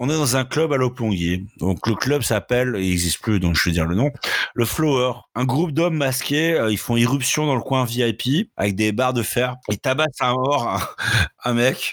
on 0.00 0.08
est 0.08 0.14
dans 0.14 0.36
un 0.36 0.44
club 0.44 0.72
à 0.72 0.76
l'Oplonguier. 0.76 1.44
Donc 1.58 1.86
le 1.86 1.94
club 1.94 2.22
s'appelle, 2.22 2.74
il 2.76 2.88
n'existe 2.88 3.20
plus, 3.20 3.40
donc 3.40 3.56
je 3.56 3.64
vais 3.64 3.72
dire 3.72 3.84
le 3.86 3.94
nom, 3.96 4.10
le 4.54 4.64
Flower. 4.64 5.12
Un 5.34 5.44
groupe 5.44 5.72
d'hommes 5.72 5.96
masqués, 5.96 6.54
euh, 6.54 6.70
ils 6.70 6.78
font 6.78 6.96
irruption 6.96 7.46
dans 7.46 7.56
le 7.56 7.60
coin 7.62 7.84
VIP 7.84 8.50
avec 8.56 8.76
des 8.76 8.92
barres 8.92 9.12
de 9.12 9.22
fer. 9.22 9.56
Ils 9.68 9.78
tabassent 9.78 10.20
à 10.20 10.32
mort 10.32 10.96
un, 11.44 11.52
mec, 11.54 11.92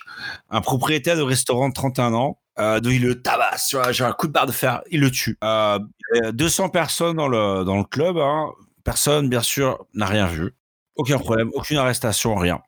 un 0.49 0.61
propriétaire 0.61 1.17
de 1.17 1.23
restaurant 1.23 1.69
de 1.69 1.73
31 1.73 2.13
ans. 2.13 2.39
Euh, 2.59 2.79
donc 2.79 2.93
il 2.93 3.01
le 3.01 3.21
tabasse, 3.21 3.75
j'ai 3.91 4.03
un 4.05 4.13
coup 4.13 4.27
de 4.27 4.31
barre 4.31 4.45
de 4.45 4.53
fer, 4.53 4.81
il 4.89 5.01
le 5.01 5.11
tue. 5.11 5.37
Euh, 5.43 5.79
il 6.13 6.23
y 6.23 6.27
a 6.27 6.31
200 6.31 6.69
personnes 6.69 7.17
dans 7.17 7.27
le, 7.27 7.65
dans 7.65 7.77
le 7.77 7.83
club, 7.83 8.17
hein. 8.17 8.49
Personne 8.85 9.27
bien 9.27 9.41
sûr 9.41 9.85
n'a 9.93 10.05
rien 10.05 10.27
vu. 10.27 10.55
Aucun 10.95 11.17
problème, 11.17 11.49
aucune 11.53 11.75
arrestation, 11.75 12.35
rien. 12.35 12.61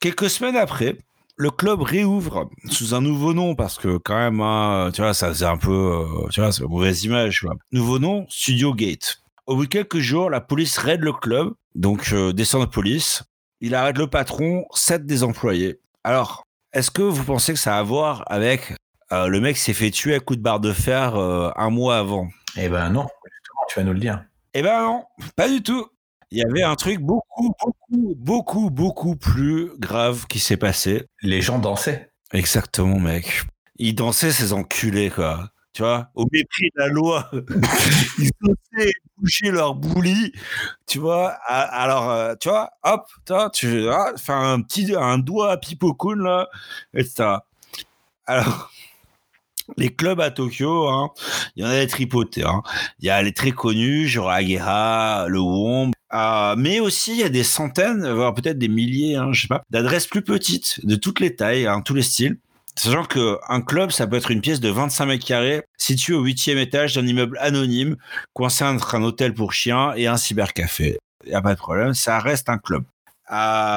Quelques 0.00 0.30
semaines 0.30 0.56
après, 0.56 0.96
le 1.36 1.50
club 1.50 1.82
réouvre 1.82 2.48
sous 2.70 2.94
un 2.94 3.02
nouveau 3.02 3.34
nom 3.34 3.54
parce 3.54 3.76
que 3.76 3.98
quand 3.98 4.16
même, 4.16 4.40
hein, 4.40 4.90
tu 4.94 5.02
vois, 5.02 5.12
ça 5.12 5.34
c'est 5.34 5.44
un 5.44 5.58
peu, 5.58 5.72
euh, 5.72 6.28
tu 6.30 6.40
vois, 6.40 6.50
c'est 6.50 6.62
une 6.62 6.70
mauvaise 6.70 7.04
image. 7.04 7.46
Nouveau 7.72 7.98
nom, 7.98 8.24
Studio 8.30 8.72
Gate. 8.72 9.18
Au 9.46 9.56
bout 9.56 9.66
de 9.66 9.70
quelques 9.70 9.98
jours, 9.98 10.30
la 10.30 10.40
police 10.40 10.78
raide 10.78 11.02
le 11.02 11.12
club, 11.12 11.52
donc 11.74 12.12
euh, 12.14 12.32
descend 12.32 12.62
de 12.62 12.70
police. 12.70 13.24
Il 13.60 13.74
arrête 13.74 13.98
le 13.98 14.06
patron, 14.06 14.64
sept 14.72 15.04
des 15.04 15.22
employés. 15.22 15.80
Alors, 16.02 16.44
est-ce 16.72 16.90
que 16.90 17.02
vous 17.02 17.24
pensez 17.24 17.52
que 17.52 17.58
ça 17.58 17.76
a 17.76 17.80
à 17.80 17.82
voir 17.82 18.24
avec 18.26 18.74
euh, 19.12 19.26
le 19.26 19.40
mec 19.40 19.56
s'est 19.56 19.74
fait 19.74 19.90
tuer 19.90 20.14
à 20.14 20.20
coup 20.20 20.36
de 20.36 20.42
barre 20.42 20.60
de 20.60 20.72
fer 20.72 21.16
euh, 21.16 21.50
un 21.56 21.70
mois 21.70 21.98
avant? 21.98 22.28
Eh 22.56 22.68
ben 22.68 22.90
non, 22.90 23.06
justement, 23.24 23.66
tu 23.68 23.78
vas 23.78 23.84
nous 23.84 23.92
le 23.92 24.00
dire. 24.00 24.24
Eh 24.56 24.62
ben 24.62 24.82
non, 24.82 25.04
pas 25.34 25.48
du 25.48 25.62
tout. 25.62 25.88
Il 26.30 26.38
y 26.38 26.44
avait 26.44 26.62
un 26.62 26.76
truc 26.76 27.00
beaucoup, 27.00 27.52
beaucoup, 27.60 28.14
beaucoup, 28.16 28.70
beaucoup 28.70 29.16
plus 29.16 29.70
grave 29.78 30.26
qui 30.28 30.38
s'est 30.38 30.56
passé. 30.56 31.06
Les 31.22 31.42
gens 31.42 31.58
dansaient. 31.58 32.10
Exactement, 32.32 33.00
mec. 33.00 33.42
Ils 33.76 33.96
dansaient 33.96 34.30
ces 34.30 34.52
enculés, 34.52 35.10
quoi. 35.10 35.50
Tu 35.72 35.82
vois, 35.82 36.08
au 36.14 36.24
mépris 36.30 36.70
de 36.76 36.80
la 36.80 36.86
loi. 36.86 37.28
Ils 38.18 38.30
dansaient 38.40 38.90
et 38.90 38.92
bouger 39.16 39.50
leur 39.50 39.74
bouli. 39.74 40.32
Tu 40.86 41.00
vois, 41.00 41.30
alors, 41.48 42.10
euh, 42.10 42.34
tu 42.40 42.48
vois, 42.48 42.70
hop, 42.84 43.06
toi, 43.26 43.50
tu 43.50 43.88
ah, 43.88 44.12
fais 44.16 44.32
un 44.32 44.60
petit 44.62 44.94
un 44.96 45.18
doigt 45.18 45.50
à 45.50 45.56
Pipokun, 45.56 46.14
là, 46.16 46.48
etc. 46.94 47.38
Alors, 48.26 48.70
les 49.76 49.94
clubs 49.94 50.20
à 50.20 50.30
Tokyo, 50.30 50.88
hein, 50.88 51.10
il 51.56 51.64
y 51.64 51.66
en 51.66 51.70
a 51.70 51.78
des 51.78 51.86
tripotés. 51.86 52.44
Hein. 52.44 52.62
Il 53.00 53.06
y 53.06 53.10
a 53.10 53.22
les 53.22 53.32
très 53.32 53.52
connus, 53.52 54.06
genre 54.06 54.30
Agera, 54.30 55.26
le 55.28 55.40
Womb, 55.40 55.92
euh, 56.12 56.54
mais 56.56 56.80
aussi 56.80 57.12
il 57.12 57.18
y 57.18 57.24
a 57.24 57.28
des 57.28 57.44
centaines, 57.44 58.08
voire 58.12 58.34
peut-être 58.34 58.58
des 58.58 58.68
milliers, 58.68 59.16
hein, 59.16 59.32
je 59.32 59.42
sais 59.42 59.48
pas, 59.48 59.62
d'adresses 59.70 60.06
plus 60.06 60.22
petites, 60.22 60.84
de 60.84 60.96
toutes 60.96 61.20
les 61.20 61.34
tailles, 61.34 61.66
hein, 61.66 61.80
tous 61.80 61.94
les 61.94 62.02
styles. 62.02 62.38
Sachant 62.76 63.04
que 63.04 63.38
un 63.48 63.60
club, 63.60 63.92
ça 63.92 64.06
peut 64.06 64.16
être 64.16 64.32
une 64.32 64.40
pièce 64.40 64.58
de 64.58 64.68
25 64.68 65.06
mètres 65.06 65.24
carrés 65.24 65.62
située 65.76 66.14
au 66.14 66.22
huitième 66.22 66.58
étage 66.58 66.94
d'un 66.94 67.06
immeuble 67.06 67.38
anonyme, 67.40 67.96
coincé 68.32 68.64
entre 68.64 68.96
un 68.96 69.02
hôtel 69.04 69.32
pour 69.32 69.52
chiens 69.52 69.92
et 69.94 70.08
un 70.08 70.16
cybercafé. 70.16 70.98
Il 71.24 71.30
y 71.30 71.34
a 71.34 71.42
pas 71.42 71.54
de 71.54 71.58
problème, 71.58 71.94
ça 71.94 72.18
reste 72.18 72.48
un 72.48 72.58
club. 72.58 72.84
Euh, 73.32 73.76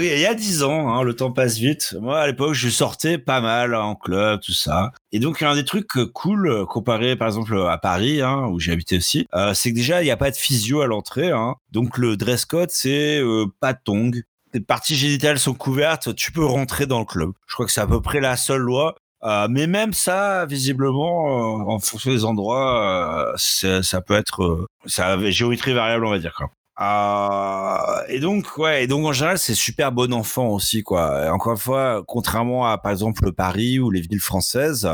il 0.00 0.18
y 0.18 0.26
a 0.26 0.34
10 0.34 0.64
ans, 0.64 0.88
hein, 0.88 1.02
le 1.02 1.14
temps 1.14 1.30
passe 1.30 1.56
vite. 1.56 1.94
Moi, 2.00 2.18
à 2.18 2.26
l'époque, 2.26 2.54
je 2.54 2.68
sortais 2.68 3.16
pas 3.16 3.40
mal 3.40 3.74
en 3.74 3.94
club, 3.94 4.40
tout 4.40 4.52
ça. 4.52 4.90
Et 5.12 5.20
donc, 5.20 5.42
un 5.42 5.54
des 5.54 5.64
trucs 5.64 5.96
euh, 5.96 6.06
cool, 6.06 6.48
euh, 6.48 6.64
comparé 6.66 7.14
par 7.14 7.28
exemple 7.28 7.56
à 7.68 7.78
Paris, 7.78 8.22
hein, 8.22 8.46
où 8.48 8.58
j'ai 8.58 8.72
habité 8.72 8.96
aussi, 8.96 9.26
euh, 9.34 9.54
c'est 9.54 9.70
que 9.70 9.76
déjà, 9.76 10.02
il 10.02 10.06
n'y 10.06 10.10
a 10.10 10.16
pas 10.16 10.30
de 10.30 10.36
physio 10.36 10.80
à 10.80 10.86
l'entrée. 10.86 11.30
Hein. 11.30 11.54
Donc, 11.70 11.96
le 11.96 12.16
dress 12.16 12.44
code, 12.44 12.70
c'est 12.70 13.20
euh, 13.20 13.46
pas 13.60 13.72
de 13.72 13.78
tongs. 13.84 14.22
Tes 14.52 14.60
parties 14.60 14.96
génitales 14.96 15.38
sont 15.38 15.54
couvertes, 15.54 16.14
tu 16.16 16.32
peux 16.32 16.44
rentrer 16.44 16.86
dans 16.86 16.98
le 16.98 17.04
club. 17.04 17.30
Je 17.46 17.54
crois 17.54 17.66
que 17.66 17.72
c'est 17.72 17.80
à 17.80 17.86
peu 17.86 18.00
près 18.00 18.20
la 18.20 18.36
seule 18.36 18.62
loi. 18.62 18.96
Mais 19.50 19.66
même 19.66 19.92
ça, 19.92 20.46
visiblement, 20.46 21.68
en 21.68 21.78
fonction 21.80 22.10
des 22.12 22.24
endroits, 22.24 23.34
ça 23.36 24.00
peut 24.00 24.14
être, 24.14 24.68
ça 24.86 25.18
géométrie 25.30 25.74
variable, 25.74 26.06
on 26.06 26.10
va 26.10 26.18
dire. 26.18 26.32
Quoi. 26.34 26.50
Euh, 26.80 28.02
et 28.08 28.20
donc, 28.20 28.56
ouais, 28.56 28.84
et 28.84 28.86
donc 28.86 29.04
en 29.04 29.12
général, 29.12 29.38
c'est 29.38 29.54
super 29.54 29.92
bon 29.92 30.12
enfant 30.12 30.48
aussi, 30.48 30.82
quoi. 30.82 31.30
Encore 31.32 31.52
une 31.52 31.58
fois, 31.58 32.02
contrairement 32.06 32.66
à 32.66 32.78
par 32.78 32.92
exemple 32.92 33.24
le 33.24 33.32
Paris 33.32 33.78
ou 33.80 33.90
les 33.90 34.00
villes 34.00 34.20
françaises, 34.20 34.88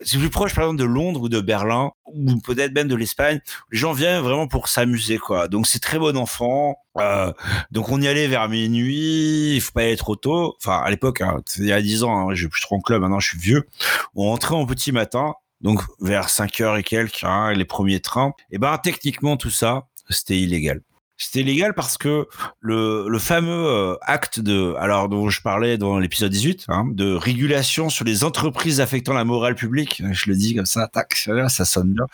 c'est 0.00 0.18
plus 0.18 0.30
proche 0.30 0.54
par 0.54 0.64
exemple 0.64 0.80
de 0.80 0.84
Londres 0.84 1.22
ou 1.22 1.28
de 1.28 1.40
Berlin 1.40 1.90
ou 2.06 2.38
peut-être 2.38 2.72
même 2.72 2.88
de 2.88 2.94
l'Espagne. 2.94 3.40
Les 3.72 3.78
gens 3.78 3.92
viennent 3.92 4.22
vraiment 4.22 4.46
pour 4.46 4.68
s'amuser, 4.68 5.18
quoi. 5.18 5.48
Donc 5.48 5.66
c'est 5.66 5.80
très 5.80 5.98
bon 5.98 6.16
enfant. 6.16 6.76
Euh, 6.98 7.32
donc 7.70 7.88
on 7.88 8.00
y 8.00 8.06
allait 8.08 8.28
vers 8.28 8.48
minuit. 8.48 9.56
Il 9.56 9.60
faut 9.60 9.72
pas 9.72 9.82
y 9.82 9.86
aller 9.86 9.96
trop 9.96 10.16
tôt. 10.16 10.56
Enfin 10.62 10.78
à 10.84 10.90
l'époque, 10.90 11.20
hein, 11.20 11.40
il 11.56 11.66
y 11.66 11.72
a 11.72 11.82
10 11.82 12.04
ans. 12.04 12.30
Hein, 12.30 12.34
je 12.34 12.46
plus 12.46 12.60
trop 12.60 12.76
en 12.76 12.80
club. 12.80 13.02
Maintenant, 13.02 13.20
je 13.20 13.28
suis 13.30 13.38
vieux. 13.38 13.66
On 14.14 14.24
rentrait 14.24 14.54
en 14.54 14.66
petit 14.66 14.92
matin. 14.92 15.34
Donc 15.60 15.82
vers 16.00 16.28
5 16.28 16.60
heures 16.60 16.76
et 16.76 16.84
quelques, 16.84 17.24
hein, 17.24 17.52
les 17.52 17.64
premiers 17.64 18.00
trains. 18.00 18.32
Et 18.52 18.58
ben 18.58 18.78
techniquement 18.78 19.36
tout 19.36 19.50
ça, 19.50 19.88
c'était 20.08 20.38
illégal. 20.38 20.82
C'était 21.20 21.42
légal 21.42 21.74
parce 21.74 21.98
que 21.98 22.28
le, 22.60 23.08
le 23.08 23.18
fameux 23.18 23.66
euh, 23.66 23.96
acte 24.02 24.38
de, 24.38 24.74
alors 24.78 25.08
dont 25.08 25.28
je 25.28 25.42
parlais 25.42 25.76
dans 25.76 25.98
l'épisode 25.98 26.30
18, 26.30 26.66
hein, 26.68 26.86
de 26.92 27.12
régulation 27.12 27.90
sur 27.90 28.04
les 28.04 28.22
entreprises 28.22 28.80
affectant 28.80 29.14
la 29.14 29.24
morale 29.24 29.56
publique, 29.56 30.00
hein, 30.04 30.12
je 30.12 30.30
le 30.30 30.36
dis 30.36 30.54
comme 30.54 30.64
ça, 30.64 30.86
tac, 30.86 31.14
ça 31.16 31.64
sonne 31.64 31.92
bien. 31.92 32.06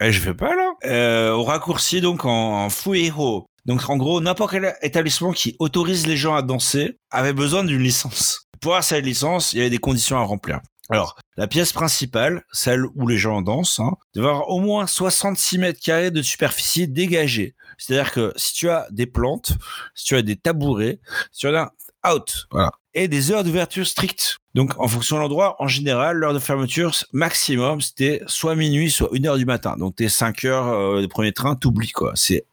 Eh, 0.00 0.10
je 0.10 0.20
fais 0.20 0.34
pas 0.34 0.56
là. 0.56 0.72
Euh, 0.86 1.32
au 1.32 1.44
raccourci 1.44 2.00
donc 2.00 2.24
en, 2.24 2.66
en. 2.66 3.46
Donc 3.66 3.88
en 3.88 3.96
gros, 3.96 4.20
n'importe 4.20 4.52
quel 4.52 4.74
établissement 4.82 5.30
qui 5.30 5.54
autorise 5.60 6.08
les 6.08 6.16
gens 6.16 6.34
à 6.34 6.42
danser 6.42 6.98
avait 7.12 7.32
besoin 7.32 7.62
d'une 7.62 7.82
licence. 7.82 8.47
Pour 8.60 8.72
avoir 8.72 8.84
cette 8.84 9.04
licence, 9.04 9.52
il 9.52 9.58
y 9.58 9.60
avait 9.60 9.70
des 9.70 9.78
conditions 9.78 10.18
à 10.18 10.22
remplir. 10.22 10.60
Alors, 10.90 11.16
la 11.36 11.46
pièce 11.46 11.72
principale, 11.72 12.44
celle 12.50 12.84
où 12.94 13.06
les 13.06 13.18
gens 13.18 13.42
dansent, 13.42 13.78
hein, 13.78 13.96
devait 14.14 14.28
avoir 14.28 14.48
au 14.48 14.60
moins 14.60 14.86
66 14.86 15.58
mètres 15.58 15.80
carrés 15.80 16.10
de 16.10 16.22
superficie 16.22 16.88
dégagée. 16.88 17.54
C'est-à-dire 17.76 18.10
que 18.12 18.32
si 18.36 18.54
tu 18.54 18.70
as 18.70 18.86
des 18.90 19.06
plantes, 19.06 19.52
si 19.94 20.06
tu 20.06 20.16
as 20.16 20.22
des 20.22 20.36
tabourets, 20.36 20.98
si 21.30 21.40
tu 21.40 21.48
as 21.48 21.60
un 21.60 21.70
out. 22.12 22.48
Et 22.94 23.06
des 23.06 23.30
heures 23.30 23.44
d'ouverture 23.44 23.86
strictes. 23.86 24.38
Donc, 24.54 24.72
en 24.78 24.88
fonction 24.88 25.16
de 25.16 25.20
l'endroit, 25.20 25.56
en 25.60 25.68
général, 25.68 26.16
l'heure 26.16 26.34
de 26.34 26.38
fermeture 26.38 26.92
maximum, 27.12 27.80
c'était 27.80 28.22
soit 28.26 28.56
minuit, 28.56 28.90
soit 28.90 29.10
une 29.12 29.26
heure 29.26 29.36
du 29.36 29.44
matin. 29.44 29.76
Donc, 29.78 29.96
tes 29.96 30.08
5 30.08 30.44
heures 30.44 30.68
euh, 30.68 31.06
premier 31.06 31.32
train, 31.32 31.54
t'oublies, 31.54 31.92
quoi. 31.92 32.12
C'est 32.14 32.44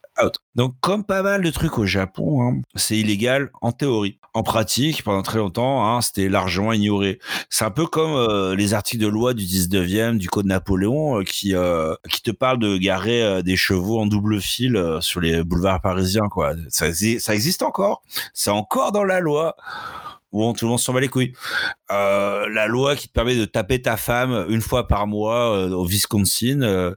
Donc, 0.54 0.74
comme 0.80 1.04
pas 1.04 1.22
mal 1.22 1.42
de 1.42 1.50
trucs 1.50 1.78
au 1.78 1.84
Japon, 1.84 2.42
hein, 2.42 2.62
c'est 2.74 2.96
illégal 2.96 3.50
en 3.60 3.72
théorie. 3.72 4.18
En 4.32 4.42
pratique, 4.42 5.02
pendant 5.02 5.22
très 5.22 5.38
longtemps, 5.38 5.86
hein, 5.86 6.00
c'était 6.00 6.28
largement 6.28 6.72
ignoré. 6.72 7.18
C'est 7.50 7.64
un 7.64 7.70
peu 7.70 7.86
comme 7.86 8.12
euh, 8.12 8.54
les 8.54 8.74
articles 8.74 9.02
de 9.02 9.08
loi 9.08 9.34
du 9.34 9.44
19e, 9.44 10.18
du 10.18 10.28
Code 10.28 10.46
Napoléon, 10.46 11.20
euh, 11.20 11.22
qui 11.24 11.54
euh, 11.54 11.94
qui 12.10 12.22
te 12.22 12.30
parlent 12.30 12.58
de 12.58 12.76
garer 12.76 13.42
des 13.42 13.56
chevaux 13.56 13.98
en 13.98 14.06
double 14.06 14.40
fil 14.40 14.82
sur 15.00 15.20
les 15.20 15.42
boulevards 15.42 15.80
parisiens. 15.80 16.28
Quoi. 16.30 16.54
Ça, 16.68 16.86
ça 16.92 17.34
existe 17.34 17.62
encore. 17.62 18.02
C'est 18.34 18.50
encore 18.50 18.92
dans 18.92 19.04
la 19.04 19.20
loi. 19.20 19.56
Bon, 20.32 20.52
tout 20.52 20.66
le 20.66 20.70
monde 20.70 20.80
s'en 20.80 20.92
bat 20.92 21.00
les 21.00 21.08
couilles. 21.08 21.32
La 21.88 22.66
loi 22.66 22.96
qui 22.96 23.08
te 23.08 23.12
permet 23.12 23.36
de 23.36 23.44
taper 23.44 23.80
ta 23.80 23.96
femme 23.96 24.46
une 24.48 24.60
fois 24.60 24.86
par 24.86 25.06
mois 25.06 25.66
au 25.68 25.84
Wisconsin. 25.86 26.94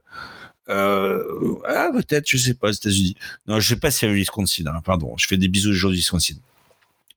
Ah, 0.70 1.90
peut-être, 1.92 2.28
je 2.28 2.36
sais 2.36 2.54
pas, 2.54 2.68
aux 2.68 2.72
États-Unis. 2.72 3.16
Non, 3.46 3.60
je 3.60 3.68
sais 3.68 3.80
pas 3.80 3.90
s'il 3.90 4.08
y 4.08 4.10
a 4.10 4.12
le 4.12 4.18
Wisconsin, 4.18 4.64
hein, 4.66 4.80
pardon. 4.84 5.14
Je 5.16 5.26
fais 5.26 5.36
des 5.36 5.48
bisous 5.48 5.70
aujourd'hui 5.70 5.98
Wisconsin. 5.98 6.34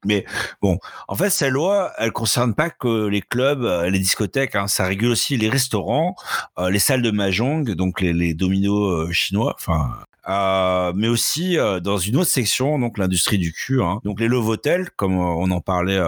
Mais 0.06 0.26
bon, 0.62 0.80
en 1.08 1.16
fait, 1.16 1.30
cette 1.30 1.51
loi, 1.51 1.93
elle 1.97 2.12
concerne 2.12 2.54
pas 2.54 2.70
que 2.70 3.08
les 3.08 3.22
clubs, 3.22 3.64
euh, 3.64 3.89
les 3.89 3.99
discothèques, 3.99 4.56
hein, 4.56 4.68
ça 4.68 4.86
régule 4.86 5.12
aussi 5.12 5.38
les 5.38 5.49
restaurants, 5.49 6.16
euh, 6.60 6.70
les 6.70 6.80
salles 6.80 7.01
de 7.01 7.12
mahjong, 7.12 7.72
donc 7.72 8.01
les, 8.01 8.34
dominos 8.34 9.12
chinois, 9.12 9.56
enfin, 9.58 9.91
mais 10.95 11.08
aussi 11.08 11.58
dans 11.82 11.97
une 11.97 12.18
autre 12.18 12.30
section, 12.30 12.80
donc 12.80 12.97
l'industrie 12.97 13.38
du 13.38 13.54
cul, 13.54 13.82
hein, 13.82 13.99
donc 14.04 14.20
les 14.20 14.28
love 14.28 14.49
hotels, 14.49 14.89
comme 14.95 15.18
on 15.18 15.49
en 15.51 15.62
parlait 15.62 15.99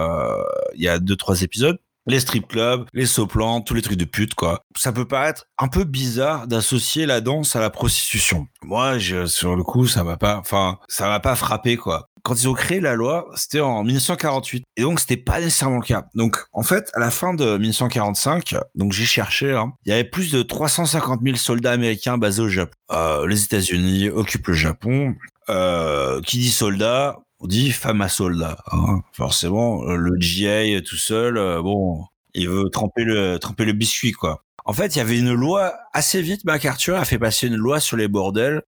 il 0.74 0.82
y 0.82 0.88
a 0.88 0.98
deux 0.98 1.16
trois 1.16 1.42
épisodes. 1.42 1.78
Les 2.06 2.20
strip 2.20 2.48
clubs, 2.48 2.86
les 2.92 3.06
soplans, 3.06 3.60
tous 3.60 3.74
les 3.74 3.82
trucs 3.82 3.98
de 3.98 4.04
pute, 4.04 4.34
quoi. 4.34 4.64
Ça 4.76 4.92
peut 4.92 5.06
paraître 5.06 5.46
un 5.58 5.68
peu 5.68 5.84
bizarre 5.84 6.46
d'associer 6.46 7.06
la 7.06 7.20
danse 7.20 7.56
à 7.56 7.60
la 7.60 7.70
prostitution. 7.70 8.46
Moi, 8.62 8.98
je, 8.98 9.26
sur 9.26 9.56
le 9.56 9.62
coup, 9.62 9.86
ça 9.86 10.04
m'a 10.04 10.16
pas, 10.16 10.38
enfin, 10.38 10.78
ça 10.88 11.08
m'a 11.08 11.20
pas 11.20 11.34
frappé, 11.36 11.76
quoi. 11.76 12.08
Quand 12.22 12.34
ils 12.34 12.48
ont 12.48 12.54
créé 12.54 12.80
la 12.80 12.94
loi, 12.94 13.28
c'était 13.36 13.60
en 13.60 13.84
1948. 13.84 14.64
Et 14.76 14.82
donc, 14.82 14.98
c'était 14.98 15.16
pas 15.16 15.38
nécessairement 15.38 15.76
le 15.76 15.86
cas. 15.86 16.06
Donc, 16.14 16.38
en 16.52 16.64
fait, 16.64 16.90
à 16.94 16.98
la 16.98 17.12
fin 17.12 17.34
de 17.34 17.56
1945, 17.56 18.56
donc 18.74 18.92
j'ai 18.92 19.04
cherché, 19.04 19.52
hein, 19.52 19.72
il 19.84 19.90
y 19.90 19.92
avait 19.92 20.02
plus 20.02 20.32
de 20.32 20.42
350 20.42 21.20
000 21.22 21.36
soldats 21.36 21.70
américains 21.72 22.18
basés 22.18 22.42
au 22.42 22.48
Japon. 22.48 22.74
Euh, 22.90 23.28
les 23.28 23.44
États-Unis 23.44 24.08
occupent 24.10 24.48
le 24.48 24.54
Japon. 24.54 25.14
Euh, 25.48 26.20
qui 26.22 26.38
dit 26.38 26.50
soldat, 26.50 27.18
on 27.40 27.46
dit 27.46 27.70
femme 27.72 28.00
à 28.00 28.08
soldat. 28.08 28.58
hein. 28.72 29.02
Forcément, 29.12 29.82
euh, 29.88 29.96
le 29.96 30.18
GI 30.20 30.82
tout 30.82 30.96
seul, 30.96 31.36
euh, 31.38 31.62
bon, 31.62 32.04
il 32.34 32.48
veut 32.48 32.68
tremper 32.70 33.04
le, 33.04 33.38
tremper 33.38 33.64
le 33.64 33.72
biscuit, 33.72 34.12
quoi. 34.12 34.42
En 34.64 34.72
fait, 34.72 34.96
il 34.96 34.98
y 34.98 35.00
avait 35.02 35.18
une 35.18 35.32
loi 35.32 35.74
assez 35.92 36.20
vite. 36.22 36.44
MacArthur 36.44 36.96
a 36.96 37.04
fait 37.04 37.18
passer 37.18 37.46
une 37.46 37.56
loi 37.56 37.78
sur 37.80 37.96
les 37.96 38.08
bordels 38.08 38.62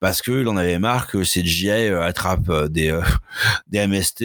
parce 0.00 0.22
qu'il 0.22 0.48
en 0.48 0.56
avait 0.56 0.78
marre 0.78 1.06
que 1.06 1.22
ces 1.24 1.44
GI 1.44 1.68
euh, 1.70 2.02
attrapent 2.02 2.66
des, 2.68 2.90
euh, 2.90 3.02
des 3.68 3.86
MST. 3.86 4.22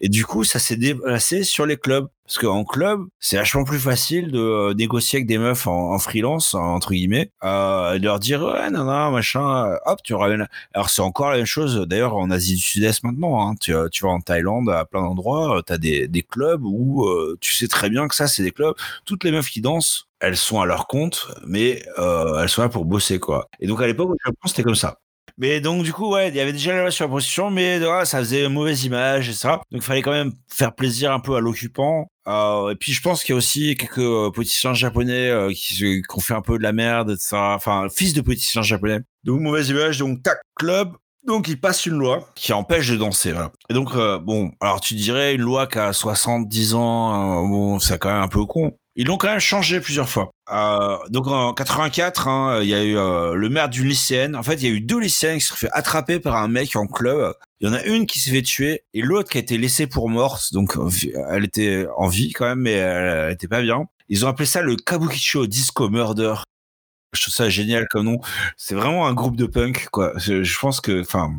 et 0.00 0.08
du 0.08 0.24
coup, 0.24 0.44
ça 0.44 0.58
s'est 0.58 0.76
déplacé 0.76 1.42
sur 1.44 1.66
les 1.66 1.76
clubs. 1.76 2.08
Parce 2.30 2.38
qu'en 2.38 2.62
club, 2.62 3.08
c'est 3.18 3.38
vachement 3.38 3.64
plus 3.64 3.80
facile 3.80 4.30
de 4.30 4.38
euh, 4.38 4.72
négocier 4.72 5.16
avec 5.16 5.26
des 5.26 5.36
meufs 5.36 5.66
en, 5.66 5.98
freelance, 5.98 6.54
entre 6.54 6.92
guillemets, 6.92 7.32
euh, 7.42 7.94
et 7.94 7.98
de 7.98 8.04
leur 8.04 8.20
dire, 8.20 8.40
ouais, 8.40 8.70
non, 8.70 8.84
non, 8.84 9.10
machin, 9.10 9.66
euh, 9.66 9.76
hop, 9.84 9.98
tu 10.04 10.14
ramènes. 10.14 10.46
Alors, 10.72 10.90
c'est 10.90 11.02
encore 11.02 11.30
la 11.30 11.38
même 11.38 11.46
chose, 11.46 11.84
d'ailleurs, 11.88 12.14
en 12.14 12.30
Asie 12.30 12.54
du 12.54 12.60
Sud-Est 12.60 13.02
maintenant. 13.02 13.42
Hein, 13.42 13.56
tu, 13.60 13.74
tu 13.90 14.04
vas 14.04 14.10
en 14.10 14.20
Thaïlande, 14.20 14.70
à 14.70 14.84
plein 14.84 15.00
d'endroits, 15.00 15.60
tu 15.66 15.72
as 15.72 15.78
des, 15.78 16.26
clubs 16.30 16.62
où 16.64 17.04
tu 17.40 17.52
sais 17.52 17.66
très 17.66 17.90
bien 17.90 18.06
que 18.06 18.14
ça, 18.14 18.28
c'est 18.28 18.44
des 18.44 18.52
clubs. 18.52 18.76
Toutes 19.06 19.24
les 19.24 19.32
meufs 19.32 19.50
qui 19.50 19.60
dansent, 19.60 20.06
elles 20.20 20.36
sont 20.36 20.60
à 20.60 20.66
leur 20.66 20.86
compte, 20.86 21.26
mais 21.44 21.82
elles 21.98 22.48
sont 22.48 22.62
là 22.62 22.68
pour 22.68 22.84
bosser, 22.84 23.18
quoi. 23.18 23.48
Et 23.58 23.66
donc, 23.66 23.82
à 23.82 23.88
l'époque, 23.88 24.10
au 24.10 24.16
Japon, 24.24 24.46
c'était 24.46 24.62
comme 24.62 24.76
ça. 24.76 25.00
Mais 25.40 25.60
donc 25.60 25.84
du 25.84 25.92
coup 25.92 26.12
ouais, 26.12 26.28
il 26.28 26.34
y 26.34 26.40
avait 26.40 26.52
déjà 26.52 26.74
la 26.74 26.82
loi 26.82 26.90
sur 26.90 27.06
la 27.06 27.08
prostitution, 27.08 27.50
mais 27.50 27.78
voilà, 27.78 28.04
ça 28.04 28.18
faisait 28.18 28.44
une 28.44 28.52
mauvaise 28.52 28.84
image 28.84 29.30
et 29.30 29.32
ça. 29.32 29.62
Donc 29.70 29.80
il 29.80 29.82
fallait 29.82 30.02
quand 30.02 30.12
même 30.12 30.32
faire 30.48 30.74
plaisir 30.74 31.12
un 31.12 31.20
peu 31.20 31.34
à 31.34 31.40
l'occupant. 31.40 32.10
Euh, 32.30 32.70
et 32.70 32.76
puis 32.76 32.92
je 32.92 33.02
pense 33.02 33.24
qu'il 33.24 33.32
y 33.32 33.34
a 33.34 33.38
aussi 33.38 33.76
quelques 33.76 33.98
euh, 33.98 34.30
politiciens 34.30 34.72
japonais 34.72 35.28
euh, 35.28 35.52
qui, 35.52 36.02
ont 36.14 36.20
fait 36.20 36.34
un 36.34 36.42
peu 36.42 36.58
de 36.58 36.62
la 36.62 36.72
merde, 36.72 37.10
etc. 37.10 37.36
Enfin, 37.36 37.88
fils 37.92 38.14
de 38.14 38.20
politiciens 38.20 38.62
japonais. 38.62 39.00
Donc 39.24 39.40
mauvaise 39.40 39.68
image, 39.68 39.98
donc 39.98 40.22
tac, 40.22 40.38
club. 40.54 40.92
Donc 41.26 41.48
il 41.48 41.60
passe 41.60 41.84
une 41.84 41.98
loi 41.98 42.30
qui 42.34 42.52
empêche 42.52 42.88
de 42.88 42.96
danser. 42.96 43.32
Voilà. 43.32 43.52
Et 43.68 43.74
donc 43.74 43.94
bon, 44.22 44.52
alors 44.60 44.80
tu 44.80 44.94
dirais 44.94 45.34
une 45.34 45.42
loi 45.42 45.66
qui 45.66 45.78
a 45.78 45.92
70 45.92 46.74
ans, 46.74 47.46
bon, 47.46 47.78
c'est 47.78 47.98
quand 47.98 48.08
même 48.08 48.22
un 48.22 48.28
peu 48.28 48.46
con. 48.46 48.74
Ils 49.00 49.06
l'ont 49.06 49.16
quand 49.16 49.28
même 49.30 49.40
changé 49.40 49.80
plusieurs 49.80 50.10
fois. 50.10 50.30
Euh, 50.52 50.98
donc 51.08 51.26
en 51.26 51.54
84, 51.54 52.28
hein, 52.28 52.58
il 52.60 52.68
y 52.68 52.74
a 52.74 52.84
eu 52.84 52.98
euh, 52.98 53.32
le 53.32 53.48
maire 53.48 53.70
d'une 53.70 53.86
lycéenne. 53.88 54.36
En 54.36 54.42
fait, 54.42 54.56
il 54.56 54.64
y 54.64 54.66
a 54.66 54.74
eu 54.74 54.82
deux 54.82 54.98
lycéennes 55.00 55.38
qui 55.38 55.44
se 55.44 55.48
sont 55.50 55.56
fait 55.56 55.70
attraper 55.72 56.20
par 56.20 56.36
un 56.36 56.48
mec 56.48 56.76
en 56.76 56.86
club. 56.86 57.32
Il 57.60 57.66
y 57.68 57.70
en 57.70 57.72
a 57.72 57.82
une 57.84 58.04
qui 58.04 58.20
s'est 58.20 58.30
fait 58.30 58.42
tuer 58.42 58.82
et 58.92 59.00
l'autre 59.00 59.30
qui 59.30 59.38
a 59.38 59.40
été 59.40 59.56
laissée 59.56 59.86
pour 59.86 60.10
morte. 60.10 60.52
Donc 60.52 60.76
elle 61.30 61.46
était 61.46 61.86
en 61.96 62.08
vie 62.08 62.32
quand 62.32 62.44
même, 62.44 62.60
mais 62.60 62.72
elle, 62.72 63.24
elle 63.28 63.32
était 63.32 63.48
pas 63.48 63.62
bien. 63.62 63.86
Ils 64.10 64.26
ont 64.26 64.28
appelé 64.28 64.44
ça 64.44 64.60
le 64.60 64.76
Kabukicho 64.76 65.46
Disco 65.46 65.88
Murder. 65.88 66.34
Je 67.14 67.22
trouve 67.22 67.32
ça 67.34 67.48
génial 67.48 67.86
comme 67.88 68.04
nom. 68.04 68.20
C'est 68.58 68.74
vraiment 68.74 69.06
un 69.06 69.14
groupe 69.14 69.36
de 69.36 69.46
punk, 69.46 69.88
quoi. 69.90 70.12
Je, 70.16 70.42
je 70.42 70.58
pense 70.58 70.82
que, 70.82 71.00
enfin, 71.00 71.32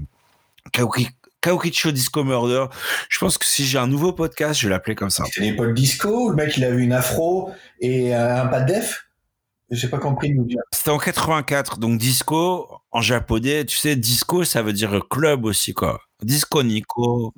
Kabuki- 0.73 1.11
Kabukicho 1.41 1.91
Disco 1.91 2.23
Murder. 2.23 2.65
Je 3.09 3.19
pense 3.19 3.37
que 3.37 3.45
si 3.45 3.65
j'ai 3.65 3.79
un 3.79 3.87
nouveau 3.87 4.13
podcast, 4.13 4.59
je 4.59 4.67
vais 4.67 4.71
l'appeler 4.71 4.95
comme 4.95 5.09
ça. 5.09 5.23
C'est 5.31 5.41
l'époque 5.41 5.73
disco, 5.73 6.29
le 6.29 6.35
mec 6.35 6.55
il 6.57 6.63
avait 6.63 6.81
une 6.81 6.93
afro 6.93 7.51
et 7.79 8.15
euh, 8.15 8.43
un 8.43 8.47
pas 8.47 8.61
de 8.61 8.73
def. 8.73 9.07
J'ai 9.71 9.87
pas 9.87 9.99
compris. 9.99 10.35
C'était 10.73 10.91
en 10.91 10.97
84, 10.97 11.79
donc 11.79 11.97
disco 11.97 12.67
en 12.91 13.01
japonais, 13.01 13.65
tu 13.65 13.77
sais, 13.77 13.95
disco 13.95 14.43
ça 14.43 14.61
veut 14.61 14.73
dire 14.73 15.07
club 15.09 15.45
aussi 15.45 15.73
quoi. 15.73 16.01
Disco 16.21 16.61
Nico. 16.61 17.33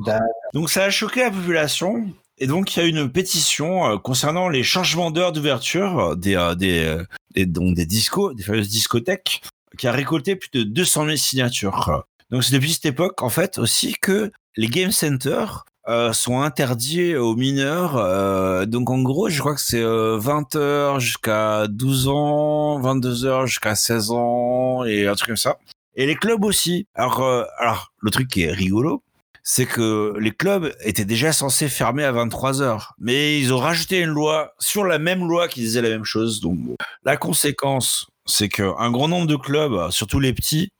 Donc 0.53 0.69
ça 0.69 0.83
a 0.83 0.89
choqué 0.89 1.21
la 1.21 1.31
population 1.31 2.07
et 2.39 2.47
donc 2.47 2.75
il 2.75 2.79
y 2.79 2.83
a 2.83 2.85
une 2.87 3.09
pétition 3.09 3.85
euh, 3.85 3.97
concernant 3.97 4.49
les 4.49 4.63
changements 4.63 5.11
d'heure 5.11 5.31
d'ouverture 5.31 6.17
des, 6.17 6.35
euh, 6.35 6.55
des, 6.55 6.97
des 7.35 7.45
donc 7.45 7.75
des 7.75 7.85
discos, 7.85 8.33
des 8.33 8.43
fameuses 8.43 8.69
discothèques, 8.69 9.43
qui 9.77 9.87
a 9.87 9.91
récolté 9.91 10.35
plus 10.35 10.49
de 10.51 10.63
200 10.63 11.05
000 11.05 11.15
signatures. 11.15 12.05
Donc 12.33 12.43
c'est 12.43 12.55
depuis 12.55 12.73
cette 12.73 12.87
époque 12.87 13.21
en 13.21 13.29
fait 13.29 13.59
aussi 13.59 13.93
que 14.01 14.31
les 14.57 14.65
game 14.65 14.91
centers 14.91 15.65
euh, 15.87 16.13
sont 16.13 16.41
interdits 16.41 17.15
aux 17.15 17.35
mineurs. 17.35 17.95
euh, 17.95 18.65
donc 18.65 18.89
en 18.89 19.03
gros, 19.03 19.29
je 19.29 19.39
crois 19.39 19.53
que 19.53 19.61
c'est 19.61 19.83
euh, 19.83 20.17
20 20.17 20.55
heures 20.55 20.99
jusqu'à 20.99 21.67
12 21.67 22.07
ans, 22.07 22.79
22 22.79 23.25
heures 23.25 23.45
jusqu'à 23.45 23.75
16 23.75 24.09
ans 24.09 24.83
et 24.83 25.05
un 25.05 25.13
truc 25.13 25.27
comme 25.27 25.37
ça. 25.37 25.59
Et 25.95 26.07
les 26.07 26.15
clubs 26.15 26.43
aussi. 26.43 26.87
Alors, 26.95 27.21
euh, 27.21 27.43
alors 27.59 27.91
le 27.99 28.09
truc 28.09 28.27
qui 28.29 28.41
est 28.41 28.51
rigolo, 28.51 29.03
c'est 29.43 29.67
que 29.67 30.15
les 30.19 30.31
clubs 30.31 30.73
étaient 30.81 31.05
déjà 31.05 31.33
censés 31.33 31.69
fermer 31.69 32.03
à 32.03 32.11
23 32.13 32.63
heures, 32.63 32.95
mais 32.97 33.39
ils 33.39 33.53
ont 33.53 33.59
rajouté 33.59 33.99
une 33.99 34.09
loi 34.09 34.55
sur 34.57 34.85
la 34.85 34.97
même 34.97 35.27
loi 35.27 35.47
qui 35.47 35.59
disait 35.59 35.83
la 35.83 35.89
même 35.89 36.05
chose. 36.05 36.41
Donc 36.41 36.57
la 37.05 37.15
conséquence, 37.15 38.07
c'est 38.25 38.49
qu'un 38.49 38.89
grand 38.89 39.07
nombre 39.07 39.27
de 39.27 39.35
clubs, 39.35 39.91
surtout 39.91 40.19
les 40.19 40.33
petits, 40.33 40.71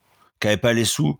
qui 0.43 0.47
n'avaient 0.47 0.57
pas 0.57 0.73
les 0.73 0.83
sous, 0.83 1.17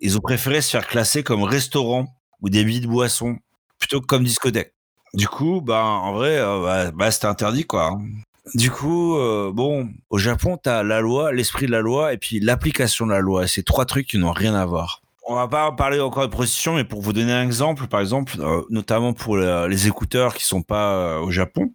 ils 0.00 0.18
ont 0.18 0.20
préféré 0.20 0.60
se 0.60 0.68
faire 0.68 0.86
classer 0.86 1.22
comme 1.22 1.42
restaurant 1.44 2.06
ou 2.42 2.50
billes 2.50 2.80
de 2.80 2.86
boisson 2.86 3.38
plutôt 3.78 4.02
que 4.02 4.06
comme 4.06 4.22
discothèque. 4.22 4.74
Du 5.14 5.26
coup, 5.28 5.62
bah, 5.62 5.82
en 5.82 6.12
vrai, 6.12 6.36
euh, 6.38 6.60
bah, 6.62 6.90
bah, 6.90 7.10
c'était 7.10 7.26
interdit, 7.26 7.64
quoi. 7.64 7.86
hein. 7.86 8.00
Du 8.54 8.70
coup, 8.70 9.16
euh, 9.16 9.50
bon, 9.50 9.88
au 10.10 10.18
Japon, 10.18 10.58
t'as 10.62 10.82
la 10.82 11.00
loi, 11.00 11.32
l'esprit 11.32 11.64
de 11.64 11.70
la 11.72 11.80
loi 11.80 12.12
et 12.12 12.18
puis 12.18 12.38
l'application 12.38 13.06
de 13.06 13.12
la 13.12 13.20
loi. 13.20 13.46
C'est 13.46 13.62
trois 13.62 13.86
trucs 13.86 14.06
qui 14.06 14.18
n'ont 14.18 14.32
rien 14.32 14.54
à 14.54 14.66
voir. 14.66 15.00
On 15.26 15.34
va 15.34 15.48
pas 15.48 15.72
parler 15.72 15.98
encore 16.00 16.24
de 16.24 16.30
prostitution, 16.32 16.74
mais 16.74 16.84
pour 16.84 17.00
vous 17.00 17.14
donner 17.14 17.32
un 17.32 17.42
exemple, 17.44 17.86
par 17.86 18.00
exemple, 18.00 18.34
euh, 18.40 18.60
notamment 18.68 19.14
pour 19.14 19.38
le- 19.38 19.66
les 19.68 19.86
écouteurs 19.88 20.34
qui 20.34 20.44
sont 20.44 20.62
pas 20.62 21.18
au 21.20 21.30
Japon, 21.30 21.72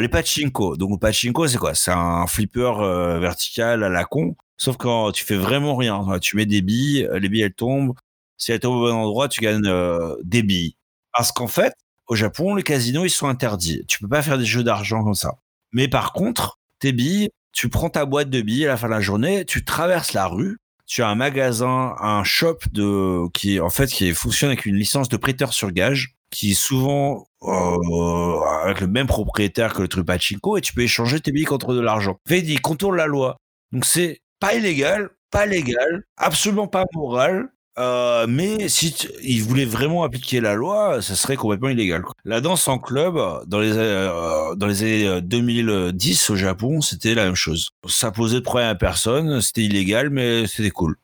les 0.00 0.08
pachinko. 0.08 0.76
Donc 0.76 0.90
le 0.90 0.98
pachinko, 0.98 1.46
c'est 1.46 1.56
quoi? 1.58 1.74
C'est 1.74 1.92
un 1.92 2.26
flipper 2.26 2.72
vertical 3.20 3.84
à 3.84 3.88
la 3.88 4.04
con, 4.04 4.34
sauf 4.56 4.76
quand 4.76 5.12
tu 5.12 5.24
fais 5.24 5.36
vraiment 5.36 5.76
rien. 5.76 6.04
Tu 6.20 6.36
mets 6.36 6.46
des 6.46 6.62
billes, 6.62 7.08
les 7.12 7.28
billes 7.28 7.42
elles 7.42 7.54
tombent. 7.54 7.94
Si 8.36 8.52
elles 8.52 8.60
tombent 8.60 8.76
au 8.76 8.88
bon 8.88 8.94
endroit, 8.94 9.28
tu 9.28 9.40
gagnes 9.40 9.66
euh, 9.66 10.16
des 10.24 10.42
billes. 10.42 10.76
Parce 11.12 11.32
qu'en 11.32 11.46
fait, 11.46 11.74
au 12.08 12.14
Japon, 12.16 12.54
les 12.54 12.62
casinos 12.62 13.04
ils 13.04 13.10
sont 13.10 13.28
interdits. 13.28 13.84
Tu 13.86 13.98
peux 13.98 14.08
pas 14.08 14.22
faire 14.22 14.38
des 14.38 14.44
jeux 14.44 14.64
d'argent 14.64 15.04
comme 15.04 15.14
ça. 15.14 15.34
Mais 15.72 15.88
par 15.88 16.12
contre, 16.12 16.58
tes 16.78 16.92
billes, 16.92 17.30
tu 17.52 17.68
prends 17.68 17.90
ta 17.90 18.04
boîte 18.04 18.30
de 18.30 18.40
billes 18.40 18.66
à 18.66 18.68
la 18.68 18.76
fin 18.76 18.88
de 18.88 18.92
la 18.92 19.00
journée, 19.00 19.44
tu 19.44 19.64
traverses 19.64 20.12
la 20.12 20.26
rue, 20.26 20.58
tu 20.86 21.02
as 21.02 21.08
un 21.08 21.14
magasin, 21.14 21.94
un 22.00 22.24
shop 22.24 22.58
de 22.72 23.28
qui 23.32 23.60
en 23.60 23.70
fait 23.70 23.86
qui 23.90 24.12
fonctionne 24.12 24.50
avec 24.50 24.66
une 24.66 24.76
licence 24.76 25.08
de 25.08 25.16
prêteur 25.16 25.52
sur 25.52 25.70
gage, 25.70 26.14
qui 26.30 26.52
est 26.52 26.54
souvent 26.54 27.26
euh, 27.42 28.40
avec 28.64 28.80
le 28.80 28.86
même 28.88 29.06
propriétaire 29.06 29.74
que 29.74 29.82
le 29.82 29.88
truc 29.88 30.06
pachinko 30.06 30.56
et 30.56 30.60
tu 30.60 30.72
peux 30.72 30.82
échanger 30.82 31.20
tes 31.20 31.30
billes 31.30 31.44
contre 31.44 31.74
de 31.74 31.80
l'argent. 31.80 32.12
En 32.12 32.28
fait, 32.28 32.40
il 32.40 32.60
contourne 32.60 32.96
la 32.96 33.06
loi. 33.06 33.36
Donc 33.70 33.84
c'est 33.84 34.21
pas 34.42 34.54
illégal, 34.54 35.10
pas 35.30 35.46
légal, 35.46 36.04
absolument 36.16 36.66
pas 36.68 36.84
moral. 36.94 37.48
Euh, 37.78 38.26
mais 38.28 38.68
si 38.68 38.92
tu- 38.92 39.08
il 39.22 39.42
voulait 39.42 39.64
vraiment 39.64 40.04
appliquer 40.04 40.40
la 40.42 40.54
loi, 40.54 41.00
ça 41.00 41.14
serait 41.16 41.36
complètement 41.36 41.70
illégal. 41.70 42.02
La 42.26 42.42
danse 42.42 42.68
en 42.68 42.78
club 42.78 43.14
dans 43.46 43.60
les 43.60 43.72
euh, 43.78 44.54
années 44.60 45.22
2010 45.22 46.28
au 46.30 46.36
Japon, 46.36 46.82
c'était 46.82 47.14
la 47.14 47.24
même 47.24 47.34
chose. 47.34 47.70
Ça 47.88 48.10
posait 48.12 48.36
de 48.36 48.40
problème 48.40 48.68
à 48.68 48.74
personne, 48.74 49.40
c'était 49.40 49.62
illégal, 49.64 50.10
mais 50.10 50.46
c'était 50.46 50.70
cool. 50.70 50.96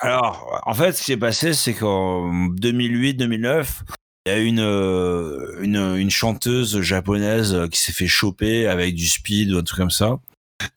Alors, 0.00 0.60
en 0.66 0.74
fait, 0.74 0.92
ce 0.92 0.98
qui 1.00 1.04
s'est 1.12 1.16
passé, 1.16 1.52
c'est 1.52 1.74
qu'en 1.74 2.48
2008-2009, 2.48 3.82
il 4.26 4.32
y 4.32 4.34
a 4.60 4.64
euh, 4.64 5.56
une, 5.60 5.76
une 5.76 6.10
chanteuse 6.10 6.80
japonaise 6.80 7.56
qui 7.70 7.80
s'est 7.80 7.92
fait 7.92 8.06
choper 8.06 8.66
avec 8.66 8.94
du 8.94 9.06
speed 9.06 9.52
ou 9.52 9.58
un 9.58 9.62
truc 9.62 9.78
comme 9.78 9.90
ça. 9.90 10.18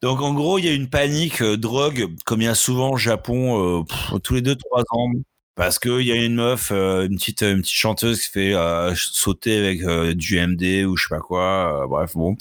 Donc 0.02 0.22
en 0.22 0.34
gros, 0.34 0.60
il 0.60 0.66
y 0.66 0.70
a 0.70 0.74
une 0.74 0.90
panique 0.90 1.42
euh, 1.42 1.58
drogue, 1.58 2.08
comme 2.26 2.42
il 2.42 2.46
y 2.46 2.48
a 2.48 2.56
souvent 2.56 2.92
au 2.92 2.98
Japon, 2.98 3.82
euh, 3.82 4.20
tous 4.24 4.36
les 4.36 4.42
deux 4.42 4.56
trois 4.56 4.84
ans, 4.92 5.12
parce 5.56 5.80
qu'il 5.80 6.02
y 6.02 6.12
a 6.12 6.16
une 6.16 6.36
meuf, 6.36 6.72
euh, 6.72 7.06
une 7.06 7.18
petite 7.18 7.42
une 7.42 7.62
petite 7.62 7.76
chanteuse 7.76 8.22
qui 8.22 8.30
fait 8.30 8.54
sauter 8.96 9.58
avec 9.58 9.86
du 10.18 10.40
MD 10.40 10.86
ou 10.86 10.98
je 10.98 11.04
sais 11.04 11.10
pas 11.16 11.20
quoi. 11.22 11.86
bref, 11.88 12.14
bon. 12.16 12.36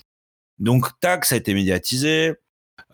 Donc 0.59 0.87
tac, 1.01 1.25
ça 1.25 1.35
a 1.37 1.39
été 1.39 1.55
médiatisé. 1.55 2.35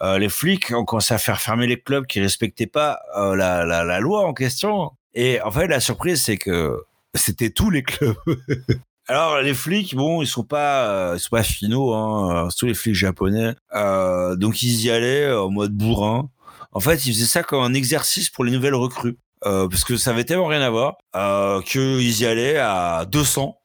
Les 0.03 0.29
flics 0.29 0.73
ont 0.73 0.85
commencé 0.85 1.15
à 1.15 1.19
faire 1.19 1.41
fermer 1.41 1.67
les 1.67 1.81
clubs 1.81 2.07
qui 2.07 2.21
respectaient 2.21 2.67
pas 2.67 3.01
la, 3.17 3.65
la, 3.65 3.85
la 3.85 4.01
loi 4.01 4.27
en 4.27 4.35
question. 4.35 4.93
Et 5.15 5.41
en 5.43 5.51
fait, 5.51 5.67
la 5.69 5.81
surprise, 5.81 6.23
c'est 6.23 6.37
que 6.39 6.83
c'était 7.15 7.51
tous 7.51 7.71
les 7.71 7.83
clubs. 7.83 8.17
Alors 9.11 9.41
les 9.41 9.55
flics, 9.55 9.95
bon, 9.95 10.21
ils 10.21 10.27
sont 10.27 10.45
pas, 10.45 10.91
euh, 10.91 11.15
ils 11.17 11.21
sont 11.21 11.31
pas 11.31 11.43
finaux, 11.43 11.95
hein, 11.95 12.47
euh, 12.47 12.51
surtout 12.51 12.67
les 12.67 12.75
flics 12.75 12.95
japonais. 12.95 13.55
Euh, 13.75 14.37
donc 14.37 14.63
ils 14.63 14.85
y 14.85 14.91
allaient 14.91 15.33
en 15.33 15.51
mode 15.51 15.73
bourrin. 15.73 16.29
En 16.73 16.81
fait, 16.81 17.07
ils 17.07 17.15
faisaient 17.15 17.25
ça 17.27 17.43
comme 17.43 17.63
un 17.63 17.73
exercice 17.73 18.29
pour 18.29 18.45
les 18.45 18.53
nouvelles 18.53 18.75
recrues, 18.75 19.17
parce 19.43 19.85
que 19.85 19.97
ça 19.97 20.11
avait 20.11 20.25
tellement 20.25 20.47
rien 20.47 20.61
à 20.61 20.69
voir 20.71 20.99
euh, 21.17 21.63
qu'ils 21.63 22.21
y 22.21 22.27
allaient 22.27 22.59
à 22.59 23.07
200, 23.11 23.59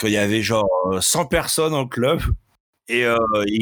qu'il 0.00 0.10
y 0.10 0.16
avait 0.16 0.42
genre 0.42 0.68
euh, 0.92 1.00
100 1.00 1.26
personnes 1.26 1.72
dans 1.72 1.82
le 1.82 1.88
club. 1.88 2.20
Et 2.88 3.06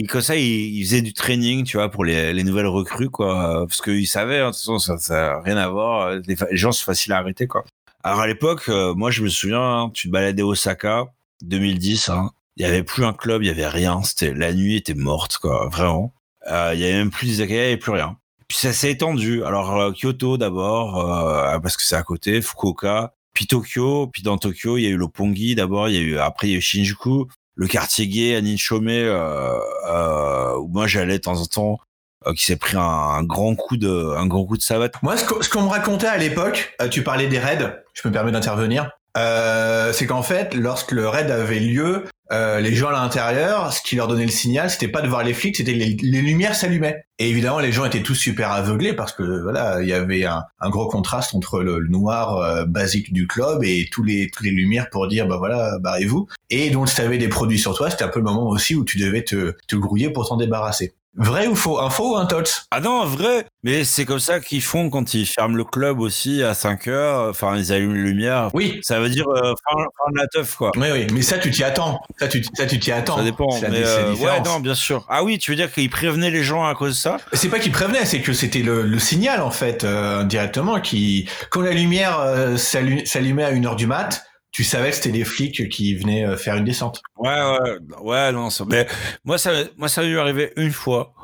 comme 0.09 0.23
ça, 0.23 0.37
ils, 0.37 0.83
faisaient 0.85 1.03
du 1.03 1.13
training, 1.13 1.65
tu 1.65 1.77
vois, 1.77 1.91
pour 1.91 2.05
les, 2.05 2.33
les 2.33 2.43
nouvelles 2.43 2.67
recrues, 2.67 3.11
quoi. 3.11 3.65
Parce 3.69 3.81
qu'ils 3.81 4.09
savaient, 4.09 4.41
hein, 4.41 4.51
de 4.51 4.53
toute 4.53 4.61
façon, 4.61 4.79
ça, 4.79 4.99
ça 4.99 5.35
a 5.35 5.41
rien 5.43 5.57
à 5.57 5.69
voir. 5.69 6.13
Les, 6.27 6.35
les 6.51 6.57
gens 6.57 6.73
sont 6.73 6.85
faciles 6.85 7.13
à 7.13 7.19
arrêter, 7.19 7.47
quoi. 7.47 7.65
Alors 8.03 8.21
à 8.21 8.27
l'époque, 8.27 8.69
euh, 8.69 8.95
moi 8.95 9.11
je 9.11 9.23
me 9.23 9.29
souviens, 9.29 9.63
hein, 9.63 9.91
tu 9.93 10.09
te 10.09 10.13
baladais 10.13 10.43
Osaka, 10.43 11.07
2010, 11.43 12.09
hein, 12.09 12.31
il 12.57 12.63
y 12.63 12.67
avait 12.67 12.83
plus 12.83 13.05
un 13.05 13.13
club, 13.13 13.43
il 13.43 13.47
y 13.47 13.51
avait 13.51 13.67
rien. 13.69 14.03
C'était 14.03 14.33
la 14.35 14.53
nuit 14.53 14.77
était 14.77 14.95
morte, 14.95 15.39
quoi, 15.39 15.69
vraiment. 15.69 16.13
Euh, 16.51 16.73
il 16.75 16.81
y 16.81 16.85
avait 16.85 16.95
même 16.95 17.11
plus 17.11 17.39
des 17.39 17.45
il 17.45 17.51
y 17.51 17.59
avait 17.59 17.77
plus 17.77 17.93
rien. 17.93 18.17
Puis 18.49 18.59
ça 18.59 18.73
s'est 18.73 18.91
étendu. 18.91 19.45
Alors 19.45 19.77
euh, 19.77 19.93
Kyoto 19.93 20.37
d'abord, 20.39 20.99
euh, 20.99 21.59
parce 21.61 21.77
que 21.77 21.83
c'est 21.83 21.97
à 21.97 22.03
côté, 22.03 22.43
Fukuoka, 22.43 23.15
puis 23.33 23.47
Tokyo, 23.47 24.09
puis 24.09 24.23
dans 24.23 24.39
Tokyo 24.39 24.77
il 24.77 24.83
y 24.83 24.87
a 24.87 24.91
eu 24.91 24.97
Lopongi 24.97 25.55
d'abord, 25.55 25.89
il 25.89 25.95
y 25.95 25.99
a 25.99 26.01
eu 26.01 26.19
après 26.19 26.49
il 26.49 26.51
y 26.53 26.55
a 26.55 26.59
eu 26.59 26.61
Shinjuku, 26.61 27.27
le 27.55 27.67
quartier 27.67 28.09
gay 28.09 28.35
à 28.35 28.41
Ninchome, 28.41 28.89
euh, 28.89 29.59
euh, 29.89 30.57
où 30.57 30.69
moi 30.69 30.87
j'allais 30.87 31.19
de 31.19 31.23
temps 31.23 31.41
en 31.41 31.47
temps, 31.47 31.79
euh, 32.27 32.35
qui 32.35 32.45
s'est 32.45 32.57
pris 32.57 32.77
un, 32.77 33.23
grand 33.23 33.55
coup 33.55 33.77
de 33.77 34.15
un 34.17 34.27
grand 34.27 34.45
coup 34.45 34.57
de 34.57 34.63
savate. 34.63 34.95
Moi, 35.03 35.17
ce 35.17 35.49
qu'on 35.49 35.63
me 35.63 35.69
racontait 35.69 36.07
à 36.07 36.17
l'époque, 36.17 36.75
euh, 36.81 36.89
tu 36.89 37.03
parlais 37.03 37.27
des 37.27 37.39
raids, 37.39 37.83
je 37.95 38.09
me 38.09 38.13
permets 38.13 38.33
d'intervenir, 38.33 38.91
euh, 39.17 39.93
c'est 39.93 40.07
qu'en 40.07 40.23
fait, 40.23 40.55
lorsque 40.55 40.93
le 40.93 41.09
raid 41.09 41.31
avait 41.31 41.61
lieu, 41.61 42.05
euh, 42.33 42.61
les 42.61 42.77
gens 42.77 42.89
à 42.89 42.93
l'intérieur, 42.93 43.73
ce 43.73 43.83
qui 43.83 43.97
leur 43.97 44.07
donnait 44.07 44.25
le 44.25 44.31
signal, 44.31 44.71
c'était 44.71 44.87
pas 44.87 45.03
de 45.03 45.09
voir 45.09 45.25
les 45.25 45.35
flics, 45.35 45.57
c'était 45.57 45.73
les, 45.73 45.97
les 46.01 46.23
lumières 46.23 46.55
s'allumaient. 46.55 47.03
Et 47.19 47.29
évidemment, 47.29 47.59
les 47.59 47.73
gens 47.73 47.85
étaient 47.85 48.03
tous 48.03 48.15
super 48.15 48.53
aveuglés 48.53 48.93
parce 48.93 49.13
que 49.13 49.43
voilà, 49.43 49.83
il 49.83 49.89
y 49.89 49.93
avait 49.93 50.25
un, 50.25 50.45
un 50.61 50.71
gros 50.71 50.87
contraste 50.87 51.35
entre 51.35 51.61
le, 51.61 51.81
le 51.81 51.89
noir 51.89 52.37
euh, 52.37 52.65
basique 52.67 53.13
du 53.13 53.27
club 53.27 53.65
et 53.65 53.89
tous 53.91 54.05
les 54.05 54.31
toutes 54.31 54.47
les 54.47 54.53
lumières 54.53 54.89
pour 54.91 55.09
dire 55.09 55.27
bah 55.27 55.39
voilà, 55.39 55.79
barrez-vous. 55.81 56.29
Et 56.51 56.71
donc, 56.71 56.89
si 56.89 56.97
t'avais 56.97 57.19
des 57.19 57.29
produits 57.29 57.59
sur 57.59 57.75
toi, 57.75 57.91
c'était 57.91 58.05
un 58.05 58.09
peu 58.09 58.21
le 58.21 58.25
moment 58.25 58.49
aussi 58.49 58.77
où 58.77 58.85
tu 58.85 58.99
devais 58.99 59.25
te, 59.25 59.57
te 59.67 59.75
grouiller 59.75 60.11
pour 60.11 60.29
t'en 60.29 60.37
débarrasser. 60.37 60.95
Vrai 61.17 61.49
ou 61.49 61.57
faux? 61.57 61.81
Un 61.81 61.91
faux 61.91 62.15
ou 62.15 62.17
un 62.17 62.25
tots 62.27 62.67
Ah 62.71 62.81
non, 62.81 63.05
vrai. 63.05 63.45
Mais 63.65 63.85
c'est 63.85 64.05
comme 64.05 64.21
ça 64.21 64.39
qu'ils 64.39 64.63
font 64.63 64.89
quand 64.91 65.13
ils 65.13 65.27
ferment 65.27 65.57
le 65.57 65.65
club 65.65 65.99
aussi 66.01 66.43
à 66.43 66.55
5 66.55 66.87
heures. 66.87 67.29
Enfin, 67.31 67.57
ils 67.57 67.73
allument 67.73 67.95
les 67.95 68.03
lumières. 68.03 68.51
Oui. 68.55 68.79
Ça 68.83 69.01
veut 69.01 69.09
dire 69.11 69.27
euh, 69.29 69.53
fin, 69.69 69.77
fin 69.77 70.13
de 70.13 70.17
la 70.19 70.27
teuf, 70.29 70.55
quoi. 70.55 70.71
Oui, 70.77 70.87
oui, 70.93 71.07
mais 71.13 71.23
ça, 71.23 71.39
tu 71.39 71.51
t'y 71.51 71.65
attends. 71.65 72.01
Ça, 72.19 72.29
tu 72.29 72.43
ça, 72.55 72.65
tu 72.67 72.79
t'y 72.79 72.93
attends. 72.93 73.17
Ça 73.19 73.25
dépend. 73.25 73.49
La- 73.61 73.69
Mais 73.71 73.83
euh, 73.85 74.15
ouais, 74.15 74.41
non, 74.45 74.61
bien 74.61 74.75
sûr. 74.77 75.05
Ah 75.09 75.25
oui, 75.25 75.39
tu 75.39 75.51
veux 75.51 75.57
dire 75.57 75.73
qu'ils 75.73 75.91
prévenaient 75.91 76.31
les 76.31 76.45
gens 76.45 76.65
à 76.65 76.75
cause 76.77 76.93
de 76.95 76.99
ça? 77.01 77.17
C'est 77.33 77.49
pas 77.51 77.59
qu'ils 77.59 77.73
prévenaient, 77.73 78.05
c'est 78.07 78.21
que 78.21 78.33
c'était 78.33 78.61
le, 78.63 78.83
le 78.83 78.99
signal 79.01 79.43
en 79.43 79.51
fait 79.51 79.83
euh, 79.85 80.23
directement 80.23 80.81
qui 80.81 81.29
quand 81.51 81.61
la 81.61 81.73
lumière 81.73 82.21
euh, 82.21 82.57
s'allu- 82.57 83.05
s'allumait 83.05 83.45
à 83.45 83.51
une 83.51 83.67
heure 83.67 83.77
du 83.77 83.87
mat, 83.89 84.27
tu 84.53 84.65
savais 84.65 84.91
que 84.91 84.97
c'était 84.97 85.13
des 85.13 85.25
flics 85.25 85.69
qui 85.69 85.95
venaient 85.95 86.27
euh, 86.27 86.37
faire 86.37 86.57
une 86.57 86.65
descente. 86.65 87.01
Ouais, 87.17 87.29
ouais, 87.31 87.79
ouais, 88.03 88.33
non. 88.33 88.51
ça- 88.51 88.65
Mais 88.69 88.87
moi, 89.25 89.39
ça, 89.39 89.53
moi, 89.77 89.89
ça 89.89 90.03
m'est 90.03 90.17
arrivé 90.17 90.53
une 90.57 90.73
fois. 90.73 91.15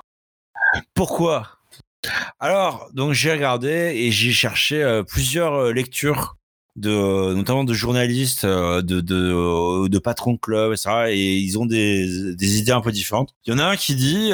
Pourquoi? 0.94 1.58
Alors, 2.38 2.88
donc 2.92 3.12
j'ai 3.12 3.32
regardé 3.32 3.68
et 3.96 4.10
j'ai 4.12 4.32
cherché 4.32 4.82
euh, 4.82 5.02
plusieurs 5.02 5.54
euh, 5.54 5.72
lectures 5.72 6.36
de, 6.76 7.32
notamment 7.34 7.64
de 7.64 7.72
journalistes, 7.72 8.44
de, 8.44 8.80
de, 9.00 9.88
de 9.88 9.98
patrons 9.98 10.34
de 10.34 10.38
clubs, 10.38 10.72
etc. 10.72 11.06
Et 11.08 11.36
ils 11.38 11.58
ont 11.58 11.64
des, 11.64 12.34
des 12.34 12.58
idées 12.58 12.72
un 12.72 12.82
peu 12.82 12.92
différentes. 12.92 13.34
Il 13.46 13.52
y 13.52 13.56
en 13.56 13.58
a 13.58 13.64
un 13.64 13.76
qui 13.76 13.94
dit, 13.94 14.32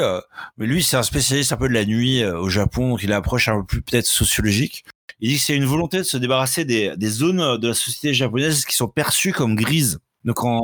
mais 0.57 0.65
lui, 0.67 0.83
c'est 0.83 0.97
un 0.97 1.03
spécialiste 1.03 1.53
un 1.53 1.57
peu 1.57 1.69
de 1.69 1.73
la 1.73 1.85
nuit 1.85 2.25
au 2.25 2.49
Japon, 2.49 2.89
donc 2.89 3.01
il 3.03 3.13
a 3.13 3.15
approche 3.15 3.47
un 3.47 3.61
peu 3.61 3.65
plus 3.65 3.81
peut-être 3.81 4.07
sociologique. 4.07 4.83
Il 5.19 5.29
dit 5.29 5.35
que 5.37 5.41
c'est 5.41 5.55
une 5.55 5.65
volonté 5.65 5.97
de 5.97 6.03
se 6.03 6.17
débarrasser 6.17 6.65
des, 6.65 6.95
des 6.97 7.09
zones 7.09 7.57
de 7.57 7.67
la 7.67 7.73
société 7.73 8.13
japonaise 8.13 8.65
qui 8.65 8.75
sont 8.75 8.87
perçues 8.87 9.31
comme 9.31 9.55
grises. 9.55 9.99
Donc 10.25 10.43
en, 10.43 10.61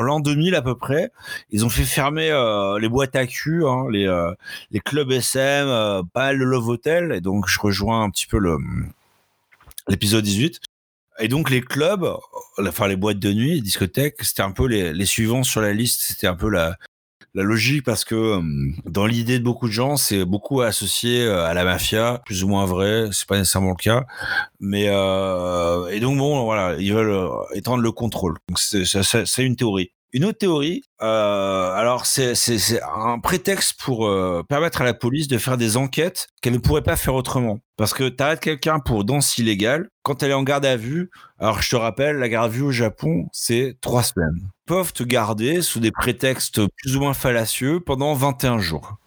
l'an 0.00 0.20
2000 0.20 0.54
à 0.54 0.62
peu 0.62 0.76
près, 0.76 1.10
ils 1.50 1.64
ont 1.64 1.68
fait 1.68 1.84
fermer 1.84 2.30
euh, 2.30 2.78
les 2.78 2.88
boîtes 2.88 3.16
à 3.16 3.26
cul, 3.26 3.64
hein, 3.66 3.86
les, 3.90 4.06
euh, 4.06 4.32
les 4.70 4.80
clubs 4.80 5.10
SM, 5.10 5.66
euh, 5.68 6.02
pas 6.12 6.32
le 6.32 6.44
Love 6.44 6.68
Hotel. 6.68 7.12
Et 7.12 7.20
donc 7.20 7.48
je 7.48 7.58
rejoins 7.60 8.04
un 8.04 8.10
petit 8.10 8.26
peu 8.26 8.38
l'épisode 9.88 10.24
18. 10.24 10.60
Et 11.18 11.28
donc 11.28 11.50
les 11.50 11.60
clubs, 11.60 12.16
enfin 12.58 12.88
les 12.88 12.96
boîtes 12.96 13.18
de 13.18 13.32
nuit, 13.32 13.54
les 13.54 13.60
discothèques, 13.60 14.22
c'était 14.22 14.42
un 14.42 14.52
peu 14.52 14.66
les 14.66 15.06
suivants 15.06 15.42
sur 15.42 15.60
la 15.60 15.72
liste. 15.72 16.00
C'était 16.02 16.26
un 16.26 16.34
peu 16.34 16.48
la, 16.48 16.76
la 17.34 17.42
logique 17.42 17.84
parce 17.84 18.04
que 18.04 18.40
dans 18.84 19.06
l'idée 19.06 19.38
de 19.38 19.44
beaucoup 19.44 19.66
de 19.66 19.72
gens, 19.72 19.96
c'est 19.96 20.24
beaucoup 20.24 20.60
associé 20.60 21.26
à 21.26 21.54
la 21.54 21.64
mafia, 21.64 22.20
plus 22.26 22.44
ou 22.44 22.48
moins 22.48 22.66
vrai. 22.66 23.08
C'est 23.12 23.26
pas 23.26 23.38
nécessairement 23.38 23.70
le 23.70 23.82
cas, 23.82 24.04
mais 24.60 24.86
euh, 24.88 25.86
et 25.88 26.00
donc 26.00 26.18
bon, 26.18 26.44
voilà, 26.44 26.76
ils 26.78 26.92
veulent 26.92 27.28
étendre 27.54 27.82
le 27.82 27.92
contrôle. 27.92 28.36
Donc 28.48 28.58
c'est 28.58 29.44
une 29.44 29.56
théorie. 29.56 29.92
Une 30.14 30.26
autre 30.26 30.36
théorie, 30.36 30.82
euh, 31.00 31.72
alors 31.72 32.04
c'est 32.04 32.34
un 32.94 33.18
prétexte 33.18 33.80
pour 33.80 34.06
euh, 34.06 34.42
permettre 34.46 34.82
à 34.82 34.84
la 34.84 34.92
police 34.92 35.26
de 35.26 35.38
faire 35.38 35.56
des 35.56 35.78
enquêtes 35.78 36.28
qu'elle 36.42 36.52
ne 36.52 36.58
pourrait 36.58 36.82
pas 36.82 36.96
faire 36.96 37.14
autrement. 37.14 37.60
Parce 37.78 37.94
que 37.94 38.10
t'arrêtes 38.10 38.40
quelqu'un 38.40 38.78
pour 38.78 39.04
danse 39.04 39.38
illégale, 39.38 39.88
quand 40.02 40.22
elle 40.22 40.32
est 40.32 40.34
en 40.34 40.42
garde 40.42 40.66
à 40.66 40.76
vue, 40.76 41.10
alors 41.38 41.62
je 41.62 41.70
te 41.70 41.76
rappelle, 41.76 42.16
la 42.16 42.28
garde 42.28 42.50
à 42.50 42.54
vue 42.54 42.62
au 42.62 42.72
Japon, 42.72 43.26
c'est 43.32 43.78
trois 43.80 44.02
semaines. 44.02 44.36
Ils 44.36 44.66
peuvent 44.66 44.92
te 44.92 45.02
garder 45.02 45.62
sous 45.62 45.80
des 45.80 45.90
prétextes 45.90 46.60
plus 46.82 46.94
ou 46.94 47.00
moins 47.00 47.14
fallacieux 47.14 47.80
pendant 47.80 48.12
21 48.12 48.58
jours. 48.58 48.98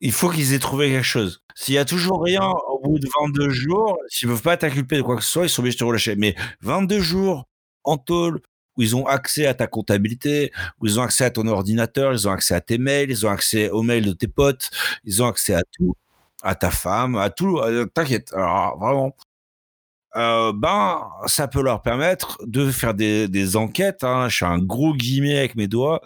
Il 0.00 0.12
faut 0.12 0.30
qu'ils 0.30 0.52
aient 0.54 0.58
trouvé 0.58 0.90
quelque 0.90 1.02
chose. 1.04 1.42
S'il 1.54 1.74
y 1.74 1.78
a 1.78 1.84
toujours 1.84 2.22
rien 2.22 2.42
au 2.68 2.78
bout 2.82 2.98
de 2.98 3.08
22 3.20 3.50
jours, 3.50 3.98
s'ils 4.08 4.28
peuvent 4.28 4.42
pas 4.42 4.56
t'inculper 4.56 4.96
de 4.96 5.02
quoi 5.02 5.16
que 5.16 5.22
ce 5.22 5.30
soit, 5.30 5.44
ils 5.46 5.48
sont 5.50 5.60
obligés 5.62 5.76
de 5.76 5.80
te 5.80 5.84
relâcher. 5.84 6.16
Mais 6.16 6.36
22 6.62 7.00
jours 7.00 7.46
en 7.84 7.96
tôle, 7.98 8.40
où 8.76 8.82
ils 8.82 8.94
ont 8.96 9.06
accès 9.06 9.46
à 9.46 9.54
ta 9.54 9.66
comptabilité, 9.66 10.52
où 10.80 10.86
ils 10.86 11.00
ont 11.00 11.02
accès 11.02 11.24
à 11.24 11.30
ton 11.30 11.46
ordinateur, 11.48 12.12
ils 12.12 12.28
ont 12.28 12.32
accès 12.32 12.54
à 12.54 12.60
tes 12.60 12.78
mails, 12.78 13.10
ils 13.10 13.26
ont 13.26 13.30
accès 13.30 13.70
aux 13.70 13.82
mails 13.82 14.04
de 14.06 14.12
tes 14.12 14.28
potes, 14.28 14.70
ils 15.04 15.20
ont 15.22 15.26
accès 15.26 15.54
à 15.54 15.62
tout, 15.72 15.96
à 16.42 16.54
ta 16.54 16.70
femme, 16.70 17.16
à 17.16 17.30
tout. 17.30 17.58
euh, 17.58 17.86
T'inquiète, 17.86 18.32
alors 18.34 18.78
vraiment. 18.78 19.16
Euh, 20.16 20.52
ben, 20.54 21.06
ça 21.26 21.48
peut 21.48 21.62
leur 21.62 21.82
permettre 21.82 22.38
de 22.46 22.70
faire 22.70 22.94
des, 22.94 23.56
enquêtes. 23.56 24.04
Hein, 24.04 24.28
je 24.28 24.38
fais 24.38 24.44
un 24.46 24.58
gros 24.58 24.94
guillemet 24.94 25.38
avec 25.38 25.54
mes 25.54 25.68
doigts 25.68 26.00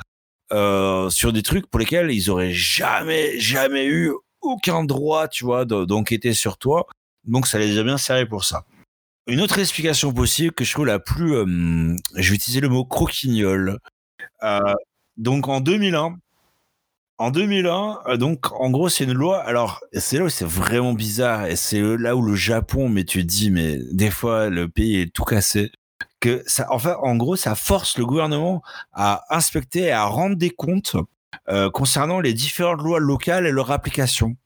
euh, 0.52 1.08
sur 1.10 1.32
des 1.32 1.42
trucs 1.42 1.66
pour 1.68 1.80
lesquels 1.80 2.10
ils 2.10 2.30
auraient 2.30 2.52
jamais, 2.52 3.38
jamais 3.38 3.86
eu 3.86 4.12
aucun 4.40 4.84
droit, 4.84 5.28
tu 5.28 5.44
vois, 5.44 5.64
de- 5.64 5.84
d'enquêter 5.84 6.34
sur 6.34 6.58
toi. 6.58 6.86
Donc, 7.24 7.46
ça 7.46 7.58
les 7.58 7.78
a 7.78 7.82
bien 7.84 7.98
servi 7.98 8.26
pour 8.26 8.44
ça. 8.44 8.64
Une 9.28 9.40
autre 9.40 9.58
explication 9.60 10.12
possible 10.12 10.52
que 10.52 10.64
je 10.64 10.72
trouve 10.72 10.86
la 10.86 10.98
plus, 10.98 11.34
euh, 11.34 11.96
je 12.16 12.30
vais 12.30 12.34
utiliser 12.36 12.60
le 12.60 12.68
mot 12.68 12.84
croquignole. 12.84 13.78
Euh, 14.42 14.74
donc, 15.16 15.48
en 15.48 15.60
2001, 15.60 16.16
en 17.18 17.30
2001, 17.30 18.00
euh, 18.08 18.16
donc 18.16 18.50
en 18.52 18.70
gros 18.70 18.88
c'est 18.88 19.04
une 19.04 19.12
loi. 19.12 19.40
Alors 19.44 19.80
c'est 19.92 20.18
là 20.18 20.24
où 20.24 20.28
c'est 20.28 20.44
vraiment 20.46 20.92
bizarre 20.92 21.46
et 21.46 21.54
c'est 21.56 21.80
là 21.80 22.16
où 22.16 22.22
le 22.22 22.34
Japon, 22.34 22.88
mais 22.88 23.04
tu 23.04 23.20
te 23.22 23.26
dis 23.28 23.50
mais 23.50 23.78
des 23.92 24.10
fois 24.10 24.48
le 24.48 24.68
pays 24.68 24.96
est 25.00 25.12
tout 25.14 25.22
cassé. 25.24 25.70
Que 26.22 26.44
ça, 26.46 26.68
enfin 26.70 26.96
en 27.02 27.16
gros 27.16 27.34
ça 27.34 27.56
force 27.56 27.98
le 27.98 28.06
gouvernement 28.06 28.62
à 28.92 29.24
inspecter 29.28 29.80
et 29.80 29.90
à 29.90 30.04
rendre 30.04 30.36
des 30.36 30.50
comptes 30.50 30.94
euh, 31.48 31.68
concernant 31.68 32.20
les 32.20 32.32
différentes 32.32 32.80
lois 32.80 33.00
locales 33.00 33.44
et 33.44 33.50
leur 33.50 33.72
application. 33.72 34.36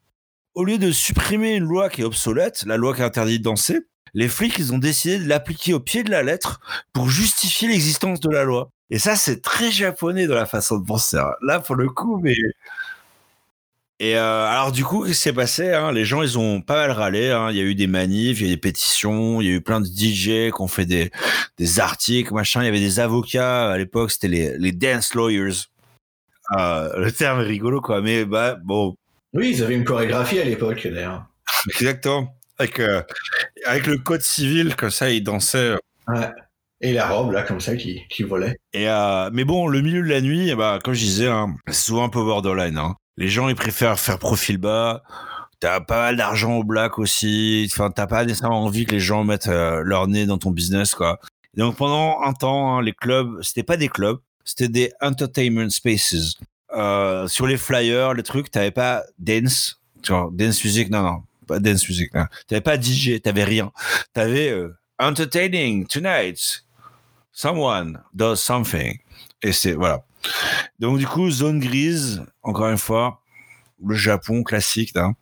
Au 0.55 0.65
lieu 0.65 0.78
de 0.78 0.90
supprimer 0.90 1.55
une 1.55 1.65
loi 1.65 1.90
qui 1.90 2.01
est 2.01 2.05
obsolète, 2.05 2.65
la 2.66 2.78
loi 2.78 2.94
qui 2.97 3.03
interdit 3.03 3.40
de 3.40 3.44
danser, 3.44 3.81
les 4.15 4.28
flics 4.28 4.59
ils 4.59 4.73
ont 4.73 4.78
décidé 4.78 5.19
de 5.19 5.28
l'appliquer 5.28 5.74
au 5.74 5.81
pied 5.81 6.03
de 6.03 6.11
la 6.11 6.23
lettre 6.23 6.61
pour 6.94 7.11
justifier 7.11 7.69
l'existence 7.69 8.20
de 8.20 8.31
la 8.31 8.44
loi. 8.44 8.70
Et 8.89 8.98
ça, 8.98 9.16
c'est 9.16 9.43
très 9.43 9.70
japonais 9.70 10.27
dans 10.28 10.35
la 10.36 10.47
façon 10.47 10.78
de 10.78 10.86
penser. 10.86 11.19
hein. 11.19 11.32
Là, 11.43 11.61
pour 11.61 11.74
le 11.77 11.90
coup, 11.90 12.19
mais 12.23 12.35
Et 13.98 14.16
euh, 14.16 14.47
alors 14.47 14.73
du 14.73 14.85
coup, 14.85 15.05
qu'est-ce 15.05 15.16
qui 15.16 15.23
s'est 15.23 15.32
passé 15.32 15.73
hein? 15.73 15.90
Les 15.90 16.05
gens, 16.05 16.23
ils 16.23 16.39
ont 16.39 16.60
pas 16.60 16.86
mal 16.86 16.90
râlé. 16.90 17.31
Hein. 17.31 17.51
Il 17.51 17.56
y 17.56 17.60
a 17.60 17.64
eu 17.64 17.74
des 17.74 17.86
manifs, 17.86 18.40
il 18.40 18.47
y 18.47 18.51
a 18.51 18.52
eu 18.52 18.55
des 18.55 18.60
pétitions, 18.60 19.40
il 19.40 19.47
y 19.47 19.51
a 19.51 19.55
eu 19.55 19.62
plein 19.62 19.81
de 19.81 19.86
DJ 19.86 20.52
qui 20.52 20.60
ont 20.60 20.68
fait 20.68 20.85
des, 20.85 21.10
des 21.56 21.81
articles, 21.81 22.32
machin. 22.35 22.62
Il 22.62 22.66
y 22.66 22.68
avait 22.68 22.78
des 22.78 23.01
avocats 23.01 23.70
à 23.70 23.78
l'époque, 23.78 24.10
c'était 24.10 24.28
les, 24.28 24.59
les 24.59 24.73
dance 24.73 25.14
lawyers. 25.14 25.68
Euh, 26.52 26.98
le 26.98 27.10
terme 27.10 27.40
est 27.40 27.44
rigolo, 27.44 27.81
quoi. 27.81 28.02
Mais 28.02 28.24
bah 28.24 28.56
bon. 28.62 28.97
Oui, 29.32 29.52
ils 29.55 29.62
avaient 29.62 29.74
une 29.74 29.85
chorégraphie 29.85 30.40
à 30.40 30.44
l'époque, 30.44 30.86
d'ailleurs. 30.86 31.24
Exactement. 31.66 32.35
Avec, 32.59 32.81
euh, 32.81 33.02
avec 33.66 33.86
le 33.86 33.98
code 33.98 34.23
civil, 34.23 34.77
comme 34.77 34.90
ça, 34.90 35.10
ils 35.10 35.23
dansaient. 35.23 35.74
Ouais. 36.09 36.31
Et 36.81 36.93
la 36.93 37.09
robe, 37.09 37.32
là, 37.32 37.43
comme 37.43 37.60
ça, 37.60 37.77
qui, 37.77 38.02
qui 38.09 38.23
volait. 38.23 38.56
Et 38.73 38.89
euh, 38.89 39.31
mais 39.32 39.44
bon, 39.44 39.66
le 39.66 39.81
milieu 39.81 40.02
de 40.02 40.09
la 40.09 40.20
nuit, 40.20 40.55
bah, 40.55 40.78
comme 40.85 40.94
je 40.94 41.01
disais, 41.01 41.28
hein, 41.28 41.55
c'est 41.66 41.86
souvent 41.86 42.05
un 42.05 42.09
peu 42.09 42.23
borderline. 42.23 42.77
Hein. 42.77 42.94
Les 43.17 43.29
gens, 43.29 43.49
ils 43.49 43.55
préfèrent 43.55 43.99
faire 43.99 44.19
profil 44.19 44.59
bas. 44.59 45.03
T'as 45.59 45.81
pas 45.81 46.01
mal 46.03 46.17
d'argent 46.17 46.57
au 46.57 46.65
black 46.65 46.99
aussi. 46.99 47.69
Enfin, 47.73 47.91
t'as 47.91 48.07
pas 48.07 48.25
nécessairement 48.25 48.63
envie 48.63 48.85
que 48.85 48.93
les 48.93 49.01
gens 49.01 49.25
mettent 49.25 49.49
euh, 49.49 49.83
leur 49.85 50.07
nez 50.07 50.27
dans 50.27 50.39
ton 50.39 50.51
business, 50.51 50.95
quoi. 50.95 51.19
Donc 51.55 51.77
pendant 51.77 52.21
un 52.23 52.35
temps, 52.35 52.77
hein, 52.77 52.83
les 52.83 52.93
clubs, 52.93 53.43
c'était 53.43 53.63
pas 53.63 53.79
des 53.79 53.89
clubs, 53.89 54.19
c'était 54.45 54.69
des 54.69 54.93
entertainment 55.01 55.71
spaces. 55.71 56.35
Euh, 56.75 57.27
sur 57.29 57.47
les 57.47 57.57
flyers, 57.57 58.13
les 58.13 58.23
trucs, 58.23 58.51
t'avais 58.51 58.71
pas 58.71 59.05
dance, 59.19 59.81
genre 60.03 60.31
dance 60.31 60.63
music, 60.63 60.91
non, 60.91 61.03
non, 61.03 61.23
pas 61.47 61.59
dance 61.59 61.89
music. 61.89 62.13
non. 62.15 62.27
T'avais 62.47 62.61
pas 62.61 62.79
DJ, 62.79 63.23
t'avais 63.23 63.45
rien. 63.45 63.73
T'avais 64.13 64.51
euh, 64.51 64.77
entertaining 64.99 65.87
tonight. 65.87 66.65
Someone 67.33 68.03
does 68.13 68.37
something. 68.37 68.99
Et 69.43 69.53
c'est 69.53 69.73
voilà. 69.73 70.05
Donc 70.78 70.98
du 70.98 71.07
coup, 71.07 71.31
zone 71.31 71.59
grise, 71.61 72.24
encore 72.43 72.69
une 72.69 72.78
fois, 72.78 73.23
le 73.85 73.94
Japon 73.94 74.43
classique. 74.43 74.97
hein. 74.97 75.15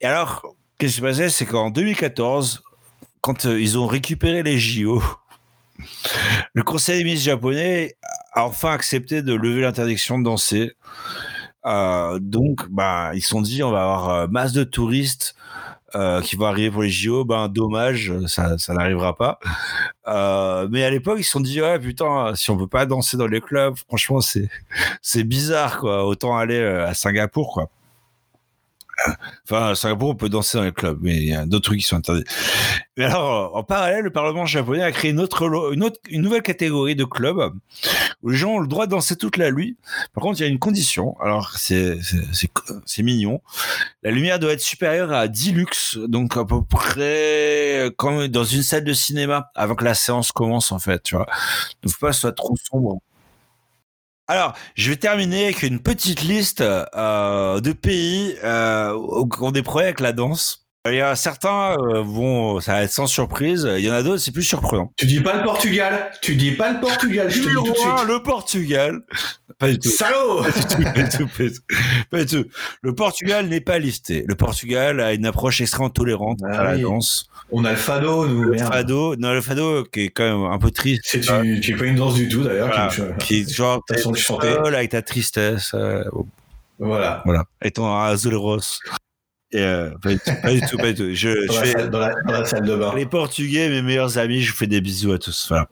Et 0.00 0.06
alors, 0.06 0.54
qu'est-ce 0.78 0.94
qui 0.94 0.96
s'est 1.00 1.06
passé, 1.06 1.28
c'est 1.30 1.46
qu'en 1.46 1.70
2014, 1.70 2.62
quand 3.20 3.46
euh, 3.46 3.60
ils 3.60 3.78
ont 3.78 3.86
récupéré 3.86 4.42
les 4.42 4.58
JO, 4.58 5.02
le 6.54 6.62
Conseil 6.62 6.98
des 6.98 7.04
ministres 7.04 7.26
japonais 7.26 7.96
a 8.32 8.44
enfin 8.44 8.72
accepté 8.72 9.22
de 9.22 9.34
lever 9.34 9.60
l'interdiction 9.62 10.18
de 10.18 10.24
danser. 10.24 10.72
Euh, 11.64 12.18
donc, 12.20 12.68
bah, 12.68 13.10
ils 13.14 13.22
se 13.22 13.28
sont 13.28 13.40
dit, 13.40 13.62
on 13.62 13.70
va 13.70 13.82
avoir 13.82 14.10
euh, 14.10 14.26
masse 14.28 14.52
de 14.52 14.64
touristes 14.64 15.34
euh, 15.96 16.20
qui 16.20 16.36
vont 16.36 16.44
arriver 16.44 16.70
pour 16.70 16.82
les 16.82 16.90
JO. 16.90 17.24
Ben, 17.24 17.48
dommage, 17.48 18.12
ça, 18.26 18.58
ça 18.58 18.74
n'arrivera 18.74 19.16
pas. 19.16 19.38
Euh, 20.08 20.68
mais 20.70 20.84
à 20.84 20.90
l'époque, 20.90 21.16
ils 21.18 21.24
se 21.24 21.30
sont 21.30 21.40
dit, 21.40 21.62
ouais, 21.62 21.78
putain, 21.78 22.34
si 22.34 22.50
on 22.50 22.58
peut 22.58 22.66
pas 22.66 22.84
danser 22.84 23.16
dans 23.16 23.26
les 23.26 23.40
clubs, 23.40 23.74
franchement, 23.88 24.20
c'est, 24.20 24.48
c'est 25.00 25.24
bizarre, 25.24 25.78
quoi. 25.78 26.04
Autant 26.06 26.36
aller 26.36 26.58
euh, 26.58 26.86
à 26.86 26.92
Singapour, 26.92 27.52
quoi. 27.52 27.70
Enfin, 29.44 29.70
à 29.70 29.74
Singapour, 29.74 30.10
on 30.10 30.14
peut 30.14 30.28
danser 30.28 30.58
dans 30.58 30.64
les 30.64 30.72
clubs, 30.72 30.98
mais 31.00 31.16
il 31.16 31.28
y 31.28 31.34
a 31.34 31.46
d'autres 31.46 31.64
trucs 31.64 31.80
qui 31.80 31.86
sont 31.86 31.96
interdits. 31.96 32.24
Mais 32.96 33.04
alors, 33.04 33.56
en 33.56 33.62
parallèle, 33.62 34.04
le 34.04 34.10
Parlement 34.10 34.46
japonais 34.46 34.82
a 34.82 34.92
créé 34.92 35.12
une 35.12 35.20
autre, 35.20 35.72
une 35.72 35.84
autre, 35.84 35.98
une 36.10 36.22
nouvelle 36.22 36.42
catégorie 36.42 36.96
de 36.96 37.04
clubs 37.04 37.52
les 38.24 38.36
gens 38.36 38.54
ont 38.54 38.58
le 38.58 38.66
droit 38.66 38.86
de 38.86 38.92
danser 38.92 39.16
toute 39.16 39.36
la 39.36 39.52
nuit. 39.52 39.76
Par 40.12 40.22
contre, 40.22 40.40
il 40.40 40.42
y 40.42 40.46
a 40.46 40.48
une 40.48 40.58
condition. 40.58 41.16
Alors, 41.20 41.56
c'est, 41.56 41.98
c'est, 42.84 43.02
mignon. 43.02 43.40
La 44.02 44.10
lumière 44.10 44.38
doit 44.38 44.52
être 44.52 44.60
supérieure 44.60 45.12
à 45.12 45.28
10 45.28 45.52
lux, 45.52 45.98
donc 46.08 46.36
à 46.36 46.44
peu 46.44 46.62
près 46.64 47.92
comme 47.96 48.26
dans 48.28 48.44
une 48.44 48.62
salle 48.62 48.84
de 48.84 48.92
cinéma, 48.92 49.50
avant 49.54 49.74
que 49.74 49.84
la 49.84 49.94
séance 49.94 50.32
commence, 50.32 50.72
en 50.72 50.78
fait, 50.78 51.02
tu 51.02 51.14
vois. 51.16 51.26
Donc, 51.82 51.92
faut 51.92 51.98
pas 52.00 52.08
que 52.08 52.14
ce 52.14 52.20
soit 52.22 52.32
trop 52.32 52.56
sombre. 52.70 52.98
Alors, 54.28 54.54
je 54.74 54.90
vais 54.90 54.96
terminer 54.96 55.44
avec 55.44 55.62
une 55.62 55.80
petite 55.80 56.22
liste 56.22 56.60
euh, 56.60 57.60
de 57.60 57.72
pays 57.72 58.34
euh, 58.42 58.92
où- 58.92 59.28
qui 59.28 59.40
ont 59.40 59.52
des 59.52 59.62
problèmes 59.62 59.86
avec 59.86 60.00
la 60.00 60.12
danse. 60.12 60.65
Il 60.92 60.96
y 60.96 61.00
a 61.00 61.14
certains, 61.16 61.76
euh, 61.78 62.02
vont, 62.02 62.60
ça 62.60 62.72
va 62.74 62.82
être 62.82 62.92
sans 62.92 63.06
surprise. 63.06 63.68
Il 63.78 63.84
y 63.84 63.90
en 63.90 63.94
a 63.94 64.02
d'autres, 64.02 64.18
c'est 64.18 64.32
plus 64.32 64.42
surprenant. 64.42 64.92
Tu 64.96 65.06
dis 65.06 65.20
pas 65.20 65.36
le 65.36 65.42
Portugal 65.42 66.10
Tu 66.22 66.36
dis 66.36 66.52
pas 66.52 66.72
le 66.72 66.80
Portugal, 66.80 67.30
je 67.30 67.42
te 67.42 67.48
le 67.48 67.60
dis 67.60 67.66
tout 67.68 67.72
de 67.72 67.76
suite. 67.78 68.06
le 68.08 68.22
Portugal. 68.22 69.00
Pas 69.58 69.68
du 69.68 69.78
tout. 69.78 69.88
Salaud 69.88 70.42
Pas 70.42 70.50
du 70.50 70.64
tout, 70.66 70.82
pas 70.82 71.02
du 71.02 71.08
tout, 71.08 71.26
pas 71.28 71.44
du 71.44 71.52
tout. 71.52 71.62
Pas 72.10 72.24
du 72.24 72.26
tout. 72.42 72.48
Le 72.82 72.94
Portugal 72.94 73.46
n'est 73.48 73.60
pas 73.60 73.78
listé. 73.78 74.24
Le 74.28 74.34
Portugal 74.34 75.00
a 75.00 75.12
une 75.14 75.24
approche 75.26 75.60
extrêmement 75.60 75.88
tolérante 75.90 76.40
Ah 76.44 76.58
à 76.60 76.64
la 76.64 76.78
danse. 76.78 77.28
On 77.50 77.64
a 77.64 77.70
le 77.70 77.76
fado, 77.76 78.26
nous, 78.26 78.42
Le 78.42 78.50
merde. 78.52 78.72
fado, 78.72 79.16
non, 79.16 79.32
le 79.32 79.40
fado 79.40 79.84
qui 79.84 80.00
est 80.00 80.08
quand 80.10 80.24
même 80.24 80.50
un 80.52 80.58
peu 80.58 80.70
triste. 80.72 81.02
C'est 81.06 81.20
tu, 81.20 81.60
tu 81.60 81.72
es 81.72 81.76
pas 81.76 81.84
une 81.84 81.94
danse 81.96 82.14
du 82.14 82.28
tout, 82.28 82.42
d'ailleurs. 82.42 82.66
Voilà. 82.68 82.88
qui 83.18 83.26
Qui 83.26 83.40
est 83.40 83.50
genre, 83.54 83.82
façon 83.88 84.12
chanter. 84.14 84.52
seul 84.52 84.74
avec 84.74 84.90
ta 84.90 85.00
tristesse. 85.02 85.70
euh, 85.74 86.02
Voilà. 86.78 87.22
voilà. 87.24 87.44
Et 87.62 87.70
ton 87.70 87.86
azuleros. 87.96 88.58
Euh, 89.58 89.90
pas, 90.02 90.10
du 90.14 90.18
tout, 90.20 90.30
pas 90.42 90.52
du 90.52 90.60
tout, 90.60 90.76
pas 90.76 90.92
du 90.92 90.94
tout. 90.94 91.14
Je, 91.14 91.46
Dans 91.46 91.52
je 91.54 91.58
la, 91.58 91.64
fais 91.64 91.72
salle, 91.72 91.90
dans, 91.90 91.98
la, 92.00 92.14
dans 92.22 92.32
la 92.32 92.44
salle 92.44 92.64
de 92.64 92.76
bain. 92.76 92.94
les 92.94 93.06
Portugais, 93.06 93.68
mes 93.68 93.82
meilleurs 93.82 94.18
amis, 94.18 94.42
je 94.42 94.50
vous 94.52 94.56
fais 94.58 94.66
des 94.66 94.80
bisous 94.80 95.12
à 95.12 95.18
tous. 95.18 95.46
Voilà. 95.48 95.66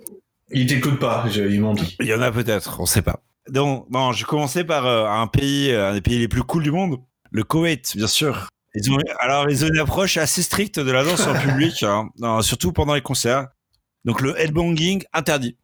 Ils 0.50 0.66
t'écoutent 0.66 0.98
pas, 1.00 1.24
je- 1.30 1.42
ils 1.42 1.60
m'ont 1.60 1.74
dit. 1.74 1.96
Il 2.00 2.06
y 2.06 2.14
en 2.14 2.20
a 2.22 2.30
peut-être, 2.30 2.80
on 2.80 2.86
sait 2.86 3.02
pas. 3.02 3.20
Donc, 3.48 3.86
bon, 3.90 4.12
je 4.12 4.24
commençais 4.24 4.64
par 4.64 4.86
euh, 4.86 5.06
un 5.06 5.26
pays, 5.26 5.70
euh, 5.72 5.90
un 5.90 5.94
des 5.94 6.00
pays 6.00 6.18
les 6.18 6.28
plus 6.28 6.42
cool 6.42 6.62
du 6.62 6.70
monde, 6.70 6.98
le 7.30 7.42
Koweït, 7.44 7.96
bien 7.96 8.06
sûr. 8.06 8.48
Ils 8.74 8.90
ont, 8.90 8.98
alors, 9.20 9.48
ils 9.50 9.64
ont 9.64 9.68
une 9.68 9.78
approche 9.78 10.16
assez 10.16 10.42
stricte 10.42 10.80
de 10.80 10.90
la 10.90 11.04
danse 11.04 11.26
en 11.26 11.34
public, 11.38 11.82
hein, 11.82 12.08
non, 12.18 12.42
surtout 12.42 12.72
pendant 12.72 12.94
les 12.94 13.02
concerts. 13.02 13.48
Donc, 14.04 14.20
le 14.20 14.38
headbanging, 14.40 15.02
interdit. 15.12 15.56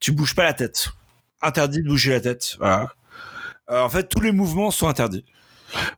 Tu 0.00 0.12
bouges 0.12 0.34
pas 0.34 0.44
la 0.44 0.52
tête. 0.52 0.90
Interdit 1.42 1.82
de 1.82 1.88
bouger 1.88 2.10
la 2.12 2.20
tête. 2.20 2.56
Voilà. 2.58 2.92
En 3.68 3.88
fait, 3.88 4.08
tous 4.08 4.20
les 4.20 4.32
mouvements 4.32 4.70
sont 4.70 4.88
interdits. 4.88 5.24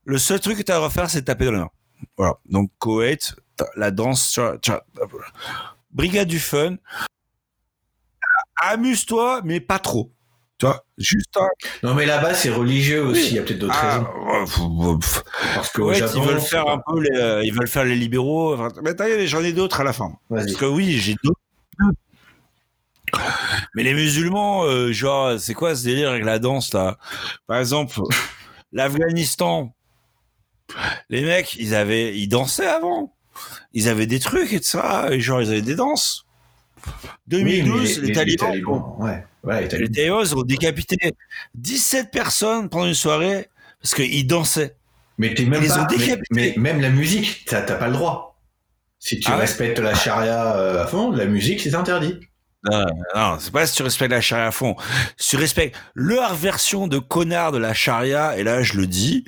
Le 0.05 0.19
seul 0.19 0.41
truc 0.41 0.59
que 0.59 0.63
tu 0.63 0.73
as 0.73 0.77
à 0.77 0.79
refaire, 0.79 1.09
c'est 1.11 1.21
de 1.21 1.27
taper 1.27 1.47
dans 1.47 1.53
les 1.53 1.59
mains. 1.59 1.71
Voilà. 2.17 2.35
Donc, 2.47 2.71
Koweït, 2.79 3.35
la 3.77 3.91
danse, 3.91 4.39
tu 4.63 4.71
vois, 4.71 4.83
brigade 5.91 6.29
du 6.29 6.41
fun. 6.41 6.77
Amuse-toi, 8.63 9.41
mais 9.45 9.61
pas 9.61 9.79
trop. 9.79 10.13
Tu 10.59 10.67
vois, 10.67 10.85
juste 10.99 11.35
un, 11.39 11.49
Non, 11.83 11.95
mais 11.95 12.05
là-bas, 12.05 12.35
c'est 12.35 12.51
religieux 12.51 13.03
aussi. 13.03 13.23
Oui. 13.23 13.29
Il 13.31 13.37
y 13.37 13.39
a 13.39 13.43
peut-être 13.43 13.59
d'autres 13.59 13.79
ah, 13.81 14.05
raisons. 14.41 14.99
Parce 15.55 15.71
qu'au 15.71 15.89
Ouais, 15.89 15.95
Japon, 15.95 16.13
ils 16.17 16.29
veulent 16.29 16.41
faire 16.41 16.69
un 16.69 16.79
peu 16.79 17.01
les, 17.01 17.19
euh, 17.19 17.43
ils 17.43 17.55
veulent 17.55 17.67
faire 17.69 17.85
les 17.85 17.97
libéraux. 17.97 18.55
Enfin, 18.55 18.69
mais 18.83 18.95
t'as- 18.95 19.25
j'en 19.25 19.43
ai 19.43 19.55
d'autres 19.55 19.81
à 19.81 19.85
la 19.85 19.95
fin. 19.95 20.13
Parce 20.29 20.55
que 20.55 20.67
oui, 20.67 20.99
j'ai 20.99 21.17
d'autres. 21.25 21.41
Mais 23.75 23.83
les 23.83 23.95
musulmans, 23.95 24.65
euh, 24.65 24.93
genre, 24.93 25.41
c'est 25.41 25.55
quoi 25.55 25.75
ce 25.75 25.85
délire 25.85 26.11
avec 26.11 26.25
la 26.25 26.39
danse 26.39 26.75
là? 26.75 26.99
Par 27.47 27.59
exemple, 27.59 27.99
l'Afghanistan, 28.73 29.75
les 31.09 31.23
mecs, 31.23 31.55
ils 31.57 31.75
avaient, 31.75 32.17
ils 32.17 32.29
dansaient 32.29 32.67
avant. 32.67 33.15
Ils 33.73 33.89
avaient 33.89 34.07
des 34.07 34.21
trucs 34.21 34.53
et 34.53 34.61
tout 34.61 34.67
ça, 34.67 35.09
et 35.11 35.21
genre 35.21 35.41
ils 35.43 35.49
avaient 35.51 35.63
des 35.63 35.77
danses. 35.77 36.27
Oui, 36.87 37.11
2012, 37.29 38.01
mais 38.01 38.07
les, 38.07 38.13
talibans, 38.37 38.97
Ouais, 38.99 39.25
ouais, 39.45 39.57
les 39.57 39.63
les 39.63 39.69
talibans. 39.69 39.95
talibans 39.95 40.39
ont 40.39 40.43
décapité 40.43 40.97
17 41.55 42.11
personnes 42.11 42.69
pendant 42.69 42.87
une 42.87 42.95
soirée 42.95 43.49
parce 43.83 43.95
qu'ils 43.95 44.27
dansaient. 44.27 44.77
Mais 45.19 45.35
t'es 45.35 45.45
même 45.45 45.63
Ils 45.63 45.69
les 45.99 46.17
pas. 46.17 46.23
mais, 46.31 46.55
même 46.57 46.81
la 46.81 46.91
musique, 46.91 47.45
t'as 47.47 47.61
pas 47.63 47.87
le 47.89 47.93
droit. 47.93 48.39
Si 48.99 49.19
tu 49.21 49.31
Ah 49.31 49.35
ouais 49.35 49.43
respectes 49.43 49.79
la 49.79 49.95
charia 49.95 50.57
euh, 50.57 50.83
à 50.83 50.87
fond, 50.87 51.11
la 51.11 51.27
musique, 51.27 51.61
c'est 51.61 51.75
interdit. 51.75 52.19
Non, 52.65 52.85
non, 53.15 53.39
c'est 53.41 53.53
pas 53.53 53.67
si 53.67 53.75
tu 53.77 53.83
respectes 53.83 54.11
la 54.11 54.21
charia 54.21 54.47
à 54.49 54.51
fond. 54.51 54.77
Si 55.17 55.31
tu 55.31 55.37
respectes 55.37 55.77
leur 55.95 56.35
version 56.35 56.89
de 56.89 56.99
connard 56.99 57.53
de 57.53 57.59
la 57.59 57.73
charia, 57.73 58.37
et 58.37 58.43
là 58.43 58.63
je 58.63 58.75
le 58.75 58.87
dis, 58.87 59.25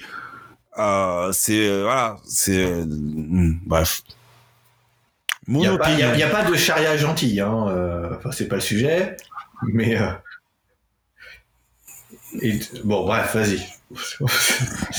euh, 0.78 1.32
c'est 1.32 1.66
euh, 1.66 1.82
voilà, 1.84 2.16
c'est 2.26 2.59
euh, 2.64 2.84
hmm, 2.84 3.59
bref. 3.64 4.02
Il 5.48 5.54
n'y 5.56 5.66
a, 5.66 5.76
pas- 5.78 5.86
a- 5.88 6.38
a 6.46 6.50
de 6.50 6.54
charia 6.56 6.96
gentille, 6.96 7.40
hein. 7.40 8.10
Enfin, 8.16 8.30
c'est 8.32 8.48
pas 8.48 8.56
le 8.56 8.60
sujet, 8.60 9.16
mais. 9.62 9.98
et- 12.40 12.60
bon, 12.84 13.04
bref, 13.06 13.34
vas-y. 13.34 13.60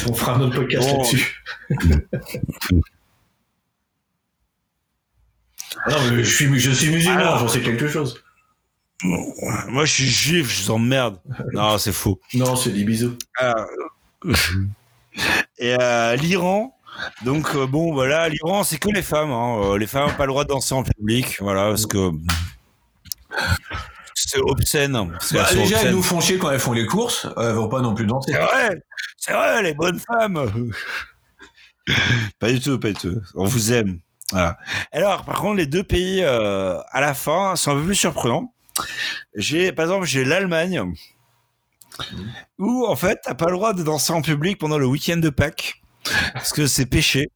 On 0.07 0.13
fera 0.13 0.33
un 0.35 0.41
autre 0.41 0.55
podcast 0.55 0.89
Bon. 0.89 0.97
là-dessus. 0.97 1.43
non, 5.89 5.97
mais 6.11 6.23
je 6.23 6.29
suis, 6.35 6.59
je 6.59 6.71
suis 6.71 6.89
musulman, 6.91 7.37
j'en 7.37 7.47
sais 7.47 7.61
quelque 7.61 7.87
chose. 7.87 8.22
Moi 9.01 9.85
je 9.85 9.91
suis 9.91 10.05
juif, 10.05 10.49
je 10.49 10.63
vous 10.63 10.71
emmerde. 10.71 11.19
Non, 11.53 11.77
c'est 11.77 11.91
faux. 11.91 12.19
Non, 12.33 12.55
c'est 12.55 12.71
des 12.71 12.83
bisous. 12.83 13.17
Alors, 13.37 13.65
et 15.57 15.75
euh, 15.79 16.15
l'Iran. 16.15 16.77
Donc 17.25 17.55
euh, 17.55 17.65
bon 17.65 17.91
voilà, 17.91 18.29
l'Iran 18.29 18.63
c'est 18.63 18.77
que 18.77 18.89
les 18.89 19.01
femmes. 19.01 19.31
hein. 19.31 19.57
Euh, 19.63 19.77
Les 19.77 19.87
femmes 19.87 20.07
n'ont 20.09 20.15
pas 20.15 20.25
le 20.25 20.31
droit 20.31 20.43
de 20.43 20.49
danser 20.49 20.75
en 20.75 20.83
public, 20.83 21.37
voilà, 21.41 21.63
parce 21.69 21.85
que 21.87 22.11
c'est 24.13 24.39
obscène. 24.39 24.93
qu'elles 25.19 25.39
Bah, 25.41 25.53
déjà, 25.53 25.81
elles 25.81 25.91
nous 25.95 26.03
font 26.03 26.21
chier 26.21 26.37
quand 26.37 26.51
elles 26.51 26.59
font 26.59 26.73
les 26.73 26.85
courses, 26.85 27.27
elles 27.37 27.51
vont 27.53 27.67
pas 27.67 27.81
non 27.81 27.93
plus 27.95 28.05
danser. 28.05 28.31
C'est 28.31 28.39
vrai, 28.39 28.81
c'est 29.17 29.33
vrai, 29.33 29.63
les 29.63 29.73
bonnes 29.73 29.99
femmes. 29.99 30.71
pas 32.39 32.51
du 32.51 32.59
tout, 32.61 32.79
pas 32.79 32.89
du 32.89 32.93
tout. 32.93 33.21
On 33.35 33.45
vous 33.45 33.73
aime. 33.73 33.99
Voilà. 34.31 34.57
Alors, 34.91 35.25
par 35.25 35.41
contre, 35.41 35.57
les 35.57 35.65
deux 35.67 35.83
pays 35.83 36.21
euh, 36.23 36.79
à 36.91 37.01
la 37.01 37.13
fin 37.13 37.55
sont 37.55 37.71
un 37.71 37.75
peu 37.75 37.85
plus 37.87 37.95
surprenants. 37.95 38.52
J'ai, 39.35 39.71
par 39.71 39.85
exemple, 39.85 40.05
j'ai 40.05 40.23
l'Allemagne. 40.25 40.93
où 42.57 42.85
en 42.87 42.95
fait 42.95 43.19
t'as 43.23 43.35
pas 43.35 43.45
le 43.47 43.53
droit 43.53 43.73
de 43.73 43.83
danser 43.83 44.13
en 44.13 44.21
public 44.23 44.57
pendant 44.57 44.77
le 44.79 44.85
week-end 44.87 45.17
de 45.17 45.29
Pâques 45.29 45.81
parce 46.33 46.51
que 46.51 46.65
c'est 46.67 46.85
péché. 46.87 47.29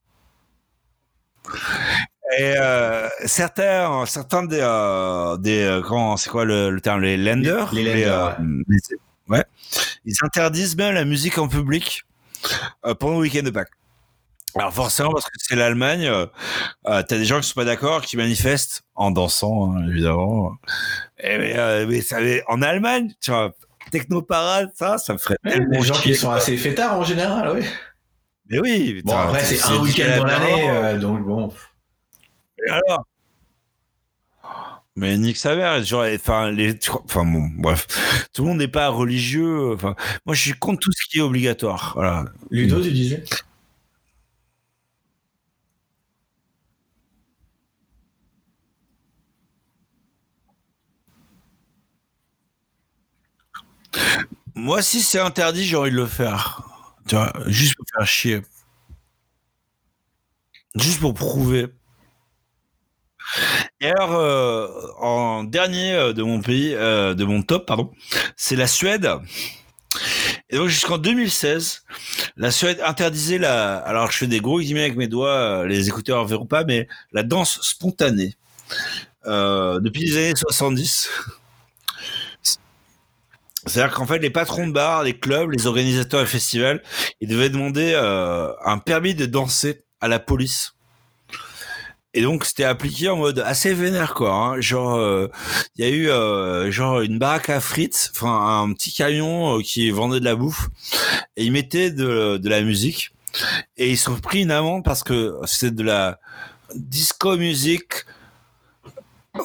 Et 2.38 2.56
euh, 2.58 3.08
certains, 3.26 4.06
certains 4.06 4.44
des, 4.44 4.60
euh, 4.62 5.38
des 5.38 5.62
euh, 5.64 5.82
comment, 5.82 6.18
c'est 6.18 6.30
quoi 6.30 6.44
le, 6.44 6.70
le 6.72 6.82
terme, 6.82 7.02
les 7.02 7.16
lenders, 7.18 7.74
Les- 7.74 7.84
les 7.84 8.06
lenders, 8.06 8.36
euh, 8.42 8.64
ouais, 9.30 9.46
ils 10.06 10.16
interdisent 10.24 10.76
même 10.76 10.94
la 10.94 11.06
musique 11.06 11.38
en 11.38 11.48
public 11.48 12.04
pendant 13.00 13.14
le 13.16 13.20
week-end 13.22 13.44
de 13.44 13.50
Pâques. 13.50 13.72
Alors 14.56 14.74
forcément, 14.74 15.12
parce 15.12 15.26
que 15.26 15.38
c'est 15.38 15.56
l'Allemagne, 15.56 16.06
euh, 16.08 16.26
euh, 16.88 17.04
t'as 17.08 17.18
des 17.18 17.26
gens 17.26 17.40
qui 17.40 17.48
sont 17.48 17.54
pas 17.54 17.66
d'accord, 17.66 18.02
qui 18.02 18.18
manifestent 18.18 18.84
en 18.96 19.12
dansant, 19.12 19.76
hein, 19.76 19.88
évidemment. 19.88 20.54
Et, 21.20 21.38
mais, 21.38 21.58
euh, 21.58 21.86
mais 21.88 22.02
ça, 22.02 22.20
mais 22.22 22.42
en 22.48 22.62
Allemagne, 22.62 23.14
tu 23.22 23.32
vois, 23.32 23.52
techno-parade, 23.92 24.72
ça, 24.74 24.98
ça 24.98 25.14
me 25.14 25.18
ferait 25.18 25.38
tellement 25.44 25.80
Les 25.80 25.84
gens 25.84 25.94
qui 25.94 26.16
sont 26.16 26.32
assez 26.32 26.58
fêtards 26.58 26.98
en 26.98 27.04
général, 27.04 27.56
oui. 27.56 27.66
Mais 28.50 28.60
oui. 28.60 29.02
Bon, 29.04 29.16
après, 29.16 29.44
c'est 29.44 29.64
un 29.70 29.80
week-end 29.80 30.18
dans 30.18 30.26
la 30.26 30.40
l'année, 30.40 30.70
euh, 30.70 30.98
donc 30.98 31.26
bon. 31.26 31.54
Et 32.66 32.72
alors? 32.72 33.06
Mais 34.96 35.16
nique 35.18 35.38
sa 35.38 35.56
mère, 35.56 35.84
genre, 35.84 36.06
enfin, 36.16 36.50
les, 36.50 36.80
enfin 37.06 37.24
bon, 37.24 37.50
bref, 37.58 37.86
tout 38.34 38.42
le 38.42 38.48
monde 38.48 38.58
n'est 38.58 38.68
pas 38.68 38.88
religieux. 38.90 39.74
Enfin, 39.74 39.96
moi, 40.26 40.34
je 40.34 40.42
suis 40.42 40.54
contre 40.54 40.80
tout 40.80 40.92
ce 40.92 41.08
qui 41.08 41.20
est 41.20 41.22
obligatoire. 41.22 41.92
Voilà. 41.94 42.26
Ludo, 42.50 42.82
tu 42.82 42.92
disais? 42.92 43.24
Moi, 54.56 54.82
si 54.82 55.02
c'est 55.02 55.20
interdit, 55.20 55.66
j'ai 55.66 55.76
envie 55.76 55.92
de 55.92 55.96
le 55.96 56.08
faire. 56.08 56.64
Tu 57.08 57.16
vois, 57.16 57.32
juste 57.46 57.76
pour 57.76 57.86
faire 57.96 58.08
chier. 58.08 58.42
Juste 60.76 61.00
pour 61.00 61.14
prouver. 61.14 61.68
Et 63.82 63.88
alors, 63.88 64.14
euh, 64.14 64.68
en 65.00 65.44
dernier 65.44 65.94
euh, 65.94 66.14
de 66.14 66.24
mon 66.24 66.42
pays, 66.42 66.74
euh, 66.74 67.14
de 67.14 67.26
mon 67.26 67.42
top, 67.44 67.66
pardon, 67.66 67.92
c'est 68.36 68.56
la 68.56 68.68
Suède. 68.68 69.10
Et 70.50 70.58
donc 70.58 70.70
jusqu'en 70.70 70.98
2016, 70.98 71.84
la 72.38 72.52
Suède 72.52 72.80
interdisait 72.84 73.38
la. 73.38 73.78
Alors 73.78 74.12
je 74.12 74.18
fais 74.18 74.28
des 74.28 74.40
gros 74.40 74.60
guillemets 74.60 74.82
avec 74.82 74.96
mes 74.96 75.08
doigts, 75.08 75.66
les 75.68 75.88
écouteurs 75.88 76.26
verront 76.26 76.46
pas, 76.46 76.64
mais 76.64 76.88
la 77.12 77.24
danse 77.24 77.60
spontanée. 77.62 78.36
Depuis 79.26 80.06
les 80.06 80.18
années 80.18 80.36
70. 80.36 81.10
C'est-à-dire 83.68 83.94
qu'en 83.96 84.06
fait, 84.06 84.20
les 84.20 84.30
patrons 84.30 84.68
de 84.68 84.74
bars, 84.74 85.04
les 85.04 85.18
clubs, 85.18 85.52
les 85.52 85.68
organisateurs 85.68 86.22
de 86.22 86.26
festivals, 86.26 86.82
ils 87.22 87.28
devaient 87.28 87.50
demander 87.50 87.94
euh, 87.96 88.52
un 88.66 88.78
permis 88.78 89.16
de 89.16 89.26
danser 89.26 89.84
à 90.02 90.08
la 90.08 90.20
police. 90.20 90.74
Et 92.14 92.22
donc 92.22 92.46
c'était 92.46 92.64
appliqué 92.64 93.10
en 93.10 93.18
mode 93.18 93.40
assez 93.40 93.74
vénère 93.76 94.16
quoi. 94.16 94.34
hein. 94.34 94.62
Genre 94.62 94.96
euh, 94.96 95.28
il 95.76 95.86
y 95.86 95.88
a 95.88 95.92
eu 95.92 96.10
euh, 96.10 96.72
genre 96.72 97.02
une 97.02 97.20
baraque 97.20 97.50
à 97.52 97.60
frites, 97.60 98.10
enfin 98.16 98.64
un 98.64 98.74
petit 98.74 98.92
camion 98.92 99.60
euh, 99.60 99.62
qui 99.62 99.92
vendait 99.92 100.20
de 100.20 100.26
la 100.26 100.36
bouffe 100.36 100.70
et 101.36 101.44
ils 101.44 101.52
mettaient 101.52 101.92
de, 101.92 102.38
de 102.38 102.50
la 102.50 102.62
musique 102.62 103.12
et 103.76 103.92
ils 103.92 103.98
sont 103.98 104.16
pris 104.16 104.42
une 104.42 104.52
amende 104.52 104.84
parce 104.84 105.04
que 105.04 105.36
c'était 105.46 105.70
de 105.76 105.84
la 105.84 106.20
disco 106.74 107.38
music 107.38 107.84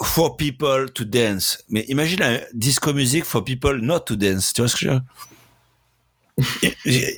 for 0.02 0.36
people 0.36 0.90
to 0.92 1.04
dance. 1.04 1.64
Mais 1.68 1.84
imagine 1.88 2.20
la 2.20 2.38
disco 2.52 2.92
music 2.92 3.24
for 3.24 3.44
people 3.44 3.78
not 3.80 4.00
to 4.00 4.16
dance. 4.16 4.52
Tu 4.52 4.60
vois 4.60 4.68
ce 4.68 4.76
que 4.76 4.86
je 4.86 4.90
veux 4.90 5.00
dire? 6.84 7.10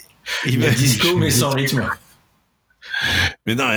Il 0.46 0.74
disco, 0.74 1.16
mais 1.16 1.30
sans 1.30 1.50
rythme. 1.54 1.88
Mais 3.46 3.54
non, 3.54 3.68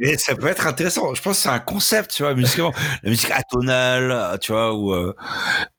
mais 0.00 0.16
ça 0.18 0.34
peut 0.34 0.48
être 0.48 0.66
intéressant. 0.66 1.14
Je 1.14 1.22
pense 1.22 1.36
que 1.36 1.42
c'est 1.42 1.48
un 1.48 1.58
concept, 1.58 2.10
tu 2.14 2.22
vois, 2.22 2.34
musicalement. 2.34 2.72
La 3.02 3.10
musique 3.10 3.30
atonale, 3.30 4.38
tu 4.40 4.52
vois, 4.52 4.74
ou 4.74 4.92
euh, 4.92 5.14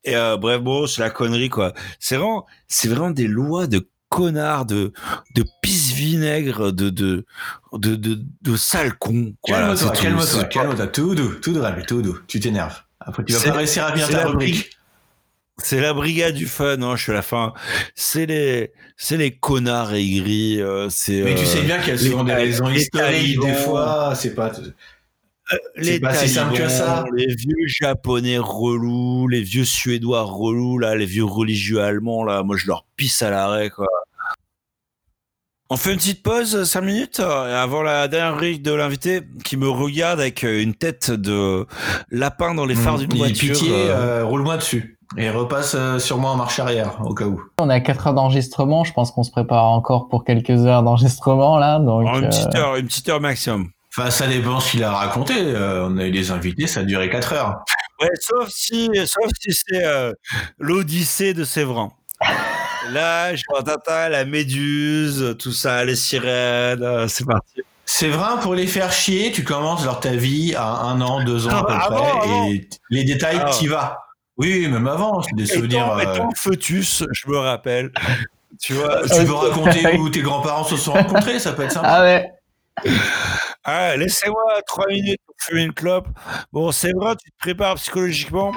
et 0.03 0.15
euh, 0.15 0.37
bref, 0.37 0.61
bon, 0.61 0.87
c'est 0.87 1.01
la 1.01 1.09
connerie, 1.09 1.49
quoi. 1.49 1.73
C'est 1.99 2.15
vraiment, 2.15 2.45
c'est 2.67 2.87
vraiment 2.87 3.11
des 3.11 3.27
lois 3.27 3.67
de 3.67 3.87
connards, 4.09 4.65
de 4.65 4.93
de 5.35 5.45
pisse 5.61 5.91
vinaigre, 5.91 6.71
de 6.71 6.89
de 6.89 7.25
de 7.73 7.95
de, 7.95 8.19
de 8.41 8.55
sale 8.55 8.93
con. 8.97 9.33
Calme-toi, 9.45 9.91
calme-toi, 9.91 10.43
calme-toi, 10.45 10.87
tout 10.87 11.15
doux, 11.15 11.35
tout 11.35 11.53
doux, 11.53 11.63
tout 11.87 12.01
doux. 12.01 12.17
Tu 12.27 12.39
t'énerves. 12.39 12.81
Après, 12.99 13.23
tu 13.23 13.33
vas 13.33 13.51
pas 13.51 13.57
réussir 13.57 13.85
à 13.85 13.97
c'est 13.97 14.11
ta 14.11 14.27
rubrique. 14.27 14.53
brique. 14.55 14.71
C'est 15.59 15.81
la 15.81 15.93
brigade 15.93 16.35
du 16.35 16.45
fun, 16.45 16.81
hein, 16.83 16.95
je 16.95 17.01
suis 17.01 17.11
à 17.11 17.15
la 17.15 17.21
fin. 17.23 17.53
C'est 17.95 18.27
les, 18.27 18.71
c'est 18.95 19.17
les 19.17 19.31
connards 19.31 19.91
aigris. 19.93 20.61
euh, 20.61 20.87
c'est. 20.89 21.23
Mais 21.23 21.33
tu 21.33 21.41
euh, 21.41 21.45
sais 21.45 21.61
bien 21.63 21.79
qu'il 21.79 21.89
y 21.89 21.91
a 21.91 21.97
souvent 21.97 22.23
des 22.23 22.35
raisons 22.35 22.69
historiques, 22.69 23.39
des 23.39 23.53
fois, 23.53 24.13
c'est 24.15 24.35
pas. 24.35 24.51
Les 25.75 25.83
C'est 25.93 25.99
pas 25.99 26.13
si 26.13 26.29
simple 26.29 26.53
que 26.53 26.57
talibans, 26.57 26.77
ça. 26.77 27.03
Les 27.15 27.27
vieux 27.35 27.67
japonais 27.67 28.37
relous, 28.37 29.27
les 29.27 29.41
vieux 29.41 29.65
suédois 29.65 30.23
relous, 30.23 30.77
là, 30.77 30.95
les 30.95 31.05
vieux 31.05 31.23
religieux 31.25 31.81
allemands, 31.81 32.23
là, 32.23 32.43
moi 32.43 32.57
je 32.57 32.67
leur 32.67 32.85
pisse 32.95 33.21
à 33.21 33.29
l'arrêt, 33.29 33.69
quoi. 33.69 33.87
On 35.69 35.75
fait 35.75 35.91
une 35.91 35.97
petite 35.97 36.23
pause, 36.23 36.63
5 36.63 36.81
minutes, 36.81 37.19
euh, 37.19 37.61
avant 37.61 37.81
la 37.83 38.07
dernière 38.07 38.35
rubrique 38.35 38.61
de 38.61 38.71
l'invité, 38.71 39.21
qui 39.43 39.57
me 39.57 39.67
regarde 39.67 40.19
avec 40.21 40.45
euh, 40.45 40.61
une 40.63 40.73
tête 40.73 41.11
de 41.11 41.65
lapin 42.09 42.53
dans 42.55 42.65
les 42.65 42.73
phares 42.75 42.97
d'une 42.97 43.13
Mmh, 43.13 43.17
voiture. 43.17 43.53
Pitié, 43.53 43.71
euh. 43.73 44.21
euh, 44.21 44.25
roule-moi 44.25 44.55
dessus. 44.55 44.97
Et 45.17 45.29
repasse 45.29 45.73
euh, 45.75 45.99
sur 45.99 46.17
moi 46.19 46.31
en 46.31 46.35
marche 46.37 46.59
arrière, 46.59 46.99
au 47.05 47.13
cas 47.13 47.25
où. 47.25 47.41
On 47.59 47.69
a 47.69 47.79
4 47.81 48.07
heures 48.07 48.13
d'enregistrement. 48.13 48.83
Je 48.85 48.93
pense 48.93 49.11
qu'on 49.11 49.23
se 49.23 49.31
prépare 49.31 49.65
encore 49.65 50.07
pour 50.09 50.23
quelques 50.23 50.49
heures 50.51 50.83
d'enregistrement 50.83 51.57
là. 51.57 51.79
Donc, 51.79 52.07
une 52.15 52.27
petite 52.29 52.55
euh, 52.55 52.59
heure, 52.59 52.75
une 52.77 52.87
petite 52.87 53.07
heure 53.09 53.19
maximum. 53.21 53.69
Enfin, 53.97 54.11
ça 54.11 54.27
dépend 54.27 54.59
ce 54.59 54.71
qu'il 54.71 54.83
a 54.83 54.91
raconté. 54.91 55.33
Euh, 55.39 55.87
on 55.89 55.97
a 55.97 56.05
eu 56.05 56.11
des 56.11 56.29
invités, 56.29 56.67
ça 56.67 56.81
a 56.81 56.83
duré 56.83 57.09
4 57.09 57.33
heures. 57.33 57.55
Ouais, 57.99 58.09
sauf 58.21 58.47
si, 58.49 58.91
sauf 59.07 59.31
si 59.41 59.51
c'est 59.51 59.83
euh, 59.83 60.13
l'Odyssée 60.59 61.33
de 61.33 61.43
Séverin. 61.43 61.91
Là, 62.91 63.35
je 63.35 63.41
vois 63.49 63.63
Tata, 63.63 64.07
la 64.07 64.23
méduse, 64.23 65.35
tout 65.39 65.51
ça, 65.51 65.83
les 65.83 65.95
sirènes, 65.95 66.83
euh, 66.83 67.07
c'est 67.07 67.25
parti. 67.25 67.63
C'est 67.85 68.09
vrai, 68.09 68.39
pour 68.43 68.53
les 68.53 68.67
faire 68.67 68.91
chier, 68.91 69.31
tu 69.31 69.43
commences 69.43 69.83
leur 69.83 69.99
ta 69.99 70.11
vie 70.11 70.53
à 70.55 70.67
un 70.67 71.01
an, 71.01 71.23
deux 71.23 71.47
ans 71.47 71.57
à 71.57 71.63
peu 71.63 71.73
Ah, 71.73 71.85
avant, 71.87 71.95
près, 71.97 72.11
avant. 72.29 72.45
et 72.51 72.69
les 72.91 73.03
détails, 73.03 73.41
Ah. 73.43 73.49
t'y 73.49 73.65
vas. 73.65 73.97
Oui, 74.37 74.67
même 74.67 74.87
avant, 74.87 75.23
c'est 75.23 75.35
des 75.35 75.47
souvenirs. 75.47 75.97
Étant, 75.99 76.09
euh, 76.11 76.13
étant 76.13 76.29
fœtus, 76.35 77.03
je 77.11 77.31
me 77.31 77.37
rappelle. 77.39 77.91
Tu 78.59 78.73
vois, 78.73 79.01
tu 79.07 79.23
peux 79.25 79.33
raconter 79.33 79.97
où 79.97 80.09
tes 80.09 80.21
grands-parents 80.21 80.63
se 80.63 80.77
sont 80.77 80.93
rencontrés, 80.93 81.37
ça 81.39 81.53
peut 81.53 81.63
être 81.63 81.71
sympa. 81.73 81.87
Ah 81.89 82.03
ouais. 82.03 82.31
Ah, 83.69 83.97
laissez-moi 83.97 84.61
trois 84.65 84.87
minutes 84.87 85.19
pour 85.25 85.35
fumer 85.39 85.63
une 85.63 85.73
clope. 85.73 86.07
Bon, 86.53 86.71
c'est 86.71 86.93
vrai, 86.93 87.17
tu 87.21 87.29
te 87.29 87.37
prépares 87.37 87.75
psychologiquement. 87.75 88.53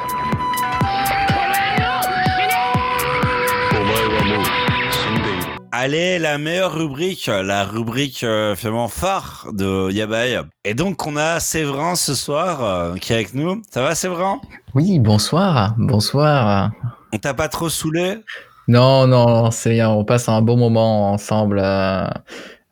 Allez, 5.73 6.21
la 6.21 6.39
meilleure 6.39 6.75
rubrique, 6.75 7.27
la 7.27 7.65
rubrique 7.65 8.23
euh, 8.23 8.55
finalement 8.55 8.87
phare 8.87 9.49
de 9.53 9.91
Yabai. 9.91 10.43
Et 10.65 10.75
donc, 10.75 11.05
on 11.05 11.17
a 11.17 11.41
Séverin 11.41 11.97
ce 11.97 12.15
soir 12.15 12.63
euh, 12.63 12.95
qui 12.95 13.13
est 13.13 13.17
avec 13.17 13.35
nous. 13.35 13.61
Ça 13.69 13.83
va, 13.83 13.97
Séverin? 13.97 14.41
Oui, 14.75 15.01
bonsoir. 15.01 15.75
Bonsoir. 15.77 16.71
On 17.13 17.19
t'a 17.19 17.35
pas 17.35 17.49
trop 17.49 17.69
saoulé? 17.69 18.19
Non, 18.69 19.09
non, 19.09 19.51
c'est 19.51 19.71
bien. 19.71 19.91
On 19.91 20.05
passe 20.05 20.29
un 20.29 20.41
bon 20.41 20.57
moment 20.57 21.11
ensemble. 21.13 21.59
euh, 21.61 22.07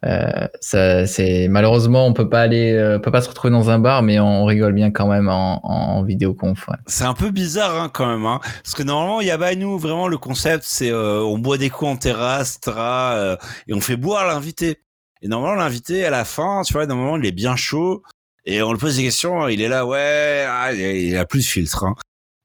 ça, 0.02 1.06
c'est 1.06 1.48
malheureusement 1.48 2.06
on 2.06 2.12
peut 2.12 2.28
pas 2.28 2.40
aller, 2.42 2.72
euh, 2.72 2.98
on 2.98 3.00
peut 3.00 3.10
pas 3.10 3.20
se 3.20 3.28
retrouver 3.28 3.52
dans 3.52 3.70
un 3.70 3.78
bar, 3.78 4.02
mais 4.02 4.20
on 4.20 4.44
rigole 4.44 4.72
bien 4.72 4.90
quand 4.90 5.08
même 5.08 5.28
en, 5.28 5.60
en 5.64 6.02
vidéoconf. 6.04 6.68
ouais. 6.68 6.76
C'est 6.86 7.04
un 7.04 7.14
peu 7.14 7.30
bizarre 7.30 7.80
hein, 7.80 7.90
quand 7.92 8.06
même, 8.06 8.24
hein. 8.24 8.40
parce 8.62 8.74
que 8.74 8.82
normalement 8.84 9.20
Yabai 9.20 9.56
nous 9.56 9.76
vraiment 9.78 10.06
le 10.06 10.18
concept 10.18 10.64
c'est 10.64 10.90
euh, 10.90 11.20
on 11.22 11.38
boit 11.38 11.58
des 11.58 11.70
coups 11.70 11.90
en 11.90 11.96
terrasse, 11.96 12.60
euh, 12.68 13.36
et 13.66 13.74
on 13.74 13.80
fait 13.80 13.96
boire 13.96 14.26
l'invité. 14.26 14.78
Et 15.20 15.26
normalement 15.26 15.56
l'invité 15.56 16.04
à 16.04 16.10
la 16.10 16.24
fin, 16.24 16.62
tu 16.64 16.74
vois, 16.74 16.86
normalement 16.86 17.16
il 17.16 17.26
est 17.26 17.32
bien 17.32 17.56
chaud 17.56 18.04
et 18.44 18.62
on 18.62 18.72
lui 18.72 18.78
pose 18.78 18.96
des 18.96 19.02
questions, 19.02 19.48
il 19.48 19.60
est 19.60 19.68
là 19.68 19.84
ouais, 19.84 20.46
ah, 20.48 20.72
il 20.72 21.16
a 21.16 21.26
plus 21.26 21.40
de 21.40 21.44
filtre. 21.44 21.84
Hein. 21.84 21.94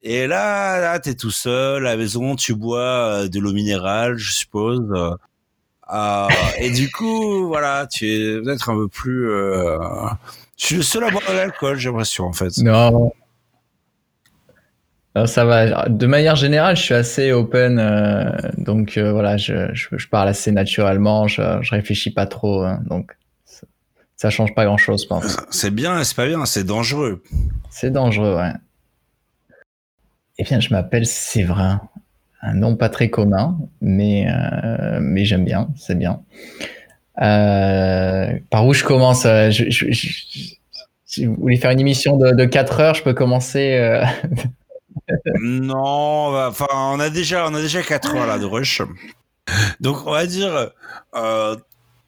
Et 0.01 0.25
là, 0.27 0.79
là 0.79 0.99
t'es 0.99 1.13
tout 1.13 1.31
seul 1.31 1.85
à 1.85 1.91
la 1.91 1.97
maison, 1.97 2.35
tu 2.35 2.55
bois 2.55 2.79
euh, 2.79 3.27
de 3.29 3.39
l'eau 3.39 3.53
minérale, 3.53 4.17
je 4.17 4.33
suppose. 4.33 4.91
Euh, 5.91 6.27
et 6.59 6.71
du 6.71 6.91
coup, 6.91 7.47
voilà, 7.47 7.87
tu 7.87 8.07
es 8.07 8.41
peut-être 8.41 8.69
un 8.69 8.75
peu 8.75 8.87
plus. 8.87 9.29
Euh... 9.29 9.77
Je 10.57 10.65
suis 10.65 10.75
le 10.75 10.81
seul 10.83 11.03
à 11.03 11.09
boire 11.09 11.23
de 11.27 11.35
l'alcool, 11.35 11.77
j'ai 11.77 11.89
l'impression 11.89 12.25
en 12.25 12.33
fait. 12.33 12.57
Non. 12.59 13.11
Non, 15.15 15.27
ça 15.27 15.45
va. 15.45 15.89
De 15.89 16.07
manière 16.07 16.35
générale, 16.35 16.75
je 16.75 16.81
suis 16.81 16.93
assez 16.93 17.31
open, 17.31 17.77
euh, 17.79 18.31
donc 18.57 18.97
euh, 18.97 19.11
voilà, 19.11 19.37
je, 19.37 19.73
je, 19.73 19.89
je 19.91 20.07
parle 20.07 20.27
assez 20.29 20.51
naturellement, 20.51 21.27
je, 21.27 21.41
je 21.61 21.71
réfléchis 21.71 22.11
pas 22.11 22.25
trop, 22.25 22.63
hein, 22.63 22.81
donc 22.87 23.15
ça, 23.45 23.67
ça 24.15 24.29
change 24.31 24.55
pas 24.55 24.65
grand-chose, 24.65 25.03
je 25.03 25.07
pense. 25.07 25.37
C'est 25.51 25.69
bien, 25.69 26.03
c'est 26.03 26.15
pas 26.15 26.25
bien, 26.25 26.45
c'est 26.45 26.63
dangereux. 26.63 27.21
C'est 27.69 27.91
dangereux, 27.91 28.35
ouais. 28.35 28.53
Eh 30.39 30.43
bien, 30.43 30.59
je 30.59 30.69
m'appelle 30.69 31.05
Séverin. 31.05 31.81
Un 32.45 32.53
nom 32.55 32.75
pas 32.75 32.89
très 32.89 33.09
commun, 33.09 33.57
mais, 33.81 34.27
euh, 34.29 34.99
mais 35.01 35.23
j'aime 35.25 35.45
bien, 35.45 35.69
c'est 35.77 35.97
bien. 35.97 36.21
Euh, 37.21 38.33
par 38.49 38.65
où 38.65 38.73
je 38.73 38.83
commence 38.83 39.25
euh, 39.25 39.49
je, 39.51 39.69
je, 39.69 39.91
je, 39.91 40.55
Si 41.05 41.25
vous 41.25 41.35
voulez 41.35 41.57
faire 41.57 41.71
une 41.71 41.79
émission 41.79 42.17
de, 42.17 42.31
de 42.31 42.45
4 42.45 42.79
heures, 42.79 42.95
je 42.95 43.03
peux 43.03 43.13
commencer. 43.13 43.75
euh, 43.75 44.03
Non, 45.41 46.31
bah, 46.31 46.47
enfin, 46.49 46.67
on 46.73 46.99
a 46.99 47.09
déjà, 47.09 47.47
on 47.49 47.53
a 47.55 47.61
déjà 47.61 47.81
4 47.81 48.15
heures 48.15 48.27
là 48.27 48.37
de 48.39 48.45
rush. 48.45 48.81
Donc, 49.79 50.05
on 50.05 50.11
va 50.11 50.25
dire, 50.25 50.71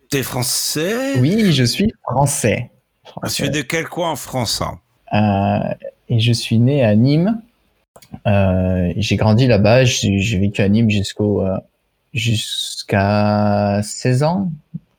t'es 0.10 0.24
français? 0.24 1.20
Oui, 1.20 1.52
je 1.52 1.64
suis 1.64 1.94
français. 2.04 2.72
Tu 3.34 3.46
es 3.46 3.50
de 3.50 3.62
quel 3.62 3.88
coin 3.88 4.12
en 4.12 4.16
France 4.16 4.62
hein? 5.12 5.76
Et 6.10 6.20
je 6.20 6.32
suis 6.34 6.60
né 6.60 6.84
à 6.84 6.96
Nîmes. 6.96 7.42
Euh, 8.28 8.94
j'ai 8.98 9.16
grandi 9.16 9.48
là-bas. 9.48 9.86
J'ai 9.86 10.40
vécu 10.40 10.62
à 10.62 10.70
Nîmes 10.70 10.90
jusqu'au 10.90 11.42
euh, 11.42 11.58
jusqu'à 12.14 13.82
16 13.84 14.24
ans 14.24 14.52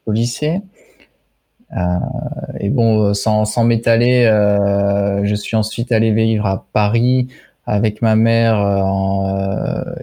au 0.07 0.13
lycée. 0.13 0.61
Euh, 1.77 1.99
et 2.61 2.69
bon, 2.69 3.13
sans, 3.15 3.65
m'étaler, 3.65 4.25
je 5.25 5.35
suis 5.35 5.57
ensuite 5.57 5.93
allé 5.93 6.13
vivre 6.13 6.47
à 6.47 6.67
Paris 6.73 7.29
avec 7.67 8.03
ma 8.03 8.17
mère. 8.17 8.57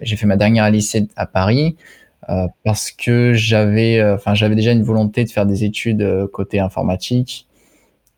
j'ai 0.02 0.16
fait 0.16 0.26
ma 0.26 0.36
dernière 0.36 0.70
lycée 0.70 1.08
à 1.16 1.26
Paris 1.26 1.76
parce 2.64 2.90
que 2.90 3.32
j'avais, 3.34 4.02
enfin, 4.12 4.34
j'avais 4.34 4.56
déjà 4.56 4.72
une 4.72 4.82
volonté 4.82 5.24
de 5.24 5.30
faire 5.30 5.46
des 5.46 5.64
études 5.64 6.26
côté 6.32 6.60
informatique. 6.60 7.46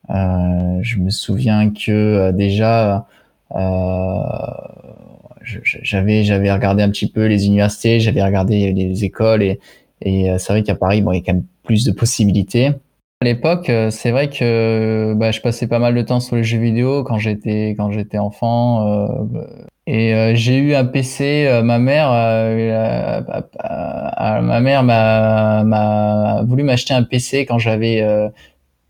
Je 0.08 0.98
me 0.98 1.10
souviens 1.10 1.70
que 1.70 2.32
déjà, 2.32 3.06
j'avais 5.42 6.24
j'avais 6.24 6.52
regardé 6.52 6.82
un 6.82 6.90
petit 6.90 7.10
peu 7.10 7.26
les 7.26 7.46
universités, 7.46 8.00
j'avais 8.00 8.22
regardé 8.22 8.72
les 8.72 9.04
écoles 9.04 9.42
et, 9.42 9.60
et 10.02 10.30
euh, 10.30 10.38
c'est 10.38 10.52
vrai 10.52 10.62
qu'à 10.62 10.74
Paris, 10.74 11.02
bon, 11.02 11.12
il 11.12 11.16
y 11.16 11.20
a 11.20 11.22
quand 11.24 11.34
même 11.34 11.44
plus 11.64 11.84
de 11.84 11.92
possibilités. 11.92 12.72
À 13.22 13.24
l'époque, 13.24 13.70
euh, 13.70 13.90
c'est 13.90 14.10
vrai 14.10 14.28
que 14.28 15.14
bah, 15.16 15.30
je 15.30 15.40
passais 15.40 15.66
pas 15.66 15.78
mal 15.78 15.94
de 15.94 16.02
temps 16.02 16.20
sur 16.20 16.36
les 16.36 16.44
jeux 16.44 16.58
vidéo 16.58 17.02
quand 17.04 17.18
j'étais 17.18 17.74
quand 17.76 17.90
j'étais 17.90 18.18
enfant. 18.18 18.86
euh, 18.86 19.06
et 19.86 20.14
euh, 20.14 20.34
j'ai 20.34 20.58
eu 20.58 20.74
un 20.74 20.84
PC. 20.84 21.46
euh, 21.46 21.62
ma 21.62 21.78
mère, 21.78 22.10
euh, 22.12 23.22
euh, 23.30 23.40
euh, 23.64 24.40
ma 24.42 24.60
mère 24.60 24.82
m'a 24.82 25.64
m'a 25.64 26.42
voulu 26.46 26.62
m'acheter 26.64 26.92
un 26.92 27.04
PC 27.04 27.46
quand 27.46 27.58
j'avais 27.58 28.02
euh, 28.02 28.28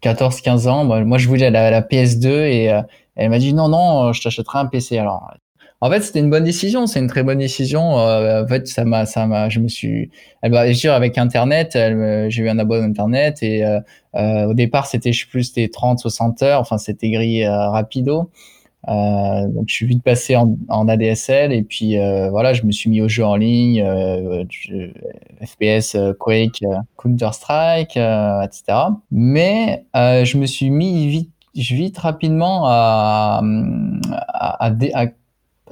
14-15 0.02 0.68
ans. 0.68 0.84
Moi, 0.84 1.18
je 1.18 1.28
voulais 1.28 1.50
la, 1.50 1.70
la 1.70 1.82
PS2 1.82 2.26
et 2.50 2.72
euh, 2.72 2.80
elle 3.16 3.30
m'a 3.30 3.38
dit 3.38 3.54
non, 3.54 3.68
non, 3.68 4.12
je 4.12 4.22
t'achèterai 4.22 4.58
un 4.58 4.66
PC. 4.66 4.98
Alors, 4.98 5.30
en 5.80 5.90
fait, 5.90 6.00
c'était 6.00 6.20
une 6.20 6.30
bonne 6.30 6.44
décision. 6.44 6.86
C'est 6.86 7.00
une 7.00 7.06
très 7.06 7.22
bonne 7.22 7.38
décision. 7.38 7.98
Euh, 7.98 8.44
en 8.44 8.46
fait, 8.46 8.66
ça 8.66 8.84
m'a, 8.84 9.04
ça 9.06 9.26
m'a, 9.26 9.48
je 9.48 9.60
me 9.60 9.68
suis, 9.68 10.10
elle 10.42 10.52
m'a, 10.52 10.72
je 10.72 10.88
avec 10.88 11.18
Internet, 11.18 11.72
j'ai 12.28 12.42
eu 12.42 12.48
un 12.48 12.58
abonnement 12.58 12.86
Internet 12.86 13.42
et 13.42 13.64
euh, 13.64 13.80
euh, 14.14 14.46
au 14.46 14.54
départ, 14.54 14.86
c'était, 14.86 15.12
je 15.12 15.28
plus, 15.28 15.44
c'était 15.44 15.68
30, 15.68 15.98
60 15.98 16.42
heures. 16.42 16.60
Enfin, 16.60 16.78
c'était 16.78 17.10
grillé 17.10 17.46
euh, 17.46 17.68
rapido. 17.68 18.30
Euh, 18.88 19.48
donc, 19.48 19.64
je 19.66 19.74
suis 19.74 19.86
vite 19.86 20.02
passé 20.02 20.36
en, 20.36 20.56
en 20.68 20.88
ADSL 20.88 21.52
et 21.52 21.62
puis 21.62 21.98
euh, 21.98 22.30
voilà, 22.30 22.52
je 22.52 22.62
me 22.64 22.70
suis 22.70 22.88
mis 22.88 23.00
aux 23.00 23.08
jeux 23.08 23.24
en 23.24 23.34
ligne, 23.36 23.82
euh, 23.82 24.44
FPS, 25.44 25.96
euh, 25.96 26.12
Quake, 26.18 26.62
euh, 26.62 26.76
Counter 26.96 27.30
Strike, 27.32 27.96
euh, 27.96 28.42
etc. 28.42 28.78
Mais 29.10 29.84
euh, 29.96 30.24
je 30.24 30.38
me 30.38 30.46
suis 30.46 30.70
mis 30.70 31.08
vite, 31.08 31.30
vite 31.56 31.98
rapidement 31.98 32.64
à, 32.66 33.42
à, 34.28 34.66
à 34.66 34.70
à 34.94 35.06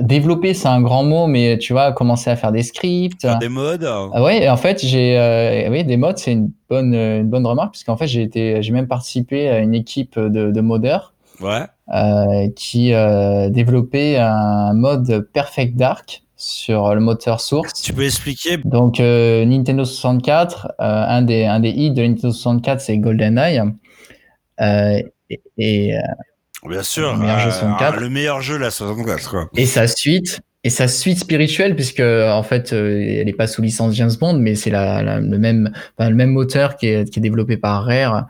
développer, 0.03 0.55
c'est 0.55 0.67
un 0.67 0.81
grand 0.83 1.05
mot, 1.05 1.29
mais 1.29 1.57
tu 1.59 1.73
vois, 1.73 1.93
commencer 1.93 2.29
à 2.29 2.35
faire 2.35 2.51
des 2.51 2.65
scripts. 2.65 3.21
Faire 3.23 3.39
des 3.39 3.49
modes 3.49 3.85
Ah 3.89 4.23
ouais, 4.25 4.49
en 4.49 4.57
fait, 4.57 4.85
j'ai 4.85 5.17
euh, 5.17 5.71
oui, 5.71 5.85
des 5.85 5.97
mods, 5.97 6.17
c'est 6.17 6.33
une 6.33 6.51
bonne, 6.69 6.95
une 6.95 7.29
bonne 7.31 7.47
remarque, 7.47 7.73
puisqu'en 7.73 7.97
fait, 7.97 8.09
j'ai 8.09 8.23
été, 8.23 8.61
j'ai 8.61 8.73
même 8.73 8.89
participé 8.89 9.49
à 9.49 9.61
une 9.61 9.73
équipe 9.75 10.19
de, 10.19 10.51
de 10.51 10.61
modeurs 10.61 11.13
Ouais. 11.41 11.67
euh, 11.95 12.49
qui 12.57 12.93
euh, 12.93 13.51
développait 13.51 14.17
un 14.19 14.73
mode 14.75 15.29
Perfect 15.33 15.77
Dark 15.77 16.23
sur 16.37 16.93
le 16.95 17.01
moteur 17.01 17.41
source. 17.41 17.73
Tu 17.81 17.93
peux 17.93 18.05
expliquer? 18.05 18.59
Donc 18.65 18.99
euh, 18.99 19.45
Nintendo 19.45 19.85
64, 19.85 20.73
euh, 20.81 20.85
un 20.85 21.23
des 21.23 21.45
un 21.45 21.61
des 21.61 21.71
hits 21.71 21.93
de 21.93 22.03
Nintendo 22.03 22.33
64, 22.33 22.81
c'est 22.81 22.99
GoldenEye. 22.99 23.63
Euh, 24.61 25.01
et, 25.31 25.41
et, 25.59 25.97
euh, 25.97 26.01
Bien 26.69 26.83
sûr. 26.83 27.13
Le 27.13 27.19
meilleur 27.21 27.39
jeu 27.39 27.49
euh, 27.49 27.53
64. 27.53 28.01
le 28.01 28.09
meilleur 28.09 28.41
jeu, 28.41 28.57
la 28.59 28.71
64, 28.71 29.31
quoi. 29.31 29.49
et 29.57 29.67
sa 29.67 29.87
suite 29.87 30.41
et 30.67 30.71
sa 30.71 30.89
suite 30.89 31.19
spirituelle 31.19 31.75
puisque 31.75 32.01
en 32.01 32.43
fait 32.43 32.73
euh, 32.73 32.99
elle 33.21 33.29
est 33.29 33.35
pas 33.35 33.47
sous 33.47 33.61
licence 33.61 33.95
James 33.97 34.13
Bond 34.19 34.39
mais 34.39 34.55
c'est 34.55 34.71
la, 34.71 35.03
la- 35.03 35.21
le 35.21 35.39
même 35.39 35.71
enfin, 35.99 36.09
le 36.09 36.17
même 36.17 36.31
moteur 36.31 36.77
qui 36.79 36.87
est, 36.87 37.11
qui 37.11 37.19
est 37.19 37.23
développé 37.23 37.59
par 37.59 37.85
Rare 37.85 38.29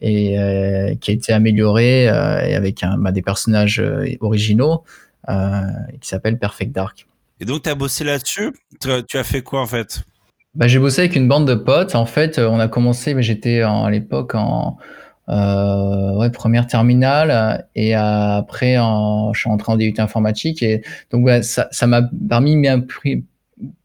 et 0.00 0.38
euh, 0.38 0.94
qui 0.94 1.10
a 1.10 1.14
été 1.14 1.32
amélioré 1.34 2.08
euh, 2.08 2.40
et 2.46 2.54
avec 2.54 2.82
un, 2.82 2.96
bah, 2.96 3.12
des 3.12 3.20
personnages 3.22 3.80
euh, 3.80 4.06
originaux 4.20 4.82
euh, 5.28 5.60
qui 6.00 6.08
s'appelle 6.08 6.38
Perfect 6.38 6.72
Dark. 6.72 7.06
Et 7.40 7.44
donc, 7.44 7.62
tu 7.62 7.68
as 7.68 7.74
bossé 7.74 8.04
là-dessus? 8.04 8.52
Tu, 8.80 9.16
as 9.16 9.24
fait 9.24 9.42
quoi, 9.42 9.60
en 9.60 9.66
fait? 9.66 10.02
Bah, 10.54 10.68
j'ai 10.68 10.78
bossé 10.78 11.00
avec 11.02 11.16
une 11.16 11.28
bande 11.28 11.48
de 11.48 11.54
potes. 11.54 11.94
En 11.94 12.06
fait, 12.06 12.38
euh, 12.38 12.48
on 12.48 12.60
a 12.60 12.68
commencé, 12.68 13.14
mais 13.14 13.22
j'étais 13.22 13.60
à 13.62 13.88
l'époque 13.90 14.34
en 14.34 14.76
euh, 14.80 14.84
ouais, 15.28 16.30
première 16.30 16.66
terminale 16.66 17.66
et 17.74 17.96
euh, 17.96 18.00
après 18.38 18.76
je 18.76 19.38
suis 19.38 19.50
entré 19.50 19.72
en 19.72 19.76
DUT 19.76 19.94
informatique 19.98 20.62
et 20.62 20.82
donc 21.10 21.24
ouais, 21.24 21.42
ça 21.42 21.86
m'a 21.86 22.02
permis, 22.28 22.62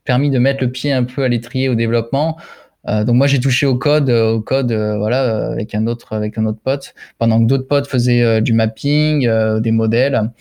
permis 0.03 0.30
de 0.30 0.40
mettre 0.40 0.64
le 0.64 0.72
pied 0.72 0.91
un 0.91 1.03
peu 1.03 1.24
à 1.24 1.28
l'étrier 1.28 1.70
au 1.70 1.76
développement. 1.76 2.38
Euh, 2.88 3.03
donc 3.03 3.16
moi 3.16 3.28
j'ai 3.28 3.40
touché 3.40 3.66
au 3.66 3.76
code, 3.76 4.10
euh, 4.10 4.34
au 4.34 4.41
code 4.41 4.72
euh, 4.72 4.98
voilà 4.98 5.24
euh, 5.24 5.52
avec 5.52 5.76
un 5.76 5.86
autre 5.86 6.14
avec 6.14 6.38
un 6.38 6.45
autre 6.45 6.60
pote 6.64 6.94
pendant 7.18 7.40
que 7.40 7.45
d'autres 7.45 7.68
potes 7.68 7.88
faisaient 7.88 8.24
euh, 8.24 8.40
du 8.41 8.53
mapping, 8.53 9.28
euh, 9.28 9.60
des 9.60 9.72
modèles. 9.72 10.32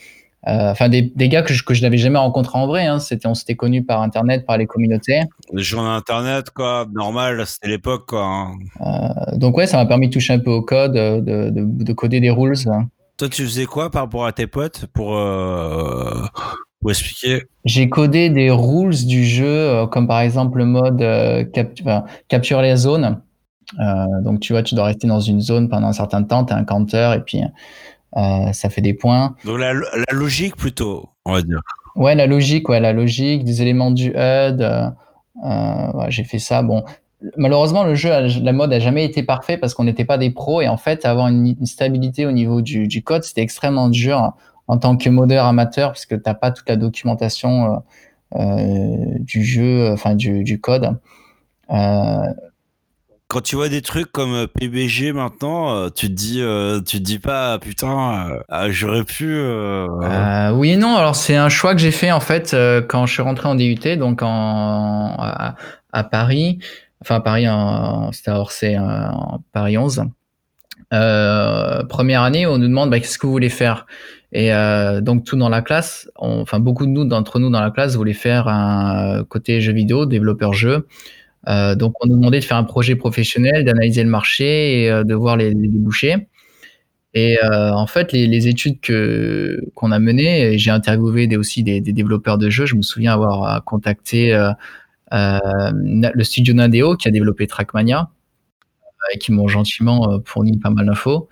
Euh, 0.47 0.71
Enfin 0.71 0.87
des, 0.87 1.01
des 1.01 1.27
gars 1.27 1.41
que 1.41 1.53
je 1.53 1.63
que 1.63 1.73
je 1.73 1.81
n'avais 1.81 1.97
jamais 1.97 2.17
rencontrés 2.17 2.57
en 2.57 2.65
vrai. 2.65 2.85
Hein. 2.85 2.99
C'était 2.99 3.27
on 3.27 3.33
s'était 3.33 3.55
connus 3.55 3.83
par 3.83 4.01
internet, 4.01 4.45
par 4.45 4.57
les 4.57 4.67
communautés. 4.67 5.21
Les 5.53 5.63
journaux 5.63 5.89
internet, 5.89 6.49
quoi, 6.51 6.85
normal, 6.93 7.45
c'était 7.45 7.67
l'époque, 7.67 8.05
quoi. 8.07 8.23
hein. 8.23 8.51
Euh, 8.79 9.37
donc 9.37 9.57
ouais, 9.57 9.67
ça 9.67 9.75
m'a 9.77 9.85
permis 9.85 10.07
de 10.07 10.13
toucher 10.13 10.33
un 10.33 10.39
peu 10.39 10.51
au 10.51 10.61
code, 10.61 10.95
euh, 10.95 11.19
de, 11.19 11.49
de, 11.49 11.83
de 11.83 11.93
coder 11.93 12.21
des 12.21 12.29
rules. 12.31 12.55
Toi, 13.17 13.27
tu 13.29 13.43
faisais 13.43 13.65
quoi 13.65 13.89
par 13.91 14.03
rapport 14.03 14.25
à 14.25 14.31
tes 14.31 14.47
potes 14.47 14.85
pour, 14.93 15.17
euh, 15.17 16.23
pour 16.79 16.89
expliquer? 16.89 17.43
J'ai 17.65 17.89
codé 17.89 18.29
des 18.29 18.49
rules 18.49 19.05
du 19.05 19.25
jeu, 19.25 19.85
comme 19.87 20.07
par 20.07 20.21
exemple 20.21 20.59
le 20.59 20.65
mode 20.65 21.51
cap- 21.51 21.73
enfin, 21.81 22.05
capture 22.29 22.61
les 22.61 22.77
zones. 22.77 23.21
Donc 24.23 24.39
tu 24.39 24.53
vois, 24.53 24.63
tu 24.63 24.73
dois 24.73 24.85
rester 24.85 25.05
dans 25.05 25.19
une 25.19 25.41
zone 25.41 25.67
pendant 25.67 25.87
un 25.87 25.93
certain 25.93 26.23
temps, 26.23 26.45
tu 26.45 26.53
as 26.53 26.55
un 26.55 26.63
counter 26.63 27.11
et 27.17 27.19
puis 27.19 27.41
euh, 28.17 28.51
ça 28.53 28.69
fait 28.69 28.81
des 28.81 28.93
points. 28.93 29.35
Donc, 29.45 29.59
la, 29.59 29.73
la 29.73 30.13
logique, 30.13 30.55
plutôt, 30.55 31.09
on 31.25 31.33
va 31.33 31.41
dire. 31.41 31.61
Ouais, 31.95 32.15
la 32.15 32.27
logique, 32.27 32.69
ouais, 32.69 32.79
la 32.79 32.93
logique, 32.93 33.43
des 33.43 33.61
éléments 33.61 33.91
du 33.91 34.09
HUD. 34.09 34.15
euh, 34.15 34.89
euh, 35.45 35.91
ouais, 35.93 36.09
j'ai 36.09 36.23
fait 36.23 36.39
ça. 36.39 36.61
Bon, 36.61 36.83
malheureusement, 37.37 37.83
le 37.83 37.95
jeu, 37.95 38.09
la 38.41 38.53
mode 38.53 38.71
a 38.73 38.79
jamais 38.79 39.05
été 39.05 39.23
parfait 39.23 39.57
parce 39.57 39.73
qu'on 39.73 39.83
n'était 39.83 40.05
pas 40.05 40.17
des 40.17 40.29
pros 40.31 40.61
et 40.61 40.67
en 40.67 40.77
fait, 40.77 41.05
avoir 41.05 41.27
une, 41.27 41.45
une 41.59 41.65
stabilité 41.65 42.25
au 42.25 42.31
niveau 42.31 42.61
du, 42.61 42.87
du 42.87 43.03
code, 43.03 43.23
c'était 43.23 43.41
extrêmement 43.41 43.89
dur 43.89 44.33
en 44.67 44.77
tant 44.77 44.97
que 44.97 45.09
modeur 45.09 45.45
amateur 45.45 45.91
puisque 45.91 46.21
t'as 46.21 46.33
pas 46.35 46.51
toute 46.51 46.69
la 46.69 46.75
documentation 46.75 47.81
euh, 48.35 48.95
du 49.19 49.43
jeu, 49.43 49.91
enfin 49.91 50.15
du, 50.15 50.43
du 50.43 50.59
code. 50.61 50.97
Quand 53.29 53.41
tu 53.41 53.55
vois 53.55 53.69
des 53.69 53.83
trucs 53.83 54.11
comme 54.11 54.33
euh, 54.33 54.47
PBG 54.47 55.13
maintenant, 55.13 55.75
euh, 55.75 55.89
tu 55.95 56.07
te 56.07 56.13
dis, 56.13 56.41
euh, 56.41 56.81
tu 56.81 56.97
te 56.97 57.03
dis 57.03 57.19
pas, 57.19 57.59
putain, 57.59 58.31
euh, 58.31 58.39
ah, 58.49 58.71
j'aurais 58.71 59.03
pu. 59.03 59.27
euh, 59.31 60.49
oui 60.55 60.71
et 60.71 60.77
non. 60.77 60.95
Alors 60.97 61.15
c'est 61.15 61.35
un 61.35 61.47
choix 61.47 61.75
que 61.75 61.79
j'ai 61.79 61.91
fait 61.91 62.11
en 62.11 62.21
fait 62.21 62.55
quand 62.87 63.05
je 63.05 63.13
suis 63.13 63.21
rentré 63.21 63.47
en 63.47 63.53
DUT, 63.53 63.97
donc 63.97 64.23
en, 64.23 65.15
à, 65.91 66.03
Paris, 66.05 66.57
enfin 67.01 67.17
à 67.17 67.21
Paris, 67.21 67.45
c'était 68.13 68.31
à 68.31 68.39
Orsay, 68.39 68.79
en 68.79 69.43
Paris 69.53 69.77
11. 69.77 70.05
Euh, 70.91 71.83
première 71.83 72.23
année, 72.23 72.47
on 72.47 72.57
nous 72.57 72.67
demande 72.67 72.89
bah, 72.89 72.99
qu'est-ce 72.99 73.19
que 73.19 73.27
vous 73.27 73.31
voulez 73.31 73.49
faire? 73.49 73.85
Et 74.31 74.51
euh, 74.53 75.01
donc 75.01 75.23
tout 75.23 75.35
dans 75.37 75.49
la 75.49 75.61
classe, 75.61 76.09
enfin 76.15 76.59
beaucoup 76.59 76.87
de 76.87 76.91
nous 76.91 77.05
d'entre 77.05 77.37
nous 77.37 77.51
dans 77.51 77.61
la 77.61 77.69
classe 77.69 77.95
voulaient 77.95 78.13
faire 78.13 78.47
un 78.47 79.23
côté 79.23 79.61
jeu 79.61 79.71
vidéo, 79.73 80.07
développeur 80.07 80.53
jeu. 80.53 80.87
Euh, 81.47 81.75
donc 81.75 81.93
on 82.01 82.07
nous 82.07 82.17
demandait 82.17 82.39
de 82.39 82.45
faire 82.45 82.57
un 82.57 82.63
projet 82.63 82.95
professionnel, 82.95 83.63
d'analyser 83.63 84.03
le 84.03 84.09
marché 84.09 84.83
et 84.83 84.91
euh, 84.91 85.03
de 85.03 85.13
voir 85.13 85.37
les, 85.37 85.53
débouchés. 85.53 86.27
Et 87.13 87.39
euh, 87.43 87.73
en 87.73 87.87
fait, 87.87 88.11
les, 88.11 88.47
études 88.47 88.79
que 88.81 89.59
qu'on 89.73 89.91
a 89.91 89.99
menées, 89.99 90.57
j'ai 90.59 90.69
interviewé 90.69 91.35
aussi 91.37 91.63
des, 91.63 91.81
développeurs 91.81 92.37
de 92.37 92.49
jeux. 92.49 92.65
Je 92.65 92.75
me 92.75 92.83
souviens 92.83 93.13
avoir 93.13 93.63
contacté 93.65 94.31
le 95.11 96.23
studio 96.23 96.53
Nadeo 96.53 96.95
qui 96.95 97.07
a 97.07 97.11
développé 97.11 97.47
Trackmania 97.47 98.11
et 99.13 99.17
qui 99.17 99.31
m'ont 99.31 99.47
gentiment 99.47 100.19
fourni 100.25 100.59
pas 100.59 100.69
mal 100.69 100.85
d'infos. 100.85 101.29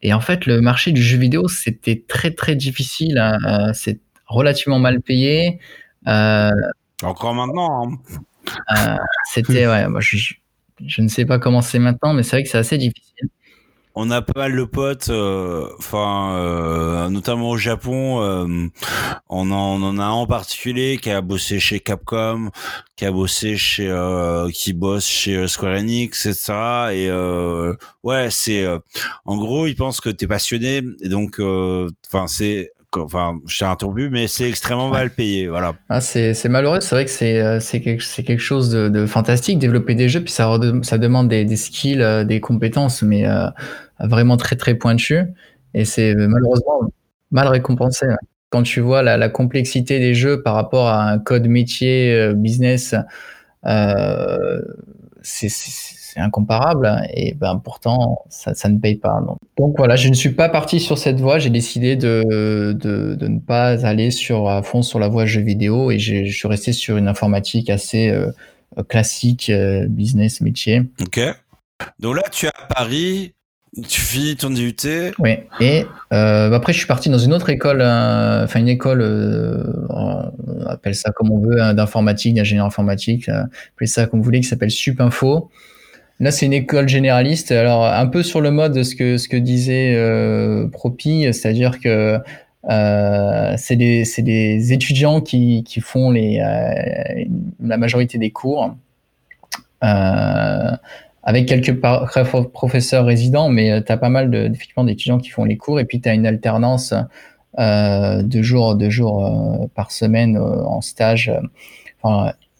Et 0.00 0.14
en 0.14 0.20
fait, 0.20 0.46
le 0.46 0.62
marché 0.62 0.92
du 0.92 1.02
jeu 1.02 1.18
vidéo, 1.18 1.46
c'était 1.48 2.04
très 2.08 2.30
très 2.30 2.56
difficile. 2.56 3.18
hein. 3.18 3.72
C'est 3.74 4.00
relativement 4.26 4.78
mal 4.78 5.02
payé. 5.02 5.58
Encore 6.06 7.34
maintenant. 7.34 7.86
Hein. 7.86 7.98
Euh, 8.76 8.96
c'était, 9.32 9.66
ouais, 9.66 9.88
moi, 9.88 10.00
je, 10.00 10.16
je, 10.84 11.02
ne 11.02 11.08
sais 11.08 11.24
pas 11.24 11.38
comment 11.38 11.62
c'est 11.62 11.78
maintenant, 11.78 12.14
mais 12.14 12.22
c'est 12.22 12.36
vrai 12.36 12.42
que 12.42 12.48
c'est 12.48 12.58
assez 12.58 12.78
difficile 12.78 13.28
on 14.00 14.12
a 14.12 14.22
pas 14.22 14.42
mal 14.42 14.54
de 14.54 14.62
potes, 14.62 15.08
euh, 15.08 15.68
enfin 15.76 16.36
euh, 16.36 17.08
notamment 17.08 17.50
au 17.50 17.56
Japon, 17.56 18.20
on, 19.28 19.50
en, 19.50 19.50
on, 19.50 19.82
en, 19.82 19.98
a 19.98 20.04
un 20.04 20.10
en 20.10 20.26
particulier 20.28 20.98
qui 20.98 21.10
a 21.10 21.20
bossé 21.20 21.58
chez 21.58 21.80
Capcom, 21.80 22.50
qui 22.94 23.06
a 23.06 23.10
bossé 23.10 23.56
chez, 23.56 23.92
qui 24.54 24.72
bosse 24.72 25.04
chez 25.04 25.48
Square 25.48 25.78
Enix, 25.80 26.26
etc. 26.26 26.52
Et 26.92 27.10
ouais, 28.04 28.28
c'est, 28.30 28.68
en 29.24 29.36
gros, 29.36 29.66
il 29.66 29.74
pense 29.74 30.00
que 30.00 30.10
t'es 30.10 30.28
passionné, 30.28 30.80
et 31.00 31.08
donc, 31.08 31.40
enfin 31.40 32.28
c'est 32.28 32.70
enfin, 32.96 33.38
je 33.46 33.58
t'ai 33.58 33.64
interrompu, 33.64 34.10
mais 34.10 34.28
c'est 34.28 34.48
extrêmement 34.48 34.88
mal 34.88 35.10
payé, 35.10 35.48
voilà. 35.48 35.74
Ah, 35.88 36.00
c'est, 36.00 36.34
malheureux, 36.48 36.80
c'est 36.80 36.94
vrai 36.94 37.04
que 37.04 37.10
c'est, 37.10 37.60
c'est, 37.60 37.80
quelque, 37.80 38.38
chose 38.38 38.70
de, 38.70 38.88
de, 38.88 39.06
fantastique, 39.06 39.58
développer 39.58 39.94
des 39.94 40.08
jeux, 40.08 40.22
puis 40.22 40.32
ça, 40.32 40.58
ça 40.82 40.98
demande 40.98 41.28
des, 41.28 41.44
des 41.44 41.56
skills, 41.56 42.24
des 42.26 42.40
compétences, 42.40 43.02
mais 43.02 43.26
vraiment 44.00 44.36
très 44.36 44.56
très 44.56 44.74
pointu 44.74 45.26
et 45.74 45.84
c'est 45.84 46.14
euh, 46.14 46.28
malheureusement 46.28 46.80
mal 47.30 47.48
récompensé. 47.48 48.06
Quand 48.50 48.62
tu 48.62 48.80
vois 48.80 49.02
la, 49.02 49.16
la, 49.16 49.28
complexité 49.28 49.98
des 49.98 50.14
jeux 50.14 50.42
par 50.42 50.54
rapport 50.54 50.88
à 50.88 51.10
un 51.10 51.18
code 51.18 51.46
métier 51.46 52.14
euh, 52.14 52.32
business, 52.32 52.94
euh, 53.66 54.62
c'est 55.22 55.48
incomparable 56.18 57.02
et 57.14 57.34
ben 57.34 57.60
pourtant 57.62 58.24
ça, 58.28 58.54
ça, 58.54 58.68
ne 58.68 58.78
paye 58.78 58.96
pas. 58.96 59.20
Donc. 59.26 59.38
donc. 59.56 59.74
voilà, 59.76 59.96
je 59.96 60.08
ne 60.08 60.14
suis 60.14 60.30
pas 60.30 60.48
parti 60.48 60.80
sur 60.80 60.98
cette 60.98 61.20
voie. 61.20 61.38
J'ai 61.38 61.50
décidé 61.50 61.96
de, 61.96 62.24
de, 62.78 63.14
de, 63.14 63.28
ne 63.28 63.38
pas 63.38 63.84
aller 63.86 64.10
sur 64.10 64.48
à 64.48 64.62
fond 64.62 64.82
sur 64.82 64.98
la 64.98 65.08
voie 65.08 65.26
jeux 65.26 65.42
vidéo 65.42 65.90
et 65.90 65.98
je 65.98 66.24
suis 66.24 66.48
resté 66.48 66.72
sur 66.72 66.96
une 66.96 67.08
informatique 67.08 67.70
assez 67.70 68.08
euh, 68.08 68.30
classique, 68.88 69.50
euh, 69.50 69.86
business 69.88 70.40
métier. 70.40 70.82
Ok. 71.00 71.20
Donc 71.98 72.16
là, 72.16 72.22
tu 72.30 72.46
es 72.46 72.48
à 72.48 72.66
Paris. 72.74 73.32
Tu 73.86 74.00
finis 74.00 74.36
ton 74.36 74.50
DUT 74.50 74.76
Oui. 75.18 75.36
Et 75.60 75.84
euh, 76.12 76.52
après, 76.52 76.72
je 76.72 76.78
suis 76.78 76.86
parti 76.86 77.10
dans 77.10 77.18
une 77.18 77.34
autre 77.34 77.50
école, 77.50 77.80
euh, 77.82 78.44
enfin 78.44 78.60
une 78.60 78.68
école, 78.68 79.02
euh, 79.02 79.62
on 79.90 80.66
appelle 80.66 80.94
ça 80.94 81.10
comme 81.12 81.30
on 81.30 81.38
veut, 81.38 81.60
hein, 81.60 81.74
d'informatique, 81.74 82.34
d'ingénieur 82.34 82.64
informatique, 82.64 83.28
appelez 83.28 83.86
ça 83.86 84.06
comme 84.06 84.20
vous 84.20 84.24
voulez, 84.24 84.40
qui 84.40 84.48
s'appelle 84.48 84.70
Supinfo. 84.70 85.50
Là, 86.20 86.30
c'est 86.30 86.46
une 86.46 86.52
école 86.52 86.88
généraliste. 86.88 87.52
Alors, 87.52 87.84
un 87.84 88.06
peu 88.06 88.22
sur 88.22 88.40
le 88.40 88.50
mode 88.50 88.72
de 88.74 88.82
ce 88.82 88.96
que, 88.96 89.18
ce 89.18 89.28
que 89.28 89.36
disait 89.36 89.94
euh, 89.94 90.66
Propi, 90.68 91.24
c'est-à-dire 91.32 91.78
que 91.80 92.18
euh, 92.68 93.54
c'est 93.56 93.76
des, 93.76 94.04
des, 94.18 94.72
étudiants 94.72 95.20
qui, 95.20 95.62
qui 95.64 95.80
font 95.80 96.10
les, 96.10 96.38
la 97.60 97.76
majorité 97.76 98.18
des 98.18 98.30
cours. 98.30 98.74
Euh, 99.84 100.76
avec 101.22 101.46
quelques 101.46 101.78
professeurs 102.52 103.04
résidents, 103.04 103.50
mais 103.50 103.70
euh, 103.70 103.80
tu 103.84 103.92
as 103.92 103.98
pas 103.98 104.08
mal 104.08 104.30
d'étudiants 104.30 105.18
qui 105.18 105.28
font 105.28 105.44
les 105.44 105.58
cours, 105.58 105.78
et 105.78 105.84
puis 105.84 106.00
tu 106.00 106.08
as 106.08 106.14
une 106.14 106.26
alternance 106.26 106.94
euh, 107.58 108.22
deux 108.22 108.42
jours, 108.42 108.76
deux 108.76 108.88
jours 108.88 109.26
euh, 109.26 109.66
par 109.74 109.92
semaine 109.92 110.38
euh, 110.38 110.64
en 110.64 110.80
stage 110.80 111.30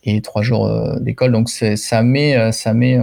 et 0.04 0.20
trois 0.20 0.42
jours 0.42 0.70
d'école. 1.00 1.32
Donc 1.32 1.48
ça 1.48 2.02
met, 2.02 2.52
ça 2.52 2.74
met 2.74 2.98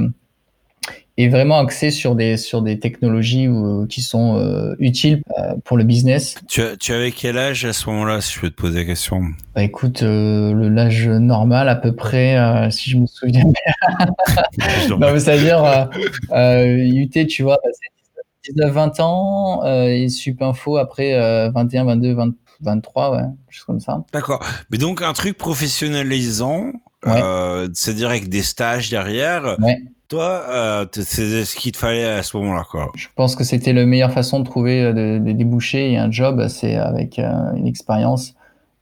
est 1.18 1.30
vraiment 1.30 1.60
axé 1.60 1.92
sur 1.92 2.16
des, 2.16 2.36
sur 2.36 2.62
des 2.62 2.80
technologies 2.80 3.48
euh, 3.48 3.86
qui 3.88 4.02
sont 4.02 4.38
euh, 4.38 4.76
utiles 4.80 5.22
euh, 5.40 5.54
pour 5.64 5.78
le 5.78 5.84
business. 5.84 6.36
Tu, 6.48 6.62
tu 6.80 6.94
avais 6.94 7.12
quel 7.12 7.38
âge 7.38 7.64
à 7.64 7.74
ce 7.74 7.90
moment-là, 7.90 8.20
si 8.22 8.34
je 8.34 8.42
peux 8.42 8.50
te 8.50 8.56
poser 8.56 8.80
la 8.80 8.86
question? 8.86 9.22
Bah, 9.56 9.64
Écoute, 9.64 10.02
le 10.02 10.68
l'âge 10.70 11.08
normal 11.08 11.70
à 11.70 11.76
peu 11.76 11.96
près, 11.96 12.70
si 12.72 12.90
je 12.90 12.98
me 12.98 13.08
souviens 13.08 13.46
bien. 13.46 14.98
non, 14.98 15.18
c'est-à-dire, 15.18 15.90
UT, 16.34 17.28
tu 17.28 17.44
vois, 17.44 17.60
c'est 18.44 18.54
19-20 18.54 19.02
ans, 19.02 19.64
et 19.88 20.10
Supinfo 20.10 20.78
après 20.78 21.14
21, 21.52 21.86
22, 21.86 22.16
23, 22.62 23.12
ouais, 23.12 23.24
chose 23.50 23.64
comme 23.66 23.80
ça. 23.80 24.04
D'accord. 24.12 24.46
Mais 24.70 24.78
donc 24.78 25.02
un 25.02 25.14
truc 25.14 25.38
professionnalisant, 25.38 26.74
c'est-à-dire 27.74 28.10
avec 28.10 28.28
des 28.28 28.44
stages 28.44 28.90
derrière. 28.90 29.56
Ouais. 29.60 29.82
Toi, 30.08 30.44
euh, 30.50 30.86
c'est 30.94 31.46
ce 31.46 31.56
qu'il 31.56 31.72
te 31.72 31.78
fallait 31.78 32.06
à 32.06 32.24
ce 32.24 32.38
moment-là, 32.38 32.64
quoi. 32.70 32.92
Je 32.96 33.08
pense 33.16 33.36
que 33.36 33.44
c'était 33.44 33.74
la 33.74 33.86
meilleure 33.86 34.12
façon 34.12 34.40
de 34.40 34.46
trouver 34.46 34.94
des 34.94 35.20
de 35.20 35.32
débouchés 35.32 35.92
et 35.92 35.98
un 35.98 36.12
job, 36.12 36.48
c'est 36.48 36.76
avec 36.76 37.20
euh, 37.20 37.54
une 37.56 37.68
expérience 37.68 38.36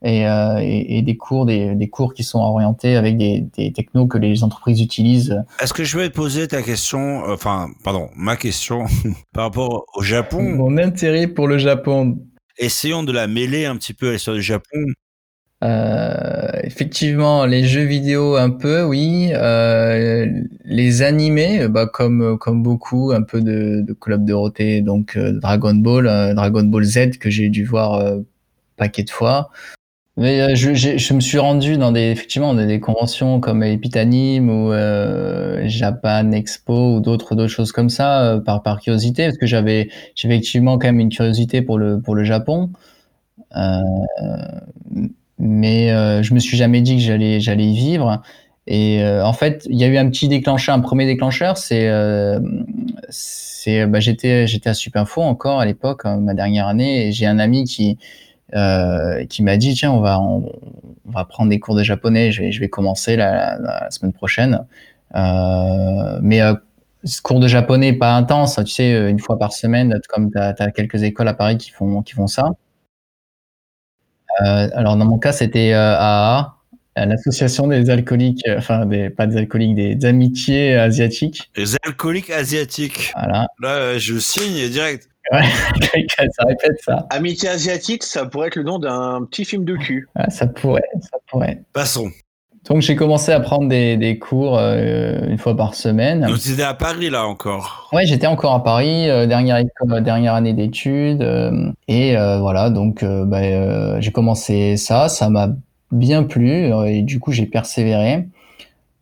et, 0.04 0.28
euh, 0.28 0.60
et, 0.62 0.98
et, 0.98 1.02
des 1.02 1.16
cours, 1.16 1.46
des, 1.46 1.76
des, 1.76 1.90
cours 1.90 2.14
qui 2.14 2.24
sont 2.24 2.40
orientés 2.40 2.96
avec 2.96 3.18
des, 3.18 3.46
des 3.58 3.72
technos 3.72 4.08
que 4.08 4.18
les 4.18 4.44
entreprises 4.44 4.82
utilisent. 4.82 5.42
Est-ce 5.60 5.74
que 5.74 5.84
je 5.84 5.98
vais 5.98 6.10
te 6.10 6.16
poser 6.16 6.48
ta 6.48 6.62
question, 6.62 7.26
euh, 7.26 7.34
enfin, 7.34 7.70
pardon, 7.84 8.10
ma 8.16 8.36
question 8.36 8.86
par 9.34 9.46
rapport 9.46 9.86
au 9.96 10.02
Japon? 10.02 10.42
Mon 10.42 10.78
intérêt 10.78 11.28
pour 11.28 11.48
le 11.48 11.58
Japon. 11.58 12.18
Essayons 12.58 13.04
de 13.04 13.12
la 13.12 13.28
mêler 13.28 13.66
un 13.66 13.78
petit 13.78 13.94
peu 13.94 14.10
à 14.10 14.12
l'histoire 14.14 14.36
du 14.36 14.44
Japon. 14.44 14.80
Euh, 15.64 16.50
effectivement, 16.64 17.46
les 17.46 17.64
jeux 17.64 17.84
vidéo 17.84 18.36
un 18.36 18.50
peu, 18.50 18.84
oui. 18.84 19.30
Euh, 19.34 20.28
les 20.66 21.02
animés, 21.04 21.68
bah, 21.70 21.88
comme 21.88 22.38
comme 22.38 22.64
beaucoup, 22.64 23.12
un 23.14 23.22
peu 23.22 23.42
de, 23.42 23.82
de 23.82 23.94
Club 23.94 24.26
Dorothée, 24.26 24.82
donc 24.82 25.16
euh, 25.16 25.32
Dragon 25.40 25.74
Ball, 25.76 26.34
Dragon 26.36 26.64
Ball 26.64 26.84
Z 26.84 27.18
que 27.18 27.30
j'ai 27.30 27.50
dû 27.50 27.66
voir 27.66 27.94
euh, 27.94 28.20
paquet 28.78 29.04
de 29.04 29.10
fois. 29.10 29.52
Mais 30.18 30.56
je, 30.56 30.76
je, 30.76 31.14
me 31.16 31.20
suis 31.20 31.40
rendu 31.40 31.78
dans 31.78 31.92
des 31.92 32.12
effectivement 32.12 32.54
dans 32.54 32.68
des 32.68 32.80
conventions 32.80 33.40
comme 33.40 33.64
Epitanime 33.64 34.48
ou 34.50 34.72
Japan 35.68 36.32
Expo 36.32 36.98
ou 36.98 37.00
d'autres 37.02 37.34
d'autres 37.36 37.52
choses 37.52 37.72
comme 37.72 37.90
ça 37.90 38.40
par 38.46 38.80
curiosité 38.80 39.26
parce 39.26 39.38
que 39.40 39.48
j'avais 39.48 39.90
effectivement 40.24 40.78
quand 40.78 40.88
même 40.88 41.00
une 41.00 41.10
curiosité 41.10 41.64
pour 41.64 41.80
le 41.80 42.00
pour 42.00 42.14
le 42.14 42.24
Japon. 42.26 42.70
Mais 45.40 45.92
euh, 45.92 46.24
je 46.24 46.34
me 46.34 46.40
suis 46.40 46.58
jamais 46.58 46.82
dit 46.82 46.96
que 46.98 47.02
j'allais 47.02 47.40
j'allais 47.40 47.66
y 47.66 47.76
vivre. 47.76 48.22
Et 48.66 49.04
euh, 49.04 49.26
en 49.26 49.34
fait, 49.34 49.68
il 49.70 49.78
y 49.78 49.84
a 49.84 49.88
eu 49.88 49.98
un 49.98 50.10
petit 50.10 50.28
déclencheur, 50.30 50.76
un 50.76 50.80
premier 50.80 51.06
déclencheur, 51.06 51.58
c'est 51.58 51.90
euh, 51.90 52.40
c'est 53.10 53.86
bah, 53.88 54.00
j'étais 54.00 54.48
j'étais 54.48 54.70
à 54.70 54.74
Supinfo 54.74 55.22
encore 55.22 55.60
à 55.60 55.66
l'époque, 55.66 56.02
hein, 56.06 56.18
ma 56.18 56.34
dernière 56.34 56.68
année, 56.68 57.08
et 57.08 57.12
j'ai 57.12 57.26
un 57.26 57.40
ami 57.40 57.66
qui 57.66 57.98
euh, 58.56 59.26
qui 59.26 59.44
m'a 59.44 59.58
dit 59.58 59.74
tiens 59.76 59.92
on 59.92 60.00
va 60.00 60.20
on, 60.22 60.52
va 61.06 61.26
prendre 61.26 61.50
des 61.50 61.60
cours 61.60 61.76
de 61.76 61.84
japonais, 61.84 62.32
je 62.32 62.60
vais 62.60 62.70
commencer 62.70 63.16
la, 63.18 63.90
semaine 63.92 64.14
prochaine. 64.14 64.66
Mais 65.14 66.42
cours 67.24 67.40
de 67.42 67.48
japonais 67.48 67.94
pas 67.94 68.16
intense, 68.16 68.60
tu 68.66 68.72
sais, 68.72 69.10
une 69.10 69.20
fois 69.20 69.38
par 69.38 69.52
semaine, 69.54 70.00
comme 70.10 70.32
tu 70.32 70.38
as, 70.38 70.56
as, 70.58 70.72
quelques 70.72 71.04
écoles 71.04 71.28
à 71.28 71.34
Paris 71.34 71.58
qui 71.58 71.72
font 71.72 72.02
qui 72.02 72.14
font 72.14 72.28
ça. 72.28 72.52
Euh, 74.42 74.70
alors 74.74 74.98
dans 74.98 75.06
mon 75.06 75.20
cas, 75.20 75.32
c'était 75.32 75.74
AA, 75.74 76.56
euh, 76.98 77.06
l'association 77.06 77.68
des 77.68 77.90
alcooliques, 77.90 78.48
euh, 78.48 78.58
enfin 78.58 78.86
des, 78.86 79.10
pas 79.10 79.28
des 79.28 79.38
alcooliques, 79.38 79.76
des 79.76 80.06
amitiés 80.06 80.76
asiatiques. 80.76 81.52
Les 81.56 81.76
alcooliques 81.84 82.30
asiatiques. 82.30 83.14
Voilà. 83.16 83.48
Là, 83.62 83.98
je 83.98 84.18
signe 84.20 84.70
direct. 84.70 85.10
Ouais, 85.32 85.42
ça 86.18 86.44
répète 86.46 86.82
ça. 86.84 87.08
Amitié 87.10 87.50
asiatique, 87.50 88.04
ça 88.04 88.26
pourrait 88.26 88.48
être 88.48 88.58
le 88.58 88.64
nom 88.64 88.78
d'un 88.78 89.24
petit 89.26 89.46
film 89.46 89.64
de 89.64 89.76
cul. 89.76 90.08
Ouais, 90.16 90.30
ça 90.30 90.48
pourrait, 90.48 90.84
ça 91.02 91.18
pourrait. 91.28 91.62
Passons. 91.72 92.12
Donc 92.66 92.82
j'ai 92.82 92.96
commencé 92.96 93.32
à 93.32 93.40
prendre 93.42 93.68
des, 93.68 93.98
des 93.98 94.18
cours 94.18 94.58
euh, 94.58 95.28
une 95.28 95.38
fois 95.38 95.56
par 95.56 95.76
semaine. 95.76 96.22
Donc 96.22 96.40
tu 96.40 96.52
étais 96.52 96.64
à 96.64 96.74
Paris 96.74 97.10
là 97.10 97.28
encore 97.28 97.90
Ouais, 97.92 98.06
j'étais 98.06 98.28
encore 98.28 98.54
à 98.54 98.64
Paris, 98.64 99.10
euh, 99.10 99.28
dernière 99.28 99.58
école, 99.58 100.02
dernière 100.02 100.34
année 100.34 100.54
d'études, 100.54 101.22
euh, 101.22 101.72
et 101.88 102.16
voilà. 102.16 102.70
Donc 102.70 103.04
bah, 103.04 104.00
j'ai 104.00 104.12
commencé 104.12 104.78
ça, 104.78 105.10
ça 105.10 105.30
m'a 105.30 105.50
bien 105.92 106.24
plu 106.24 106.72
et 106.88 107.02
du 107.02 107.20
coup 107.20 107.32
j'ai 107.32 107.46
persévéré. 107.46 108.28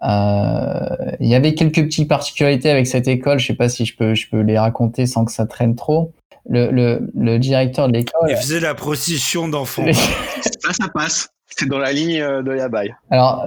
Il 0.04 1.28
y 1.28 1.36
avait 1.36 1.54
quelques 1.54 1.84
petites 1.84 2.10
particularités 2.10 2.72
avec 2.72 2.88
cette 2.88 3.08
école. 3.08 3.38
Je 3.38 3.48
sais 3.48 3.54
pas 3.56 3.70
si 3.70 3.86
je 3.86 3.96
peux 3.96 4.16
je 4.16 4.28
peux 4.28 4.42
les 4.42 4.58
raconter 4.58 5.06
sans 5.06 5.24
que 5.24 5.32
ça 5.32 5.46
traîne 5.46 5.76
trop. 5.76 6.12
Le, 6.50 6.72
le, 6.72 7.08
le 7.16 7.38
directeur 7.38 7.88
de 7.88 7.94
l'école. 7.94 8.28
Il 8.32 8.36
faisait 8.36 8.60
la 8.60 8.74
prostitution 8.74 9.48
d'enfants. 9.48 9.86
ça, 9.94 10.74
ça 10.74 10.88
passe. 10.92 11.30
C'est 11.58 11.68
dans 11.68 11.80
la 11.80 11.94
ligne 11.94 12.22
euh, 12.22 12.42
de 12.42 12.56
Yabai. 12.56 12.94
Alors, 13.10 13.46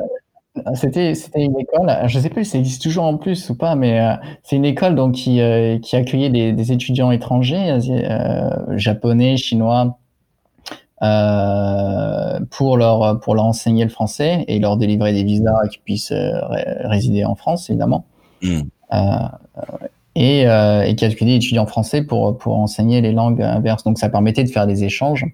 c'était 0.74 1.14
c'était 1.14 1.42
une 1.42 1.58
école, 1.58 1.92
je 2.06 2.16
ne 2.16 2.22
sais 2.22 2.30
plus 2.30 2.44
si 2.44 2.52
ça 2.52 2.58
existe 2.58 2.82
toujours 2.82 3.04
en 3.04 3.16
plus 3.16 3.50
ou 3.50 3.56
pas, 3.56 3.74
mais 3.74 4.00
euh, 4.00 4.14
c'est 4.44 4.54
une 4.54 4.64
école 4.64 4.94
donc 4.94 5.14
qui, 5.14 5.40
euh, 5.40 5.78
qui 5.80 5.96
accueillait 5.96 6.30
des, 6.30 6.52
des 6.52 6.70
étudiants 6.70 7.10
étrangers, 7.10 7.76
euh, 7.90 8.50
japonais, 8.76 9.36
chinois, 9.36 9.98
pour 12.50 12.76
leur 12.76 13.20
pour 13.20 13.34
leur 13.34 13.44
enseigner 13.44 13.84
le 13.84 13.90
français 13.90 14.44
et 14.46 14.58
leur 14.58 14.76
délivrer 14.76 15.12
des 15.12 15.24
visas 15.24 15.66
qui 15.70 15.78
puissent 15.78 16.14
résider 16.84 17.24
en 17.24 17.34
France 17.34 17.68
évidemment. 17.68 18.06
Mmh. 18.42 18.60
et, 20.14 20.42
et 20.42 20.94
qui 20.96 21.04
accueillait 21.04 21.32
des 21.32 21.44
étudiants 21.44 21.66
français 21.66 22.02
pour 22.04 22.38
pour 22.38 22.56
enseigner 22.56 23.00
les 23.02 23.12
langues 23.12 23.42
inverses. 23.42 23.84
Donc 23.84 23.98
ça 23.98 24.08
permettait 24.08 24.44
de 24.44 24.50
faire 24.50 24.66
des 24.66 24.84
échanges. 24.84 25.26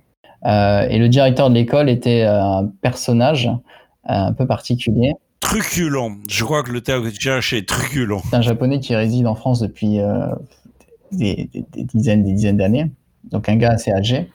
Euh, 0.46 0.86
et 0.88 0.98
le 0.98 1.08
directeur 1.08 1.50
de 1.50 1.54
l'école 1.54 1.88
était 1.90 2.22
un 2.22 2.70
personnage 2.80 3.50
un 4.04 4.32
peu 4.32 4.46
particulier. 4.46 5.12
Truculent. 5.40 6.12
Je 6.28 6.44
crois 6.44 6.62
que 6.62 6.70
le 6.70 6.80
terme 6.80 7.04
que 7.04 7.08
tu 7.14 7.20
cherches 7.20 7.52
est 7.52 7.66
truculent. 7.68 8.18
C'est 8.30 8.36
un 8.36 8.42
japonais 8.42 8.78
qui 8.80 8.94
réside 8.94 9.26
en 9.26 9.34
France 9.34 9.60
depuis 9.60 10.00
euh, 10.00 10.26
des, 11.12 11.48
des- 11.52 11.64
des 11.72 11.84
dizaines, 11.84 12.24
des 12.24 12.32
dizaines 12.32 12.56
d'années. 12.56 12.90
Donc 13.30 13.48
un 13.48 13.56
gars 13.56 13.70
assez 13.72 13.92
âgé, 13.92 14.30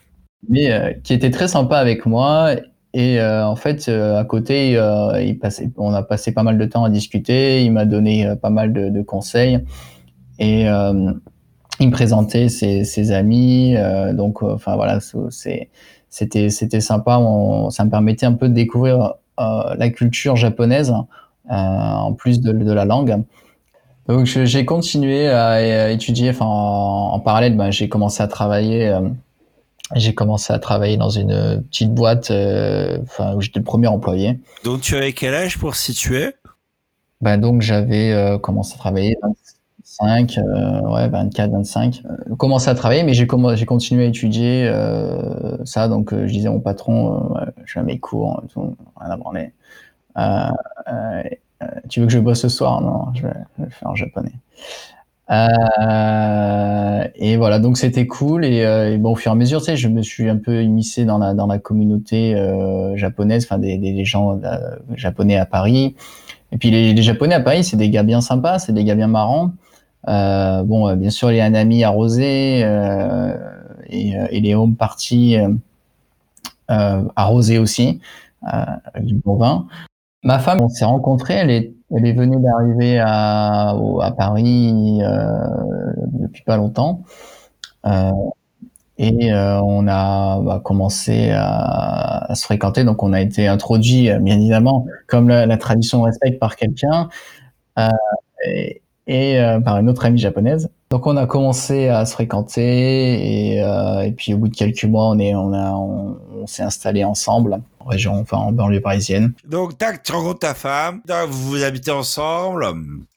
mais 0.49 0.72
euh, 0.72 0.94
qui 1.03 1.14
était 1.14 1.32
très 1.32 1.48
sympa 1.48 1.77
avec 1.77 2.06
moi. 2.06 2.52
Et 2.94 3.19
euh, 3.19 3.45
en 3.45 3.56
fait, 3.56 3.90
euh, 3.90 4.18
à 4.19 4.23
côté, 4.23 4.77
euh, 4.77 5.22
il 5.22 5.38
passait, 5.38 5.69
on 5.77 5.91
a 5.94 6.02
passé 6.02 6.32
pas 6.34 6.44
mal 6.44 6.57
de 6.57 6.65
temps 6.65 6.84
à 6.86 6.90
discuter. 6.90 7.64
Il 7.65 7.72
m'a 7.72 7.86
donné 7.86 8.26
euh, 8.26 8.36
pas 8.36 8.49
mal 8.49 8.72
de, 8.73 8.90
de 8.90 9.02
conseils 9.02 9.60
et 10.40 10.68
euh, 10.69 11.11
il 11.80 11.88
me 11.88 11.91
présentait 11.91 12.48
ses, 12.49 12.84
ses 12.86 13.11
amis. 13.11 13.76
euh, 13.76 14.14
donc, 14.14 14.41
euh, 14.44 14.53
enfin 14.53 14.76
voilà, 14.76 14.99
c'est- 15.30 15.69
c'était 16.15 16.49
c'était 16.49 16.79
sympa. 16.79 17.17
On- 17.17 17.69
ça 17.69 17.83
me 17.83 17.89
permettait 17.89 18.25
un 18.25 18.31
peu 18.31 18.47
de 18.47 18.53
découvrir 18.53 19.15
euh, 19.37 19.75
la 19.75 19.89
culture 19.89 20.37
japonaise 20.37 20.93
euh, 21.51 21.53
en 21.53 22.13
plus 22.13 22.39
de, 22.39 22.53
de 22.53 22.71
la 22.71 22.85
langue. 22.85 23.21
Donc 24.07 24.25
j'ai 24.25 24.63
continué 24.63 25.27
à, 25.27 25.91
étudier. 25.91 26.29
Enfin, 26.29 26.45
en, 26.45 27.15
en 27.15 27.19
parallèle, 27.19 27.57
ben, 27.57 27.69
j'ai 27.69 27.89
commencé 27.89 28.23
à 28.23 28.29
travailler. 28.29 28.87
euh, 28.87 29.01
j'ai 29.93 30.13
commencé 30.15 30.53
à 30.53 30.59
travailler 30.59 30.95
dans 30.95 31.09
une 31.09 31.61
petite 31.69 31.93
boîte, 31.93 32.31
enfin 33.03 33.35
où 33.35 33.41
j'étais 33.41 33.59
le 33.59 33.65
premier 33.65 33.87
employé. 33.87 34.39
Donc 34.63 34.81
tu 34.81 34.95
avais 34.95 35.11
quel 35.11 35.33
âge 35.33 35.59
pour 35.59 35.75
situer? 35.75 36.33
Ben, 37.19 37.37
donc 37.37 37.61
j'avais 37.61 38.37
commencé 38.41 38.73
à 38.75 38.77
travailler 38.77 39.17
25, 40.01 40.38
euh, 40.38 40.81
ouais 40.89 41.07
24, 41.09 41.51
25. 41.51 42.03
Euh, 42.05 42.35
commencé 42.35 42.69
à 42.69 42.76
travailler, 42.76 43.03
mais 43.03 43.13
j'ai 43.13 43.27
j'ai 43.55 43.65
continué 43.65 44.05
à 44.05 44.07
étudier 44.07 44.67
euh, 44.67 45.57
ça. 45.65 45.88
Donc 45.88 46.13
euh, 46.13 46.27
je 46.27 46.34
disais 46.34 46.47
à 46.47 46.51
mon 46.51 46.59
patron, 46.59 47.35
euh, 47.38 47.45
je 47.65 47.80
à 47.80 47.84
mes 47.84 47.99
cours, 47.99 48.41
et 48.43 48.47
tout, 48.47 48.76
rien 48.99 49.11
à 49.11 49.17
branler. 49.17 49.53
Euh, 50.17 50.49
tu 51.89 51.99
veux 52.01 52.07
que 52.07 52.11
je 52.11 52.19
bosse 52.19 52.41
ce 52.41 52.49
soir? 52.49 52.81
Non, 52.81 53.13
je 53.15 53.23
vais, 53.23 53.34
je 53.57 53.63
vais 53.63 53.69
faire 53.69 53.89
en 53.89 53.95
japonais. 53.95 54.34
Euh, 55.31 57.07
et 57.15 57.38
voilà, 57.38 57.59
donc 57.59 57.77
c'était 57.77 58.05
cool. 58.07 58.45
Et, 58.45 58.63
euh, 58.63 58.97
bon, 58.97 59.13
au 59.13 59.15
fur 59.15 59.31
et 59.31 59.34
à 59.34 59.35
mesure, 59.35 59.59
tu 59.59 59.65
sais, 59.65 59.77
je 59.77 59.88
me 59.88 60.01
suis 60.03 60.30
un 60.30 60.38
peu 60.38 60.63
immiscé 60.63 61.05
dans 61.05 61.17
la, 61.17 61.34
dans 61.34 61.47
la 61.47 61.57
communauté 61.59 62.35
euh, 62.35 62.95
japonaise, 62.95 63.45
enfin 63.45 63.57
des, 63.57 63.77
des, 63.77 64.05
gens 64.05 64.39
japonais 64.95 65.38
à 65.38 65.45
Paris. 65.45 65.95
Et 66.51 66.57
puis 66.57 66.69
les, 66.72 66.93
les 66.93 67.01
japonais 67.01 67.35
à 67.35 67.39
Paris, 67.39 67.63
c'est 67.63 67.77
des 67.77 67.89
gars 67.89 68.03
bien 68.03 68.22
sympas, 68.22 68.59
c'est 68.59 68.73
des 68.73 68.84
gars 68.84 68.95
bien 68.95 69.07
marrants. 69.07 69.51
Euh, 70.07 70.64
bon, 70.64 70.88
euh, 70.88 70.95
bien 70.95 71.10
sûr, 71.10 71.30
les 71.30 71.41
Hanami 71.41 71.84
arrosés 71.84 72.61
euh, 72.64 73.36
et, 73.88 74.14
et 74.30 74.40
les 74.40 74.56
home 74.56 74.76
parties 74.76 75.38
arrosés 76.68 77.60
aussi, 77.60 78.02
du 78.99 79.15
bon 79.15 79.36
vin. 79.36 79.68
Ma 80.23 80.40
femme, 80.40 80.61
on 80.61 80.69
s'est 80.69 80.86
rencontrés, 80.86 81.36
elle 81.36 81.52
est, 81.52 81.73
elle 81.95 82.06
est 82.06 82.14
venue 82.14 82.41
d'arriver 82.41 82.99
à, 82.99 83.76
Paris 84.18 84.99
depuis 86.14 86.44
pas 86.44 86.57
longtemps. 86.57 87.03
Et 88.98 89.32
on 89.34 89.88
a 89.88 90.41
bah, 90.41 90.61
commencé 90.64 91.32
à, 91.36 92.34
se 92.34 92.45
fréquenter, 92.45 92.84
donc 92.84 93.03
on 93.03 93.14
a 93.14 93.22
été 93.22 93.48
introduit, 93.48 94.10
bien 94.19 94.38
évidemment, 94.38 94.88
comme 95.07 95.30
la, 95.30 95.45
la 95.45 95.57
tradition 95.57 96.02
respecte, 96.02 96.40
par 96.40 96.56
quelqu'un 96.56 97.10
et, 99.07 99.40
euh, 99.40 99.60
par 99.60 99.77
une 99.77 99.90
autre 99.90 100.06
amie 100.06 100.19
japonaise. 100.19 100.69
Donc 100.90 101.07
on 101.07 101.18
a 101.18 101.26
commencé 101.26 101.88
à 101.88 102.06
se 102.06 102.14
fréquenter 102.14 103.53
et, 103.53 103.64
euh, 103.64 104.02
et 104.02 104.11
puis 104.11 104.34
au 104.34 104.38
bout 104.38 104.48
de 104.48 104.56
quelques 104.56 104.86
mois, 104.86 105.07
on 105.10 105.19
est, 105.19 105.36
on 105.36 105.53
a, 105.53 105.72
on, 105.72 106.18
on 106.41 106.48
s'est 106.48 106.64
installé 106.64 107.03
ensemble 107.03 107.60
en 107.80 107.90
région, 107.90 108.14
enfin 108.19 108.38
en 108.38 108.52
banlieue 108.52 108.82
parisienne. 108.82 109.34
Donc, 109.48 109.77
tac, 109.77 110.03
tu 110.03 110.11
rencontres 110.11 110.40
ta 110.40 110.53
femme, 110.53 111.02
tac, 111.07 111.27
vous 111.30 111.49
vous 111.49 111.64
habitez 111.64 111.91
ensemble, 111.91 112.65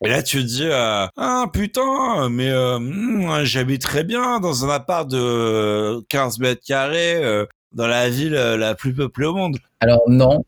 et 0.03 0.09
là 0.09 0.23
tu 0.23 0.39
te 0.39 0.47
dis, 0.47 0.67
euh, 0.67 1.07
ah 1.17 1.47
putain, 1.53 2.29
mais 2.31 2.49
euh, 2.49 2.77
hum, 2.77 3.41
j'habite 3.45 3.83
très 3.83 4.05
bien 4.05 4.41
dans 4.41 4.65
un 4.65 4.71
appart 4.71 5.09
de 5.09 6.01
15 6.09 6.39
mètres 6.39 6.63
carrés 6.67 7.17
euh, 7.17 7.47
dans 7.73 7.87
la 7.87 8.09
ville 8.09 8.35
euh, 8.35 8.57
la 8.57 8.75
plus 8.75 8.95
peuplée 8.95 9.27
au 9.27 9.35
monde. 9.35 9.59
Alors 9.81 10.03
non, 10.09 10.45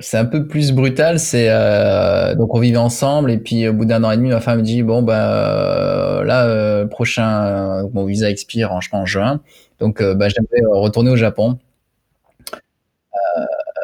c'est 0.00 0.16
un 0.16 0.24
peu 0.24 0.46
plus 0.46 0.72
brutal. 0.72 1.18
C'est 1.18 1.48
euh, 1.50 2.34
donc 2.34 2.54
on 2.54 2.60
vivait 2.60 2.78
ensemble 2.78 3.30
et 3.30 3.38
puis 3.38 3.68
au 3.68 3.72
bout 3.72 3.84
d'un 3.84 4.02
an 4.04 4.10
et 4.10 4.16
demi, 4.16 4.30
ma 4.30 4.40
femme 4.40 4.58
me 4.58 4.62
dit 4.62 4.82
bon 4.82 5.02
bah 5.02 6.20
euh, 6.20 6.24
là 6.24 6.46
euh, 6.46 6.86
prochain 6.86 7.44
euh, 7.46 7.88
mon 7.92 8.04
visa 8.04 8.30
expire 8.30 8.72
en, 8.72 8.80
juin, 9.06 9.40
donc 9.80 10.00
euh, 10.00 10.14
bah, 10.14 10.28
j'aimerais 10.28 10.62
euh, 10.62 10.78
retourner 10.80 11.10
au 11.10 11.16
Japon. 11.16 11.58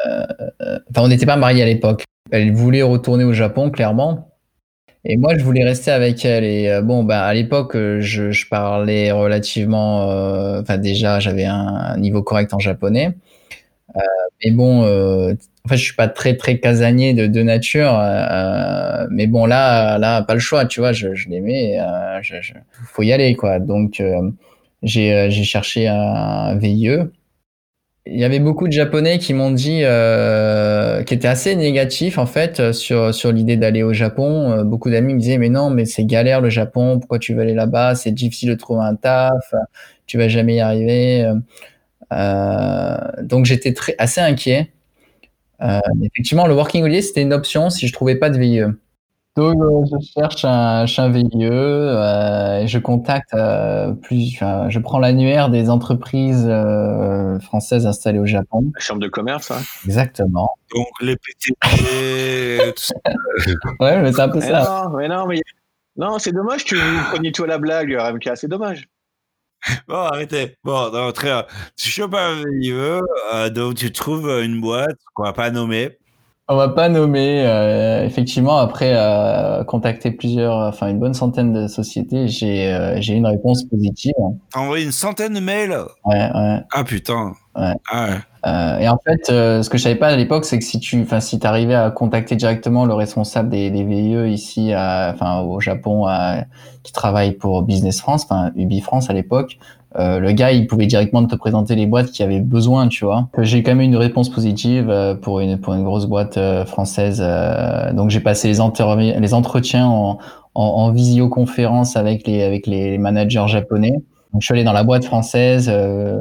Euh, 0.07 0.23
euh, 0.61 0.79
Enfin 0.89 1.01
on 1.03 1.07
n'était 1.07 1.25
pas 1.25 1.35
mariés 1.37 1.63
à 1.63 1.65
l'époque. 1.65 2.03
Elle 2.31 2.51
voulait 2.53 2.81
retourner 2.81 3.23
au 3.23 3.33
Japon 3.33 3.69
clairement. 3.69 4.31
Et 5.05 5.17
moi, 5.17 5.37
je 5.37 5.43
voulais 5.43 5.63
rester 5.63 5.91
avec 5.91 6.25
elle. 6.25 6.43
Et 6.43 6.69
euh, 6.69 6.81
bon, 6.81 7.03
bah, 7.03 7.23
à 7.25 7.33
l'époque, 7.33 7.75
euh, 7.75 8.01
je, 8.01 8.47
parlais 8.49 9.11
relativement. 9.11 10.09
euh, 10.09 10.61
Enfin, 10.61 10.77
déjà, 10.77 11.19
j'avais 11.19 11.45
un 11.45 11.95
niveau 11.97 12.23
correct 12.23 12.53
en 12.53 12.59
japonais. 12.59 13.15
Euh, 13.97 14.01
mais 14.43 14.51
bon, 14.51 14.83
euh, 14.83 15.33
en 15.65 15.69
fait, 15.69 15.77
je 15.77 15.83
suis 15.85 15.95
pas 15.95 16.07
très 16.07 16.35
très 16.37 16.59
casanier 16.59 17.13
de, 17.13 17.27
de 17.27 17.41
nature. 17.43 17.97
euh, 17.99 19.07
mais 19.11 19.27
bon, 19.27 19.45
là, 19.45 19.97
là, 19.97 20.21
pas 20.23 20.33
le 20.33 20.39
choix, 20.39 20.65
tu 20.65 20.79
vois. 20.81 20.91
Je, 20.93 21.13
je 21.15 21.29
l'aimais. 21.29 21.79
Euh, 21.79 22.21
faut 22.85 23.03
y 23.03 23.13
aller, 23.13 23.35
quoi. 23.35 23.59
Donc, 23.59 23.99
euh, 23.99 24.31
j'ai 24.83 25.13
euh, 25.13 25.29
cherché 25.31 25.87
un 25.87 26.55
VIE. 26.57 27.09
Il 28.07 28.19
y 28.19 28.23
avait 28.23 28.39
beaucoup 28.39 28.67
de 28.67 28.71
Japonais 28.71 29.17
qui 29.17 29.33
m'ont 29.33 29.49
dit, 29.49 29.79
euh, 29.83 31.01
qui 31.03 31.15
étaient 31.15 31.27
assez 31.27 31.55
négatifs 31.55 32.19
en 32.19 32.27
fait 32.27 32.59
euh, 32.59 32.71
sur 32.71 33.15
sur 33.15 33.31
l'idée 33.31 33.57
d'aller 33.57 33.81
au 33.81 33.93
Japon. 33.93 34.51
Euh, 34.51 34.63
beaucoup 34.63 34.91
d'amis 34.91 35.15
me 35.15 35.19
disaient 35.19 35.39
mais 35.39 35.49
non, 35.49 35.71
mais 35.71 35.85
c'est 35.85 36.05
galère 36.05 36.39
le 36.39 36.49
Japon. 36.51 36.99
Pourquoi 36.99 37.17
tu 37.17 37.33
veux 37.33 37.41
aller 37.41 37.55
là-bas? 37.55 37.95
C'est 37.95 38.11
difficile 38.11 38.49
de 38.49 38.55
trouver 38.55 38.83
un 38.85 38.95
taf. 38.95 39.55
Tu 40.05 40.19
vas 40.19 40.27
jamais 40.27 40.55
y 40.57 40.59
arriver. 40.59 41.27
Euh, 42.13 42.97
donc 43.21 43.45
j'étais 43.45 43.73
très 43.73 43.95
assez 43.97 44.21
inquiet. 44.21 44.71
Euh, 45.61 45.79
effectivement, 46.03 46.47
le 46.47 46.53
working 46.53 46.83
holiday 46.83 47.01
c'était 47.01 47.21
une 47.21 47.33
option 47.33 47.69
si 47.69 47.87
je 47.87 47.93
trouvais 47.93 48.15
pas 48.15 48.29
de 48.29 48.37
VIE. 48.37 48.63
Donc 49.35 49.61
euh, 49.61 49.83
je 49.91 50.07
cherche 50.13 50.45
un, 50.45 50.85
un 50.85 51.09
VIE, 51.09 51.27
euh, 51.43 52.61
et 52.61 52.67
je 52.67 52.79
contacte 52.79 53.33
euh, 53.33 53.91
plus, 53.91 54.37
je 54.39 54.79
prends 54.79 54.99
l'annuaire 54.99 55.49
des 55.49 55.69
entreprises 55.69 56.47
euh, 56.47 57.37
françaises 57.41 57.85
installées 57.85 58.19
au 58.19 58.25
Japon. 58.25 58.71
La 58.73 58.79
chambre 58.79 59.01
de 59.01 59.09
commerce, 59.09 59.51
hein 59.51 59.61
Exactement. 59.83 60.51
Donc 60.73 60.87
les 61.01 61.17
PTT, 61.17 62.73
tout 62.75 62.81
ça. 62.81 62.95
Ouais, 63.81 64.01
mais 64.01 64.13
c'est 64.13 64.21
un 64.21 64.29
peu 64.29 64.39
Mais 64.39 64.47
ça. 64.47 64.87
non, 64.89 64.97
mais 64.97 65.07
non, 65.09 65.25
mais 65.27 65.41
non, 65.97 66.17
c'est 66.17 66.31
dommage 66.31 66.63
que 66.63 66.75
vous 66.75 67.11
preniez 67.11 67.33
tout 67.33 67.43
à 67.43 67.47
la 67.47 67.57
blague, 67.57 67.93
RMK, 67.93 68.31
c'est 68.35 68.47
dommage. 68.47 68.87
Bon, 69.87 69.95
arrêtez. 69.97 70.55
Bon, 70.63 70.91
non, 70.91 71.11
très 71.11 71.27
bien. 71.27 71.45
Tu 71.77 71.89
chopes 71.89 72.13
un 72.15 72.41
VIE, 72.59 72.71
euh, 73.33 73.49
donc 73.49 73.75
tu 73.75 73.91
trouves 73.91 74.29
une 74.43 74.61
boîte 74.61 74.97
qu'on 75.13 75.23
va 75.23 75.33
pas 75.33 75.49
nommer. 75.51 75.97
On 76.47 76.55
va 76.55 76.69
pas 76.69 76.89
nommer. 76.89 77.43
euh, 77.47 78.05
effectivement, 78.05 78.57
après 78.57 78.93
euh, 78.95 79.63
contacter 79.63 80.11
plusieurs, 80.11 80.53
enfin 80.53 80.89
une 80.89 80.99
bonne 80.99 81.15
centaine 81.15 81.51
de 81.53 81.67
sociétés, 81.67 82.27
j'ai 82.27 82.71
euh, 82.71 83.01
j'ai 83.01 83.13
une 83.15 83.25
réponse 83.25 83.63
positive. 83.63 84.13
T'as 84.53 84.59
envoyé 84.59 84.85
une 84.85 84.91
centaine 84.91 85.33
de 85.33 85.39
mails 85.39 85.75
Ouais, 86.05 86.29
ouais. 86.35 86.59
Ah 86.71 86.83
putain. 86.83 87.33
Ouais. 87.55 87.73
Ah 87.89 88.05
ouais. 88.09 88.17
Euh, 88.45 88.77
et 88.79 88.87
en 88.89 88.97
fait, 89.03 89.29
euh, 89.29 89.63
ce 89.63 89.69
que 89.69 89.77
je 89.77 89.83
savais 89.83 89.95
pas 89.95 90.07
à 90.09 90.15
l'époque, 90.15 90.45
c'est 90.45 90.59
que 90.59 90.65
si 90.65 90.79
tu, 90.79 91.01
enfin, 91.01 91.19
si 91.19 91.39
t'arrivais 91.39 91.73
à 91.75 91.89
contacter 91.89 92.35
directement 92.35 92.85
le 92.85 92.93
responsable 92.93 93.49
des, 93.49 93.71
des 93.71 93.83
VIE 93.83 94.31
ici, 94.31 94.71
enfin, 94.75 95.39
au 95.41 95.59
Japon, 95.59 96.05
à, 96.05 96.43
qui 96.83 96.93
travaille 96.93 97.31
pour 97.33 97.63
Business 97.63 97.99
France, 98.01 98.25
enfin, 98.29 98.51
Ubi 98.55 98.81
France 98.81 99.09
à 99.09 99.13
l'époque, 99.13 99.57
euh, 99.97 100.19
le 100.19 100.31
gars, 100.33 100.51
il 100.51 100.67
pouvait 100.67 100.85
directement 100.87 101.25
te 101.25 101.35
présenter 101.35 101.73
les 101.75 101.87
boîtes 101.87 102.11
qui 102.11 102.21
avaient 102.21 102.41
besoin, 102.41 102.87
tu 102.89 103.05
vois. 103.05 103.29
J'ai 103.39 103.63
quand 103.63 103.71
même 103.71 103.81
eu 103.81 103.85
une 103.85 103.95
réponse 103.95 104.29
positive 104.29 104.89
euh, 104.89 105.15
pour 105.15 105.39
une 105.39 105.57
pour 105.57 105.73
une 105.73 105.83
grosse 105.83 106.05
boîte 106.05 106.37
euh, 106.37 106.65
française. 106.65 107.21
euh, 107.23 107.93
donc 107.93 108.09
j'ai 108.09 108.19
passé 108.19 108.49
les, 108.51 109.19
les 109.19 109.33
entretiens 109.33 109.87
en, 109.87 110.17
en, 110.53 110.63
en 110.63 110.91
visioconférence 110.91 111.95
avec 111.95 112.27
les 112.27 112.43
avec 112.43 112.67
les 112.67 112.97
managers 112.97 113.47
japonais. 113.47 113.93
Donc 114.33 114.41
je 114.41 114.45
suis 114.45 114.53
allé 114.53 114.65
dans 114.65 114.73
la 114.73 114.83
boîte 114.83 115.05
française. 115.05 115.69
euh, 115.71 116.17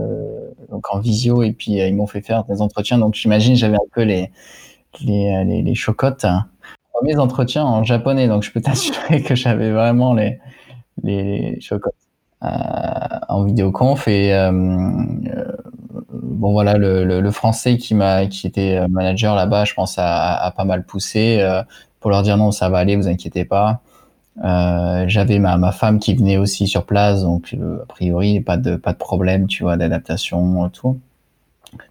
donc 0.74 0.92
en 0.92 0.98
visio 0.98 1.42
et 1.44 1.52
puis 1.52 1.80
euh, 1.80 1.86
ils 1.86 1.94
m'ont 1.94 2.06
fait 2.06 2.20
faire 2.20 2.44
des 2.44 2.60
entretiens. 2.60 2.98
Donc 2.98 3.14
j'imagine 3.14 3.54
j'avais 3.54 3.76
un 3.76 3.88
peu 3.92 4.02
les 4.02 4.30
les 5.00 5.32
euh, 5.32 5.44
les, 5.44 5.62
les 5.62 5.74
chocottes 5.74 6.24
hein. 6.24 6.46
premiers 6.92 7.16
entretiens 7.16 7.64
en 7.64 7.84
japonais 7.84 8.26
donc 8.28 8.42
je 8.42 8.50
peux 8.50 8.60
t'assurer 8.68 9.22
que 9.22 9.34
j'avais 9.34 9.70
vraiment 9.70 10.12
les 10.14 10.40
les 11.02 11.58
chocottes 11.60 11.94
euh, 12.42 12.48
en 13.28 13.44
vidéoconf. 13.44 14.08
Et 14.08 14.32
bon 16.12 16.52
voilà 16.52 16.76
le, 16.76 17.04
le, 17.04 17.30
français 17.30 17.76
qui 17.78 17.94
m'a 17.94 18.26
qui 18.26 18.46
était 18.46 18.86
manager 18.88 19.34
là-bas 19.34 19.64
je 19.64 19.74
pense 19.74 19.98
a, 19.98 20.34
a 20.34 20.50
pas 20.50 20.64
mal 20.64 20.84
poussé. 20.84 21.40
Pour 22.00 22.10
leur 22.10 22.22
dire 22.22 22.36
non 22.36 22.50
ça 22.50 22.68
va 22.68 22.78
aller 22.78 22.96
vous 22.96 23.08
inquiétez 23.08 23.44
pas 23.44 23.80
euh, 24.42 25.04
j'avais 25.06 25.38
ma, 25.38 25.72
femme 25.72 25.98
qui 25.98 26.14
venait 26.14 26.38
aussi 26.38 26.66
sur 26.66 26.84
place, 26.86 27.22
donc 27.22 27.54
euh, 27.54 27.82
a 27.82 27.86
priori 27.86 28.40
pas 28.40 28.56
de 28.56 28.76
pas 28.76 28.92
de 28.92 28.98
problème, 28.98 29.46
tu 29.46 29.62
vois, 29.62 29.76
d'adaptation 29.76 30.68
tout. 30.70 30.98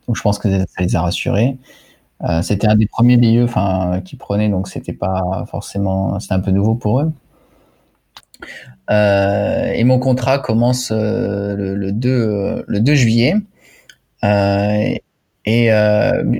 Donc 0.08 0.18
je 0.18 0.22
pense 0.22 0.40
que 0.40 0.50
ça 0.50 0.66
les 0.80 0.96
a 0.96 1.02
rassurés. 1.02 1.58
Euh, 2.24 2.42
c'était 2.42 2.68
un 2.68 2.76
des 2.76 2.88
premiers 2.88 3.18
VIE 3.18 3.42
enfin, 3.44 4.02
qui 4.06 4.16
prenaient, 4.18 4.50
donc 4.50 4.68
c'était 4.68 4.94
pas 4.94 5.46
forcément, 5.50 6.20
c'était 6.20 6.36
un 6.36 6.40
peu 6.40 6.52
nouveau 6.52 6.76
pour 6.76 7.02
eux. 7.02 7.12
Et 8.90 9.84
mon 9.86 10.00
contrat 10.00 10.40
commence 10.40 10.92
le, 10.92 11.76
le, 11.76 11.92
2, 11.92 12.66
le 12.68 12.80
2 12.80 12.96
juillet. 12.96 13.36
Et 15.46 15.68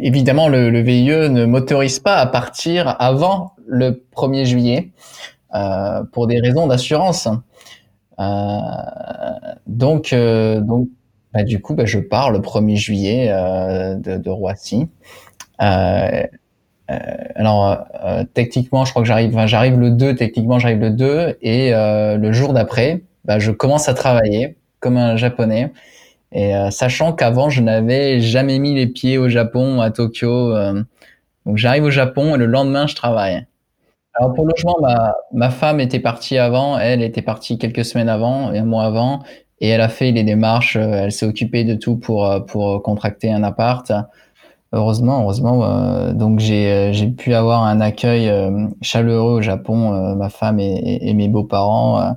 évidemment, 0.02 0.50
le, 0.50 0.70
le, 0.70 0.82
VIE 0.82 1.30
ne 1.30 1.46
m'autorise 1.46 2.00
pas 2.00 2.18
à 2.18 2.28
partir 2.28 2.96
avant 3.00 3.54
le 3.66 4.04
1er 4.16 4.46
juillet 4.46 4.92
pour 6.12 6.28
des 6.28 6.40
raisons 6.40 6.68
d'assurance. 6.68 7.28
Euh, 8.20 8.58
donc, 9.68 10.14
donc 10.14 10.90
bah, 11.34 11.44
du 11.44 11.62
coup, 11.62 11.74
bah, 11.74 11.86
je 11.86 12.00
pars 12.00 12.32
le 12.32 12.40
1er 12.40 12.76
juillet 12.76 13.28
de, 13.30 14.30
Roissy. 14.30 14.88
alors, 15.58 16.18
techniquement, 18.34 18.86
je 18.86 18.92
crois 18.92 19.04
que 19.04 19.08
j'arrive, 19.08 19.38
j'arrive 19.46 19.80
le 19.80 19.92
2, 19.92 20.16
techniquement, 20.16 20.60
j'arrive 20.60 20.80
le 20.80 20.92
2, 20.92 21.38
et 21.42 21.72
le 21.72 22.32
jour 22.32 22.54
d'après, 22.54 23.04
bah, 23.26 23.40
je 23.40 23.52
commence 23.52 23.90
à 23.90 23.94
travailler 23.94 24.58
comme 24.80 24.98
un 24.98 25.16
japonais. 25.16 25.72
Et 26.34 26.56
euh, 26.56 26.72
sachant 26.72 27.14
qu'avant, 27.14 27.50
je 27.50 27.62
n'avais 27.62 28.20
jamais 28.20 28.60
mis 28.60 28.74
les 28.74 28.88
pieds 28.88 29.18
au 29.18 29.30
Japon, 29.30 29.82
à 29.82 29.92
Tokyo. 29.92 30.56
Euh, 30.56 30.84
donc 31.46 31.58
j'arrive 31.58 31.84
au 31.84 31.92
Japon 31.92 32.36
et 32.36 32.38
le 32.38 32.48
lendemain, 32.48 32.88
je 32.88 32.96
travaille. 32.96 33.46
Alors 34.16 34.34
pour 34.34 34.46
le 34.46 34.52
logement, 34.52 34.78
ma, 34.82 35.16
ma 35.32 35.50
femme 35.50 35.80
était 35.80 36.00
partie 36.00 36.38
avant. 36.38 36.78
Elle 36.78 37.02
était 37.02 37.22
partie 37.22 37.58
quelques 37.58 37.86
semaines 37.86 38.10
avant, 38.10 38.50
un 38.50 38.64
mois 38.66 38.84
avant. 38.84 39.24
Et 39.60 39.70
elle 39.70 39.82
a 39.82 39.90
fait 39.90 40.12
les 40.12 40.24
démarches. 40.24 40.76
Euh, 40.76 41.04
elle 41.06 41.12
s'est 41.12 41.26
occupée 41.26 41.64
de 41.64 41.76
tout 41.76 41.96
pour, 41.98 42.46
pour 42.48 42.82
contracter 42.84 43.32
un 43.32 43.44
appart. 43.44 43.92
Heureusement, 44.72 45.22
heureusement. 45.22 45.64
Euh, 45.66 46.14
donc 46.14 46.40
j'ai 46.40 47.08
pu 47.18 47.34
avoir 47.34 47.64
un 47.64 47.80
accueil 47.82 48.32
chaleureux 48.82 49.38
au 49.38 49.42
Japon. 49.42 50.16
ma 50.16 50.30
femme 50.30 50.60
et, 50.60 51.00
et 51.08 51.14
mes 51.14 51.28
beaux-parents 51.28 52.16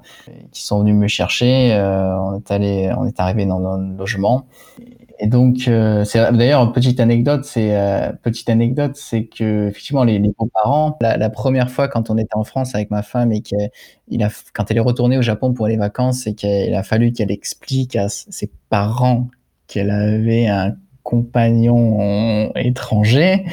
qui 0.56 0.64
sont 0.64 0.80
venus 0.80 0.94
me 0.94 1.06
chercher. 1.06 1.74
Euh, 1.74 2.18
on 2.18 2.36
est 2.36 2.50
allé, 2.50 2.90
on 2.96 3.06
est 3.06 3.20
arrivé 3.20 3.44
dans 3.44 3.64
un 3.66 3.94
logement. 3.96 4.46
Et 5.18 5.26
donc, 5.26 5.68
euh, 5.68 6.04
d'ailleurs 6.14 6.72
petite 6.72 7.00
anecdote, 7.00 7.44
c'est 7.44 7.76
euh, 7.76 8.12
petite 8.22 8.50
anecdote, 8.50 8.96
c'est 8.96 9.24
que 9.24 9.68
effectivement 9.68 10.04
les, 10.04 10.18
les 10.18 10.28
beaux-parents, 10.28 10.96
la, 11.00 11.16
la, 11.16 11.30
première 11.30 11.70
fois 11.70 11.88
quand 11.88 12.10
on 12.10 12.18
était 12.18 12.34
en 12.34 12.44
France 12.44 12.74
avec 12.74 12.90
ma 12.90 13.02
femme 13.02 13.32
et 13.32 13.40
qu'il 13.40 14.22
a, 14.22 14.28
quand 14.52 14.70
elle 14.70 14.76
est 14.76 14.80
retournée 14.80 15.16
au 15.16 15.22
Japon 15.22 15.52
pour 15.54 15.68
les 15.68 15.76
vacances, 15.76 16.22
c'est 16.24 16.34
qu'il 16.34 16.74
a 16.74 16.82
fallu 16.82 17.12
qu'elle 17.12 17.30
explique 17.30 17.96
à 17.96 18.08
ses 18.08 18.50
parents 18.68 19.28
qu'elle 19.66 19.90
avait 19.90 20.48
un 20.48 20.76
compagnon 21.02 22.52
étranger. 22.56 23.44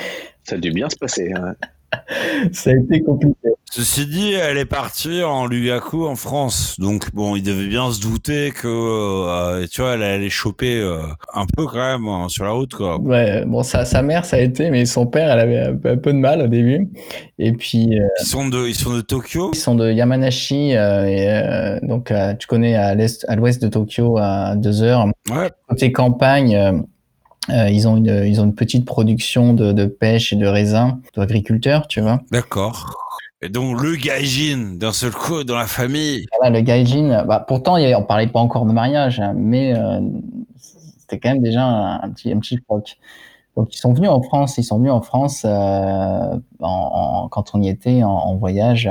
Ça 0.44 0.56
a 0.56 0.58
dû 0.58 0.72
bien 0.72 0.90
se 0.90 0.98
passer. 0.98 1.32
Hein. 1.34 1.56
ça 2.52 2.72
a 2.72 2.74
été 2.74 3.02
compliqué. 3.02 3.50
Ceci 3.76 4.06
dit, 4.06 4.34
elle 4.34 4.60
est 4.60 4.66
partie 4.66 5.24
en 5.24 5.48
Lugaku 5.48 6.06
en 6.06 6.16
France, 6.16 6.76
donc 6.80 7.12
bon, 7.12 7.36
il 7.36 7.42
devait 7.42 7.66
bien 7.66 7.92
se 7.92 8.00
douter 8.00 8.52
que, 8.52 8.68
euh, 8.68 9.66
tu 9.66 9.82
vois, 9.82 9.96
elle 9.96 10.04
allait 10.04 10.30
choper 10.30 10.80
euh, 10.80 11.00
un 11.34 11.48
peu 11.48 11.66
quand 11.66 11.80
même 11.80 12.08
hein, 12.08 12.28
sur 12.30 12.44
la 12.44 12.52
route, 12.52 12.76
quoi. 12.76 13.00
Ouais, 13.02 13.44
bon, 13.48 13.64
ça, 13.64 13.84
sa 13.84 14.04
mère, 14.04 14.26
ça 14.26 14.36
a 14.36 14.42
été, 14.42 14.70
mais 14.70 14.86
son 14.86 15.08
père, 15.08 15.32
elle 15.32 15.40
avait 15.40 15.60
un 15.60 15.76
peu, 15.76 15.90
un 15.90 15.98
peu 15.98 16.14
de 16.14 16.20
mal 16.20 16.44
au 16.44 16.48
début. 16.48 16.88
Et 17.40 17.52
puis. 17.54 18.00
Euh, 18.00 18.08
ils 18.22 18.28
sont 18.28 18.48
de, 18.48 18.68
ils 18.68 18.76
sont 18.76 18.94
de 18.94 19.02
Tokyo? 19.02 19.50
Ils 19.56 19.58
sont 19.58 19.74
de 19.74 19.92
Yamanashi, 19.92 20.76
euh, 20.76 21.08
et, 21.08 21.28
euh, 21.30 21.80
donc 21.82 22.14
tu 22.38 22.46
connais 22.46 22.76
à 22.76 22.94
l'est, 22.94 23.26
à 23.28 23.36
l'ouest 23.36 23.60
de 23.60 23.70
Tokyo, 23.70 24.20
à 24.20 24.56
deux 24.56 24.84
heures. 24.84 25.08
Ouais. 25.32 25.50
Côté 25.68 25.92
campagne. 25.92 26.84
Euh, 27.50 27.70
ils 27.70 27.88
ont 27.88 27.98
une 27.98 28.24
ils 28.26 28.40
ont 28.40 28.46
une 28.46 28.56
petite 28.56 28.86
production 28.86 29.54
de, 29.54 29.74
de 29.74 29.86
pêche 29.86 30.32
et 30.32 30.38
de 30.38 30.48
raisins 30.48 31.00
d'agriculteurs, 31.16 31.88
tu 31.88 32.00
vois. 32.00 32.22
D'accord. 32.32 32.96
Et 33.42 33.50
donc 33.50 33.82
le 33.82 33.96
gaijin 33.96 34.76
d'un 34.76 34.94
seul 34.94 35.12
coup 35.12 35.44
dans 35.44 35.58
la 35.58 35.68
famille. 35.68 36.26
Voilà, 36.40 36.58
le 36.58 36.64
gaijin. 36.64 37.26
Bah, 37.26 37.44
pourtant, 37.46 37.76
on 37.76 38.04
parlait 38.04 38.28
pas 38.28 38.40
encore 38.40 38.66
de 38.66 38.72
mariage, 38.72 39.20
hein, 39.20 39.34
mais 39.36 39.78
euh, 39.78 40.00
c'était 40.98 41.20
quand 41.20 41.34
même 41.34 41.42
déjà 41.42 41.64
un, 41.64 42.02
un 42.02 42.10
petit 42.12 42.32
un 42.32 42.40
petit 42.40 42.58
choc. 42.70 42.98
Donc 43.58 43.76
ils 43.76 43.78
sont 43.78 43.94
venus 43.94 44.10
en 44.10 44.22
France, 44.22 44.58
ils 44.58 44.64
sont 44.64 44.78
venus 44.78 44.94
en 44.94 45.02
France 45.02 45.44
euh, 45.46 45.50
en, 45.50 46.40
en, 46.62 47.28
quand 47.28 47.52
on 47.54 47.62
y 47.62 47.68
était 47.68 48.04
en, 48.04 48.10
en 48.10 48.36
voyage. 48.36 48.90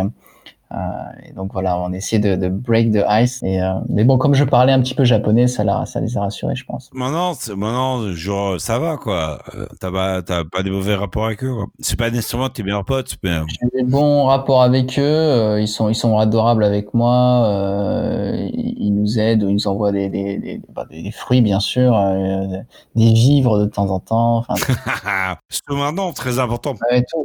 Euh, 0.72 1.28
et 1.28 1.32
donc 1.32 1.52
voilà, 1.52 1.78
on 1.78 1.92
essayait 1.92 2.20
de, 2.20 2.36
de 2.36 2.48
break 2.48 2.92
the 2.92 3.04
ice. 3.08 3.42
Et, 3.42 3.60
euh, 3.60 3.74
mais 3.88 4.04
bon, 4.04 4.18
comme 4.18 4.34
je 4.34 4.44
parlais 4.44 4.72
un 4.72 4.80
petit 4.80 4.94
peu 4.94 5.04
japonais, 5.04 5.46
ça, 5.46 5.64
l'a, 5.64 5.84
ça 5.86 6.00
les 6.00 6.16
a 6.16 6.20
rassurés, 6.20 6.56
je 6.56 6.64
pense. 6.64 6.90
Maintenant, 6.92 7.32
maintenant 7.56 8.12
genre, 8.12 8.60
ça 8.60 8.78
va, 8.78 8.96
quoi. 8.96 9.40
Euh, 9.54 9.66
t'as 9.80 9.90
pas, 9.90 10.22
t'as 10.22 10.44
pas 10.44 10.62
des 10.62 10.70
mauvais 10.70 10.94
rapports 10.94 11.26
avec 11.26 11.44
eux, 11.44 11.54
quoi. 11.54 11.66
C'est 11.80 11.98
pas 11.98 12.10
nécessairement 12.10 12.48
tes 12.48 12.62
meilleurs 12.62 12.84
potes, 12.84 13.16
mais... 13.22 13.38
J'ai 13.48 13.82
des 13.82 13.88
bons 13.88 14.24
rapports 14.24 14.62
avec 14.62 14.98
eux. 14.98 15.58
ils 15.60 15.68
sont, 15.68 15.88
ils 15.88 15.94
sont 15.94 16.16
adorables 16.18 16.64
avec 16.64 16.94
moi. 16.94 17.46
Ils 18.52 18.94
nous 18.94 19.18
aident, 19.18 19.46
ils 19.48 19.54
nous 19.54 19.68
envoient 19.68 19.92
des, 19.92 20.08
des, 20.08 20.38
des, 20.38 20.60
bah, 20.74 20.86
des 20.90 21.10
fruits, 21.10 21.42
bien 21.42 21.60
sûr, 21.60 21.98
des 22.94 23.12
vivres 23.12 23.58
de 23.58 23.66
temps 23.66 23.90
en 23.90 24.00
temps. 24.00 24.36
Enfin, 24.38 24.54
c'est 25.48 25.62
maintenant 25.70 26.12
très 26.12 26.38
important. 26.38 26.74
Ouais, 26.90 27.04
tout, 27.10 27.24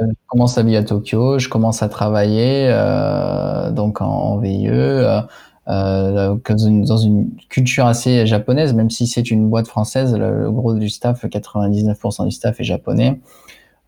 je 0.00 0.06
commence 0.26 0.58
à 0.58 0.62
vivre 0.62 0.80
à 0.80 0.84
Tokyo, 0.84 1.38
je 1.38 1.48
commence 1.48 1.82
à 1.82 1.88
travailler 1.88 2.68
euh, 2.68 3.70
donc 3.70 4.00
en, 4.00 4.06
en 4.06 4.38
VIE, 4.38 4.68
euh, 4.68 5.20
euh, 5.68 6.36
dans, 6.48 6.96
une, 6.96 7.30
culture 7.48 7.86
assez 7.86 8.26
japonaise, 8.26 8.74
même 8.74 8.90
si 8.90 9.06
c'est 9.06 9.30
une 9.30 9.48
boîte 9.48 9.68
française, 9.68 10.14
le, 10.16 10.50
gros 10.50 10.74
du 10.74 10.88
staff, 10.88 11.24
99% 11.24 12.24
du 12.24 12.30
staff 12.30 12.60
est 12.60 12.64
japonais. 12.64 13.20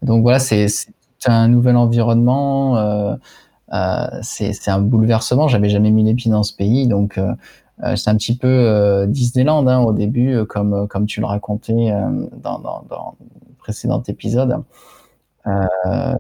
Donc 0.03 0.23
voilà, 0.23 0.39
c'est 0.39 0.67
un 1.27 1.49
nouvel 1.49 1.77
environnement, 1.77 3.17
c'est 4.23 4.69
un 4.69 4.81
bouleversement. 4.81 5.49
J'avais 5.49 5.69
jamais 5.69 5.91
mis 5.91 6.05
les 6.05 6.15
pieds 6.15 6.31
dans 6.31 6.43
ce 6.43 6.55
pays, 6.55 6.89
donc 6.89 7.19
c'est 7.97 8.11
un 8.11 8.17
petit 8.17 8.37
peu 8.37 9.07
Disneyland 9.09 9.67
hein, 9.67 9.81
au 9.81 9.93
début, 9.93 10.45
comme 10.47 10.89
comme 10.89 11.07
tu 11.07 11.21
le 11.21 11.27
racontais 11.27 11.93
dans, 12.43 12.59
dans, 12.59 12.85
dans 12.89 13.15
le 13.21 13.55
précédent 13.59 14.03
épisode. 14.07 14.63
Euh, 15.47 16.15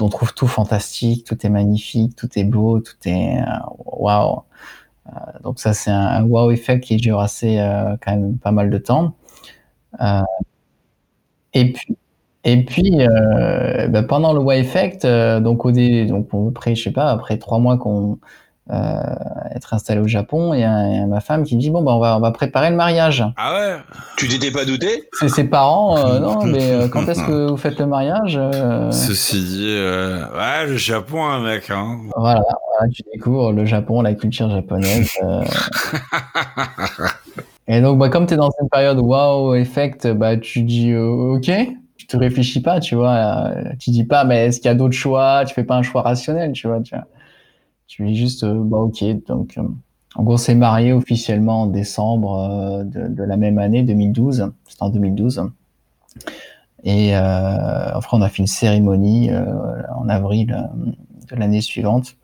on 0.00 0.08
trouve 0.08 0.32
tout 0.34 0.46
fantastique, 0.46 1.26
tout 1.26 1.46
est 1.46 1.50
magnifique, 1.50 2.16
tout 2.16 2.28
est 2.38 2.44
beau, 2.44 2.80
tout 2.80 2.96
est 3.06 3.38
euh, 3.38 3.44
waouh. 3.84 4.42
Euh, 5.08 5.10
donc 5.42 5.60
ça 5.60 5.74
c'est 5.74 5.90
un, 5.90 6.24
wow 6.24 6.50
effect 6.50 6.84
qui 6.84 6.96
dure 6.96 7.20
assez 7.20 7.56
quand 8.02 8.12
même 8.12 8.38
pas 8.38 8.52
mal 8.52 8.70
de 8.70 8.78
temps. 8.78 9.14
Et 11.52 11.72
puis 11.72 11.96
et 12.44 12.62
puis 12.64 12.98
bah, 13.88 14.02
pendant 14.02 14.32
le 14.32 14.40
wow 14.40 14.52
effect, 14.52 15.06
donc 15.06 15.64
au 15.64 15.72
dé, 15.72 16.06
donc 16.06 16.28
après 16.50 16.74
je 16.74 16.84
sais 16.84 16.92
pas 16.92 17.10
après 17.10 17.38
trois 17.38 17.58
mois 17.58 17.78
qu'on 17.78 18.18
être 18.70 19.74
installé 19.74 20.00
au 20.00 20.08
Japon. 20.08 20.54
Il 20.54 20.60
y, 20.60 20.64
a, 20.64 20.88
il 20.88 20.96
y 20.96 20.98
a 20.98 21.06
ma 21.06 21.20
femme 21.20 21.44
qui 21.44 21.56
dit 21.56 21.70
bon 21.70 21.82
bah 21.82 21.92
on 21.92 22.00
va 22.00 22.16
on 22.16 22.20
va 22.20 22.30
préparer 22.30 22.70
le 22.70 22.76
mariage. 22.76 23.24
Ah 23.36 23.54
ouais? 23.54 23.76
Tu 24.16 24.28
t'étais 24.28 24.50
pas 24.50 24.64
douté? 24.64 25.08
C'est 25.12 25.28
ses 25.28 25.44
parents. 25.44 25.96
Euh, 25.98 26.18
non 26.20 26.44
mais 26.44 26.70
euh, 26.70 26.88
quand 26.88 27.06
est-ce 27.08 27.22
que 27.24 27.50
vous 27.50 27.56
faites 27.56 27.78
le 27.78 27.86
mariage 27.86 28.38
euh? 28.40 28.90
Ceci 28.90 29.42
dit, 29.44 29.66
euh, 29.68 30.24
ouais 30.36 30.66
le 30.66 30.76
Japon 30.76 31.24
un 31.24 31.40
mec. 31.40 31.70
Hein. 31.70 31.98
Voilà, 32.16 32.40
voilà, 32.40 32.92
tu 32.92 33.02
découvres 33.12 33.52
le 33.52 33.64
Japon, 33.66 34.02
la 34.02 34.14
culture 34.14 34.48
japonaise. 34.50 35.10
euh. 35.22 35.42
Et 37.68 37.80
donc 37.80 37.98
bah 37.98 38.08
comme 38.08 38.26
tu 38.26 38.34
es 38.34 38.36
dans 38.36 38.50
une 38.60 38.68
période 38.68 38.98
wow 38.98 39.54
effect, 39.54 40.06
bah 40.08 40.36
tu 40.36 40.62
dis 40.62 40.92
euh, 40.92 41.36
ok. 41.36 41.50
Tu 41.96 42.06
te 42.08 42.16
réfléchis 42.18 42.60
pas, 42.60 42.80
tu 42.80 42.96
vois. 42.96 43.50
Tu 43.78 43.90
dis 43.90 44.04
pas, 44.04 44.24
mais 44.24 44.46
est-ce 44.46 44.60
qu'il 44.60 44.68
y 44.68 44.70
a 44.70 44.74
d'autres 44.74 44.96
choix? 44.96 45.44
Tu 45.46 45.54
fais 45.54 45.64
pas 45.64 45.76
un 45.76 45.82
choix 45.82 46.02
rationnel, 46.02 46.52
tu 46.52 46.66
vois. 46.68 46.80
Tu 46.80 46.94
vois. 46.94 47.04
Tu 47.86 48.06
dis 48.06 48.16
juste, 48.16 48.44
euh, 48.44 48.62
bah 48.64 48.78
ok. 48.78 49.04
Donc, 49.26 49.58
euh, 49.58 49.62
en 50.16 50.22
gros, 50.22 50.36
s'est 50.36 50.54
marié 50.54 50.92
officiellement 50.92 51.62
en 51.62 51.66
décembre 51.66 52.38
euh, 52.38 52.84
de, 52.84 53.22
la 53.22 53.36
même 53.36 53.58
année, 53.58 53.82
2012. 53.82 54.52
C'était 54.68 54.82
en 54.82 54.88
2012. 54.90 55.50
Et 56.84 57.14
après, 57.14 58.16
on 58.16 58.20
a 58.20 58.28
fait 58.28 58.38
une 58.38 58.46
cérémonie 58.46 59.30
en 59.96 60.06
avril 60.10 60.68
de 61.30 61.36
l'année 61.36 61.62
suivante. 61.62 62.16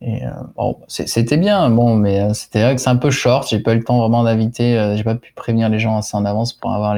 Et 0.00 0.22
bon, 0.56 0.80
c'était 0.88 1.36
bien, 1.36 1.70
bon, 1.70 1.94
mais 1.94 2.34
c'était 2.34 2.62
vrai 2.62 2.74
que 2.74 2.80
c'est 2.80 2.90
un 2.90 2.96
peu 2.96 3.12
short. 3.12 3.48
J'ai 3.48 3.60
pas 3.60 3.72
eu 3.74 3.78
le 3.78 3.84
temps 3.84 4.00
vraiment 4.00 4.24
d'inviter. 4.24 4.94
j'ai 4.96 5.04
pas 5.04 5.14
pu 5.14 5.32
prévenir 5.34 5.68
les 5.68 5.78
gens 5.78 5.96
assez 5.96 6.16
en 6.16 6.24
avance 6.24 6.52
pour 6.52 6.72
avoir 6.72 6.96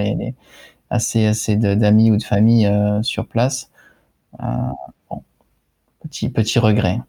assez 0.89 1.27
assez 1.27 1.57
d'amis 1.57 2.11
ou 2.11 2.17
de 2.17 2.23
famille 2.23 2.67
sur 3.03 3.27
place. 3.27 3.71
bon, 4.41 5.23
petit 6.01 6.31
petit 6.31 6.59
regret. 6.59 7.01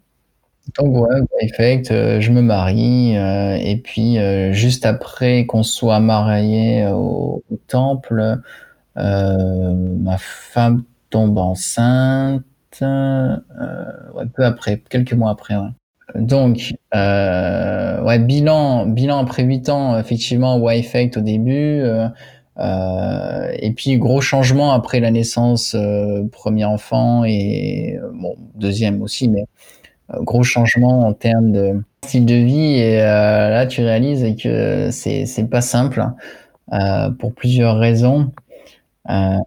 Donc 0.75 0.95
ouais, 1.07 1.19
effect, 1.41 1.91
euh, 1.91 2.19
je 2.19 2.31
me 2.31 2.41
marie 2.41 3.17
euh, 3.17 3.55
et 3.55 3.77
puis 3.77 4.17
euh, 4.17 4.51
juste 4.51 4.85
après 4.85 5.45
qu'on 5.45 5.63
soit 5.63 5.99
marié 5.99 6.87
au, 6.87 7.43
au 7.49 7.55
temple, 7.67 8.37
ma 8.95 10.17
femme 10.17 10.83
tombe 11.09 11.37
enceinte. 11.37 12.43
ouais, 12.81 14.25
peu 14.35 14.45
après, 14.45 14.81
quelques 14.89 15.13
mois 15.13 15.31
après. 15.31 15.55
Ouais. 15.55 15.69
Donc 16.15 16.73
ouais, 16.93 18.19
bilan, 18.19 18.85
bilan 18.87 19.19
après 19.19 19.43
huit 19.43 19.69
ans, 19.69 19.97
effectivement, 19.99 20.57
ouais, 20.59 20.79
effect 20.79 21.17
au 21.17 21.21
début. 21.21 21.81
Euh, 22.59 23.51
et 23.59 23.71
puis 23.71 23.97
gros 23.97 24.21
changement 24.21 24.71
après 24.71 24.99
la 24.99 25.11
naissance, 25.11 25.75
euh, 25.75 26.23
premier 26.31 26.65
enfant 26.65 27.23
et 27.23 27.97
euh, 28.01 28.09
bon 28.13 28.35
deuxième 28.55 29.01
aussi, 29.03 29.29
mais 29.29 29.41
euh, 29.41 29.45
gros 30.13 30.43
changement 30.43 31.07
en 31.07 31.13
termes 31.13 31.51
de 31.51 31.81
style 32.03 32.25
de 32.25 32.35
vie. 32.35 32.75
Et 32.75 33.01
euh, 33.01 33.49
là, 33.49 33.65
tu 33.67 33.81
réalises 33.81 34.35
que 34.41 34.89
c'est 34.91 35.25
c'est 35.25 35.47
pas 35.47 35.61
simple 35.61 36.05
euh, 36.73 37.09
pour 37.11 37.33
plusieurs 37.33 37.77
raisons. 37.77 38.31
Euh, 39.09 39.37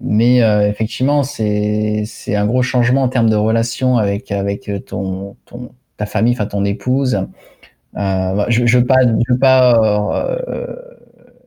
mais 0.00 0.38
effectivement, 0.68 1.22
c'est 1.22 2.04
c'est 2.06 2.36
un 2.36 2.46
gros 2.46 2.62
changement 2.62 3.02
en 3.02 3.08
termes 3.08 3.30
de 3.30 3.36
relation 3.36 3.96
avec 3.98 4.30
avec 4.30 4.70
ton 4.86 5.36
ton 5.46 5.70
ta 5.96 6.06
famille, 6.06 6.34
enfin 6.34 6.46
ton 6.46 6.64
épouse. 6.64 7.26
Je, 7.96 8.66
je 8.66 8.78
veux 8.78 8.86
pas 8.86 9.00
je 9.28 9.34
pas 9.34 10.38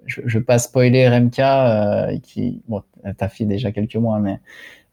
je, 0.05 0.21
je 0.25 0.39
spoiler 0.57 1.07
RMK 1.07 2.21
qui 2.23 2.61
bon 2.67 2.81
ta 3.17 3.29
fille 3.29 3.45
déjà 3.45 3.71
quelques 3.71 3.95
mois 3.95 4.19
mais 4.19 4.39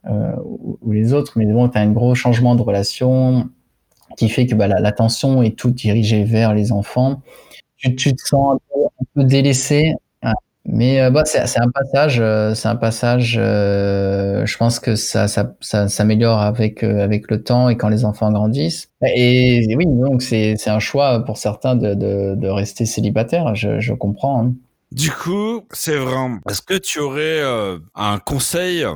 ou, 0.09 0.79
ou 0.83 0.93
les 0.93 1.13
autres 1.13 1.33
mais 1.37 1.47
bon 1.47 1.69
tu 1.69 1.79
as 1.79 1.83
un 1.83 1.91
gros 1.91 2.15
changement 2.15 2.55
de 2.55 2.63
relation 2.63 3.49
qui 4.17 4.29
fait 4.29 4.47
que 4.47 4.55
bah, 4.55 4.67
la- 4.67 4.81
l'attention 4.81 5.43
est 5.43 5.57
toute 5.57 5.75
dirigée 5.75 6.25
vers 6.25 6.55
les 6.55 6.73
enfants 6.73 7.21
tu, 7.77 7.95
te 7.95 8.23
sens 8.25 8.57
un 8.57 9.05
peu, 9.15 9.25
délaissé 9.25 9.95
hein. 10.23 10.33
mais 10.65 11.01
euh, 11.01 11.11
bah, 11.11 11.25
c'est 11.25 11.41
un 11.61 11.71
passage 11.71 12.19
euh, 12.21 12.55
c'est 12.55 12.69
un 12.69 12.77
passage 12.77 13.37
euh, 13.41 14.45
je 14.47 14.57
pense 14.57 14.81
que 14.81 14.97
ça 14.97 15.29
ça, 15.29 15.55
ça 15.61 15.89
s'améliore 15.89 16.41
avec 16.41 16.83
euh, 16.83 17.03
avec 17.03 17.31
le 17.31 17.43
temps 17.43 17.69
et 17.69 17.77
quand 17.77 17.89
les 17.89 18.05
enfants 18.05 18.33
grandissent 18.33 18.91
et, 19.03 19.75
oui 19.77 19.87
donc 19.87 20.23
c'est 20.23 20.57
un 20.69 20.81
choix 20.81 21.25
pour 21.25 21.37
certains 21.39 21.77
de 21.77 21.95
de, 21.95 22.49
rester 22.49 22.87
célibataire 22.87 23.55
je, 23.55 23.93
comprends 23.93 24.43
hein. 24.43 24.55
Du 24.91 25.11
coup, 25.11 25.67
c'est 25.73 25.99
vrai. 25.99 26.17
Est-ce 26.49 26.63
que 26.63 26.79
tu 26.79 26.99
aurais 26.99 27.43
euh, 27.43 27.79
un 27.95 28.19
conseil, 28.19 28.87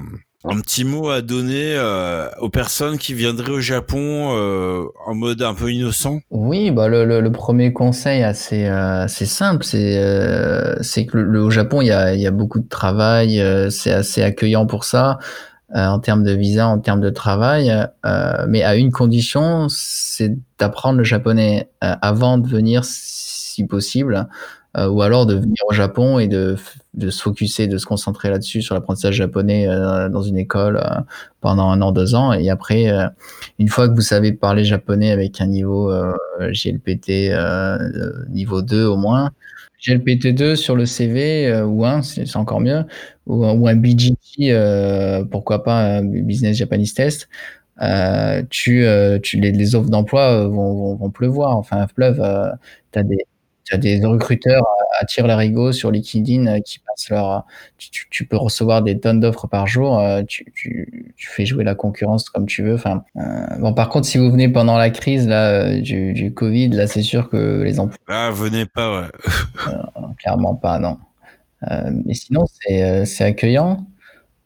un 0.45 0.61
petit 0.61 0.85
mot 0.85 1.09
à 1.11 1.23
donner 1.23 1.75
euh, 1.77 2.29
aux 2.41 2.49
personnes 2.49 2.99
qui 2.99 3.15
viendraient 3.15 3.53
au 3.53 3.61
Japon 3.61 4.35
euh, 4.37 4.85
en 5.07 5.15
mode 5.15 5.43
un 5.43 5.55
peu 5.55 5.71
innocent? 5.73 6.21
Oui, 6.31 6.71
bah 6.71 6.89
le, 6.89 7.05
le, 7.05 7.21
le 7.21 7.33
premier 7.33 7.73
conseil 7.73 8.23
assez 8.23 8.67
euh, 8.67 9.05
assez 9.05 9.27
simple, 9.27 9.65
c'est 9.65 9.99
euh, 9.99 10.75
c'est 10.83 11.07
que 11.07 11.19
le, 11.19 11.43
au 11.43 11.51
Japon 11.51 11.81
il 11.81 11.89
y 11.89 11.93
a 11.93 12.15
y 12.15 12.27
a 12.27 12.31
beaucoup 12.31 12.61
de 12.61 12.69
travail, 12.69 13.41
euh, 13.41 13.71
c'est 13.71 13.93
assez 13.93 14.23
accueillant 14.23 14.67
pour 14.67 14.85
ça 14.85 15.19
euh, 15.75 15.87
en 15.87 16.01
termes 16.01 16.23
de 16.23 16.33
visa, 16.33 16.67
en 16.69 16.79
termes 16.79 17.01
de 17.01 17.11
travail, 17.11 17.71
euh, 18.05 18.45
mais 18.49 18.63
à 18.63 18.77
une 18.77 18.93
condition, 18.93 19.69
c'est 19.71 20.37
d'apprendre 20.59 20.99
le 20.99 21.05
japonais 21.05 21.71
euh, 21.83 21.95
avant 22.03 22.37
de 22.39 22.47
venir 22.47 22.85
si 22.85 23.65
possible, 23.67 24.29
euh, 24.77 24.89
ou 24.89 25.03
alors 25.03 25.27
de 25.27 25.35
venir 25.35 25.63
au 25.69 25.73
Japon 25.73 26.19
et 26.19 26.29
de 26.29 26.57
de 26.95 27.11
se 27.11 27.23
focuser, 27.23 27.67
de 27.67 27.79
se 27.79 27.87
concentrer 27.87 28.31
là-dessus 28.31 28.63
sur 28.63 28.75
l'apprentissage 28.75 29.15
japonais 29.15 29.69
euh, 29.69 30.09
dans 30.09 30.23
une 30.23 30.37
école 30.39 30.77
euh, 30.77 31.01
pendant 31.41 31.71
un 31.71 31.81
an, 31.83 31.93
deux 31.93 32.15
ans, 32.15 32.33
et 32.33 32.51
après 32.51 32.91
euh, 32.91 33.07
une 33.59 33.69
fois 33.69 33.89
que 33.89 33.95
vous 33.95 34.01
savez 34.03 34.33
parler 34.33 34.65
japonais 34.65 35.11
avec 35.11 35.41
un 35.41 35.47
niveau 35.47 35.91
euh, 35.91 36.13
GLPT 36.41 37.31
euh, 37.33 37.79
niveau 38.31 38.63
2 38.63 38.85
au 38.87 38.97
moins, 38.97 39.31
GLPT2 39.81 40.57
sur 40.57 40.77
le 40.77 40.87
CV 40.87 41.63
ou 41.63 41.85
un, 41.85 42.03
c'est 42.03 42.27
c'est 42.27 42.37
encore 42.37 42.61
mieux, 42.61 42.85
ou, 43.27 43.45
ou 43.47 43.69
un 43.69 43.77
BGT, 43.77 44.55
pourquoi 45.31 45.65
pas 45.65 45.97
un 45.99 46.03
Business 46.05 46.57
Japanese 46.57 46.95
Test, 46.95 47.29
tu, 48.51 48.87
tu 49.23 49.41
les, 49.41 49.53
les 49.53 49.75
offres 49.75 49.91
d'emploi 49.91 50.47
vont, 50.47 50.75
vont, 50.75 50.95
vont 50.97 51.11
pleuvoir, 51.11 51.57
enfin 51.57 51.87
pleuvent. 51.95 52.21
Euh, 52.21 52.51
t'as 52.93 53.03
des 53.03 53.19
T'as 53.71 53.77
des 53.77 54.05
recruteurs 54.05 54.65
à, 54.65 55.03
à 55.03 55.05
tir 55.05 55.27
larigot 55.27 55.73
sur 55.73 55.91
LinkedIn 55.91 56.47
euh, 56.47 56.61
qui 56.61 56.81
passent 56.81 57.11
leur. 57.11 57.47
Tu, 57.79 57.91
tu, 57.91 58.07
tu 58.11 58.27
peux 58.27 58.37
recevoir 58.37 58.83
des 58.83 58.99
tonnes 58.99 59.21
d'offres 59.21 59.47
par 59.47 59.67
jour. 59.67 59.99
euh, 60.01 60.23
tu, 60.27 60.45
tu, 60.55 61.15
tu 61.17 61.29
fais 61.29 61.47
jouer 61.47 61.63
la 61.65 61.75
concurrence 61.75 62.29
comme 62.29 62.47
tu 62.47 62.63
veux. 62.63 62.75
Enfin, 62.75 63.05
euh, 63.17 63.21
bon, 63.59 63.73
par 63.73 63.89
contre, 63.89 64.07
si 64.07 64.19
vous 64.19 64.31
venez 64.31 64.49
pendant 64.49 64.77
la 64.77 64.91
crise 64.91 65.29
là 65.29 65.51
euh, 65.51 65.81
du, 65.81 66.13
du 66.13 66.35
Covid, 66.35 66.71
là, 66.71 66.87
c'est 66.87 67.03
sûr 67.03 67.29
que 67.29 67.63
les 67.63 67.79
emplois. 67.79 67.99
Ah, 68.09 68.31
venez 68.33 68.67
pas, 68.67 69.01
ouais. 69.03 69.09
Euh, 69.69 70.01
clairement 70.19 70.55
pas, 70.57 70.79
non. 70.79 70.99
Euh, 71.71 71.91
mais 72.05 72.15
sinon, 72.15 72.45
euh, 72.71 73.05
c'est 73.05 73.25
accueillant. 73.25 73.87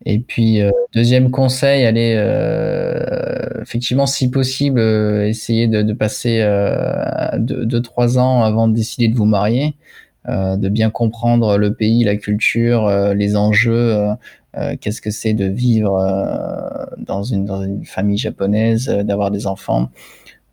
Et 0.04 0.18
puis, 0.20 0.60
euh, 0.60 0.70
deuxième 0.92 1.30
conseil, 1.30 1.84
allez, 1.84 2.14
euh, 2.16 3.62
effectivement, 3.62 4.06
si 4.06 4.30
possible, 4.30 4.78
euh, 4.78 5.26
essayez 5.26 5.68
de, 5.68 5.92
passer 5.94 6.40
euh, 6.42 7.38
deux, 7.38 7.64
deux, 7.64 7.80
trois 7.80 8.18
ans 8.18 8.42
avant 8.42 8.68
de 8.68 8.74
décider 8.74 9.08
de 9.08 9.16
vous 9.16 9.24
marier, 9.24 9.76
de 10.28 10.68
bien 10.68 10.90
comprendre 10.90 11.56
le 11.56 11.72
pays, 11.72 12.02
la 12.02 12.16
culture, 12.16 12.90
les 13.14 13.36
enjeux, 13.36 14.08
qu'est-ce 14.80 15.00
que 15.00 15.12
c'est 15.12 15.34
de 15.34 15.44
vivre 15.44 16.00
dans, 16.98 17.22
une, 17.22 17.44
dans 17.44 17.62
une 17.62 17.84
famille 17.84 18.18
japonaise, 18.18 18.88
d'avoir 18.88 19.30
des 19.30 19.46
enfants. 19.46 19.88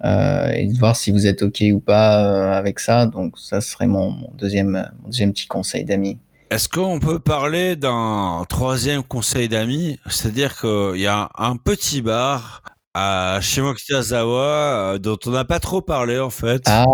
Et 0.03 0.67
de 0.67 0.77
voir 0.77 0.95
si 0.95 1.09
vous 1.09 1.25
êtes 1.25 1.41
OK 1.41 1.63
ou 1.73 1.79
pas 1.79 2.55
avec 2.55 2.79
ça. 2.79 3.07
Donc, 3.07 3.39
ça 3.39 3.61
serait 3.61 3.87
mon, 3.87 4.11
mon 4.11 4.29
deuxième, 4.37 4.91
mon 5.01 5.07
deuxième 5.07 5.33
petit 5.33 5.47
conseil 5.47 5.85
d'amis. 5.85 6.19
Est-ce 6.53 6.69
qu'on 6.69 6.99
peut 6.99 7.17
parler 7.17 7.75
d'un 7.75 8.45
troisième 8.47 9.01
conseil 9.01 9.49
d'amis? 9.49 9.97
C'est-à-dire 10.07 10.55
qu'il 10.55 10.99
y 10.99 11.07
a 11.07 11.31
un 11.35 11.55
petit 11.55 12.03
bar 12.03 12.61
à 12.93 13.39
Shimokitazawa 13.41 14.43
euh, 14.43 14.97
dont 14.99 15.17
on 15.25 15.31
n'a 15.31 15.45
pas 15.45 15.59
trop 15.59 15.81
parlé 15.81 16.19
en 16.19 16.29
fait. 16.29 16.61
Ah. 16.67 16.85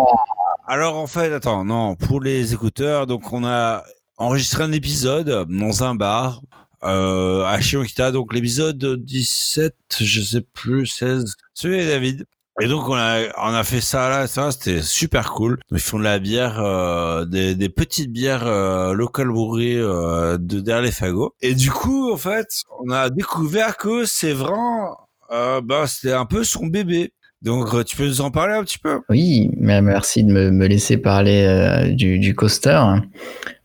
Alors 0.66 0.96
en 0.96 1.06
fait, 1.06 1.30
attends, 1.34 1.66
non, 1.66 1.94
pour 1.94 2.22
les 2.22 2.54
écouteurs, 2.54 3.06
donc 3.06 3.34
on 3.34 3.44
a 3.44 3.84
enregistré 4.16 4.62
un 4.62 4.72
épisode 4.72 5.44
dans 5.50 5.84
un 5.84 5.94
bar 5.94 6.40
euh, 6.84 7.44
à 7.44 7.60
Shimokita, 7.60 8.12
donc 8.12 8.32
l'épisode 8.32 9.04
17, 9.04 9.74
je 10.00 10.22
sais 10.22 10.40
plus, 10.40 10.86
16, 10.86 11.34
celui 11.52 11.86
David. 11.86 12.24
Et 12.60 12.68
donc 12.68 12.88
on 12.88 12.94
a 12.94 13.20
on 13.38 13.54
a 13.54 13.64
fait 13.64 13.80
ça 13.80 14.08
là, 14.10 14.26
ça 14.26 14.52
c'était 14.52 14.82
super 14.82 15.30
cool. 15.32 15.58
Ils 15.70 15.78
font 15.78 15.98
de 15.98 16.04
la 16.04 16.18
bière, 16.18 16.60
euh, 16.60 17.24
des, 17.24 17.54
des 17.54 17.68
petites 17.70 18.12
bières 18.12 18.46
euh, 18.46 18.92
local 18.92 19.28
brewery 19.28 19.78
euh, 19.78 20.36
de 20.38 20.60
derrière 20.60 20.84
les 20.84 20.92
fagots. 20.92 21.34
Et 21.40 21.54
du 21.54 21.70
coup 21.70 22.12
en 22.12 22.16
fait, 22.18 22.48
on 22.84 22.90
a 22.90 23.08
découvert 23.08 23.76
que 23.76 24.04
c'est 24.04 24.34
vraiment, 24.34 24.96
euh, 25.32 25.62
ben 25.62 25.86
c'était 25.86 26.12
un 26.12 26.26
peu 26.26 26.44
son 26.44 26.66
bébé. 26.66 27.12
Donc 27.40 27.84
tu 27.86 27.96
peux 27.96 28.06
nous 28.06 28.20
en 28.20 28.30
parler 28.30 28.54
un 28.54 28.62
petit 28.62 28.78
peu? 28.78 29.00
Oui, 29.08 29.50
merci 29.56 30.22
de 30.22 30.30
me, 30.30 30.50
me 30.50 30.66
laisser 30.66 30.98
parler 30.98 31.46
euh, 31.46 31.88
du, 31.94 32.18
du 32.18 32.34
coaster. 32.34 32.82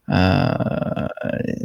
Euh, 0.09 0.47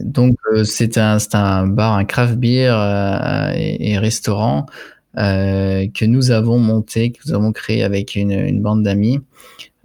donc 0.03 0.35
c'est 0.65 0.99
un 0.99 1.21
c'est 1.21 1.37
un 1.37 1.69
bar, 1.69 1.95
un 1.95 2.05
craft 2.05 2.35
beer 2.35 2.73
euh, 2.75 3.53
et, 3.55 3.93
et 3.93 3.99
restaurant 3.99 4.67
euh, 5.19 5.89
que 5.93 6.05
nous 6.05 6.31
avons 6.31 6.59
monté, 6.59 7.11
que 7.11 7.19
nous 7.27 7.35
avons 7.35 7.53
créé 7.53 7.83
avec 7.83 8.15
une, 8.15 8.61
bande 8.63 8.85
d'amis 8.85 9.19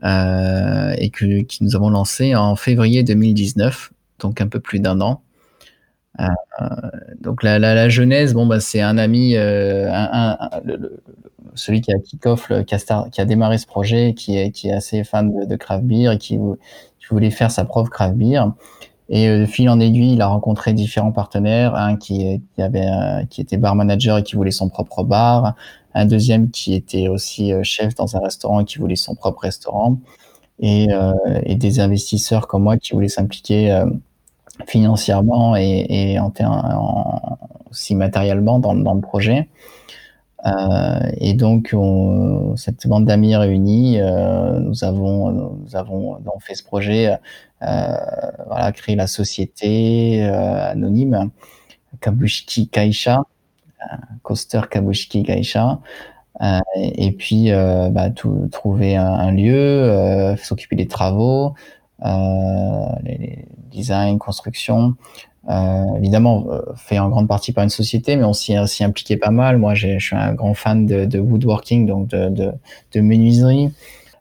euh, 0.04 0.94
et 0.98 1.10
que, 1.10 1.26
nous 1.62 1.76
avons 1.76 1.90
lancé 1.90 2.36
en 2.36 2.56
février 2.56 3.02
2019, 3.04 3.92
donc 4.20 4.42
un 4.42 4.48
peu 4.48 4.60
plus 4.60 4.80
d'un 4.80 5.02
an. 5.02 5.24
Euh, 6.20 6.28
donc 7.20 7.44
la, 7.44 7.90
genèse, 7.90 8.34
bon 8.34 8.46
bah 8.46 8.60
c'est 8.60 8.82
un 8.82 8.98
ami, 8.98 9.34
celui 11.56 11.82
qui 11.82 11.92
a 11.92 12.00
kick-off, 12.00 12.52
qui, 12.68 12.76
a 13.22 13.26
démarré 13.26 13.58
ce 13.58 13.66
projet, 13.66 14.14
qui 14.14 14.38
est, 14.38 14.72
assez 14.72 15.04
fan 15.04 15.48
de, 15.48 15.56
craft 15.56 15.86
beer 15.86 16.12
et 16.14 16.18
qui, 16.20 16.38
qui, 17.00 17.08
voulait 17.10 17.32
faire 17.32 17.50
sa 17.50 17.66
propre 17.66 17.90
craft 17.90 18.16
beer. 18.16 18.52
Et 19.10 19.28
euh, 19.28 19.42
de 19.42 19.46
fil 19.46 19.70
en 19.70 19.80
aiguille, 19.80 20.14
il 20.14 20.22
a 20.22 20.28
rencontré 20.28 20.74
différents 20.74 21.12
partenaires, 21.12 21.76
un 21.76 21.96
qui, 21.96 22.42
qui 22.56 22.62
avait, 22.62 22.88
euh, 22.88 23.24
qui 23.30 23.42
était 23.42 23.58
bar 23.58 23.76
manager 23.76 24.18
et 24.18 24.24
qui 24.24 24.36
voulait 24.36 24.52
son 24.52 24.70
propre 24.70 25.04
bar, 25.04 25.56
un 25.94 26.06
deuxième 26.06 26.52
qui 26.52 26.74
était 26.74 27.08
aussi 27.08 27.54
euh, 27.54 27.62
chef 27.64 27.96
dans 27.96 28.16
un 28.16 28.20
restaurant 28.20 28.62
et 28.62 28.66
qui 28.66 28.80
voulait 28.80 28.96
son 28.96 29.16
propre 29.16 29.42
restaurant, 29.42 29.98
et, 30.60 30.88
euh, 30.92 31.14
et 31.44 31.56
des 31.56 31.80
investisseurs 31.80 32.48
comme 32.48 32.64
moi 32.64 32.78
qui 32.78 32.94
voulaient 32.94 33.08
s'impliquer 33.08 33.72
euh, 33.72 33.86
financièrement 34.68 35.56
et, 35.56 35.86
et 35.90 36.20
en, 36.20 36.32
en, 36.40 37.38
aussi 37.70 37.96
matériellement 37.96 38.60
dans, 38.60 38.74
dans 38.74 38.94
le 38.94 39.02
projet. 39.02 39.48
Euh, 40.46 41.00
et 41.18 41.34
donc, 41.34 41.72
on, 41.74 42.56
cette 42.56 42.88
bande 42.88 43.06
d'amis 43.06 43.36
réunis, 43.36 44.00
euh, 44.00 44.60
nous 44.60 44.84
avons, 44.84 45.32
nous 45.32 45.76
avons 45.76 46.40
fait 46.40 46.56
ce 46.56 46.64
projet, 46.64 47.18
euh, 47.64 48.72
créé 48.74 48.96
la 48.96 49.08
société 49.08 50.24
anonyme 50.24 51.32
Kabushiki 52.02 52.70
Kaisha, 52.70 53.24
Coaster 54.24 54.62
Kabushiki 54.70 55.24
Kaisha, 55.24 55.80
et, 56.76 57.12
puis 57.14 57.52
bah, 57.52 58.10
tout, 58.12 58.48
trouver 58.52 58.96
un, 58.98 59.32
lieu, 59.32 60.36
s'occuper 60.38 60.76
des 60.76 60.88
travaux, 60.88 61.56
design, 63.72 64.20
construction. 64.20 64.96
Euh, 65.50 65.84
évidemment, 65.98 66.48
euh, 66.50 66.62
fait 66.76 66.98
en 67.00 67.10
grande 67.10 67.28
partie 67.28 67.54
par 67.54 67.64
une 67.64 67.70
société, 67.70 68.16
mais 68.16 68.24
on 68.24 68.34
s'y 68.34 68.56
impliqué 68.84 69.18
pas 69.18 69.32
mal. 69.32 69.58
Moi, 69.58 69.76
je 69.76 70.00
suis 70.00 70.16
un 70.16 70.34
grand 70.34 70.54
fan 70.54 70.86
de, 70.86 71.06
de 71.06 71.20
woodworking, 71.20 71.86
donc 71.86 72.08
de, 72.08 72.30
de, 72.30 72.52
de 72.94 73.02
menuiserie. 73.02 73.72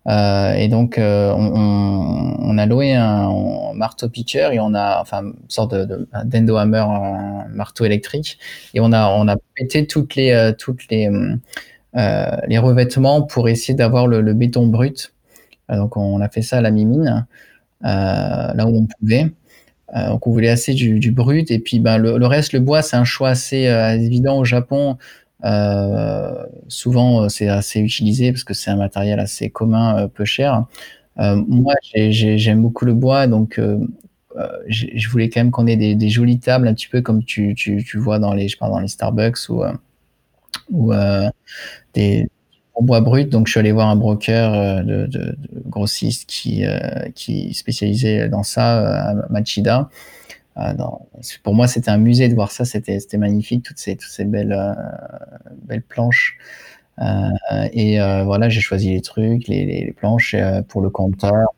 Euh, 0.06 0.52
et 0.55 0.68
donc, 0.68 0.98
euh, 0.98 1.32
on, 1.32 2.36
on, 2.38 2.59
a 2.59 2.66
loué 2.66 2.94
un, 2.94 3.30
marteau 3.74 4.09
piqueur 4.09 4.52
et 4.52 4.60
on 4.60 4.74
a, 4.74 5.01
enfin, 5.01 5.22
une 5.24 5.34
sorte 5.48 5.74
de, 5.74 5.84
de 5.84 6.09
d'endo 6.24 6.56
hammer, 6.56 6.84
marteau 7.51 7.84
électrique, 7.84 8.38
et 8.74 8.80
on 8.80 8.92
a, 8.92 9.09
on 9.09 9.26
a 9.28 9.36
pété 9.55 9.86
toutes 9.86 10.14
les, 10.14 10.32
euh, 10.32 10.52
toutes 10.52 10.88
les, 10.90 11.09
euh, 11.96 12.36
les 12.46 12.59
revêtements 12.59 13.22
pour 13.22 13.48
essayer 13.48 13.74
d'avoir 13.74 14.06
le, 14.06 14.20
le, 14.20 14.34
béton 14.34 14.66
brut. 14.66 15.14
Euh, 15.70 15.76
donc, 15.76 15.96
on 15.96 16.20
a 16.20 16.28
fait 16.28 16.42
ça 16.42 16.59
à 16.59 16.60
la 16.60 16.70
mimine, 16.70 17.26
là 17.82 18.66
où 18.66 18.76
on 18.76 18.86
pouvait. 18.86 19.32
Donc, 19.94 20.26
on 20.26 20.32
voulait 20.32 20.48
assez 20.48 20.74
du, 20.74 21.10
brut, 21.12 21.50
et 21.50 21.58
puis, 21.60 21.78
ben, 21.78 21.98
le, 21.98 22.26
reste, 22.26 22.52
le 22.52 22.60
bois, 22.60 22.82
c'est 22.82 22.96
un 22.96 23.04
choix 23.04 23.30
assez 23.30 23.64
évident 24.00 24.38
au 24.38 24.44
Japon. 24.44 24.98
Euh, 25.44 26.46
souvent, 26.68 27.28
c'est 27.28 27.48
assez 27.48 27.80
utilisé 27.80 28.32
parce 28.32 28.44
que 28.44 28.54
c'est 28.54 28.70
un 28.70 28.76
matériel 28.76 29.20
assez 29.20 29.50
commun, 29.50 29.98
euh, 29.98 30.08
peu 30.08 30.24
cher. 30.24 30.64
Euh, 31.18 31.36
moi, 31.46 31.74
j'aime 31.94 32.62
beaucoup 32.62 32.84
le 32.84 32.94
bois, 32.94 33.26
donc 33.26 33.60
je 34.66 35.08
voulais 35.08 35.28
quand 35.28 35.40
même 35.40 35.50
qu'on 35.50 35.66
ait 35.66 35.76
des, 35.76 36.08
jolies 36.08 36.40
tables, 36.40 36.66
un 36.66 36.74
petit 36.74 36.88
peu 36.88 37.02
comme 37.02 37.24
tu, 37.24 37.54
tu, 37.54 37.84
tu 37.84 37.98
vois 37.98 38.18
dans 38.18 38.34
les, 38.34 38.48
je 38.48 38.56
dans 38.58 38.80
les 38.80 38.88
Starbucks 38.88 39.48
ou 40.70 40.92
des 41.94 42.28
bois 42.82 43.01
brut. 43.01 43.28
Donc, 43.28 43.46
je 43.46 43.52
suis 43.52 43.60
allé 43.60 43.72
voir 43.72 43.88
un 43.88 43.96
broker 43.96 44.84
de, 44.84 45.06
de, 45.06 45.36
de 45.38 45.62
grossiste 45.66 46.28
qui, 46.28 46.64
qui 47.14 47.55
spécialisait 47.55 48.28
dans 48.28 48.42
ça, 48.42 49.10
à 49.10 49.14
Machida. 49.30 49.88
Euh, 50.56 50.72
pour 51.42 51.55
moi, 51.55 51.66
c'était 51.66 51.90
un 51.90 51.98
musée 51.98 52.28
de 52.28 52.34
voir 52.34 52.51
ça. 52.52 52.64
C'était 52.64 53.01
magnifique, 53.18 53.64
toutes 53.64 53.78
ces, 53.78 53.96
belles, 54.24 54.52
euh, 54.52 54.72
belles 55.62 55.82
planches. 55.82 56.36
Euh, 57.01 57.68
et 57.72 57.98
voilà, 58.24 58.48
j'ai 58.48 58.60
choisi 58.60 58.92
les 58.92 59.01
trucs, 59.01 59.48
les, 59.48 59.64
les, 59.64 59.92
planches 59.92 60.36
pour 60.68 60.80
le 60.80 60.90
compteur. 60.90 61.48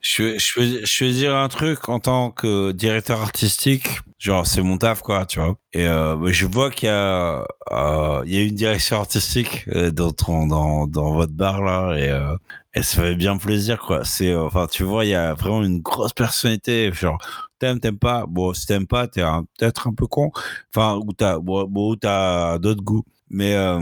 Je, 0.00 0.36
je, 0.38 0.84
je 0.84 1.30
un 1.30 1.48
truc 1.48 1.88
en 1.88 2.00
tant 2.00 2.30
que 2.30 2.72
directeur 2.72 3.22
artistique, 3.22 4.00
genre 4.22 4.46
c'est 4.46 4.62
mon 4.62 4.78
taf 4.78 5.02
quoi, 5.02 5.26
tu 5.26 5.40
vois. 5.40 5.56
Et 5.72 5.86
euh, 5.86 6.32
je 6.32 6.46
vois 6.46 6.70
qu'il 6.70 6.86
y 6.86 6.92
a 6.92 7.44
euh, 7.72 8.22
il 8.24 8.32
y 8.34 8.38
a 8.38 8.42
une 8.42 8.54
direction 8.54 8.98
artistique 9.00 9.68
dans 9.68 10.12
ton, 10.12 10.46
dans 10.46 10.86
dans 10.86 11.12
votre 11.12 11.32
bar 11.32 11.60
là 11.62 11.96
et 11.98 12.08
euh, 12.08 12.36
ça 12.76 13.02
fait 13.02 13.16
bien 13.16 13.36
plaisir 13.36 13.80
quoi. 13.80 14.04
C'est 14.04 14.32
enfin 14.34 14.68
tu 14.70 14.84
vois 14.84 15.04
il 15.04 15.10
y 15.10 15.14
a 15.16 15.34
vraiment 15.34 15.64
une 15.64 15.80
grosse 15.80 16.12
personnalité 16.12 16.92
genre 16.92 17.18
t'aimes 17.58 17.80
t'aimes 17.80 17.98
pas. 17.98 18.24
Bon 18.28 18.54
si 18.54 18.64
t'aimes 18.66 18.86
pas 18.86 19.08
t'es 19.08 19.22
peut-être 19.58 19.88
un 19.88 19.94
peu 19.94 20.06
con. 20.06 20.30
Enfin 20.72 21.00
ou 21.04 21.12
t'as 21.12 21.38
bon, 21.40 21.64
bon 21.64 21.96
t'as 21.96 22.58
d'autres 22.58 22.82
goûts. 22.82 23.04
Mais 23.28 23.56
euh, 23.56 23.80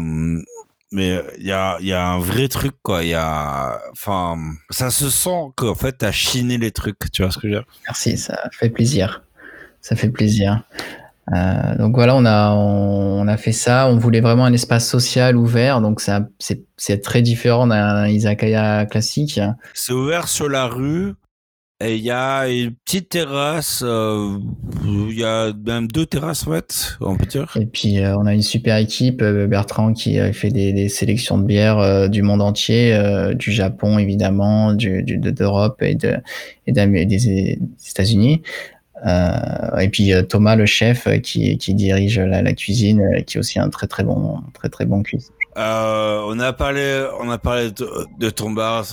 mais 0.92 1.22
il 1.38 1.46
y 1.46 1.52
a, 1.52 1.78
y 1.80 1.92
a 1.92 2.08
un 2.08 2.18
vrai 2.18 2.48
truc 2.48 2.72
quoi. 2.82 3.04
Il 3.04 3.10
y 3.10 3.14
a 3.14 3.78
enfin 3.92 4.38
ça 4.70 4.90
se 4.90 5.10
sent 5.10 5.52
qu'en 5.56 5.74
fait 5.74 5.98
t'as 5.98 6.12
chiné 6.12 6.56
les 6.56 6.70
trucs. 6.72 7.10
Tu 7.12 7.22
vois 7.22 7.30
ce 7.30 7.36
que 7.38 7.46
je 7.46 7.54
veux 7.54 7.60
dire? 7.60 7.68
Merci 7.86 8.16
ça 8.16 8.48
fait 8.52 8.70
plaisir 8.70 9.22
ça 9.80 9.96
fait 9.96 10.10
plaisir 10.10 10.62
euh, 11.32 11.76
donc 11.78 11.94
voilà 11.94 12.16
on 12.16 12.24
a 12.24 12.50
on, 12.52 13.28
a 13.28 13.36
fait 13.36 13.52
ça 13.52 13.86
on 13.88 13.96
voulait 13.96 14.20
vraiment 14.20 14.44
un 14.44 14.52
espace 14.52 14.88
social 14.88 15.36
ouvert 15.36 15.80
donc 15.80 16.00
ça 16.00 16.28
c'est 16.38 16.64
c'est 16.76 17.00
très 17.00 17.22
différent 17.22 17.66
d'un 17.66 18.08
izakaya 18.08 18.86
classique 18.86 19.40
c'est 19.74 19.92
ouvert 19.92 20.28
sur 20.28 20.48
la 20.48 20.66
rue 20.66 21.14
et 21.82 21.96
il 21.96 22.02
y 22.02 22.10
a 22.10 22.46
une 22.46 22.74
petite 22.74 23.08
terrasse, 23.08 23.82
euh, 23.82 24.38
il 24.84 25.18
y 25.18 25.24
a 25.24 25.50
même 25.64 25.88
deux 25.88 26.04
terrasses 26.04 26.46
en 26.46 26.52
fait, 26.52 26.98
on 27.00 27.16
peut 27.16 27.24
dire. 27.24 27.56
Et 27.58 27.64
puis 27.64 28.00
euh, 28.00 28.18
on 28.18 28.26
a 28.26 28.34
une 28.34 28.42
super 28.42 28.76
équipe, 28.76 29.24
Bertrand 29.24 29.94
qui 29.94 30.18
a 30.18 30.30
fait 30.34 30.50
des, 30.50 30.74
des 30.74 30.90
sélections 30.90 31.38
de 31.38 31.44
bières 31.44 31.78
euh, 31.78 32.08
du 32.08 32.20
monde 32.20 32.42
entier, 32.42 32.94
du 33.34 33.50
Japon 33.50 33.98
évidemment, 33.98 34.74
du, 34.74 35.02
du 35.02 35.16
d'Europe 35.16 35.80
et, 35.80 35.94
de, 35.94 36.16
et 36.66 36.72
des, 36.72 37.06
des 37.06 37.58
États-Unis. 37.88 38.42
Et 39.04 39.88
puis 39.88 40.12
Thomas 40.28 40.56
le 40.56 40.66
chef 40.66 41.08
qui, 41.22 41.56
qui 41.58 41.74
dirige 41.74 42.18
la, 42.18 42.42
la 42.42 42.52
cuisine, 42.52 43.22
qui 43.26 43.36
est 43.36 43.40
aussi 43.40 43.58
un 43.58 43.68
très 43.68 43.86
très 43.86 44.04
bon 44.04 44.40
très 44.54 44.68
très 44.68 44.84
bon 44.84 45.02
cuisinier. 45.02 45.34
Euh, 45.56 46.20
on 46.26 46.38
a 46.38 46.52
parlé, 46.52 47.04
on 47.20 47.28
a 47.28 47.36
parlé 47.38 47.70
de, 47.72 47.88
de 48.18 48.30
ton 48.30 48.50
bar. 48.50 48.84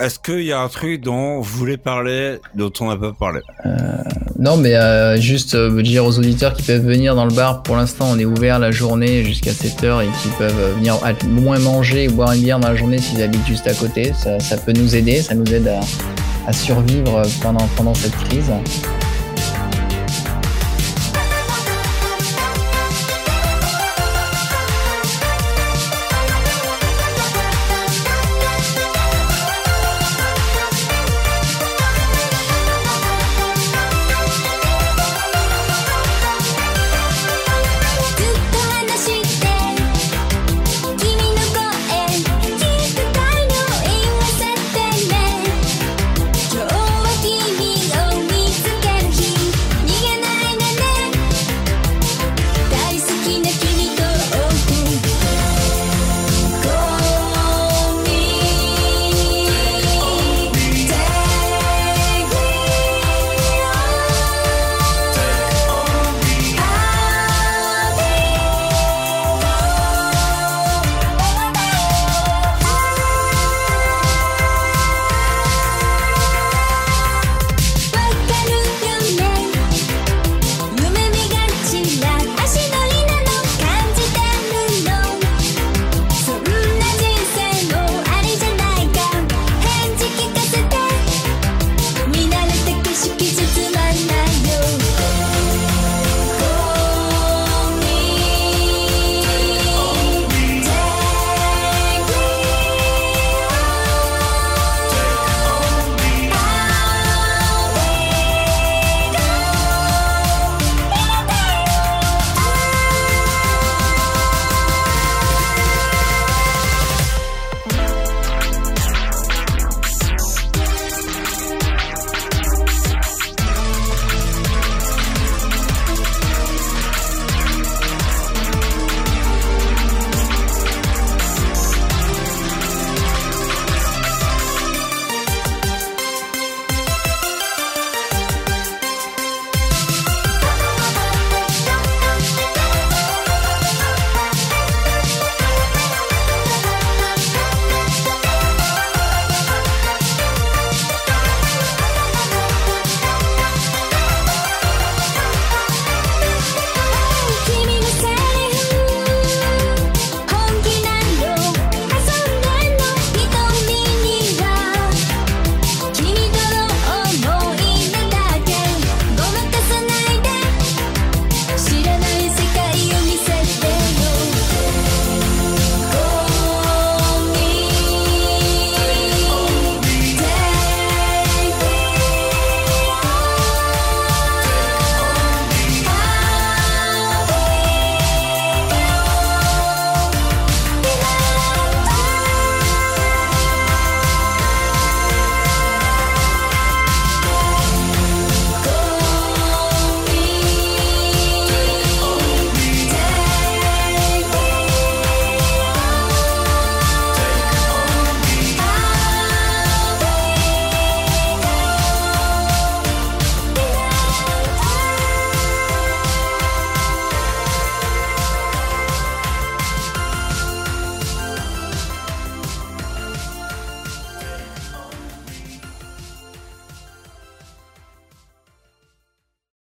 Est-ce 0.00 0.18
qu'il 0.18 0.42
y 0.42 0.52
a 0.52 0.60
un 0.60 0.68
truc 0.68 1.02
dont 1.02 1.40
vous 1.40 1.58
voulez 1.58 1.76
parler, 1.76 2.38
dont 2.54 2.72
on 2.80 2.88
n'a 2.88 2.96
pas 2.96 3.12
parlé? 3.12 3.40
Euh, 3.66 3.70
Non, 4.38 4.56
mais 4.56 4.74
euh, 4.74 5.20
juste 5.20 5.54
euh, 5.54 5.82
dire 5.82 6.06
aux 6.06 6.18
auditeurs 6.18 6.54
qui 6.54 6.62
peuvent 6.62 6.84
venir 6.84 7.14
dans 7.14 7.26
le 7.26 7.34
bar. 7.34 7.62
Pour 7.62 7.76
l'instant, 7.76 8.06
on 8.10 8.18
est 8.18 8.24
ouvert 8.24 8.58
la 8.58 8.70
journée 8.70 9.24
jusqu'à 9.24 9.52
7 9.52 9.84
heures 9.84 10.00
et 10.00 10.08
qui 10.22 10.28
peuvent 10.38 10.74
venir 10.76 10.94
à 11.04 11.12
moins 11.26 11.58
manger 11.58 12.08
ou 12.08 12.12
boire 12.12 12.32
une 12.32 12.42
bière 12.42 12.58
dans 12.58 12.68
la 12.68 12.76
journée 12.76 12.98
s'ils 12.98 13.22
habitent 13.22 13.46
juste 13.46 13.66
à 13.66 13.74
côté. 13.74 14.12
Ça, 14.14 14.40
ça, 14.40 14.56
peut 14.56 14.72
nous 14.72 14.96
aider, 14.96 15.20
ça 15.20 15.34
nous 15.34 15.52
aide 15.52 15.68
à, 15.68 15.80
à 16.48 16.52
survivre 16.52 17.22
pendant 17.42 17.66
pendant 17.76 17.94
cette 17.94 18.16
crise. 18.16 18.50